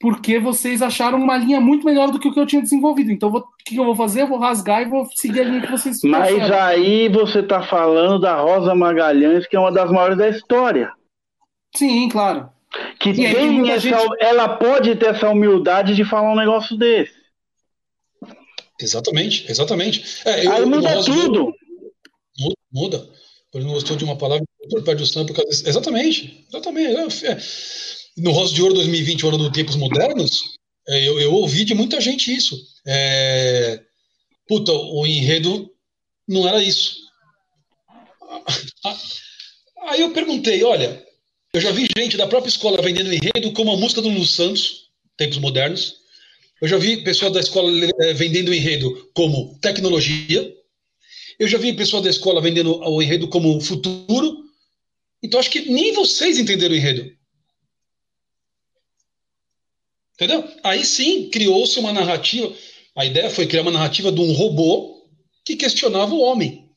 [0.00, 3.10] porque vocês acharam uma linha muito melhor do que o que eu tinha desenvolvido.
[3.10, 4.22] Então, vou, o que eu vou fazer?
[4.22, 6.66] Eu vou rasgar e vou seguir a linha que vocês Mas acharam.
[6.66, 10.92] aí você está falando da Rosa Magalhães, que é uma das maiores da história.
[11.74, 12.48] Sim, claro.
[12.98, 13.94] Que tem essa, gente...
[14.20, 17.12] ela pode ter essa humildade de falar um negócio desse.
[18.80, 20.04] Exatamente, exatamente.
[20.24, 21.54] É, eu, aí muda Rosa, tudo.
[22.38, 23.10] Muda, muda.
[23.54, 24.44] Ele não gostou de uma palavra,
[24.84, 25.68] perde o samba por causa disso.
[25.68, 27.26] Exatamente, exatamente.
[27.26, 27.38] É,
[28.18, 30.42] no Rosa de Ouro 2020, o ano dos tempos modernos,
[30.86, 32.56] é, eu, eu, ouvi de muita gente isso.
[32.86, 33.82] É,
[34.46, 35.70] puta, o enredo
[36.26, 36.96] não era isso.
[39.88, 41.04] Aí eu perguntei, olha,
[41.52, 44.90] eu já vi gente da própria escola vendendo enredo como a música do Lulu Santos,
[45.16, 45.96] tempos modernos.
[46.60, 47.70] Eu já vi pessoas da escola
[48.00, 50.54] é, vendendo enredo como tecnologia.
[51.38, 54.44] Eu já vi pessoas da escola vendendo o enredo como futuro.
[55.22, 57.16] Então acho que nem vocês entenderam o enredo.
[60.14, 60.44] Entendeu?
[60.64, 62.52] Aí sim criou-se uma narrativa.
[62.96, 65.08] A ideia foi criar uma narrativa de um robô
[65.44, 66.68] que questionava o homem.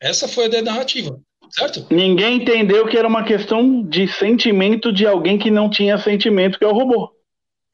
[0.00, 1.86] Essa foi a ideia da narrativa, certo?
[1.90, 6.64] Ninguém entendeu que era uma questão de sentimento de alguém que não tinha sentimento, que
[6.64, 7.10] é o robô.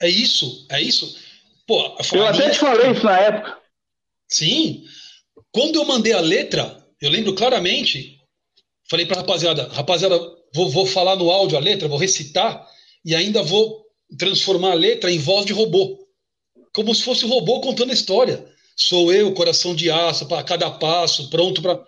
[0.00, 1.18] É isso, é isso.
[1.66, 3.58] Pô, eu até te falei isso na época.
[4.28, 4.84] Sim.
[5.52, 8.20] Quando eu mandei a letra, eu lembro claramente,
[8.88, 10.18] falei pra rapaziada, rapaziada,
[10.54, 12.66] vou, vou falar no áudio a letra, vou recitar
[13.04, 13.84] e ainda vou
[14.18, 16.06] transformar a letra em voz de robô.
[16.74, 18.46] Como se fosse o robô contando a história.
[18.76, 21.82] Sou eu, coração de aço, para cada passo, pronto para.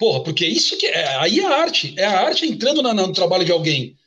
[0.00, 1.16] Porra, porque isso que é.
[1.18, 1.94] Aí é a arte.
[1.98, 3.98] É a arte entrando na, no trabalho de alguém.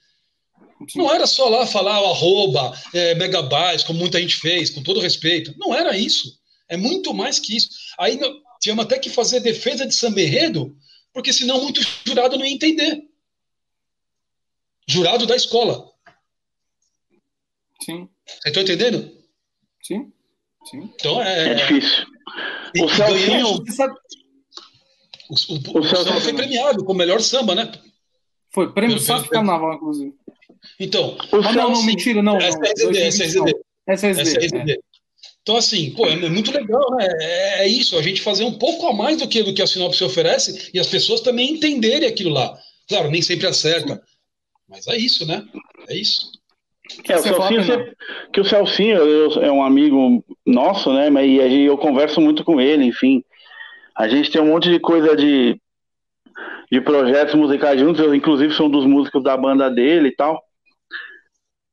[0.96, 5.00] Não era só lá falar o arroba, é, megabytes, como muita gente fez, com todo
[5.00, 5.54] respeito.
[5.56, 6.36] Não era isso.
[6.68, 7.70] É muito mais que isso.
[8.00, 8.20] Aí
[8.60, 10.76] tínhamos até que fazer defesa de samberredo,
[11.14, 13.04] porque senão muito jurado não ia entender.
[14.88, 15.92] Jurado da escola.
[17.86, 18.10] Sim.
[18.44, 19.16] Você entendendo?
[19.84, 20.12] Sim.
[20.72, 20.90] Sim.
[20.96, 21.52] Então é.
[21.52, 22.06] É difícil.
[22.82, 23.64] O Celcinho.
[25.30, 27.72] O, o, o Celcinho foi premiado com o melhor samba, né?
[28.52, 30.14] Foi, prêmio Safra Carnaval, inclusive.
[30.80, 31.18] Então.
[31.32, 32.38] Ah, não, não, mentira, não.
[32.38, 33.56] É SSD.
[33.88, 34.72] SSD.
[34.72, 34.78] É.
[35.42, 37.08] Então, assim, pô, é muito legal, né?
[37.20, 39.68] É, é, isso, a gente fazer um pouco a mais do que, do que a
[39.68, 42.58] sinopse oferece e as pessoas também entenderem aquilo lá.
[42.88, 44.02] Claro, nem sempre acerta,
[44.70, 45.46] mas é isso, né?
[45.90, 46.32] É isso.
[47.10, 47.94] É, o Celcinho, sempre,
[48.32, 51.10] que o Celcinho eu, é um amigo nosso, né?
[51.10, 53.24] Mas e eu converso muito com ele, enfim.
[53.96, 55.60] A gente tem um monte de coisa de,
[56.72, 60.42] de projetos musicais juntos, eu inclusive sou um dos músicos da banda dele e tal.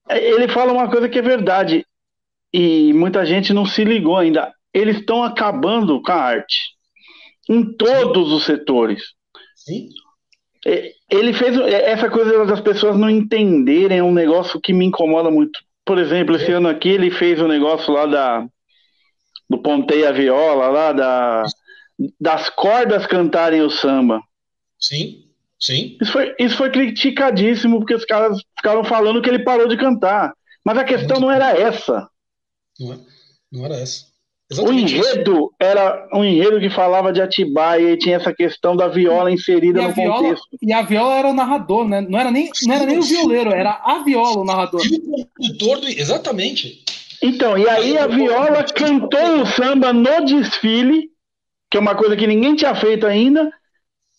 [0.08, 1.86] É, ele fala uma coisa que é verdade,
[2.52, 4.52] e muita gente não se ligou ainda.
[4.72, 6.74] Eles estão acabando com a arte
[7.48, 9.02] em todos os setores.
[9.56, 9.88] Sim.
[10.66, 14.84] É, ele fez é, essa coisa das pessoas não entenderem é um negócio que me
[14.84, 15.58] incomoda muito.
[15.84, 16.54] Por exemplo, esse é.
[16.54, 18.46] ano aqui ele fez o um negócio lá da
[19.48, 21.42] do ponteia viola lá da
[22.20, 24.22] das cordas cantarem o samba.
[24.78, 25.24] Sim,
[25.58, 25.96] sim.
[26.00, 30.32] Isso foi, isso foi criticadíssimo porque os caras ficaram falando que ele parou de cantar.
[30.64, 32.08] Mas a questão não era essa.
[32.78, 33.04] Não,
[33.52, 34.10] não era essa.
[34.50, 35.50] Exatamente o enredo isso.
[35.60, 39.94] era um enredo que falava de Atibaia e tinha essa questão da viola inserida no
[39.94, 40.48] viola, contexto.
[40.60, 42.00] E a viola era o narrador, né?
[42.00, 44.82] Não era nem, não era nem o violeiro, era a viola o narrador.
[44.84, 45.88] E o condutor do...
[45.88, 46.82] Exatamente.
[47.22, 51.10] Então, e aí a viola cantou o samba no desfile,
[51.70, 53.50] que é uma coisa que ninguém tinha feito ainda,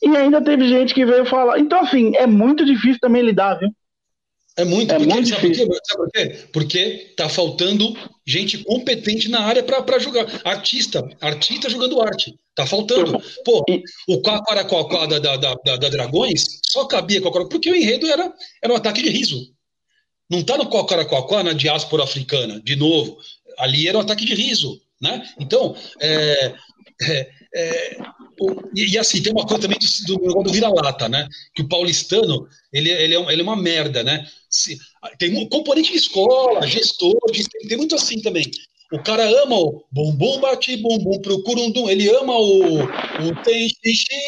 [0.01, 1.59] e ainda teve gente que veio falar.
[1.59, 3.69] Então, assim, é muito difícil também lidar, viu?
[4.57, 5.79] É muito, é porque, muito sabe, por quê?
[5.85, 6.47] sabe por quê?
[6.51, 10.27] Porque tá faltando gente competente na área para jogar.
[10.43, 12.35] Artista, artista jogando arte.
[12.53, 13.21] Tá faltando.
[13.45, 13.63] Pô,
[14.09, 18.73] o Quaquaraquaquá da, da, da, da, Dragões só cabia Quaquaraquaquá, porque o enredo era, era
[18.73, 19.53] um ataque de riso.
[20.29, 23.17] Não tá no Quaquaraquaquá na diáspora africana, de novo.
[23.57, 25.25] Ali era um ataque de riso, né?
[25.39, 26.53] Então, é,
[27.03, 27.97] é, é,
[28.75, 31.27] e, e, assim, tem uma coisa também do, do, do vira-lata, né?
[31.53, 34.25] Que o paulistano, ele, ele, é, ele é uma merda, né?
[34.49, 34.77] Se,
[35.19, 37.15] tem um componente de escola, gestor,
[37.67, 38.49] tem muito assim também.
[38.91, 43.69] O cara ama o bumbum bate bumbum pro curundum, ele ama o, o tem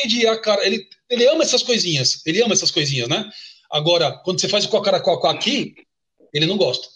[0.08, 2.22] de a cara, ele ele ama essas coisinhas.
[2.26, 3.30] Ele ama essas coisinhas, né?
[3.72, 5.76] Agora, quando você faz o cocaracó aqui,
[6.34, 6.88] ele não gosta.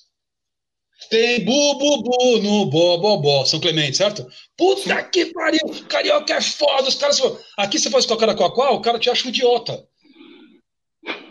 [1.09, 4.27] Tem bu, bu, bu no bo, bo, bo, São Clemente, certo?
[4.57, 7.21] Puta que pariu, carioca é foda, os caras...
[7.57, 9.85] Aqui você faz o cocaracó, o cara te acha um idiota.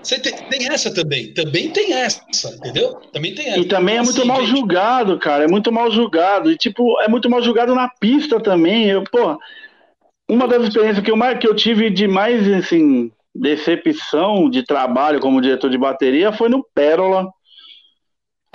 [0.02, 1.34] Você tem, tem, essa também.
[1.34, 2.22] Também tem essa,
[2.54, 2.94] entendeu?
[3.12, 3.58] Também tem essa.
[3.58, 4.50] E também é muito assim, mal gente...
[4.50, 5.44] julgado, cara.
[5.44, 6.50] É muito mal julgado.
[6.50, 8.86] E, tipo, é muito mal julgado na pista também.
[8.86, 9.36] Eu, pô,
[10.28, 15.20] uma das experiências que eu, mais, que eu tive de mais, assim, decepção de trabalho
[15.20, 17.28] como diretor de bateria foi no Pérola.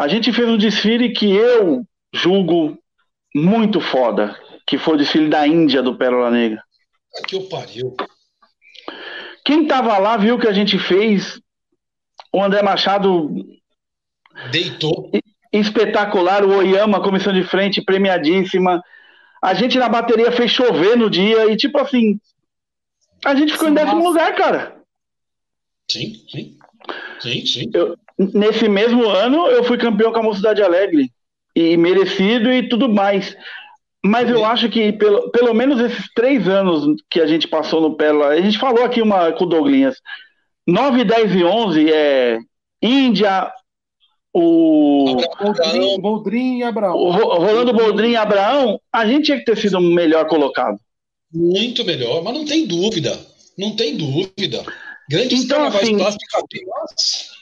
[0.01, 2.75] A gente fez um desfile que eu julgo
[3.35, 6.63] muito foda, que foi o desfile da Índia do Pérola Negra.
[7.27, 7.95] Que eu pariu.
[9.45, 11.39] Quem tava lá viu que a gente fez.
[12.33, 13.29] O André Machado
[14.51, 15.11] deitou.
[15.53, 18.81] Espetacular, o Oyama, comissão de frente, premiadíssima.
[19.39, 22.19] A gente na bateria fez chover no dia e, tipo assim,
[23.23, 24.09] a gente ficou sim, em décimo nossa.
[24.09, 24.81] lugar, cara.
[25.91, 26.57] Sim, sim.
[27.19, 27.69] Sim, sim.
[27.71, 27.95] Eu,
[28.33, 31.11] nesse mesmo ano, eu fui campeão com a Mocidade Alegre.
[31.55, 33.35] E merecido e tudo mais.
[34.03, 37.95] Mas eu acho que pelo, pelo menos esses três anos que a gente passou no
[37.95, 39.97] Pérola, a gente falou aqui uma com o Douglinhas,
[40.65, 42.39] 9, 10 e 11 é
[42.81, 43.51] Índia,
[44.33, 46.95] o Boldrin, Boldrin e Abraão.
[46.95, 50.79] O Rolando Boldrin e Abraão, a gente tinha que ter sido melhor colocado.
[51.33, 53.19] Muito melhor, mas não tem dúvida.
[53.57, 54.63] Não tem dúvida.
[55.09, 57.40] Grandes então, assim, plásticos.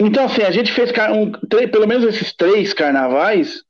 [0.00, 1.30] Então, assim, a gente fez um,
[1.68, 3.62] pelo menos esses três carnavais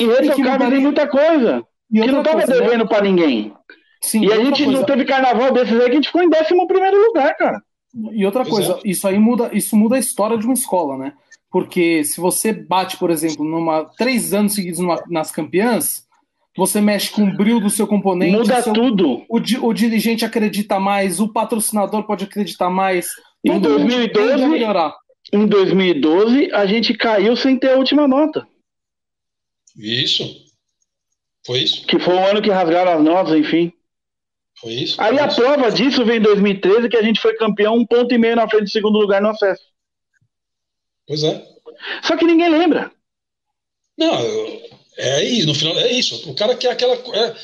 [0.00, 1.64] e retocava em muita coisa.
[1.90, 2.46] E que não estava né?
[2.46, 2.88] devendo né?
[2.88, 3.54] para ninguém.
[4.00, 4.78] Sim, e a gente coisa...
[4.78, 7.62] não teve carnaval desses aí que a gente ficou em 11 primeiro lugar, cara.
[8.12, 8.88] E outra coisa, Exato.
[8.88, 11.12] isso aí muda, isso muda a história de uma escola, né?
[11.50, 16.06] Porque se você bate, por exemplo, numa três anos seguidos numa, nas campeãs,
[16.56, 18.36] você mexe com o brilho do seu componente.
[18.36, 19.24] Muda seu, tudo.
[19.28, 23.08] O, o, dirigente acredita mais, o patrocinador pode acreditar mais.
[23.44, 24.42] Em 2012,
[25.32, 28.46] em 2012, a gente caiu sem ter a última nota.
[29.76, 30.24] Isso.
[31.44, 31.86] Foi isso?
[31.86, 33.72] Que foi o ano que rasgaram as notas, enfim.
[34.60, 35.00] Foi isso.
[35.00, 35.40] Aí foi a isso.
[35.40, 38.48] prova disso vem em 2013, que a gente foi campeão um ponto e meio na
[38.48, 39.64] frente do segundo lugar no acesso.
[41.06, 41.44] Pois é.
[42.02, 42.92] Só que ninguém lembra.
[43.98, 44.14] Não,
[44.96, 46.30] é isso, no final é isso.
[46.30, 46.94] O cara quer aquela.
[46.94, 47.36] É,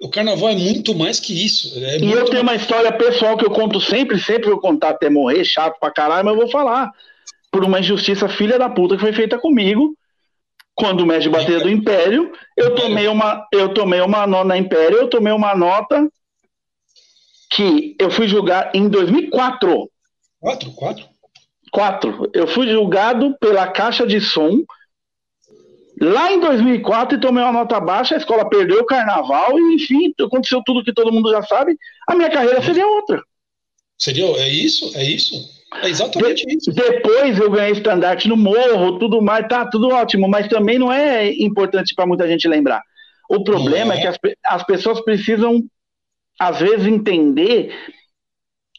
[0.00, 1.72] o carnaval é muito mais que isso.
[1.76, 5.10] É e eu tenho uma história pessoal que eu conto sempre, sempre vou contar até
[5.10, 6.90] morrer, chato pra caralho, mas eu vou falar.
[7.52, 9.94] Por uma injustiça filha da puta que foi feita comigo
[10.80, 14.96] quando o mestre bateria do Império, eu tomei uma, eu tomei uma nota na Império,
[14.96, 16.08] eu tomei uma nota
[17.50, 19.90] que eu fui julgar em 2004.
[20.40, 20.70] Quatro?
[20.72, 21.04] Quatro?
[21.70, 22.30] Quatro.
[22.32, 24.62] Eu fui julgado pela caixa de som
[26.00, 30.12] lá em 2004 e tomei uma nota baixa, a escola perdeu o carnaval e, enfim,
[30.18, 31.76] aconteceu tudo que todo mundo já sabe.
[32.08, 33.22] A minha carreira seria outra.
[33.98, 34.24] Seria?
[34.24, 34.96] É isso?
[34.96, 35.60] É isso?
[35.82, 36.72] É exatamente de, isso.
[36.72, 41.30] Depois eu ganhei estandarte no morro, tudo mais, tá tudo ótimo, mas também não é
[41.32, 42.82] importante para muita gente lembrar.
[43.28, 43.98] O problema é.
[43.98, 44.00] é.
[44.00, 45.62] que as, as pessoas precisam,
[46.38, 47.72] às vezes, entender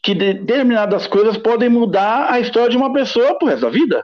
[0.03, 4.03] que determinadas coisas podem mudar a história de uma pessoa pro resto da vida.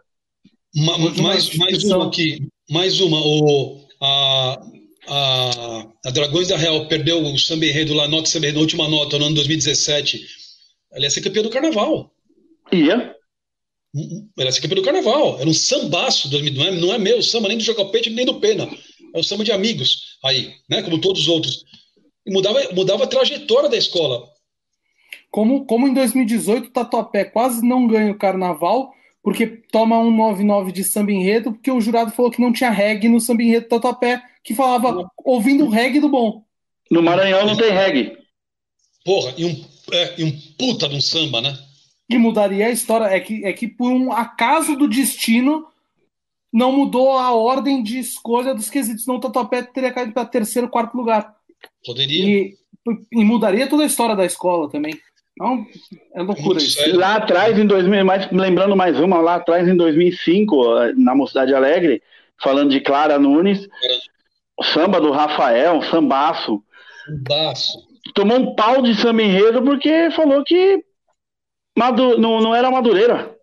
[0.75, 3.19] Ma, mais, mais uma aqui, mais uma.
[3.19, 4.61] O, a,
[5.07, 9.17] a, a Dragões da Real perdeu o samba enredo lá, nota samba na última nota,
[9.17, 10.25] no ano 2017.
[10.91, 12.11] Ela ia ser campeã do carnaval.
[12.71, 13.15] Ia.
[14.37, 15.39] Era ser campeão do carnaval.
[15.39, 16.29] Era um sambaço.
[16.31, 18.69] Não é, não é meu samba, nem do Jacopete, nem do Pena.
[19.13, 20.83] É um samba de amigos aí, né?
[20.83, 21.65] Como todos os outros.
[22.25, 24.27] E mudava, mudava a trajetória da escola.
[25.31, 28.91] Como, como em 2018 o Tatuapé quase não ganha o carnaval,
[29.27, 33.09] porque toma um 99 de samba enredo, porque o jurado falou que não tinha reggae
[33.09, 36.45] no samba enredo do Tatuapé, que falava ouvindo reggae do bom.
[36.89, 38.17] No Maranhão não tem reggae.
[39.03, 41.57] Porra, e um, é, e um puta de um samba, né?
[42.09, 45.67] que mudaria a história é que, é que por um acaso do destino
[46.53, 50.69] não mudou a ordem de escolha dos quesitos, não o Tatuapé teria caído para terceiro,
[50.69, 51.35] quarto lugar.
[51.85, 52.23] Poderia.
[52.23, 52.57] E,
[53.11, 54.97] e, mudaria toda a história da escola também.
[55.39, 55.65] Não,
[56.15, 56.97] é loucura isso.
[56.97, 62.01] Lá atrás, em 2000, mais, lembrando mais uma, lá atrás, em 2005, na Mocidade Alegre,
[62.41, 63.97] falando de Clara Nunes, é.
[64.57, 66.63] o samba do Rafael, um sambaço.
[67.05, 67.87] Sambaço.
[68.15, 70.83] Tomou um pau de samba enredo porque falou que
[71.77, 73.35] Madu, não, não era Madureira.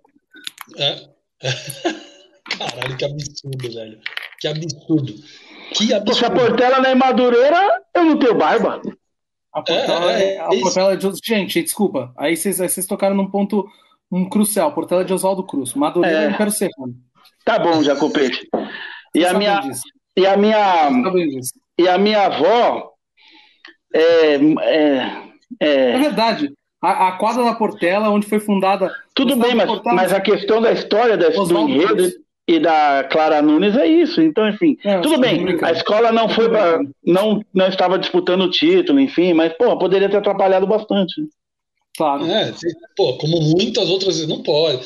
[0.76, 0.96] É.
[2.58, 4.00] Caralho, que absurdo, velho.
[4.40, 5.14] Que absurdo.
[5.72, 6.14] Que absurdo.
[6.14, 8.82] Se a Portela não é Madureira, eu não tenho barba.
[9.54, 11.08] A Portela é, é, a Portela é de...
[11.24, 12.12] Gente, desculpa.
[12.18, 13.68] Aí vocês, aí vocês tocaram num ponto
[14.10, 14.72] um crucial.
[14.72, 15.74] Portela é de Oswaldo Cruz.
[15.74, 16.94] Madureira é, é Império Serrano.
[17.44, 18.48] Tá bom, Jacopete.
[19.14, 19.62] E a minha.
[20.16, 20.90] E a minha.
[21.78, 22.90] E a minha avó
[23.94, 25.22] É, é,
[25.60, 25.90] é...
[25.92, 26.52] é verdade.
[26.82, 28.92] A, a, quadra da Portela, onde foi fundada.
[29.14, 32.12] Tudo bem, mas, Portela, mas a questão da história da, do enredo
[32.46, 34.20] e da Clara Nunes é isso.
[34.20, 35.58] Então, enfim, é, tudo bem.
[35.62, 40.08] A escola não foi pra, não não estava disputando o título, enfim, mas pô, poderia
[40.08, 41.14] ter atrapalhado bastante.
[41.96, 42.26] Claro.
[42.26, 42.52] É,
[42.96, 44.84] pô, como muitas outras não pode.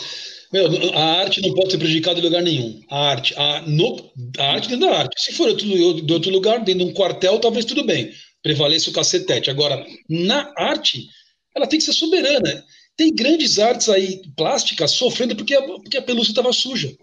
[0.52, 2.80] Meu, a arte não pode ser prejudicada em lugar nenhum.
[2.90, 5.22] A arte, a, no, a arte dentro da arte.
[5.22, 8.10] Se for outro, de outro lugar, dentro de um quartel, talvez tudo bem.
[8.42, 9.50] Prevaleça o cacetete.
[9.50, 11.06] Agora, na arte,
[11.54, 12.64] ela tem que ser soberana.
[12.96, 16.96] Tem grandes artes aí plásticas sofrendo porque a, porque a pelúcia estava suja.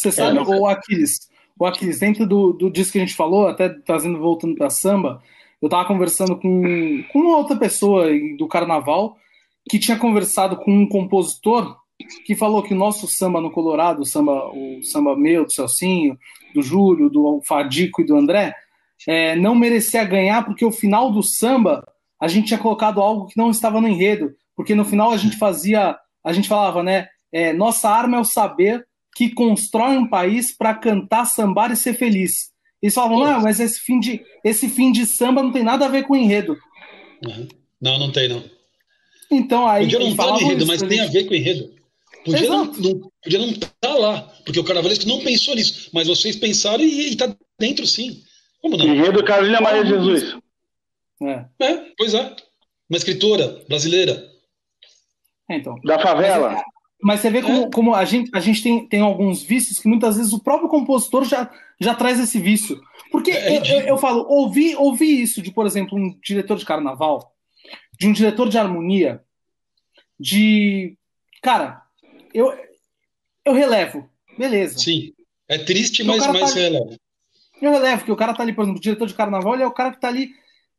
[0.00, 3.46] Você sabe, é, o Aquiles, o Aquiles, dentro do, do disco que a gente falou,
[3.46, 5.22] até trazendo, voltando para samba,
[5.60, 8.06] eu estava conversando com, com uma outra pessoa
[8.38, 9.18] do carnaval
[9.68, 11.76] que tinha conversado com um compositor
[12.24, 16.18] que falou que o nosso samba no Colorado, o samba, o samba meu, do Celcinho,
[16.54, 18.54] do Júlio, do Fadico e do André,
[19.06, 21.86] é, não merecia ganhar porque o final do samba
[22.18, 25.36] a gente tinha colocado algo que não estava no enredo, porque no final a gente
[25.36, 27.06] fazia, a gente falava, né?
[27.30, 31.94] É, nossa arma é o saber que constrói um país para cantar, sambar e ser
[31.94, 32.50] feliz.
[32.82, 35.88] Eles falavam, não, mas esse fim, de, esse fim de samba não tem nada a
[35.88, 36.56] ver com o enredo.
[37.26, 37.48] Uhum.
[37.80, 38.42] Não, não tem, não.
[39.30, 39.84] Então aí.
[39.84, 41.74] Podia não estar no enredo, mas tem a ver com o enredo.
[42.24, 46.06] Podia não, não, podia não estar tá lá, porque o carnavalesco não pensou nisso, mas
[46.06, 48.22] vocês pensaram e está dentro sim.
[48.60, 48.86] Como não?
[48.86, 50.36] Enredo Carolina Maria Jesus.
[51.22, 51.44] É.
[51.64, 52.34] é, pois é.
[52.88, 54.28] Uma escritora brasileira.
[55.48, 55.76] É, então.
[55.84, 56.62] Da favela.
[57.02, 57.70] Mas, você vê como, é.
[57.70, 61.24] como a gente, a gente tem, tem alguns vícios que muitas vezes o próprio compositor
[61.24, 62.80] já, já traz esse vício.
[63.10, 66.64] Porque é, eu, eu, eu, falo, ouvi, ouvi isso de, por exemplo, um diretor de
[66.64, 67.34] carnaval,
[67.98, 69.22] de um diretor de harmonia,
[70.18, 70.96] de.
[71.42, 71.82] Cara,
[72.34, 72.52] eu,
[73.44, 74.08] eu relevo.
[74.38, 74.78] Beleza.
[74.78, 75.12] Sim.
[75.48, 76.96] É triste, mas, mas tá releva.
[77.60, 79.66] Eu relevo, que o cara tá ali, por exemplo, o diretor de carnaval, ele é
[79.66, 80.30] o cara que tá ali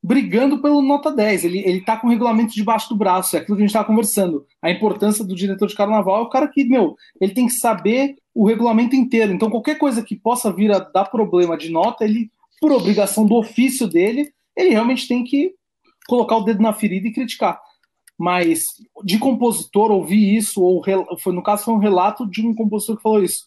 [0.04, 1.46] brigando pelo nota 10.
[1.46, 3.86] Ele, ele tá com o regulamento debaixo do braço, é aquilo que a gente estava
[3.86, 4.46] conversando.
[4.62, 8.16] A importância do diretor de carnaval é o cara que, meu, ele tem que saber
[8.34, 9.32] o regulamento inteiro.
[9.32, 13.36] Então, qualquer coisa que possa vir a dar problema de nota, ele, por obrigação do
[13.36, 15.54] ofício dele, ele realmente tem que
[16.08, 17.60] colocar o dedo na ferida e criticar.
[18.18, 18.66] Mas
[19.04, 20.84] de compositor ouvir isso, ou
[21.20, 23.46] foi, no caso foi um relato de um compositor que falou isso.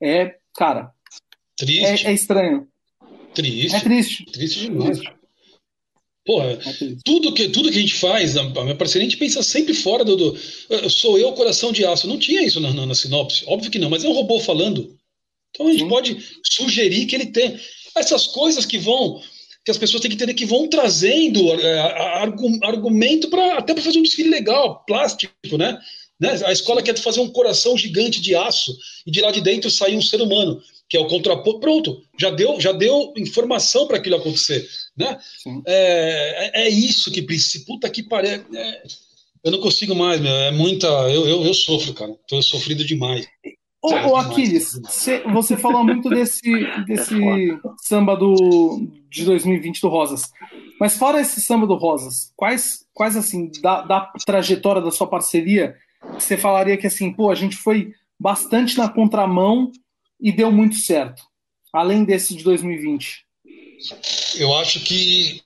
[0.00, 0.92] É, cara,
[1.56, 2.06] triste.
[2.06, 2.68] É, é estranho.
[3.34, 3.76] Triste.
[3.76, 4.24] É triste.
[4.26, 4.98] Triste demais.
[4.98, 5.17] Triste.
[6.28, 6.58] Porra, é
[7.06, 10.04] tudo que, tudo que a gente faz, a minha parceria, a gente pensa sempre fora
[10.04, 10.90] do, do.
[10.90, 12.06] sou eu, coração de aço.
[12.06, 13.44] Não tinha isso na, na, na, sinopse.
[13.46, 14.94] Óbvio que não, mas é um robô falando.
[15.50, 15.88] Então a gente Sim.
[15.88, 17.58] pode sugerir que ele tem.
[17.96, 19.22] Essas coisas que vão
[19.64, 21.80] que as pessoas têm que entender que vão trazendo é,
[22.62, 25.80] argumento para até para fazer um desfile legal, plástico, né?
[26.20, 26.38] né?
[26.44, 28.76] A escola quer fazer um coração gigante de aço
[29.06, 31.60] e de lá de dentro sair um ser humano, que é o contraponto.
[31.60, 35.18] Pronto, já deu, já deu informação para aquilo acontecer, né?
[35.66, 37.64] É, é, é, isso que precisa.
[37.66, 38.30] Puta que pariu.
[38.54, 38.82] É,
[39.44, 40.32] eu não consigo mais, meu.
[40.32, 40.86] É muita.
[40.86, 42.14] Eu, eu, eu sofro, cara.
[42.26, 43.26] Tô sofrido demais.
[43.80, 46.50] Ô, ô Aquiles, você, você falou muito desse,
[46.84, 47.14] desse
[47.82, 50.32] samba do, de 2020 do Rosas.
[50.80, 55.76] Mas fora esse samba do Rosas, quais, quais assim, da, da trajetória da sua parceria,
[56.14, 59.70] você falaria que assim, pô, a gente foi bastante na contramão
[60.20, 61.22] e deu muito certo,
[61.72, 63.24] além desse de 2020?
[64.36, 65.42] Eu acho que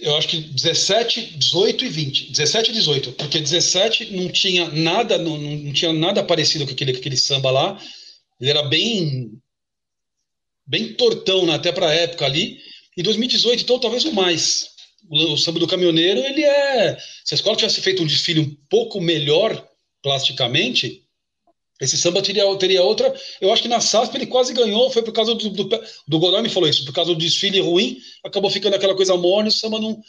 [0.00, 2.30] eu acho que 17, 18 e 20.
[2.32, 6.92] 17 e 18, porque 17 não tinha nada, não, não tinha nada parecido com aquele,
[6.92, 7.80] com aquele samba lá.
[8.40, 9.40] Ele era bem
[10.66, 12.58] bem tortão né, até para a época ali.
[12.96, 14.70] E 2018, então, talvez o mais.
[15.08, 16.98] O, o samba do caminhoneiro, ele é.
[17.24, 19.66] Se a escola tivesse feito um desfile um pouco melhor
[20.02, 21.02] plasticamente,
[21.80, 23.14] esse samba teria, teria outra.
[23.40, 25.50] Eu acho que na SASP ele quase ganhou, foi por causa do.
[25.50, 25.68] Do,
[26.08, 29.48] do Godoy me falou isso, por causa do desfile ruim, acabou ficando aquela coisa morna
[29.48, 30.00] o samba não.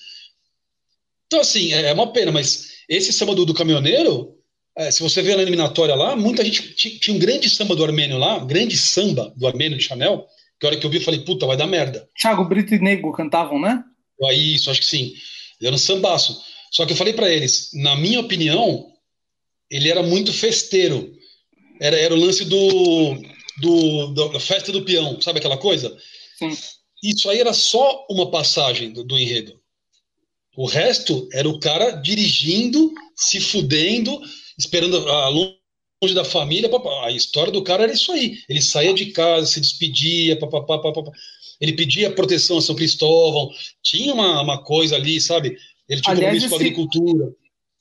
[1.25, 4.33] Então, assim, é, é uma pena, mas esse samba do, do caminhoneiro,
[4.77, 6.73] é, se você vê na eliminatória lá, muita gente.
[6.75, 10.25] Tinha um grande samba do armênio lá, grande samba do armênio de Chanel,
[10.57, 12.07] que a hora que eu vi, eu falei, puta, vai dar merda.
[12.19, 13.83] Thiago Brito e Nego cantavam, né?
[14.23, 15.13] Aí, isso, acho que sim.
[15.59, 16.41] Ele era um sambaço.
[16.71, 18.87] Só que eu falei para eles, na minha opinião,
[19.69, 21.16] ele era muito festeiro
[21.79, 23.15] era, era o lance do,
[23.59, 25.95] do, da festa do peão, sabe aquela coisa?
[26.37, 26.55] Sim.
[27.03, 29.59] Isso aí era só uma passagem do, do enredo.
[30.55, 34.19] O resto era o cara dirigindo, se fudendo,
[34.57, 36.69] esperando a longe da família.
[37.03, 38.39] A história do cara era isso aí.
[38.49, 41.11] Ele saía de casa, se despedia, papapá, papapá.
[41.61, 43.51] ele pedia proteção a São Cristóvão.
[43.83, 45.55] Tinha uma, uma coisa ali, sabe?
[45.87, 47.35] Ele tinha Aliás, compromisso com a agricultura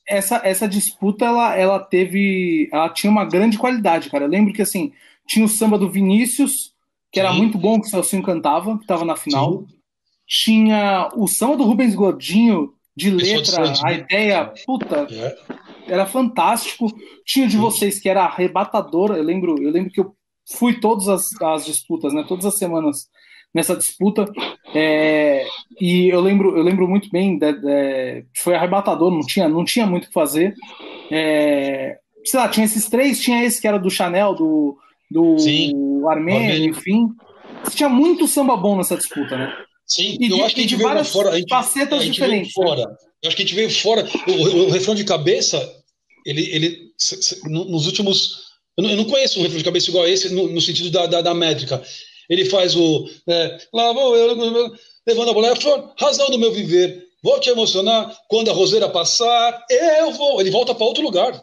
[0.08, 2.68] essa, essa disputa ela, ela teve.
[2.72, 4.24] Ela tinha uma grande qualidade, cara.
[4.24, 4.92] Eu lembro que assim,
[5.26, 6.72] tinha o samba do Vinícius,
[7.12, 7.38] que era Sim.
[7.38, 9.60] muito bom, que o Celcinho cantava, que estava na final.
[9.60, 9.66] Sim.
[10.26, 13.98] tinha o samba do Rubens Godinho, de letra, a né?
[13.98, 15.36] ideia, puta, é.
[15.86, 16.86] era fantástico.
[17.24, 20.16] Tinha de vocês que era arrebatador, eu lembro, eu lembro que eu
[20.48, 23.08] fui todas as, as disputas, né, todas as semanas
[23.56, 24.30] nessa disputa,
[24.74, 25.46] é,
[25.80, 29.86] e eu lembro, eu lembro muito bem, de, de, foi arrebatador, não tinha, não tinha
[29.86, 30.54] muito o que fazer.
[31.10, 34.76] É, sei lá, tinha esses três, tinha esse que era do Chanel, do,
[35.10, 37.08] do Armênio, enfim.
[37.70, 39.56] Tinha muito samba bom nessa disputa, né?
[39.86, 41.30] Sim, e eu de, acho que a gente veio fora.
[41.30, 42.52] A gente, facetas a gente diferentes.
[42.54, 42.82] Veio fora.
[42.82, 42.96] Né?
[43.22, 44.06] Eu acho que a gente veio fora.
[44.26, 45.58] O, o, o refrão de cabeça,
[46.26, 46.78] ele, ele
[47.44, 48.46] nos últimos.
[48.76, 50.90] Eu não, eu não, conheço um refrão de cabeça igual a esse no, no sentido
[50.90, 51.82] da, da, da, métrica.
[52.28, 53.08] Ele faz o.
[53.28, 54.34] É, lá vou eu,
[55.06, 55.54] levando a bola,
[55.98, 57.06] razão do meu viver.
[57.22, 59.64] Vou te emocionar quando a roseira passar.
[59.70, 60.40] Eu vou.
[60.40, 61.40] Ele volta para outro lugar.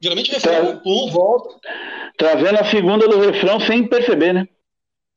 [0.00, 0.76] Geralmente o refrão, Tra...
[0.78, 1.54] pum, volta.
[2.16, 4.48] Trazendo a segunda do refrão sem perceber, né?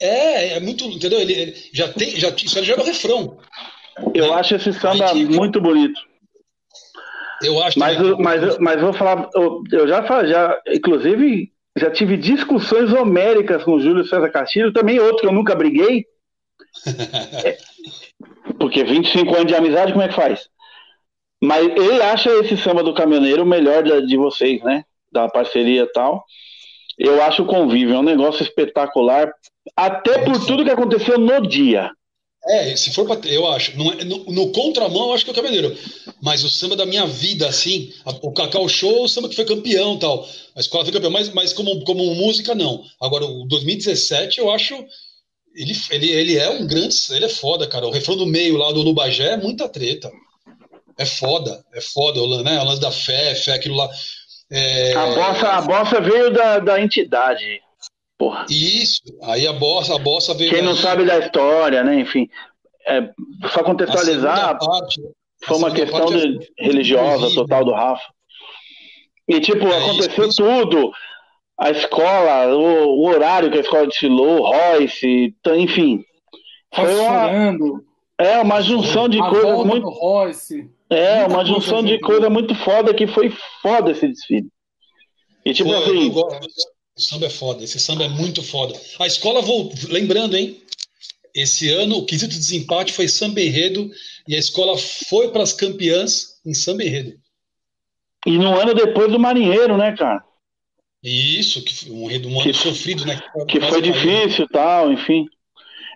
[0.02, 1.20] É, é muito, entendeu?
[1.20, 3.38] Ele, ele já tem, já, isso já é o refrão.
[4.14, 4.34] Eu né?
[4.34, 6.00] acho esse samba muito bonito.
[7.42, 7.80] Eu acho.
[7.80, 13.64] Mas, eu, mas, mas vou falar, eu, eu já, já, inclusive, já tive discussões homéricas
[13.64, 16.06] com o Júlio César Castilho, também outro que eu nunca briguei.
[17.44, 17.58] é,
[18.60, 20.48] porque 25 anos de amizade, como é que faz?
[21.42, 24.86] Mas ele acha esse samba do caminhoneiro o melhor de, de vocês, né?
[25.12, 26.24] Da parceria e tal.
[26.98, 29.34] Eu acho o convívio, é um negócio espetacular,
[29.76, 31.92] até por tudo que aconteceu no dia.
[32.46, 35.34] É, se for pra, eu acho, no, é, no, no, contramão, eu acho que é
[35.34, 35.78] o Caminhoneiro.
[36.22, 39.46] Mas o samba da minha vida, assim, a, o Cacau Show, o samba que foi
[39.46, 40.28] campeão tal.
[40.56, 42.84] A escola foi campeão, mas, mas como, como música, não.
[43.00, 44.76] Agora, o 2017, eu acho.
[45.56, 46.96] Ele, ele, ele é um grande.
[47.12, 47.88] Ele é foda, cara.
[47.88, 50.12] O refrão do meio lá do Lubagé é muita treta.
[50.98, 53.90] É foda, é foda, né, o lance da fé, fé, aquilo lá.
[54.52, 54.94] É...
[54.94, 57.63] A, bossa, a bossa veio da, da entidade.
[58.24, 58.46] Porra.
[58.50, 60.50] Isso, aí a bossa, a bossa veio.
[60.50, 62.00] Quem não sabe da história, né?
[62.00, 62.30] Enfim.
[62.88, 63.10] É,
[63.50, 65.02] só contextualizar, parte,
[65.44, 68.04] foi uma questão de, é religiosa total do Rafa.
[69.28, 70.92] E, tipo, é aconteceu isso, tudo.
[71.60, 76.04] A escola, o, o, horário que a escola desfilou, Royce, enfim.
[76.74, 77.30] Foi uma,
[78.18, 79.90] é uma junção de coisas muito.
[79.90, 80.70] Royce.
[80.90, 84.48] É, uma junção de coisa muito foda que foi foda esse desfile.
[85.44, 86.14] E tipo Pô, assim.
[86.96, 88.80] O samba é foda, esse samba é muito foda.
[89.00, 89.76] A escola voltou.
[89.90, 90.62] Lembrando, hein?
[91.34, 93.90] Esse ano o quesito de desempate foi samba enredo
[94.28, 97.14] e a escola foi para as campeãs em samba enredo.
[98.26, 100.24] E no ano depois do Marinheiro, né, cara?
[101.04, 103.20] Isso, que um, um ano sofrido, né?
[103.48, 105.26] Que, que foi difícil e tal, enfim.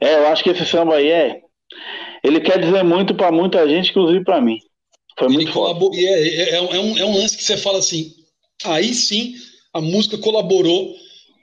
[0.02, 1.42] É, eu acho que esse samba aí é.
[2.24, 4.58] Ele quer dizer muito para muita gente, inclusive para mim.
[5.18, 5.92] Foi muito colabor...
[5.94, 8.14] é, é, é, um, é um lance que você fala assim,
[8.66, 9.36] aí sim
[9.78, 10.96] a música colaborou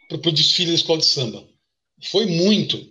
[0.08, 1.44] para o desfile da escola de samba.
[2.10, 2.90] Foi muito.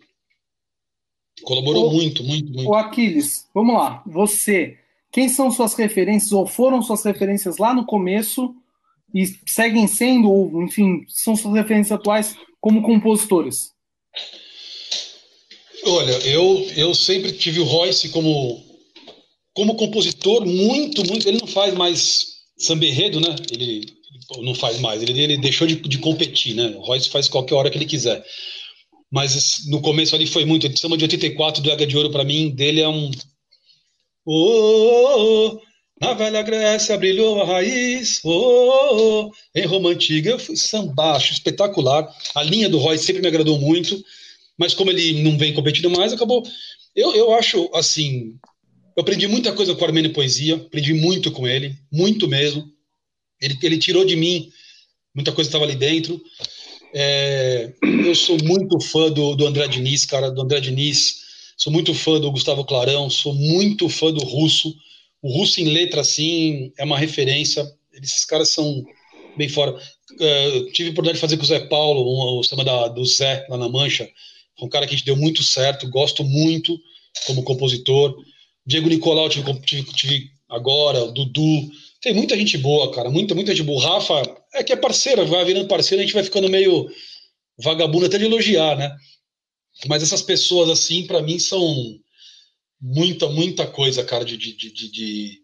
[1.44, 2.70] Colaborou o, muito, muito, muito.
[2.70, 4.02] O Aquiles, vamos lá.
[4.06, 4.78] Você,
[5.12, 8.56] quem são suas referências, ou foram suas referências lá no começo,
[9.14, 13.72] e seguem sendo, ou enfim, são suas referências atuais como compositores?
[15.86, 18.64] Olha, eu, eu sempre tive o Royce como
[19.54, 21.28] como compositor, muito, muito.
[21.28, 23.36] Ele não faz mais samba enredo, né?
[23.52, 23.86] Ele,
[24.42, 25.02] não faz mais.
[25.02, 26.68] Ele, ele deixou de, de, competir, né?
[26.78, 28.24] O Royce faz qualquer hora que ele quiser.
[29.12, 30.66] Mas no começo ali foi muito.
[30.66, 33.12] Ele samba de 84 do Ega de Ouro, para mim, dele é um.
[34.26, 35.62] Oh, oh, oh,
[36.02, 38.20] na velha Grécia brilhou a raiz.
[38.24, 39.32] Oh, oh, oh.
[39.56, 42.08] Em Roma Antiga eu fui sambacho, espetacular.
[42.36, 44.04] A linha do Royce sempre me agradou muito.
[44.58, 46.44] Mas como ele não vem competindo mais, acabou.
[46.96, 48.38] Eu, eu acho assim
[48.96, 52.72] eu aprendi muita coisa com o Armênio Poesia, aprendi muito com ele, muito mesmo.
[53.44, 54.52] Ele, ele tirou de mim
[55.14, 56.22] muita coisa estava ali dentro.
[56.94, 57.74] É,
[58.06, 61.22] eu sou muito fã do, do André Diniz, cara, do André Diniz.
[61.58, 64.76] Sou muito fã do Gustavo Clarão, sou muito fã do Russo.
[65.22, 67.66] O Russo em letra, assim, é uma referência.
[67.94, 68.84] Esses caras são
[69.38, 69.76] bem fora.
[70.20, 73.06] É, tive a oportunidade de fazer com o Zé Paulo, um, o sistema da, do
[73.06, 74.10] Zé, lá na Mancha.
[74.62, 76.78] Um cara que a gente deu muito certo, gosto muito
[77.26, 78.16] como compositor.
[78.66, 81.70] Diego Nicolau tive, tive, tive agora, Dudu.
[82.04, 83.10] Tem muita gente boa, cara.
[83.10, 83.80] Muita, muita gente boa.
[83.80, 84.22] O Rafa
[84.54, 86.92] é que é parceira, vai virando parceira, a gente vai ficando meio
[87.58, 88.94] vagabundo até de elogiar, né?
[89.88, 91.98] Mas essas pessoas, assim, para mim são
[92.80, 95.40] muita, muita coisa, cara, de, de, de, de...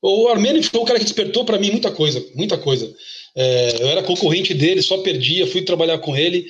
[0.00, 2.92] O Armênio foi o cara que despertou para mim muita coisa, muita coisa.
[3.36, 6.46] É, eu era concorrente dele, só perdia, fui trabalhar com ele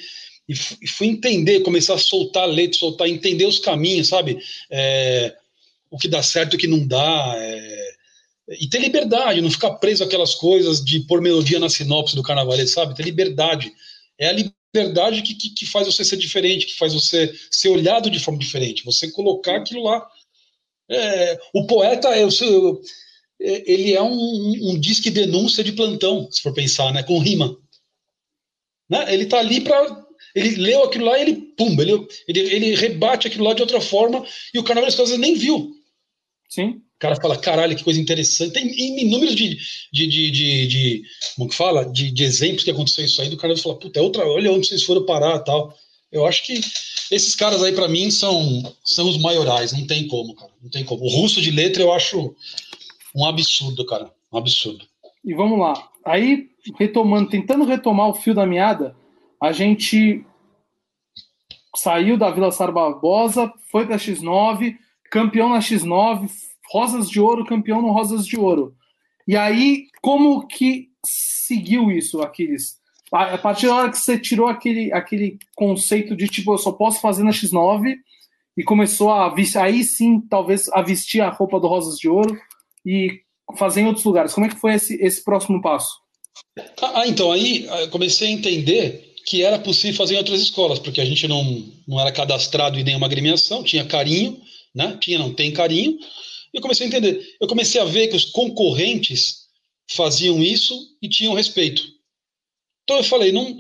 [0.49, 4.39] e fui entender, começar a soltar leite, soltar, entender os caminhos, sabe?
[4.71, 5.35] É,
[5.91, 7.35] o que dá certo o que não dá.
[7.37, 7.92] É...
[8.49, 12.57] E ter liberdade, não ficar preso aquelas coisas de pôr melodia na sinopse do carnaval,
[12.67, 12.95] sabe?
[12.95, 13.73] Ter liberdade.
[14.19, 14.35] É a
[14.75, 18.39] verdade que, que, que, faz você ser diferente, que faz você ser olhado de forma
[18.39, 18.85] diferente.
[18.85, 20.07] Você colocar aquilo lá.
[20.91, 22.29] É, o poeta, eu,
[23.39, 27.57] ele é um, um disque denúncia de plantão, se for pensar, né, com rima.
[28.89, 29.13] Né?
[29.15, 30.03] Ele está ali para.
[30.35, 33.81] Ele leu aquilo lá e ele, pum, ele, ele, ele rebate aquilo lá de outra
[33.81, 35.73] forma e o Carnaval das Coisas nem viu.
[36.49, 36.81] Sim.
[37.03, 38.53] Cara fala, caralho, que coisa interessante.
[38.53, 39.59] Tem inúmeros de,
[39.93, 41.03] de, de, de, de
[41.35, 41.85] como que fala?
[41.85, 44.69] De, de, exemplos que aconteceu isso aí, do cara fala, puta, é outra, olha onde
[44.69, 45.77] vocês foram parar tal.
[46.13, 46.61] Eu acho que
[47.11, 50.53] esses caras aí, para mim, são, são os maiorais, não tem como, cara.
[50.63, 51.03] Não tem como.
[51.03, 52.37] O russo de letra eu acho
[53.17, 54.09] um absurdo, cara.
[54.33, 54.87] Um absurdo.
[55.25, 55.89] E vamos lá.
[56.05, 58.95] Aí, retomando, tentando retomar o fio da meada,
[59.43, 60.25] a gente
[61.75, 64.77] saiu da Vila Sar Barbosa, foi para X9,
[65.11, 66.31] campeão na X9,
[66.73, 68.75] Rosas de Ouro, campeão no Rosas de Ouro.
[69.29, 72.81] E aí, como que seguiu isso, Aquiles?
[73.13, 76.99] A partir da hora que você tirou aquele, aquele conceito de tipo, eu só posso
[76.99, 77.97] fazer na X9
[78.57, 82.39] e começou a aí sim, talvez, a vestir a roupa do Rosas de Ouro
[82.87, 83.21] e
[83.59, 84.33] fazer em outros lugares.
[84.33, 85.91] Como é que foi esse, esse próximo passo?
[86.81, 91.01] Ah, então, aí ah, comecei a entender que era possível fazer em outras escolas, porque
[91.01, 94.41] a gente não, não era cadastrado em nenhuma agremiação, tinha carinho,
[94.75, 94.97] né?
[95.01, 95.99] Tinha, não tem carinho.
[96.53, 97.37] E eu comecei a entender.
[97.41, 99.47] Eu comecei a ver que os concorrentes
[99.91, 101.83] faziam isso e tinham respeito.
[102.85, 103.57] Então eu falei, não,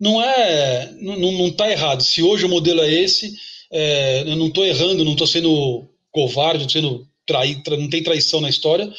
[0.00, 2.02] não é, não, não tá errado.
[2.02, 3.36] Se hoje o modelo é esse,
[3.70, 8.40] é, eu não estou errando, não estou sendo covarde, não sendo traído, não tem traição
[8.40, 8.92] na história,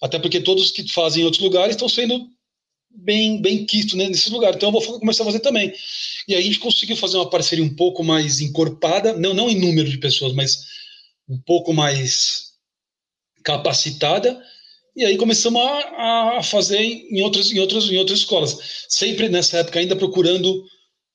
[0.00, 2.28] até porque todos que fazem em outros lugares estão sendo
[2.96, 4.56] bem bem quistos né, nesses lugares.
[4.56, 5.72] Então eu vou começar a fazer também.
[6.28, 9.58] E aí a gente conseguiu fazer uma parceria um pouco mais encorpada, não não em
[9.58, 10.64] número de pessoas, mas
[11.28, 12.53] um pouco mais
[13.44, 14.42] capacitada.
[14.96, 18.86] E aí começamos a, a fazer em outras, em, outras, em outras escolas.
[18.88, 20.64] Sempre nessa época ainda procurando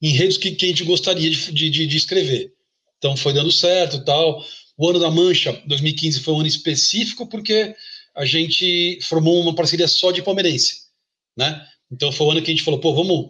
[0.01, 2.53] enredos que, que a gente gostaria de, de, de escrever.
[2.97, 4.45] Então foi dando certo tal.
[4.77, 7.75] O ano da Mancha, 2015, foi um ano específico porque
[8.15, 10.83] a gente formou uma parceria só de palmeirense,
[11.37, 11.65] né?
[11.91, 13.27] Então foi o ano que a gente falou, pô, vamos,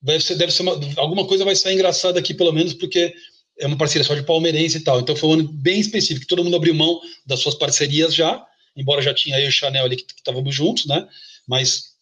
[0.00, 3.14] deve ser, deve ser uma, alguma coisa vai sair engraçada aqui pelo menos porque
[3.62, 5.00] é uma parceria só de palmeirense e tal.
[5.00, 8.44] Então foi um ano bem específico, todo mundo abriu mão das suas parcerias já,
[8.76, 11.06] embora já tinha e o Chanel ali que estávamos juntos, né?
[11.46, 11.92] Mas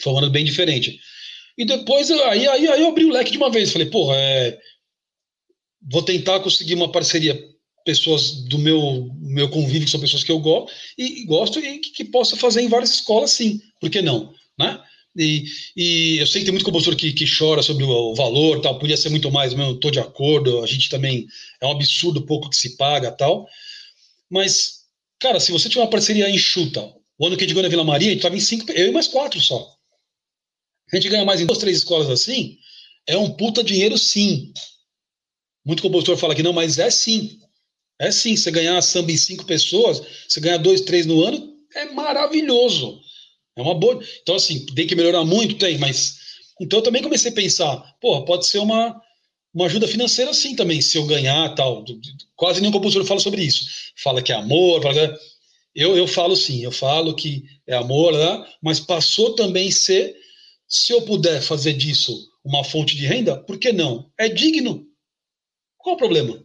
[0.00, 1.00] foi um ano bem diferente.
[1.56, 3.72] E depois, aí, aí, aí eu abri o leque de uma vez.
[3.72, 4.58] Falei, porra, é,
[5.90, 7.42] vou tentar conseguir uma parceria,
[7.84, 11.90] pessoas do meu, meu convívio, que são pessoas que eu gosto, e, gosto e que,
[11.90, 13.60] que possa fazer em várias escolas, sim.
[13.80, 14.34] Por que não?
[14.58, 14.78] Né?
[15.16, 15.44] E,
[15.76, 18.96] e, eu sei que tem muito compositor que, que chora sobre o, valor, tal, podia
[18.96, 21.26] ser muito mais, eu estou de acordo, a gente também,
[21.60, 23.46] é um absurdo o pouco que se paga, tal,
[24.30, 24.84] mas,
[25.20, 26.80] cara, se você tiver uma parceria enxuta,
[27.18, 28.88] o ano que a gente ganhou na Vila Maria, a gente estava em cinco, eu
[28.88, 29.76] e mais quatro só.
[30.90, 32.56] A gente ganha mais em duas, três escolas assim,
[33.06, 34.52] é um puta dinheiro sim.
[35.64, 37.38] Muito compositor fala que não, mas é sim.
[38.00, 41.92] É sim, você ganhar samba em cinco pessoas, você ganhar dois, três no ano, é
[41.92, 43.01] maravilhoso.
[43.56, 44.02] É uma boa.
[44.22, 45.56] Então, assim, tem que melhorar muito?
[45.56, 46.20] Tem, mas.
[46.60, 49.00] Então eu também comecei a pensar, porra, pode ser uma,
[49.54, 51.84] uma ajuda financeira sim também, se eu ganhar tal.
[52.36, 53.66] Quase nenhum compositor fala sobre isso.
[53.96, 55.18] Fala que é amor, fala...
[55.74, 58.46] eu, eu falo sim, eu falo que é amor, né?
[58.62, 60.14] mas passou também ser,
[60.68, 64.10] se eu puder fazer disso uma fonte de renda, por que não?
[64.18, 64.86] É digno.
[65.78, 66.42] Qual o problema?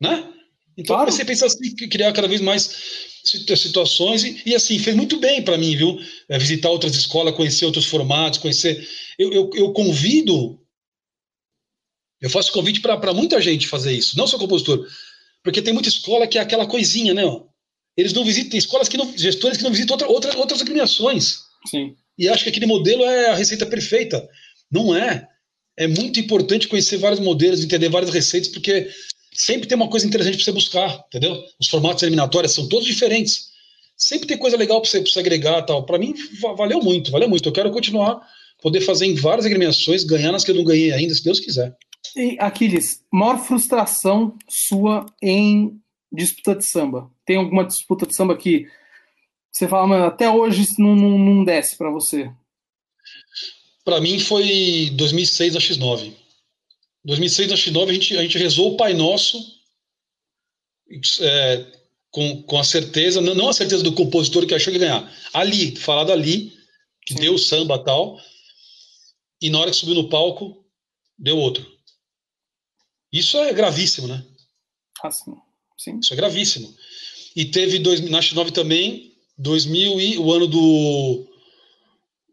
[0.00, 0.32] Né?
[0.76, 1.06] Então claro.
[1.06, 5.42] comecei a pensar assim, criar cada vez mais situações e, e, assim fez muito bem
[5.42, 5.98] para mim, viu?
[6.28, 8.86] É, visitar outras escolas, conhecer outros formatos, conhecer.
[9.18, 10.58] Eu, eu, eu convido,
[12.20, 14.86] eu faço convite para muita gente fazer isso, não só compositor,
[15.42, 17.22] porque tem muita escola que é aquela coisinha, né?
[17.96, 21.40] Eles não visitam, tem escolas que não, gestores que não visitam outra, outra, outras agremiações.
[21.66, 21.94] Sim.
[22.16, 24.26] E acho que aquele modelo é a receita perfeita.
[24.70, 25.26] Não é.
[25.76, 28.88] É muito importante conhecer vários modelos, entender várias receitas, porque
[29.32, 31.42] sempre tem uma coisa interessante para você buscar, entendeu?
[31.58, 33.50] Os formatos eliminatórios são todos diferentes.
[33.96, 35.84] Sempre tem coisa legal para você, você agregar tal.
[35.84, 36.14] Para mim,
[36.56, 37.48] valeu muito, valeu muito.
[37.48, 38.20] Eu quero continuar,
[38.62, 41.76] poder fazer em várias agremiações, ganhar nas que eu não ganhei ainda, se Deus quiser.
[42.16, 45.78] E, Aquiles, maior frustração sua em
[46.10, 47.10] disputa de samba?
[47.24, 48.66] Tem alguma disputa de samba que
[49.52, 52.30] você fala, mas até hoje não, não, não desce para você?
[53.84, 56.14] Para mim foi 2006 a X9.
[57.04, 59.38] 2006 na X9 a gente, a gente rezou o Pai Nosso
[61.20, 61.66] é,
[62.10, 65.76] com, com a certeza, não a certeza do compositor que achou que ia ganhar, ali,
[65.76, 66.52] falado ali,
[67.06, 67.20] que Sim.
[67.20, 68.18] deu samba tal,
[69.40, 70.64] e na hora que subiu no palco,
[71.16, 71.66] deu outro.
[73.12, 74.24] Isso é gravíssimo, né?
[75.02, 75.34] Ah, sim.
[75.78, 75.98] sim.
[75.98, 76.74] Isso é gravíssimo.
[77.34, 81.26] E teve dois, na X9 também, 2000 e o ano do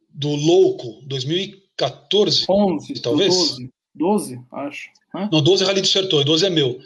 [0.09, 3.35] do louco, 2014, 11, talvez.
[3.35, 3.69] 12.
[3.97, 4.89] 12, acho.
[5.13, 5.29] Né?
[5.31, 6.79] Não, 12 é Rally do Sertões, 12 é meu.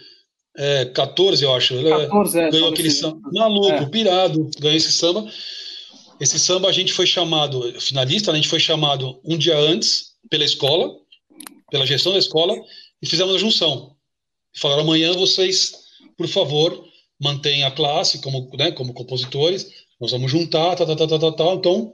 [0.58, 1.76] É, 14, eu acho.
[1.84, 3.20] 14, é, ganhou aquele samba.
[3.32, 3.86] Maluco, é.
[3.86, 5.30] pirado, ganhou esse samba.
[6.20, 10.44] Esse samba a gente foi chamado, finalista, a gente foi chamado um dia antes pela
[10.44, 10.96] escola,
[11.72, 12.56] pela gestão da escola,
[13.02, 13.96] e fizemos a junção.
[14.54, 15.74] Falaram, amanhã vocês,
[16.18, 16.86] por favor,
[17.20, 19.68] mantenham a classe como, né, como compositores,
[20.00, 21.56] nós vamos juntar, tal, tal, tal, tal, tal.
[21.56, 21.94] Então,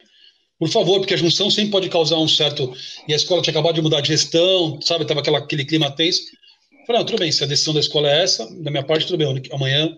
[0.60, 2.74] por favor, porque a junção sempre pode causar um certo.
[3.08, 5.06] E a escola tinha acabado de mudar de gestão, sabe?
[5.06, 6.24] Tava aquela, aquele clima tenso.
[6.86, 9.18] Falei, não, tudo bem, se a decisão da escola é essa, da minha parte, tudo
[9.18, 9.98] bem, amanhã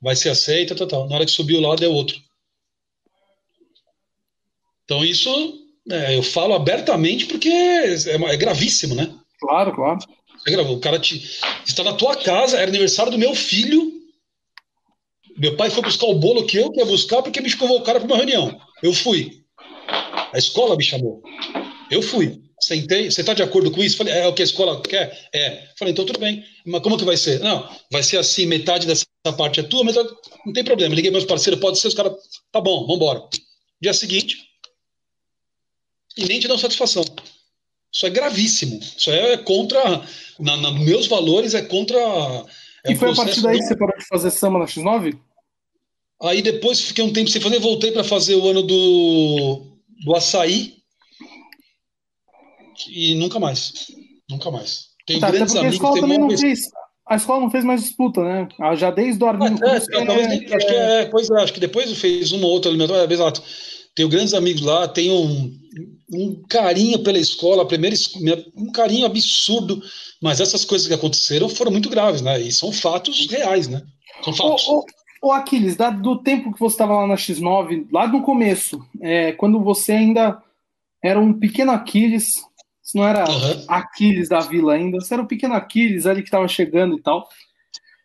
[0.00, 1.08] vai ser aceita, tal, tal.
[1.08, 2.16] Na hora que subiu lá, deu outro.
[4.84, 5.30] Então, isso
[5.90, 9.14] é, eu falo abertamente porque é, é, gravíssimo, né?
[9.40, 9.98] Claro, claro.
[10.46, 10.60] É.
[10.62, 13.92] O cara te, está na tua casa, era aniversário do meu filho.
[15.36, 18.16] Meu pai foi buscar o bolo que eu queria buscar porque me convocaram para uma
[18.16, 18.60] reunião.
[18.82, 19.41] Eu fui.
[20.32, 21.22] A escola me chamou.
[21.90, 22.40] Eu fui.
[22.60, 23.10] Sentei.
[23.10, 23.96] Você está de acordo com isso?
[23.96, 25.28] Falei, é o que a escola quer?
[25.34, 25.68] É.
[25.76, 26.44] Falei, então tudo bem.
[26.64, 27.40] Mas como que vai ser?
[27.40, 29.04] Não, vai ser assim, metade dessa
[29.36, 30.08] parte é tua, metade...
[30.46, 30.94] Não tem problema.
[30.94, 32.12] Liguei meus parceiros, pode ser, os caras.
[32.50, 33.28] Tá bom, vamos embora.
[33.80, 34.36] Dia seguinte.
[36.16, 37.04] E nem te dão satisfação.
[37.92, 38.80] Isso é gravíssimo.
[38.96, 40.06] Isso é contra.
[40.38, 41.98] Na, na meus valores, é contra.
[42.84, 45.18] É e foi a partir daí que você parou de fazer samba na X9?
[46.22, 49.71] Aí depois fiquei um tempo sem fazer, voltei para fazer o ano do,
[50.04, 50.74] do açaí
[52.88, 53.72] e nunca mais.
[54.28, 54.92] Nunca mais.
[55.06, 55.72] Tenho tá, grandes amigos.
[55.72, 56.60] A escola também não fez,
[57.08, 58.48] a escola não fez mais disputa, né?
[58.76, 59.58] Já desde o Arminho.
[59.62, 62.52] Ah, é, é, é, acho que é, pois é, acho que depois fez uma ou
[62.52, 63.42] outra é, exato.
[63.94, 65.52] Tenho grandes amigos lá, tenho um,
[66.10, 67.94] um carinho pela escola, primeiro,
[68.56, 69.82] um carinho absurdo,
[70.22, 72.40] mas essas coisas que aconteceram foram muito graves, né?
[72.40, 73.82] E são fatos reais, né?
[74.24, 74.66] São fatos.
[74.66, 74.84] Ô, ô,
[75.22, 79.62] Ô Aquiles, do tempo que você estava lá na X9, lá no começo, é, quando
[79.62, 80.42] você ainda
[81.00, 82.42] era um pequeno Aquiles,
[82.82, 83.64] você não era uhum.
[83.68, 87.28] Aquiles da vila ainda, você era um pequeno Aquiles ali que estava chegando e tal.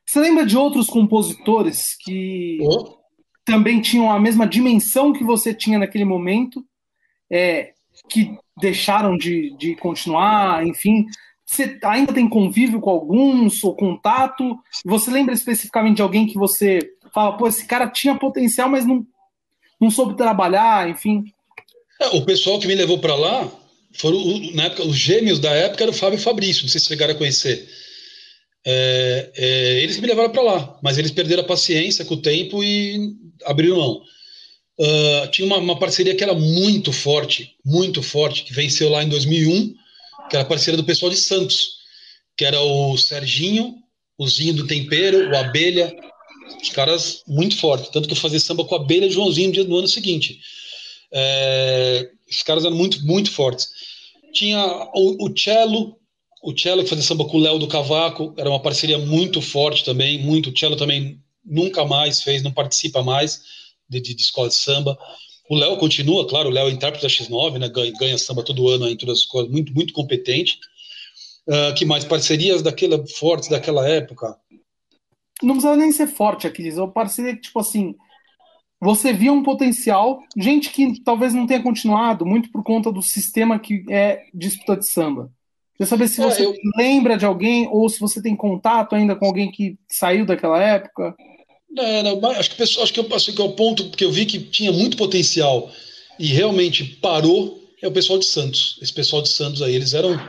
[0.05, 2.95] Você lembra de outros compositores que uhum.
[3.43, 6.63] também tinham a mesma dimensão que você tinha naquele momento,
[7.31, 7.73] é,
[8.07, 11.07] que deixaram de, de continuar, enfim?
[11.47, 14.59] Você ainda tem convívio com alguns, ou contato?
[14.85, 16.79] Você lembra especificamente de alguém que você
[17.17, 19.03] fala, pô, esse cara tinha potencial, mas não,
[19.81, 21.23] não soube trabalhar, enfim.
[21.99, 23.51] É, o pessoal que me levou para lá
[23.93, 24.19] foram,
[24.53, 27.15] na época, os gêmeos da época era o Fábio e Fabrício, não sei se chegaram
[27.15, 27.67] a conhecer.
[28.63, 32.63] É, é, eles me levaram para lá, mas eles perderam a paciência com o tempo
[32.63, 33.15] e
[33.45, 34.01] abriram mão.
[34.79, 39.09] Uh, tinha uma, uma, parceria que era muito forte, muito forte, que venceu lá em
[39.09, 39.73] 2001,
[40.29, 41.77] que era a parceria do pessoal de Santos,
[42.37, 43.73] que era o Serginho,
[44.19, 45.91] o Zinho do Tempero, o Abelha,
[46.61, 47.89] os caras muito fortes.
[47.89, 50.39] Tanto que eu fazia samba com a Abelha Joãozinho no, dia, no ano seguinte.
[51.11, 53.69] É, os caras eram muito, muito fortes.
[54.33, 55.97] Tinha o, o Cello,
[56.43, 59.83] o Cello que fazia samba com o Léo do Cavaco, era uma parceria muito forte
[59.83, 60.49] também, muito.
[60.49, 63.41] O Cello também nunca mais fez, não participa mais
[63.89, 64.97] de, de, de escola de samba.
[65.49, 68.67] O Léo continua, claro, o Léo é intérprete da X9, né, ganha, ganha samba todo
[68.67, 70.59] ano em todas as coisas, muito, muito competente.
[71.47, 74.37] Uh, que mais parcerias daquela fortes daquela época?
[75.41, 76.77] Não precisava nem ser forte, Aquiles.
[76.77, 77.95] Eu pareceria que, tipo assim,
[78.79, 83.59] você via um potencial, gente que talvez não tenha continuado, muito por conta do sistema
[83.59, 85.31] que é disputa de samba.
[85.73, 86.55] Queria saber se é, você eu...
[86.75, 91.15] lembra de alguém ou se você tem contato ainda com alguém que saiu daquela época.
[91.69, 94.11] Não, não, acho que, pessoal, acho que eu passei que é o ponto que eu
[94.11, 95.69] vi que tinha muito potencial
[96.17, 98.79] e realmente parou é o pessoal de Santos.
[98.81, 100.19] Esse pessoal de Santos aí, eles eram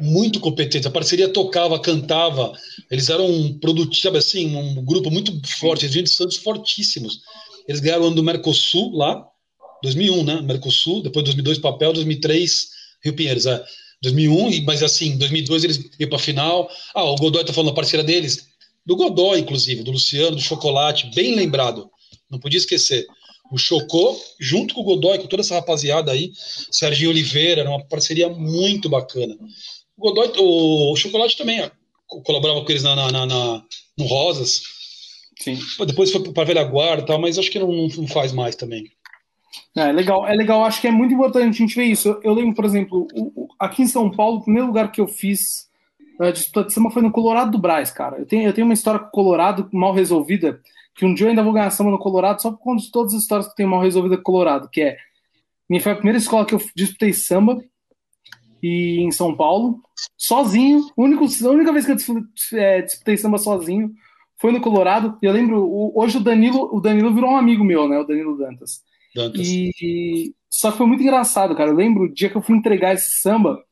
[0.00, 0.86] muito competentes.
[0.86, 2.52] A parceria tocava, cantava.
[2.90, 5.84] Eles eram um produto, sabe assim, um grupo muito forte.
[5.84, 7.20] Eles vinham de Santos fortíssimos.
[7.66, 9.26] Eles ganharam o ano do Mercosul lá,
[9.82, 10.40] 2001, né?
[10.40, 12.68] Mercosul, depois 2002 papel, 2003
[13.04, 13.62] Rio Pinheiros, é.
[14.02, 16.70] 2001, mas assim, 2002 eles iam para a final.
[16.94, 18.46] Ah, o Godoy tá falando a parceira deles,
[18.86, 21.90] do Godoy, inclusive, do Luciano, do Chocolate, bem lembrado.
[22.30, 23.06] Não podia esquecer.
[23.50, 26.30] O Chocô, junto com o Godoy, com toda essa rapaziada aí,
[26.70, 29.36] Serginho Oliveira, era uma parceria muito bacana.
[29.98, 31.68] O Godoy, o Chocolate também
[32.06, 33.64] colaborava com eles na, na, na
[33.98, 34.62] no Rosas.
[35.38, 35.58] Sim.
[35.86, 38.90] Depois foi para Velha Guarda, tal, mas acho que não, não faz mais também.
[39.76, 40.64] É legal, é legal.
[40.64, 42.18] Acho que é muito importante a gente ver isso.
[42.22, 43.06] Eu, lembro, por exemplo,
[43.58, 45.68] aqui em São Paulo, o primeiro lugar que eu fiz
[46.20, 48.18] uh, disputa de samba foi no Colorado do Braz, cara.
[48.18, 50.60] Eu tenho, eu tenho uma história com o Colorado mal resolvida,
[50.94, 53.14] que um dia eu ainda vou ganhar samba no Colorado, só por conta de todas
[53.14, 54.96] as histórias que eu tenho mal resolvida com o Colorado, que é.
[55.68, 57.62] Minha foi a primeira escola que eu disputei samba,
[58.62, 59.80] e em São Paulo,
[60.16, 60.86] sozinho.
[60.96, 63.92] Único, a única vez que eu é, disputei samba sozinho
[64.40, 65.18] foi no Colorado.
[65.22, 67.98] E eu lembro, o, hoje o Danilo, o Danilo virou um amigo meu, né?
[67.98, 68.82] O Danilo Dantas.
[69.14, 69.40] Dantas.
[69.46, 71.70] E, só que foi muito engraçado, cara.
[71.70, 73.62] Eu lembro o dia que eu fui entregar esse samba.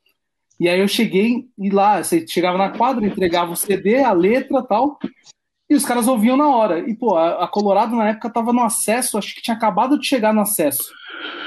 [0.58, 4.62] E aí eu cheguei e lá, você chegava na quadra, entregava o CD, a letra
[4.62, 4.98] tal,
[5.68, 6.78] e os caras ouviam na hora.
[6.88, 10.32] E, pô, a, Colorado na época tava no acesso, acho que tinha acabado de chegar
[10.32, 10.84] no acesso.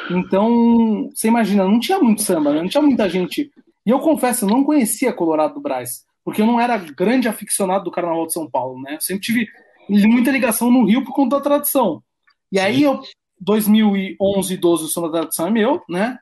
[0.10, 2.62] Então, você imagina, não tinha muito samba, né?
[2.62, 3.52] não tinha muita gente.
[3.86, 7.86] E eu confesso, eu não conhecia Colorado do Braz, porque eu não era grande aficionado
[7.86, 8.96] do Carnaval de São Paulo, né?
[8.96, 9.48] Eu sempre tive
[9.88, 12.04] muita ligação no Rio por conta da tradição.
[12.52, 13.00] E aí, eu,
[13.40, 16.18] 2011 e 12, o Som da Tradição é meu, né?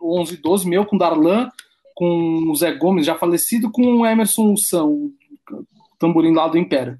[0.00, 1.50] 11 e 12 meu, com Darlan,
[1.94, 5.10] com o Zé Gomes, já falecido, com o Emerson São,
[5.50, 5.66] o
[5.98, 6.98] tamborim lá do Império.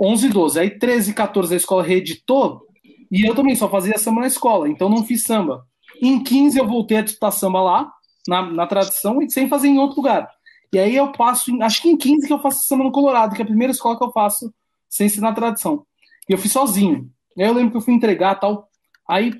[0.00, 0.60] 11 e 12.
[0.60, 2.66] Aí 13 e 14 a escola reeditou,
[3.12, 5.66] e eu também só fazia samba na escola, então não fiz samba.
[6.00, 7.92] Em 15 eu voltei a disputar samba lá,
[8.26, 10.30] na, na tradição, e sem fazer em outro lugar.
[10.72, 13.42] E aí eu passo, acho que em 15 que eu faço samba no Colorado, que
[13.42, 14.50] é a primeira escola que eu faço
[14.88, 15.84] sem ser na tradição.
[16.26, 17.10] E eu fiz sozinho.
[17.38, 18.66] Aí eu lembro que eu fui entregar tal.
[19.06, 19.34] Aí,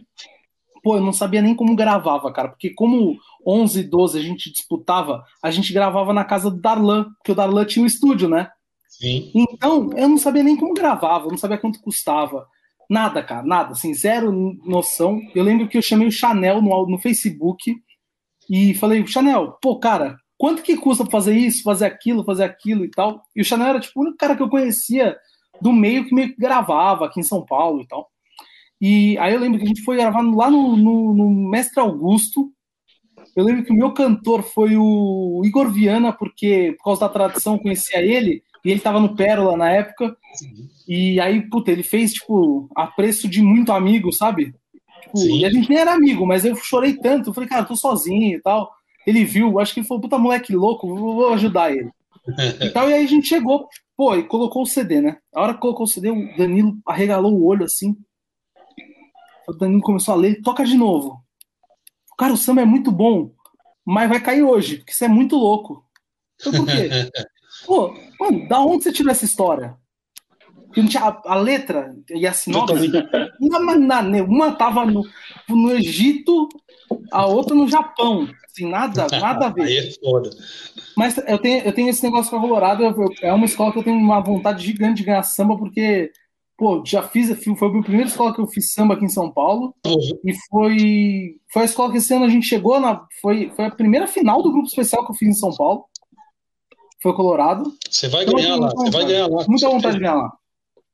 [0.82, 5.24] pô, eu não sabia nem como gravava, cara, porque como 11, 12 a gente disputava,
[5.42, 8.50] a gente gravava na casa do Darlan, porque o Darlan tinha um estúdio, né?
[8.90, 9.30] Sim.
[9.34, 12.46] Então, eu não sabia nem como gravava, eu não sabia quanto custava.
[12.92, 14.30] Nada, cara, nada, assim, zero
[14.66, 15.18] noção.
[15.34, 17.74] Eu lembro que eu chamei o Chanel no, no Facebook
[18.50, 22.90] e falei, Chanel, pô, cara, quanto que custa fazer isso, fazer aquilo, fazer aquilo e
[22.90, 23.22] tal?
[23.34, 25.16] E o Chanel era tipo o único cara que eu conhecia
[25.58, 28.10] do meio que meio que gravava aqui em São Paulo e tal.
[28.78, 32.52] E aí eu lembro que a gente foi gravar lá no, no, no Mestre Augusto,
[33.34, 37.58] eu lembro que o meu cantor foi o Igor Viana, porque por causa da tradição
[37.58, 40.16] conhecia ele, e ele tava no Pérola na época.
[40.86, 44.54] E aí, puta, ele fez, tipo, a preço de muito amigo, sabe?
[45.02, 47.30] Tipo, e a gente nem era amigo, mas eu chorei tanto.
[47.30, 48.70] Eu falei, cara, eu tô sozinho e tal.
[49.06, 51.90] Ele viu, acho que ele falou, puta moleque louco, vou ajudar ele.
[52.60, 55.16] e tal, e aí a gente chegou, pô, e colocou o CD, né?
[55.34, 57.96] A hora que colocou o CD, o Danilo arregalou o olho assim.
[59.48, 61.21] O Danilo começou a ler, toca de novo.
[62.18, 63.32] Cara, o samba é muito bom,
[63.84, 65.84] mas vai cair hoje, porque você é muito louco.
[66.40, 66.88] Então, por quê?
[67.66, 69.76] Pô, mano, da onde você tirou essa história?
[70.98, 72.90] A, a letra e a sinopse,
[73.38, 75.06] uma, uma tava no,
[75.48, 76.48] no Egito,
[77.10, 78.26] a outra no Japão.
[78.50, 79.62] Assim, nada, nada a ver.
[79.64, 80.30] Aí é foda.
[80.96, 82.84] Mas eu tenho, eu tenho esse negócio com a Colorado,
[83.20, 86.10] é uma escola que eu tenho uma vontade gigante de ganhar samba, porque
[86.62, 89.74] pô, já fiz, foi a primeira escola que eu fiz samba aqui em São Paulo.
[89.84, 90.20] Uhum.
[90.24, 93.04] E foi, foi a escola que esse ano a gente chegou na.
[93.20, 95.86] Foi, foi a primeira final do grupo especial que eu fiz em São Paulo.
[97.02, 97.74] Foi Colorado.
[97.90, 99.44] Você vai então, ganhar lá, você vai ganhar lá.
[99.48, 100.32] Muita vontade de ganhar lá.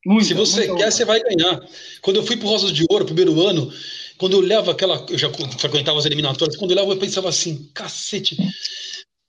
[0.06, 0.94] Muita, Se você quer, vontade.
[0.94, 1.60] você vai ganhar.
[2.00, 3.70] Quando eu fui pro Rosas de Ouro, primeiro ano,
[4.16, 5.04] quando eu olhava aquela.
[5.10, 8.38] Eu já frequentava as eliminatórias, quando eu olhava, eu pensava assim, cacete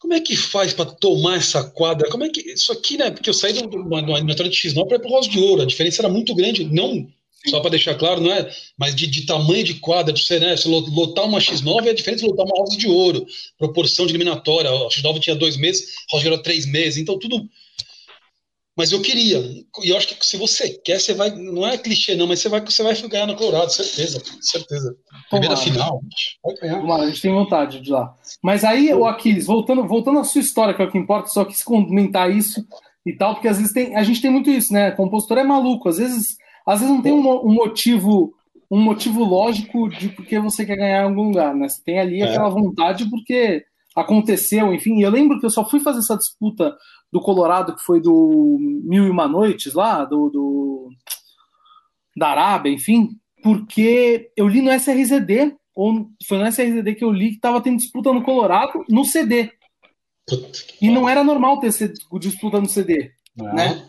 [0.09, 2.09] como é que faz para tomar essa quadra?
[2.09, 2.41] Como é que.
[2.41, 3.11] Isso aqui, né?
[3.11, 5.61] Porque eu saí de uma eliminatória de X9 para ir para o Rosa de Ouro.
[5.61, 6.63] A diferença era muito grande.
[6.65, 7.07] Não,
[7.47, 8.51] só para deixar claro, não é?
[8.75, 10.57] Mas de, de tamanho de quadra, de você, né?
[10.57, 13.23] Se lotar uma X9 é diferente de lotar uma Rosa de Ouro.
[13.55, 14.71] Proporção de eliminatória.
[14.71, 16.97] A X9 tinha dois meses, a Rosa de Ouro três meses.
[16.97, 17.47] Então tudo
[18.79, 19.39] mas eu queria.
[19.83, 21.31] E eu acho que se você quer, você vai.
[21.31, 24.21] Não é clichê, não, mas você vai, você vai ganhar no Colorado, certeza.
[24.39, 24.95] Certeza.
[25.29, 25.99] Primeira final.
[26.41, 26.79] Vai ganhar.
[26.79, 28.15] Tomara, a gente tem vontade de ir lá.
[28.41, 31.43] Mas aí, o Aquiles, voltando, voltando à sua história, que é o que importa, só
[31.43, 32.65] quis comentar isso
[33.05, 34.91] e tal, porque às vezes tem, a gente tem muito isso, né?
[34.91, 35.89] Compositor é maluco.
[35.89, 38.33] Às vezes, às vezes não tem um, um motivo
[38.71, 41.67] um motivo lógico de porque você quer ganhar em algum lugar, né?
[41.67, 42.29] Você tem ali é.
[42.29, 45.01] aquela vontade porque aconteceu, enfim.
[45.01, 46.77] Eu lembro que eu só fui fazer essa disputa
[47.11, 50.89] do Colorado, que foi do Mil e Uma Noites lá, do, do
[52.15, 57.29] da Arábia, enfim, porque eu li no SRZD, ou foi no SRZD que eu li
[57.29, 59.51] que estava tendo disputa no Colorado no CD.
[60.81, 61.71] E não era normal ter
[62.19, 63.53] disputa no CD, não.
[63.53, 63.85] né?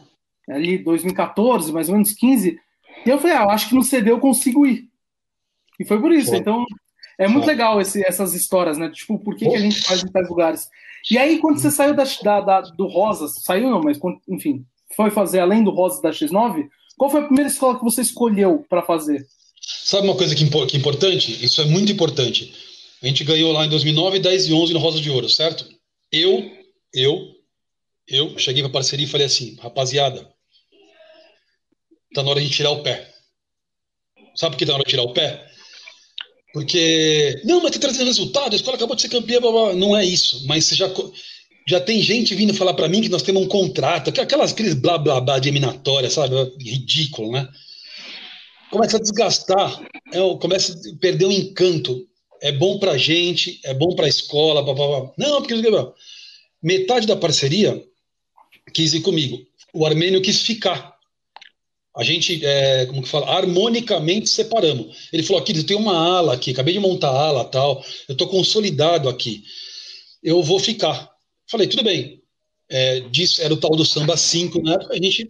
[0.49, 2.59] Ali 2014, mais ou menos 15.
[3.05, 4.89] E eu falei, ah, eu acho que no CD eu consigo ir.
[5.79, 6.31] E foi por isso.
[6.31, 6.39] Foi.
[6.39, 6.65] Então,
[7.19, 8.91] é muito legal esse, essas histórias, né?
[8.91, 10.69] Tipo, por que, que a gente faz em tais lugares?
[11.11, 13.99] E aí, quando você saiu da, da, da, do Rosas, saiu não, mas
[14.29, 14.65] enfim,
[14.97, 18.65] foi fazer além do Rosas da X9, qual foi a primeira escola que você escolheu
[18.69, 19.27] para fazer?
[19.61, 21.45] Sabe uma coisa que, que é importante?
[21.45, 22.55] Isso é muito importante.
[23.03, 25.67] A gente ganhou lá em 2009, 10 e 11 no Rosa de Ouro, certo?
[26.13, 26.51] Eu,
[26.93, 27.35] eu,
[28.07, 30.31] eu cheguei para parceria e falei assim, rapaziada,
[32.15, 33.11] tá na hora de tirar o pé.
[34.35, 35.50] Sabe por que tá na hora de tirar o pé?
[36.53, 39.75] Porque, não, mas tá trazendo resultado, a escola acabou de ser campeã, blá, blá.
[39.75, 40.45] não é isso.
[40.47, 40.91] Mas já,
[41.67, 44.99] já tem gente vindo falar para mim que nós temos um contrato, aquelas, aqueles blá
[44.99, 46.35] blá blá de eliminatória, sabe?
[46.61, 47.49] Ridículo, né?
[48.71, 49.81] Começa a desgastar,
[50.13, 52.07] é, começa a perder o encanto.
[52.43, 55.13] É bom pra gente, é bom pra escola, blá, blá, blá.
[55.19, 55.55] Não, porque
[56.63, 57.83] metade da parceria
[58.73, 59.39] quis ir comigo.
[59.73, 60.97] O Armênio quis ficar
[62.01, 64.97] a gente, é, como que fala, harmonicamente separamos.
[65.13, 68.27] Ele falou aqui, tem uma ala aqui, acabei de montar a ala tal, eu estou
[68.27, 69.45] consolidado aqui.
[70.23, 71.11] eu vou ficar.
[71.47, 72.23] Falei, tudo bem.
[72.71, 75.29] É, disso, era o tal do samba 5 na época, a gente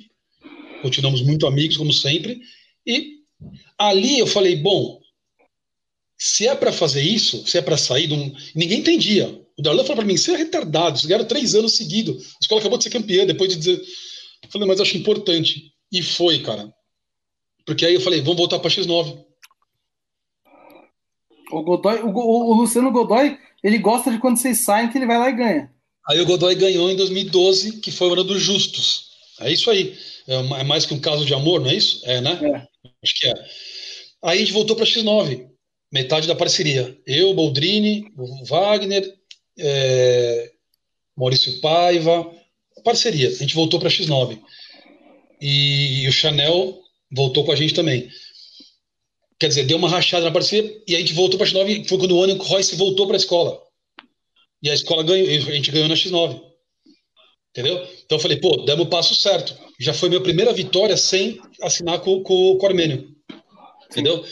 [0.80, 2.40] continuamos muito amigos, como sempre,
[2.86, 3.16] e
[3.76, 5.00] ali eu falei, bom,
[6.16, 8.32] se é para fazer isso, se é para sair, de um...
[8.54, 9.26] ninguém entendia.
[9.58, 12.60] O Darlan falou para mim, você é retardado, você ganharam três anos seguidos, a escola
[12.60, 13.82] acabou de ser campeã, depois de dizer...
[14.42, 15.69] Eu falei, mas eu acho importante.
[15.92, 16.72] E foi, cara.
[17.66, 19.24] Porque aí eu falei, vamos voltar para X9.
[21.52, 25.18] O, Godoy, o, o, Luciano Godoy, ele gosta de quando vocês saem que ele vai
[25.18, 25.74] lá e ganha.
[26.08, 29.10] Aí o Godoy ganhou em 2012, que foi o ano dos justos.
[29.40, 29.96] É isso aí.
[30.26, 32.00] É, é mais que um caso de amor, não é isso?
[32.04, 32.38] É, né?
[32.42, 32.90] É.
[33.02, 33.34] Acho que é.
[34.22, 35.48] Aí a gente voltou para X9,
[35.92, 36.96] metade da parceria.
[37.06, 39.12] Eu, Boldrini, o Wagner,
[39.58, 40.50] é,
[41.16, 42.30] Maurício Paiva,
[42.84, 43.28] parceria.
[43.28, 44.40] A gente voltou para X9.
[45.40, 48.08] E, o Chanel voltou com a gente também.
[49.38, 51.88] Quer dizer, deu uma rachada na parceria e a gente voltou para X9.
[51.88, 53.60] Foi quando o o Royce voltou para a escola.
[54.62, 56.42] E a escola ganhou, a gente ganhou na X9.
[57.50, 57.76] Entendeu?
[58.04, 59.56] Então eu falei, pô, demos o passo certo.
[59.78, 63.08] Já foi minha primeira vitória sem assinar com, com, com o Armênio.
[63.90, 64.24] Entendeu?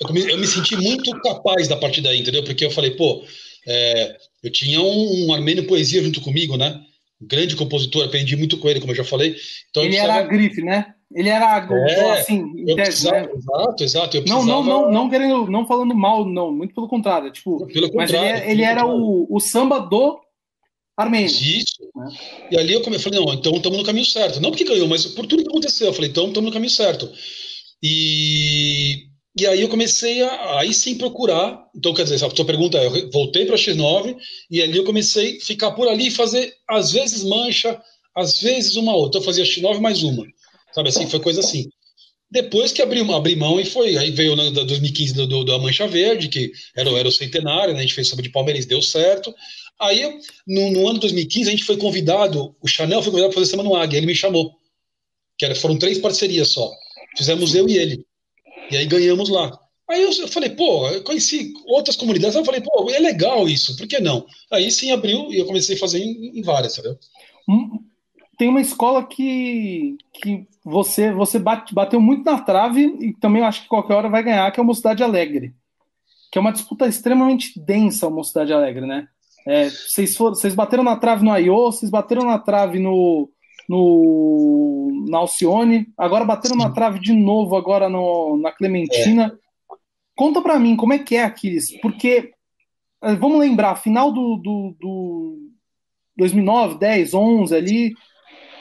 [0.00, 2.42] Eu me, eu me, senti muito capaz da partida aí, entendeu?
[2.42, 3.24] Porque eu falei, pô,
[3.68, 6.84] é, eu tinha um, um Armênio Poesia junto comigo, né?
[7.20, 9.34] Grande compositor, aprendi muito com ele, como eu já falei.
[9.70, 10.94] Então, ele era a grife, né?
[11.14, 13.28] Ele era é, assim, eu precisava, né?
[13.34, 14.24] Exato, exato.
[14.26, 17.30] não, não, não, não querendo, não falando mal, não, muito pelo contrário.
[17.30, 20.20] Tipo, pelo mas contrário, ele, ele era o, o samba do
[20.96, 21.28] Armênio.
[21.28, 21.76] Isso.
[21.94, 22.08] Né?
[22.50, 24.40] E ali eu falei, não, então estamos no caminho certo.
[24.40, 25.88] Não porque ganhou, mas por tudo que aconteceu.
[25.88, 27.10] Eu falei, então estamos no caminho certo.
[27.82, 29.06] E,
[29.38, 31.68] e aí eu comecei a aí sim procurar.
[31.74, 34.16] Então, quer dizer, a sua pergunta é, eu voltei para X9
[34.50, 37.80] e ali eu comecei a ficar por ali e fazer, às vezes, mancha,
[38.14, 39.20] às vezes uma outra.
[39.20, 40.26] Eu fazia X9 mais uma.
[40.72, 41.68] Sabe assim, foi coisa assim.
[42.30, 45.86] Depois que abri, abri mão e foi, aí veio na 2015 do, do, da Mancha
[45.86, 49.32] Verde, que era, era o centenário, né, a gente fez sobre de Palmeiras, deu certo.
[49.78, 53.40] Aí, no, no, ano de 2015, a gente foi convidado, o Chanel foi convidado para
[53.40, 54.56] fazer Semana no Águia, ele me chamou.
[55.38, 56.72] Que era, foram três parcerias só.
[57.16, 58.05] Fizemos eu e ele.
[58.70, 59.58] E aí ganhamos lá.
[59.88, 63.86] Aí eu, falei, pô, eu conheci outras comunidades, eu falei, pô, é legal isso, por
[63.86, 64.26] que não?
[64.50, 66.98] Aí sim abriu e eu comecei a fazer em, em várias, entendeu?
[67.48, 67.78] Hum,
[68.36, 73.62] tem uma escola que, que você você bate, bateu muito na trave e também acho
[73.62, 75.54] que qualquer hora vai ganhar, que é a Mocidade Alegre.
[76.32, 79.06] Que é uma disputa extremamente densa, a Mocidade Alegre, né?
[79.46, 83.30] É, vocês, vocês bateram na trave no Aiô, vocês bateram na trave no,
[83.68, 86.62] no, na Alcione, agora bateram Sim.
[86.62, 89.32] na trave de novo agora no, na Clementina.
[89.34, 89.74] É.
[90.14, 92.32] Conta para mim como é que é, Aquiles, porque
[93.02, 95.38] é, vamos lembrar, final do, do, do
[96.16, 97.94] 2009, 10, 11 ali,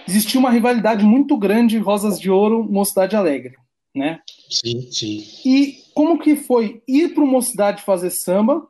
[0.08, 3.56] existia uma rivalidade muito grande Rosas de Ouro, Mocidade Alegre,
[3.96, 4.20] né?
[4.50, 5.24] Sim, sim.
[5.46, 8.68] E como que foi ir para Mocidade fazer samba,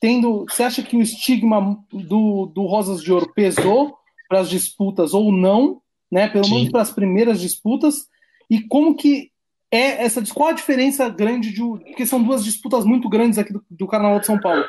[0.00, 3.96] tendo, você acha que o estigma do, do Rosas de Ouro pesou
[4.28, 5.80] para as disputas ou não,
[6.10, 6.28] né?
[6.28, 8.08] Pelo menos para as primeiras disputas,
[8.50, 9.30] e como que
[9.70, 13.64] é essa qual a diferença grande de porque são duas disputas muito grandes aqui do,
[13.68, 14.64] do Carnaval de São Paulo.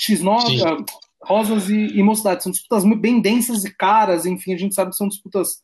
[0.00, 0.86] X9,
[1.22, 2.42] Rosas e, e Mocidade.
[2.42, 5.62] São disputas bem densas e caras, enfim, a gente sabe que são disputas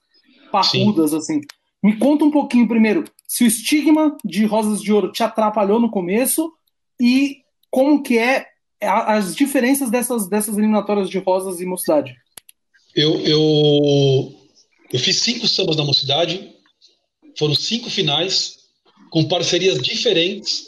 [0.50, 1.16] parrudas, Sim.
[1.16, 1.40] assim.
[1.82, 5.90] Me conta um pouquinho primeiro se o estigma de Rosas de Ouro te atrapalhou no
[5.90, 6.52] começo
[7.00, 7.38] e
[7.70, 8.46] como que é
[8.80, 12.14] as diferenças dessas, dessas eliminatórias de Rosas e Mocidade.
[12.94, 14.34] Eu, eu,
[14.92, 16.52] eu fiz cinco sambas da Mocidade,
[17.38, 18.58] foram cinco finais,
[19.10, 20.66] com parcerias diferentes,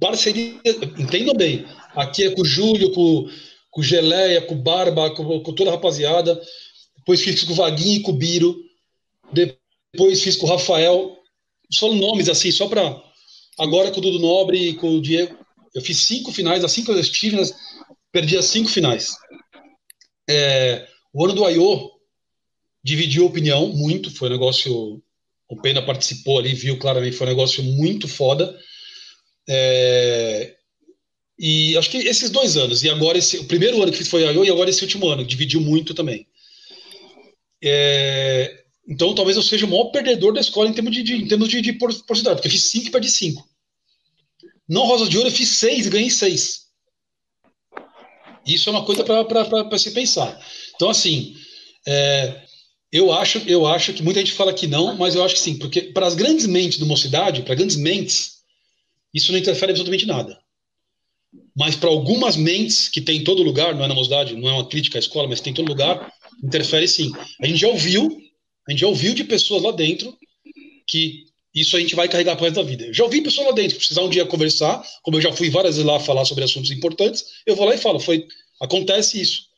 [0.00, 0.58] parceria,
[0.98, 3.28] entendam bem, aqui é com o Júlio, com
[3.70, 6.40] com Geleia, com Barba, com, com toda a rapaziada.
[6.96, 8.56] Depois fiz com o Vaguinho e com o Biro.
[9.32, 11.16] Depois fiz com o Rafael.
[11.70, 13.00] Só nomes assim, só para.
[13.58, 15.38] Agora com o Dudu Nobre e com o Diego.
[15.74, 17.40] Eu fiz cinco finais, assim que eu estive,
[18.10, 19.14] perdi as cinco finais.
[20.28, 21.90] É, o ano do Aiô
[22.82, 25.02] dividiu opinião muito, foi um negócio.
[25.48, 28.56] O Pena participou ali, viu claramente, foi um negócio muito foda.
[29.48, 30.56] É,
[31.36, 34.32] e acho que esses dois anos, e agora esse, o primeiro ano que foi a
[34.32, 36.26] e agora esse último ano, dividiu muito também.
[37.62, 41.26] É, então talvez eu seja o maior perdedor da escola em termos de, de em
[41.26, 43.48] termos de, de porcentagem, porque eu fiz cinco e perdi cinco.
[44.68, 46.66] Não Rosa de Ouro, eu fiz seis e ganhei seis.
[48.46, 50.40] Isso é uma coisa para se pensar.
[50.80, 51.36] Então, assim,
[51.86, 52.40] é,
[52.90, 55.58] eu, acho, eu acho que muita gente fala que não, mas eu acho que sim,
[55.58, 58.38] porque para as grandes mentes do mocidade, para grandes mentes,
[59.12, 60.40] isso não interfere absolutamente nada
[61.56, 64.52] mas para algumas mentes que tem em todo lugar, não é na mocidade, não é
[64.52, 67.12] uma crítica à escola, mas tem em todo lugar, interfere sim.
[67.40, 68.20] A gente já ouviu,
[68.66, 70.16] a gente já ouviu de pessoas lá dentro
[70.86, 72.86] que isso a gente vai carregar para resto da vida.
[72.86, 75.76] Eu já ouvi pessoas lá dentro, precisar um dia conversar, como eu já fui várias
[75.76, 78.26] vezes lá falar sobre assuntos importantes, eu vou lá e falo, foi,
[78.60, 79.49] acontece isso.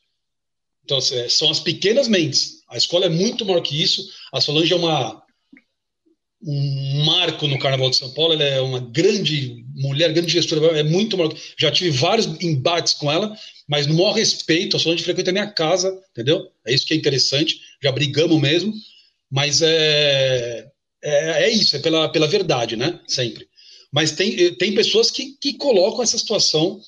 [0.85, 2.63] Então, assim, são as pequenas mentes.
[2.69, 4.05] A escola é muito maior que isso.
[4.33, 5.23] A Solange é uma,
[6.43, 8.35] um marco no Carnaval de São Paulo.
[8.35, 10.79] Ela é uma grande mulher, grande gestora.
[10.79, 11.35] É muito maior.
[11.59, 13.37] Já tive vários embates com ela,
[13.69, 14.77] mas no maior respeito.
[14.77, 16.49] A Solange frequenta a minha casa, entendeu?
[16.67, 17.61] É isso que é interessante.
[17.83, 18.73] Já brigamos mesmo.
[19.31, 20.69] Mas é,
[21.03, 23.01] é, é isso, é pela, pela verdade, né?
[23.07, 23.49] Sempre.
[23.91, 26.81] Mas tem, tem pessoas que, que colocam essa situação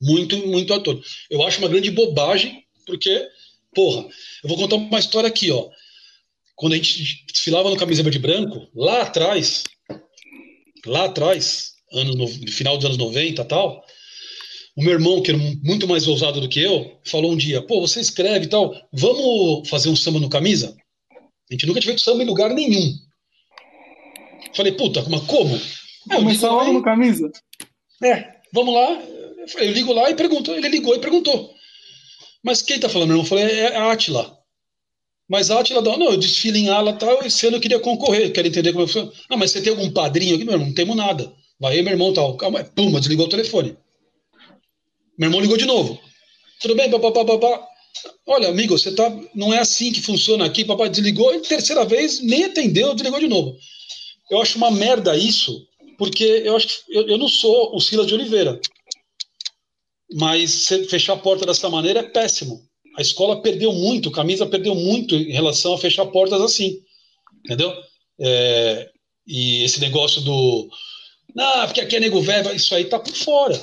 [0.00, 1.00] muito, muito à toa.
[1.30, 3.28] Eu acho uma grande bobagem, porque,
[3.74, 4.08] porra,
[4.42, 5.68] eu vou contar uma história aqui, ó.
[6.56, 9.62] Quando a gente desfilava no camisa verde branco, lá atrás,
[10.84, 13.84] lá atrás, anos no, final dos anos 90 tal,
[14.76, 17.80] o meu irmão, que era muito mais ousado do que eu, falou um dia: pô,
[17.80, 20.74] você escreve e tal, vamos fazer um samba no camisa?
[21.12, 22.94] A gente nunca tinha feito samba em lugar nenhum.
[24.54, 25.60] Falei, puta, mas como?
[26.10, 27.30] Começar logo no camisa?
[28.02, 29.02] É, vamos lá.
[29.58, 30.52] Eu ligo lá e pergunto.
[30.52, 31.57] Ele ligou e perguntou.
[32.44, 33.24] Mas quem tá falando, meu irmão?
[33.24, 34.38] Eu falei, é a Atila.
[35.28, 38.48] Mas a Atila, não, eu desfilo em ala tal, esse ano eu queria concorrer, quero
[38.48, 40.44] entender como é que Ah, mas você tem algum padrinho aqui?
[40.44, 41.30] Meu irmão, não temos nada.
[41.60, 42.36] Vai aí, meu irmão, tal.
[42.36, 43.76] Calma, puma, desligou o telefone.
[45.18, 46.00] Meu irmão ligou de novo.
[46.60, 47.66] Tudo bem, papapá, papá.
[48.26, 49.10] Olha, amigo, você tá.
[49.34, 53.28] Não é assim que funciona aqui, papai desligou, e terceira vez nem atendeu, desligou de
[53.28, 53.56] novo.
[54.30, 58.06] Eu acho uma merda isso, porque eu acho que eu, eu não sou o Silas
[58.06, 58.60] de Oliveira.
[60.14, 62.62] Mas fechar a porta dessa maneira é péssimo.
[62.96, 66.80] A escola perdeu muito, a camisa perdeu muito em relação a fechar portas assim.
[67.44, 67.72] Entendeu?
[68.20, 68.90] É,
[69.26, 70.68] e esse negócio do.
[71.34, 73.60] Não, porque aqui é nego velho, isso aí tá por fora.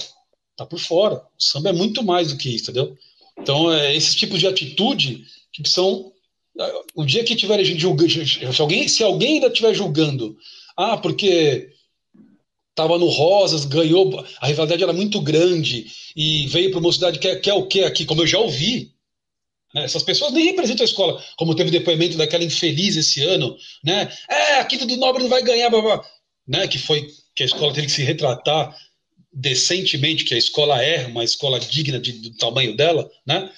[0.55, 1.15] Tá por fora.
[1.15, 2.95] O samba é muito mais do que isso, entendeu?
[3.37, 6.11] Então, é esses tipos de atitude que são.
[6.95, 10.37] O dia que tiverem julgando, se alguém, se alguém ainda estiver julgando,
[10.77, 11.69] ah, porque
[12.75, 17.27] estava no Rosas, ganhou, a rivalidade era muito grande e veio para uma cidade que
[17.27, 18.91] é, que é o que aqui, como eu já ouvi.
[19.73, 19.85] Né?
[19.85, 24.11] Essas pessoas nem representam a escola, como teve depoimento daquela infeliz esse ano, né?
[24.29, 26.05] É, aqui do Nobre não vai ganhar, blá, blá,
[26.45, 26.67] né?
[26.67, 28.75] Que foi que a escola teve que se retratar
[29.31, 33.49] decentemente, que a escola é uma escola digna de, do tamanho dela, né?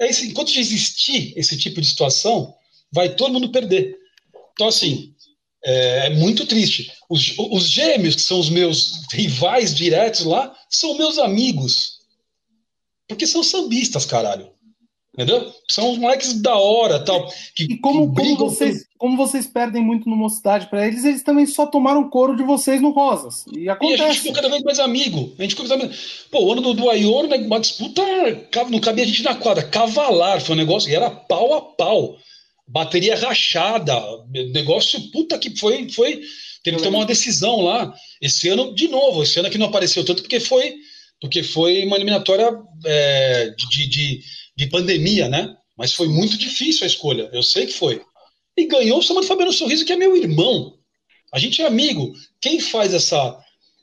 [0.00, 2.54] É esse, enquanto existir esse tipo de situação,
[2.90, 3.98] vai todo mundo perder.
[4.54, 5.14] Então, assim,
[5.64, 6.92] é, é, muito triste.
[7.08, 12.00] Os, os, gêmeos, que são os meus rivais diretos lá, são meus amigos.
[13.06, 14.50] Porque são sambistas, caralho.
[15.14, 15.52] Entendeu?
[15.68, 17.30] São os moleques da hora tal.
[17.54, 21.44] Que, e como, como, vocês, como vocês perdem muito no Mocidade para eles, eles também
[21.44, 23.44] só tomaram couro de vocês no Rosas.
[23.54, 24.00] E acontece.
[24.00, 25.34] E a gente ficou cada vez mais amigo.
[25.38, 26.24] A gente ficou cada vez...
[26.30, 28.02] Pô, o ano do, do né, uma disputa,
[28.70, 29.62] não cabia a gente na quadra.
[29.62, 32.16] Cavalar foi um negócio, e era pau a pau
[32.66, 34.00] bateria rachada,
[34.52, 36.22] negócio puta que foi, foi
[36.62, 37.92] teve que tomar uma decisão lá.
[38.20, 40.74] Esse ano, de novo, esse ano aqui não apareceu tanto porque foi
[41.20, 42.50] porque foi uma eliminatória
[42.84, 44.24] é, de, de,
[44.56, 45.56] de, pandemia, né?
[45.78, 48.02] Mas foi muito difícil a escolha, eu sei que foi.
[48.56, 50.76] E ganhou o Samanta Fabiano Sorriso, que é meu irmão.
[51.32, 52.12] A gente é amigo.
[52.40, 53.38] Quem faz essa,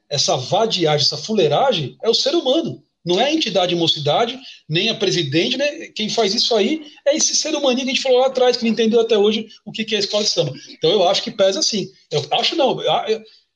[0.09, 2.83] essa vadiagem, essa fuleiragem é o ser humano.
[3.05, 4.37] Não é a entidade mocidade,
[4.67, 5.87] nem a presidente, né?
[5.95, 8.63] Quem faz isso aí é esse ser humaninho que a gente falou lá atrás, que
[8.63, 10.53] não entendeu até hoje o que é a escola de samba.
[10.69, 11.87] Então eu acho que pesa assim.
[12.11, 12.77] Eu acho não.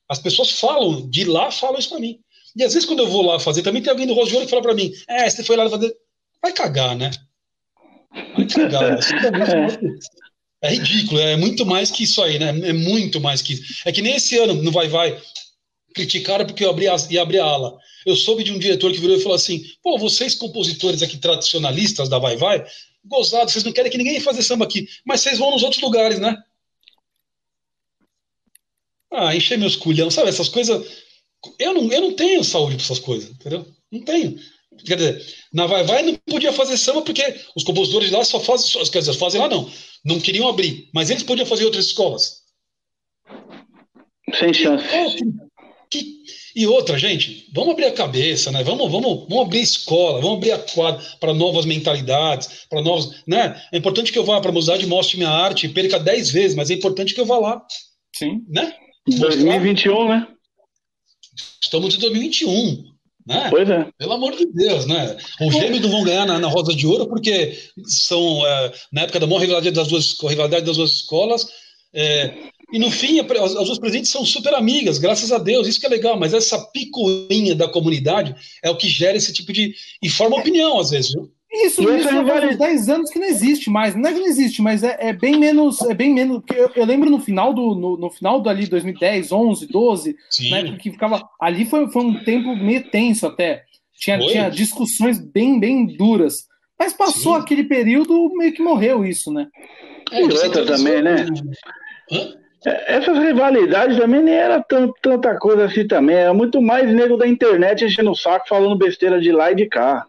[0.08, 2.18] As pessoas falam, de lá falam isso para mim.
[2.56, 4.62] E às vezes quando eu vou lá fazer, também tem alguém do Ouro que fala
[4.62, 5.94] para mim: é, você foi lá fazer.
[6.40, 7.10] Vai cagar, né?
[8.36, 8.98] Vai cagar.
[10.62, 12.48] é ridículo, é muito mais que isso aí, né?
[12.48, 13.82] É muito mais que isso.
[13.84, 15.20] É que nem esse ano no Vai Vai
[15.94, 17.78] criticaram porque eu abri a, ia abrir a ala.
[18.04, 22.08] Eu soube de um diretor que virou e falou assim: pô, vocês compositores aqui tradicionalistas
[22.08, 22.64] da Vai Vai,
[23.04, 26.18] gozados, vocês não querem que ninguém faça samba aqui, mas vocês vão nos outros lugares,
[26.18, 26.36] né?
[29.12, 30.28] Ah, encher meus culhão, sabe?
[30.28, 31.04] Essas coisas.
[31.58, 33.66] Eu não, eu não tenho saúde para essas coisas, entendeu?
[33.90, 34.38] Não tenho.
[34.84, 37.22] Quer dizer, na Vai Vai não podia fazer samba porque
[37.54, 39.70] os compositores lá só fazem, quer dizer, fazem lá não,
[40.04, 42.42] não queriam abrir, mas eles podiam fazer outras escolas.
[44.38, 44.84] Sem chance.
[45.94, 46.24] Que,
[46.56, 48.64] e outra, gente, vamos abrir a cabeça, né?
[48.64, 53.22] Vamos, vamos, vamos abrir a escola, vamos abrir a quadra para novas mentalidades, para novos.
[53.28, 53.60] Né?
[53.72, 56.70] É importante que eu vá para a Mocidade, mostre minha arte, perca 10 vezes, mas
[56.70, 57.64] é importante que eu vá lá.
[58.16, 58.42] Sim.
[58.48, 58.74] Né?
[59.06, 60.26] 2021, né?
[61.62, 62.94] Estamos em 2021.
[63.26, 63.46] Né?
[63.50, 63.88] Pois é.
[63.96, 65.16] Pelo amor de Deus, né?
[65.40, 67.56] Os gêmeos não vão ganhar na, na Rosa de Ouro porque
[67.86, 71.48] são, é, na época da maior rivalidade das duas, rivalidade das duas escolas,
[71.94, 72.34] é,
[72.72, 75.86] e no fim, as, as duas presidentes são super amigas, graças a Deus, isso que
[75.86, 79.74] é legal, mas essa picuinha da comunidade é o que gera esse tipo de.
[80.02, 81.30] e forma opinião, às vezes, viu?
[81.54, 83.94] Isso, e isso já faz uns 10 anos que não existe mais.
[83.94, 85.80] Não é que não existe, mas é, é bem menos.
[85.82, 86.42] É bem menos.
[86.52, 87.76] Eu, eu, lembro no final do.
[87.76, 90.50] No, no, final do ali 2010, 11, 12, Sim.
[90.50, 91.22] né, que ficava.
[91.40, 93.62] Ali foi, foi um tempo meio tenso até.
[93.96, 96.48] Tinha, tinha discussões bem, bem duras.
[96.76, 97.40] Mas passou Sim.
[97.40, 99.46] aquele período, meio que morreu isso, né?
[100.10, 101.26] É, e outra também, né?
[102.10, 102.43] Hã?
[102.66, 106.16] É, essas rivalidades também nem era tanta coisa assim também.
[106.16, 109.66] Era muito mais nego da internet enchendo o saco falando besteira de lá e de
[109.66, 110.06] cá.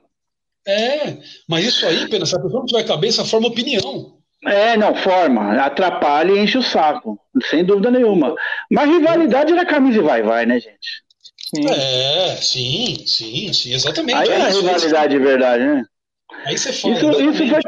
[0.68, 1.18] É,
[1.48, 4.16] mas isso aí, Pena, se a pessoa não tiver cabeça, forma opinião.
[4.46, 5.60] É, não, forma.
[5.60, 7.20] Atrapalha e enche o saco.
[7.50, 8.36] Sem dúvida nenhuma.
[8.72, 11.04] Mas rivalidade era camisa e vai-vai, né, gente?
[11.56, 11.68] Sim.
[11.70, 14.18] É, sim, sim, sim, exatamente.
[14.18, 15.84] Aí é, é rivalidade de verdade, né?
[16.46, 16.94] Aí você fala.
[16.96, 17.62] Isso, isso, foi,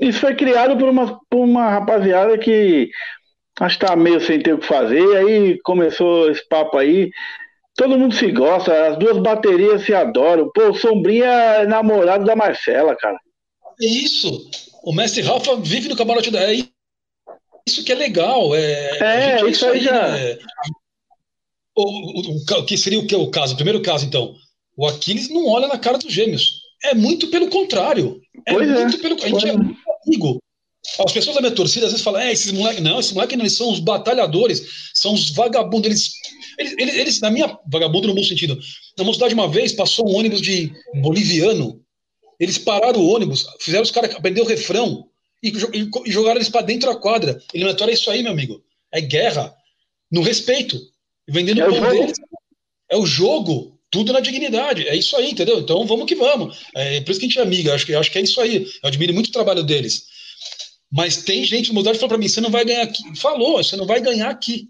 [0.00, 2.90] isso foi criado por uma, por uma rapaziada que
[3.58, 7.10] acho que tá meio sem ter o que fazer, aí começou esse papo aí.
[7.76, 10.50] Todo mundo se gosta, as duas baterias se adoram.
[10.52, 13.18] Pô, o Sombrinha é namorado da Marcela, cara.
[13.80, 14.50] É isso.
[14.82, 16.40] O mestre Rafa vive no camarote da.
[16.40, 18.54] É isso que é legal.
[18.54, 20.08] É, é isso aí já.
[20.08, 20.38] Né?
[21.76, 23.54] O, o, o, que seria o que o caso?
[23.54, 24.34] O primeiro caso, então.
[24.76, 26.62] O Aquiles não olha na cara dos gêmeos.
[26.82, 28.20] É muito pelo contrário.
[28.46, 29.00] É pois muito é.
[29.00, 29.14] pelo.
[29.22, 30.42] A gente é, é muito amigo.
[31.04, 33.44] As pessoas da minha torcida às vezes falam, é, esses moleques, não, esses moleques não,
[33.44, 36.12] eles são os batalhadores, são os vagabundos, eles,
[36.58, 38.58] eles, eles, eles, na minha, vagabundo no bom sentido,
[38.96, 41.80] na mocidade uma vez passou um ônibus de boliviano,
[42.38, 45.06] eles pararam o ônibus, fizeram os caras aprender o refrão
[45.42, 47.40] e, e, e jogaram eles para dentro da quadra.
[47.52, 49.54] Eliminatória é isso aí, meu amigo, é guerra,
[50.10, 50.80] no respeito,
[51.28, 52.18] vendendo é o pão deles.
[52.90, 54.88] É o jogo, tudo na dignidade.
[54.88, 55.60] É isso aí, entendeu?
[55.60, 56.58] Então vamos que vamos.
[56.74, 57.74] É por isso que a gente é amiga.
[57.74, 58.66] Acho que, acho que é isso aí.
[58.82, 60.06] Eu admiro muito o trabalho deles.
[60.92, 63.20] Mas tem gente no Mudar que falou para mim: você não vai ganhar aqui.
[63.20, 64.68] Falou, você não vai ganhar aqui.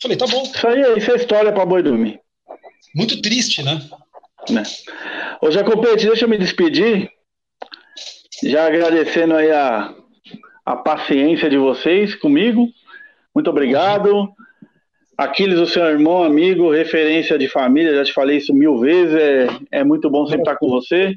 [0.00, 0.42] Falei, tá bom.
[0.42, 2.20] Isso aí, isso é história para boi dormir.
[2.94, 3.80] Muito triste, né?
[4.50, 4.62] né?
[5.40, 7.10] Ô, Jacopete, deixa eu me despedir.
[8.44, 9.94] Já agradecendo aí a,
[10.64, 12.68] a paciência de vocês comigo.
[13.34, 14.32] Muito obrigado.
[15.16, 19.14] Aquiles, o seu irmão, amigo, referência de família, já te falei isso mil vezes.
[19.14, 19.46] É,
[19.80, 21.14] é muito bom sempre estar com você.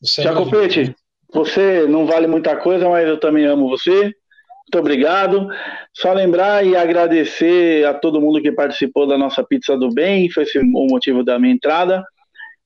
[0.00, 0.94] você Jacopete,
[1.36, 4.04] você não vale muita coisa, mas eu também amo você.
[4.04, 5.48] Muito obrigado.
[5.92, 10.44] Só lembrar e agradecer a todo mundo que participou da nossa Pizza do Bem, foi
[10.44, 12.02] esse o motivo da minha entrada.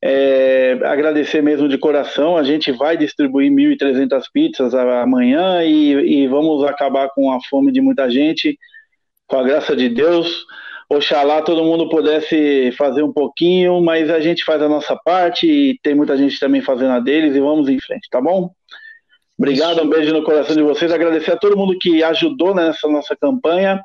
[0.02, 2.36] É, agradecer mesmo de coração.
[2.36, 7.81] A gente vai distribuir 1.300 pizzas amanhã e, e vamos acabar com a fome de
[7.81, 8.57] muita gente,
[9.26, 10.44] com a graça de Deus.
[10.89, 15.78] Oxalá todo mundo pudesse fazer um pouquinho, mas a gente faz a nossa parte e
[15.82, 18.50] tem muita gente também fazendo a deles e vamos em frente, tá bom?
[19.41, 20.93] Obrigado, um beijo no coração de vocês.
[20.93, 23.83] Agradecer a todo mundo que ajudou nessa nossa campanha.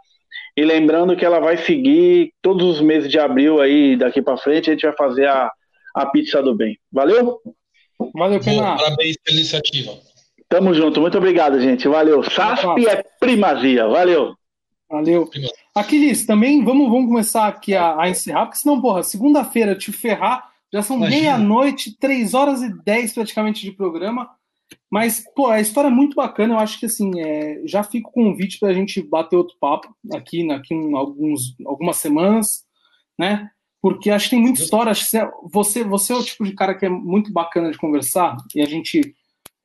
[0.58, 4.69] E lembrando que ela vai seguir todos os meses de abril aí, daqui para frente,
[4.69, 5.50] a gente vai fazer a,
[5.95, 6.77] a pizza do bem.
[6.92, 7.40] Valeu?
[8.14, 8.75] Valeu, Pena.
[8.75, 9.93] Parabéns pela iniciativa.
[10.50, 11.88] Tamo junto, muito obrigado, gente.
[11.88, 12.22] Valeu.
[12.22, 13.88] SASP é primazia.
[13.88, 14.35] Valeu.
[14.90, 15.30] Valeu.
[15.74, 20.50] Aquiles, também vamos, vamos começar aqui a, a encerrar, porque senão, porra, segunda-feira te ferrar,
[20.72, 24.30] já são meia-noite, três horas e dez praticamente de programa.
[24.95, 26.53] Mas, pô, a história é muito bacana.
[26.53, 29.93] Eu acho que, assim, é, já fica o convite para a gente bater outro papo
[30.14, 32.64] aqui, aqui em alguns, algumas semanas,
[33.19, 33.49] né?
[33.82, 34.93] Porque acho que tem muita história.
[34.93, 35.01] Que
[35.51, 38.38] você, você é o tipo de cara que é muito bacana de conversar.
[38.56, 39.14] E a gente.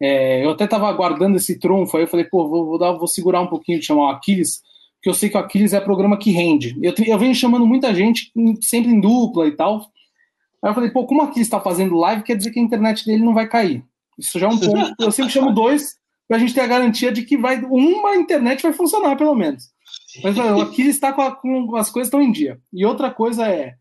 [0.02, 1.96] É, eu até estava aguardando esse trunfo.
[1.96, 4.60] Aí eu falei, pô, vou, vou, dar, vou segurar um pouquinho de chamar o Aquiles
[5.00, 6.76] que eu sei que o Aquiles é programa que rende.
[6.82, 9.78] Eu, eu venho chamando muita gente, sempre em dupla e tal.
[10.60, 13.06] Aí eu falei, pô, como o Aquiles está fazendo live, quer dizer que a internet
[13.06, 13.84] dele não vai cair.
[14.20, 14.94] Isso já é um ponto.
[15.02, 18.62] Eu sempre chamo dois para a gente ter a garantia de que vai uma internet
[18.62, 19.64] vai funcionar, pelo menos.
[20.22, 22.60] Mas o Aquiles está com, com, as coisas estão em dia.
[22.72, 23.74] E outra coisa é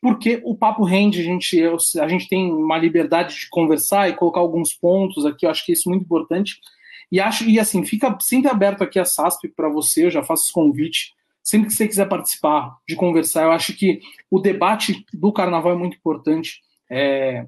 [0.00, 4.16] porque o papo rende, a gente, eu, a gente tem uma liberdade de conversar e
[4.16, 6.58] colocar alguns pontos aqui, eu acho que isso é muito importante.
[7.10, 10.44] E acho, e assim, fica sempre aberto aqui a SASP para você, eu já faço
[10.44, 11.12] esse convite.
[11.42, 15.76] Sempre que você quiser participar, de conversar, eu acho que o debate do carnaval é
[15.76, 16.60] muito importante.
[16.90, 17.46] É,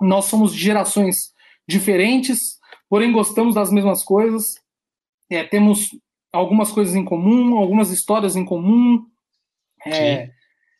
[0.00, 1.31] nós somos de gerações
[1.66, 2.58] diferentes,
[2.88, 4.54] porém gostamos das mesmas coisas.
[5.30, 5.90] É, temos
[6.32, 9.04] algumas coisas em comum, algumas histórias em comum.
[9.84, 10.30] É,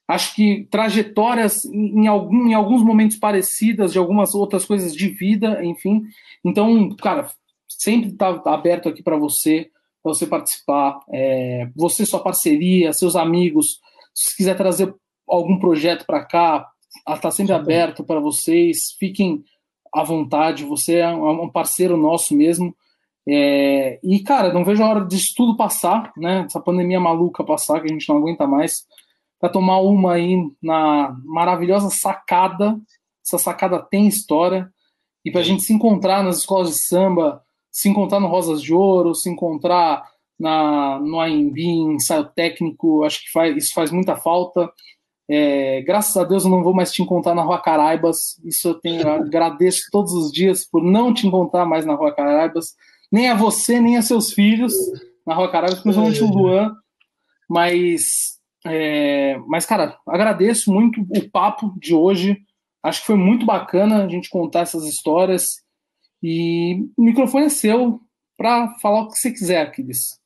[0.08, 5.64] acho que trajetórias em, algum, em alguns momentos parecidas de algumas outras coisas de vida,
[5.64, 6.02] enfim.
[6.44, 7.30] Então, cara,
[7.68, 9.70] sempre está aberto aqui para você,
[10.02, 11.00] para você participar.
[11.12, 13.80] É, você, sua parceria, seus amigos,
[14.14, 14.94] se quiser trazer
[15.28, 16.68] algum projeto para cá,
[17.08, 18.94] está sempre aberto para vocês.
[18.98, 19.42] Fiquem
[19.94, 20.64] à vontade.
[20.64, 22.74] Você é um parceiro nosso mesmo.
[23.28, 26.44] É, e, cara, não vejo a hora disso tudo passar, né?
[26.46, 28.84] Essa pandemia maluca passar, que a gente não aguenta mais,
[29.38, 32.78] para tomar uma aí na maravilhosa sacada.
[33.24, 34.72] Essa sacada tem história.
[35.24, 38.74] E para a gente se encontrar nas escolas de samba, se encontrar no Rosas de
[38.74, 40.04] Ouro, se encontrar
[40.38, 44.70] na, no AMB, ensaio técnico, acho que faz, isso faz muita falta.
[45.34, 48.38] É, graças a Deus eu não vou mais te encontrar na Rua Caraibas.
[48.44, 52.74] Isso eu tenho, agradeço todos os dias por não te encontrar mais na Rua Caraibas.
[53.10, 54.74] Nem a você, nem a seus filhos
[55.26, 56.74] na Rua Caraibas, principalmente o Luan.
[57.48, 58.02] Mas,
[58.66, 62.36] é, mas, cara, agradeço muito o papo de hoje.
[62.82, 65.62] Acho que foi muito bacana a gente contar essas histórias.
[66.22, 68.02] E o microfone é seu
[68.36, 70.18] para falar o que você quiser, Aquiles.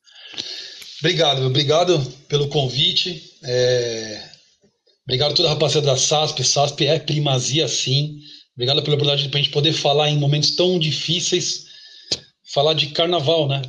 [0.99, 3.37] Obrigado, obrigado pelo convite.
[3.41, 4.35] É...
[5.07, 6.43] Obrigado a toda a rapaziada da SASP.
[6.43, 8.19] SASP é primazia, sim.
[8.53, 11.63] Obrigado pela oportunidade de a gente poder falar em momentos tão difíceis,
[12.53, 13.61] falar de carnaval, né?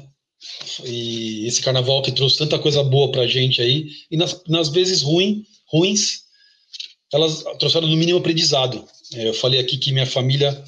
[0.84, 3.86] E esse carnaval que trouxe tanta coisa boa pra gente aí.
[4.10, 6.23] E nas, nas vezes ruim, ruins,
[7.12, 8.84] elas trouxeram no mínimo aprendizado.
[9.15, 10.60] É, eu falei aqui que minha família,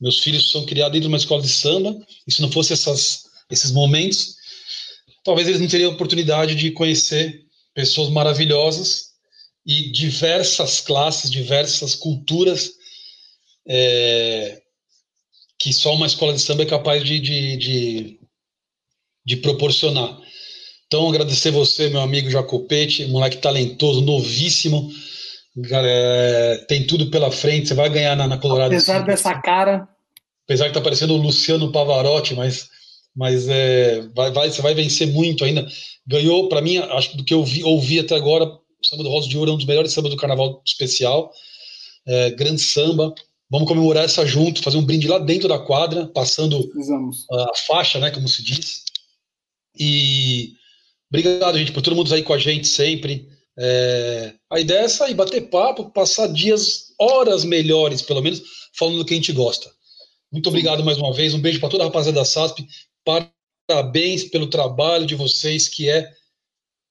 [0.00, 1.94] meus filhos são criados dentro de uma escola de samba.
[2.26, 4.34] E se não fosse essas, esses momentos,
[5.22, 9.09] talvez eles não teriam a oportunidade de conhecer pessoas maravilhosas
[9.64, 12.70] e diversas classes, diversas culturas
[13.68, 14.60] é,
[15.58, 18.20] que só uma escola de samba é capaz de, de, de,
[19.24, 20.18] de proporcionar.
[20.86, 24.90] Então, agradecer você, meu amigo Jacopete, moleque talentoso, novíssimo,
[25.72, 28.72] é, tem tudo pela frente, você vai ganhar na, na Colorado.
[28.72, 29.88] Apesar dessa cara.
[30.44, 32.68] Apesar que tá parecendo o Luciano Pavarotti, mas,
[33.14, 35.64] mas é, vai, vai, você vai vencer muito ainda.
[36.06, 39.10] Ganhou, para mim, acho que do que eu vi, ouvi até agora, o samba do
[39.10, 41.30] Rosa de Ouro é um dos melhores sambas do carnaval especial.
[42.06, 43.14] É, grande samba.
[43.50, 47.26] Vamos comemorar essa junto, fazer um brinde lá dentro da quadra, passando Vamos.
[47.30, 48.84] a faixa, né, como se diz.
[49.76, 50.54] E
[51.10, 53.28] obrigado, gente, por todo mundo aí com a gente sempre.
[53.58, 58.40] É, a ideia é sair, bater papo, passar dias, horas melhores, pelo menos,
[58.72, 59.70] falando do que a gente gosta.
[60.32, 61.34] Muito obrigado mais uma vez.
[61.34, 62.66] Um beijo para toda a rapaziada da SASP.
[63.68, 66.08] Parabéns pelo trabalho de vocês, que é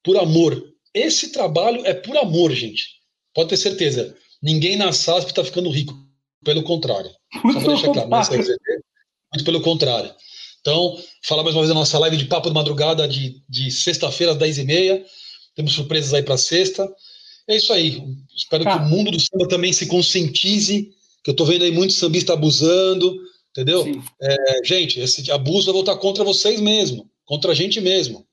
[0.03, 0.61] por amor.
[0.99, 2.87] Esse trabalho é por amor, gente.
[3.33, 4.15] Pode ter certeza.
[4.41, 5.97] Ninguém na SASP está ficando rico.
[6.43, 7.09] Pelo contrário.
[7.53, 8.09] Só vou deixar claro.
[9.33, 10.13] Muito pelo contrário.
[10.61, 14.33] Então, falar mais uma vez da nossa live de papo de madrugada de, de sexta-feira
[14.33, 15.03] às 10h30.
[15.55, 16.89] Temos surpresas aí para sexta.
[17.47, 18.03] É isso aí.
[18.35, 20.89] Espero que o mundo do samba também se conscientize,
[21.23, 23.17] que eu estou vendo aí muito sambista abusando,
[23.51, 23.85] entendeu?
[24.21, 28.25] É, gente, esse abuso vai voltar contra vocês mesmo, contra a gente mesmo.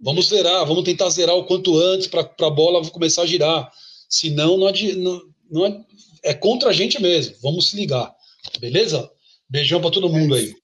[0.00, 3.70] Vamos zerar, vamos tentar zerar o quanto antes para a bola começar a girar.
[4.08, 5.84] Senão, não, não, não é,
[6.24, 7.36] é contra a gente mesmo.
[7.42, 8.12] Vamos se ligar.
[8.60, 9.10] Beleza?
[9.48, 10.54] Beijão para todo mundo aí.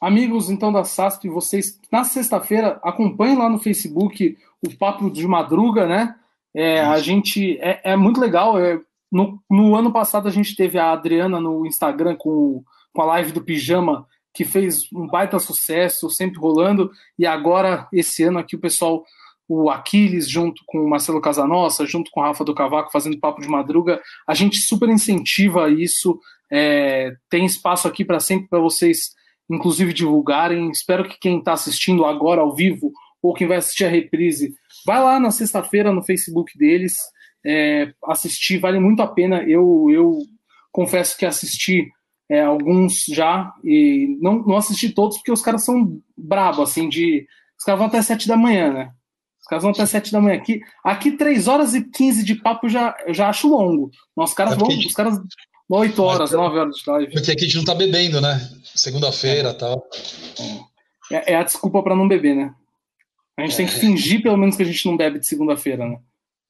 [0.00, 5.86] Amigos, então, da SASP, vocês, na sexta-feira, acompanhem lá no Facebook o Papo de Madruga,
[5.86, 6.14] né?
[6.54, 8.58] É, a gente, é, é muito legal.
[8.58, 8.78] É,
[9.10, 12.62] no, no, ano passado, a gente teve a Adriana no Instagram com,
[12.92, 14.06] com a live do Pijama,
[14.36, 19.02] que fez um baita sucesso, sempre rolando, e agora, esse ano aqui, o pessoal,
[19.48, 23.40] o Aquiles, junto com o Marcelo Casanossa, junto com o Rafa do Cavaco, fazendo Papo
[23.40, 23.98] de Madruga,
[24.28, 26.20] a gente super incentiva isso,
[26.52, 29.16] é, tem espaço aqui para sempre para vocês
[29.48, 30.70] inclusive divulgarem.
[30.70, 32.92] Espero que quem está assistindo agora ao vivo
[33.22, 36.92] ou quem vai assistir a reprise, vai lá na sexta-feira no Facebook deles
[37.44, 39.42] é, assistir, vale muito a pena.
[39.44, 40.18] Eu, eu
[40.70, 41.88] confesso que assisti
[42.28, 47.26] é, alguns já e não, não assisti todos porque os caras são brabo assim de
[47.58, 48.92] os caras vão até sete da manhã, né?
[49.40, 50.36] Os caras vão até sete da manhã.
[50.36, 53.92] Aqui, aqui 3 horas e 15 de papo já, eu já acho longo.
[54.16, 55.20] Os caras é vão, os caras
[55.68, 57.12] 8 horas, Mas, 9 horas de live.
[57.12, 58.40] Porque aqui a gente não tá bebendo, né?
[58.74, 59.54] Segunda-feira e é.
[59.54, 59.88] tal.
[61.12, 62.52] É, é, a desculpa para não beber, né?
[63.36, 63.56] A gente é.
[63.58, 66.00] tem que fingir, pelo menos, que a gente não bebe de segunda-feira, né?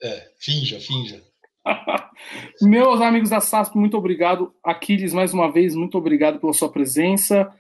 [0.03, 1.23] É, finja, finja.
[2.62, 4.55] Meus amigos da SASP, muito obrigado.
[4.65, 7.51] Aquiles, mais uma vez, muito obrigado pela sua presença.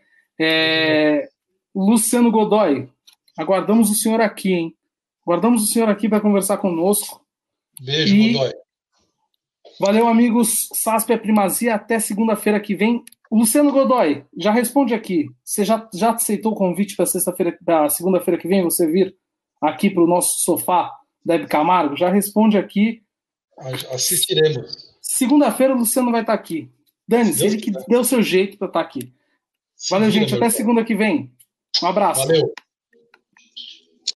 [0.40, 1.28] É...
[1.74, 2.88] Luciano Godoy,
[3.36, 4.76] aguardamos o senhor aqui, hein?
[5.26, 7.20] Aguardamos o senhor aqui para conversar conosco.
[7.80, 8.32] Beijo, e...
[8.32, 8.52] Godoy.
[9.78, 10.68] Valeu, amigos.
[10.72, 11.74] SASP é primazia.
[11.74, 13.04] Até segunda-feira que vem.
[13.30, 15.26] Luciano Godoy, já responde aqui.
[15.44, 19.14] Você já, já aceitou o convite para sexta-feira, para segunda-feira que vem, você vir
[19.60, 20.90] aqui para o nosso sofá
[21.24, 21.96] Deb Camargo?
[21.96, 23.02] Já responde aqui.
[23.92, 24.94] Assistiremos.
[25.00, 26.70] Segunda-feira o Luciano vai estar aqui.
[27.08, 29.12] Dani, se ele que deu seu jeito para estar aqui.
[29.90, 30.34] Valeu, gente.
[30.34, 31.32] Até segunda que vem.
[31.82, 32.26] Um abraço.
[32.26, 32.52] Valeu.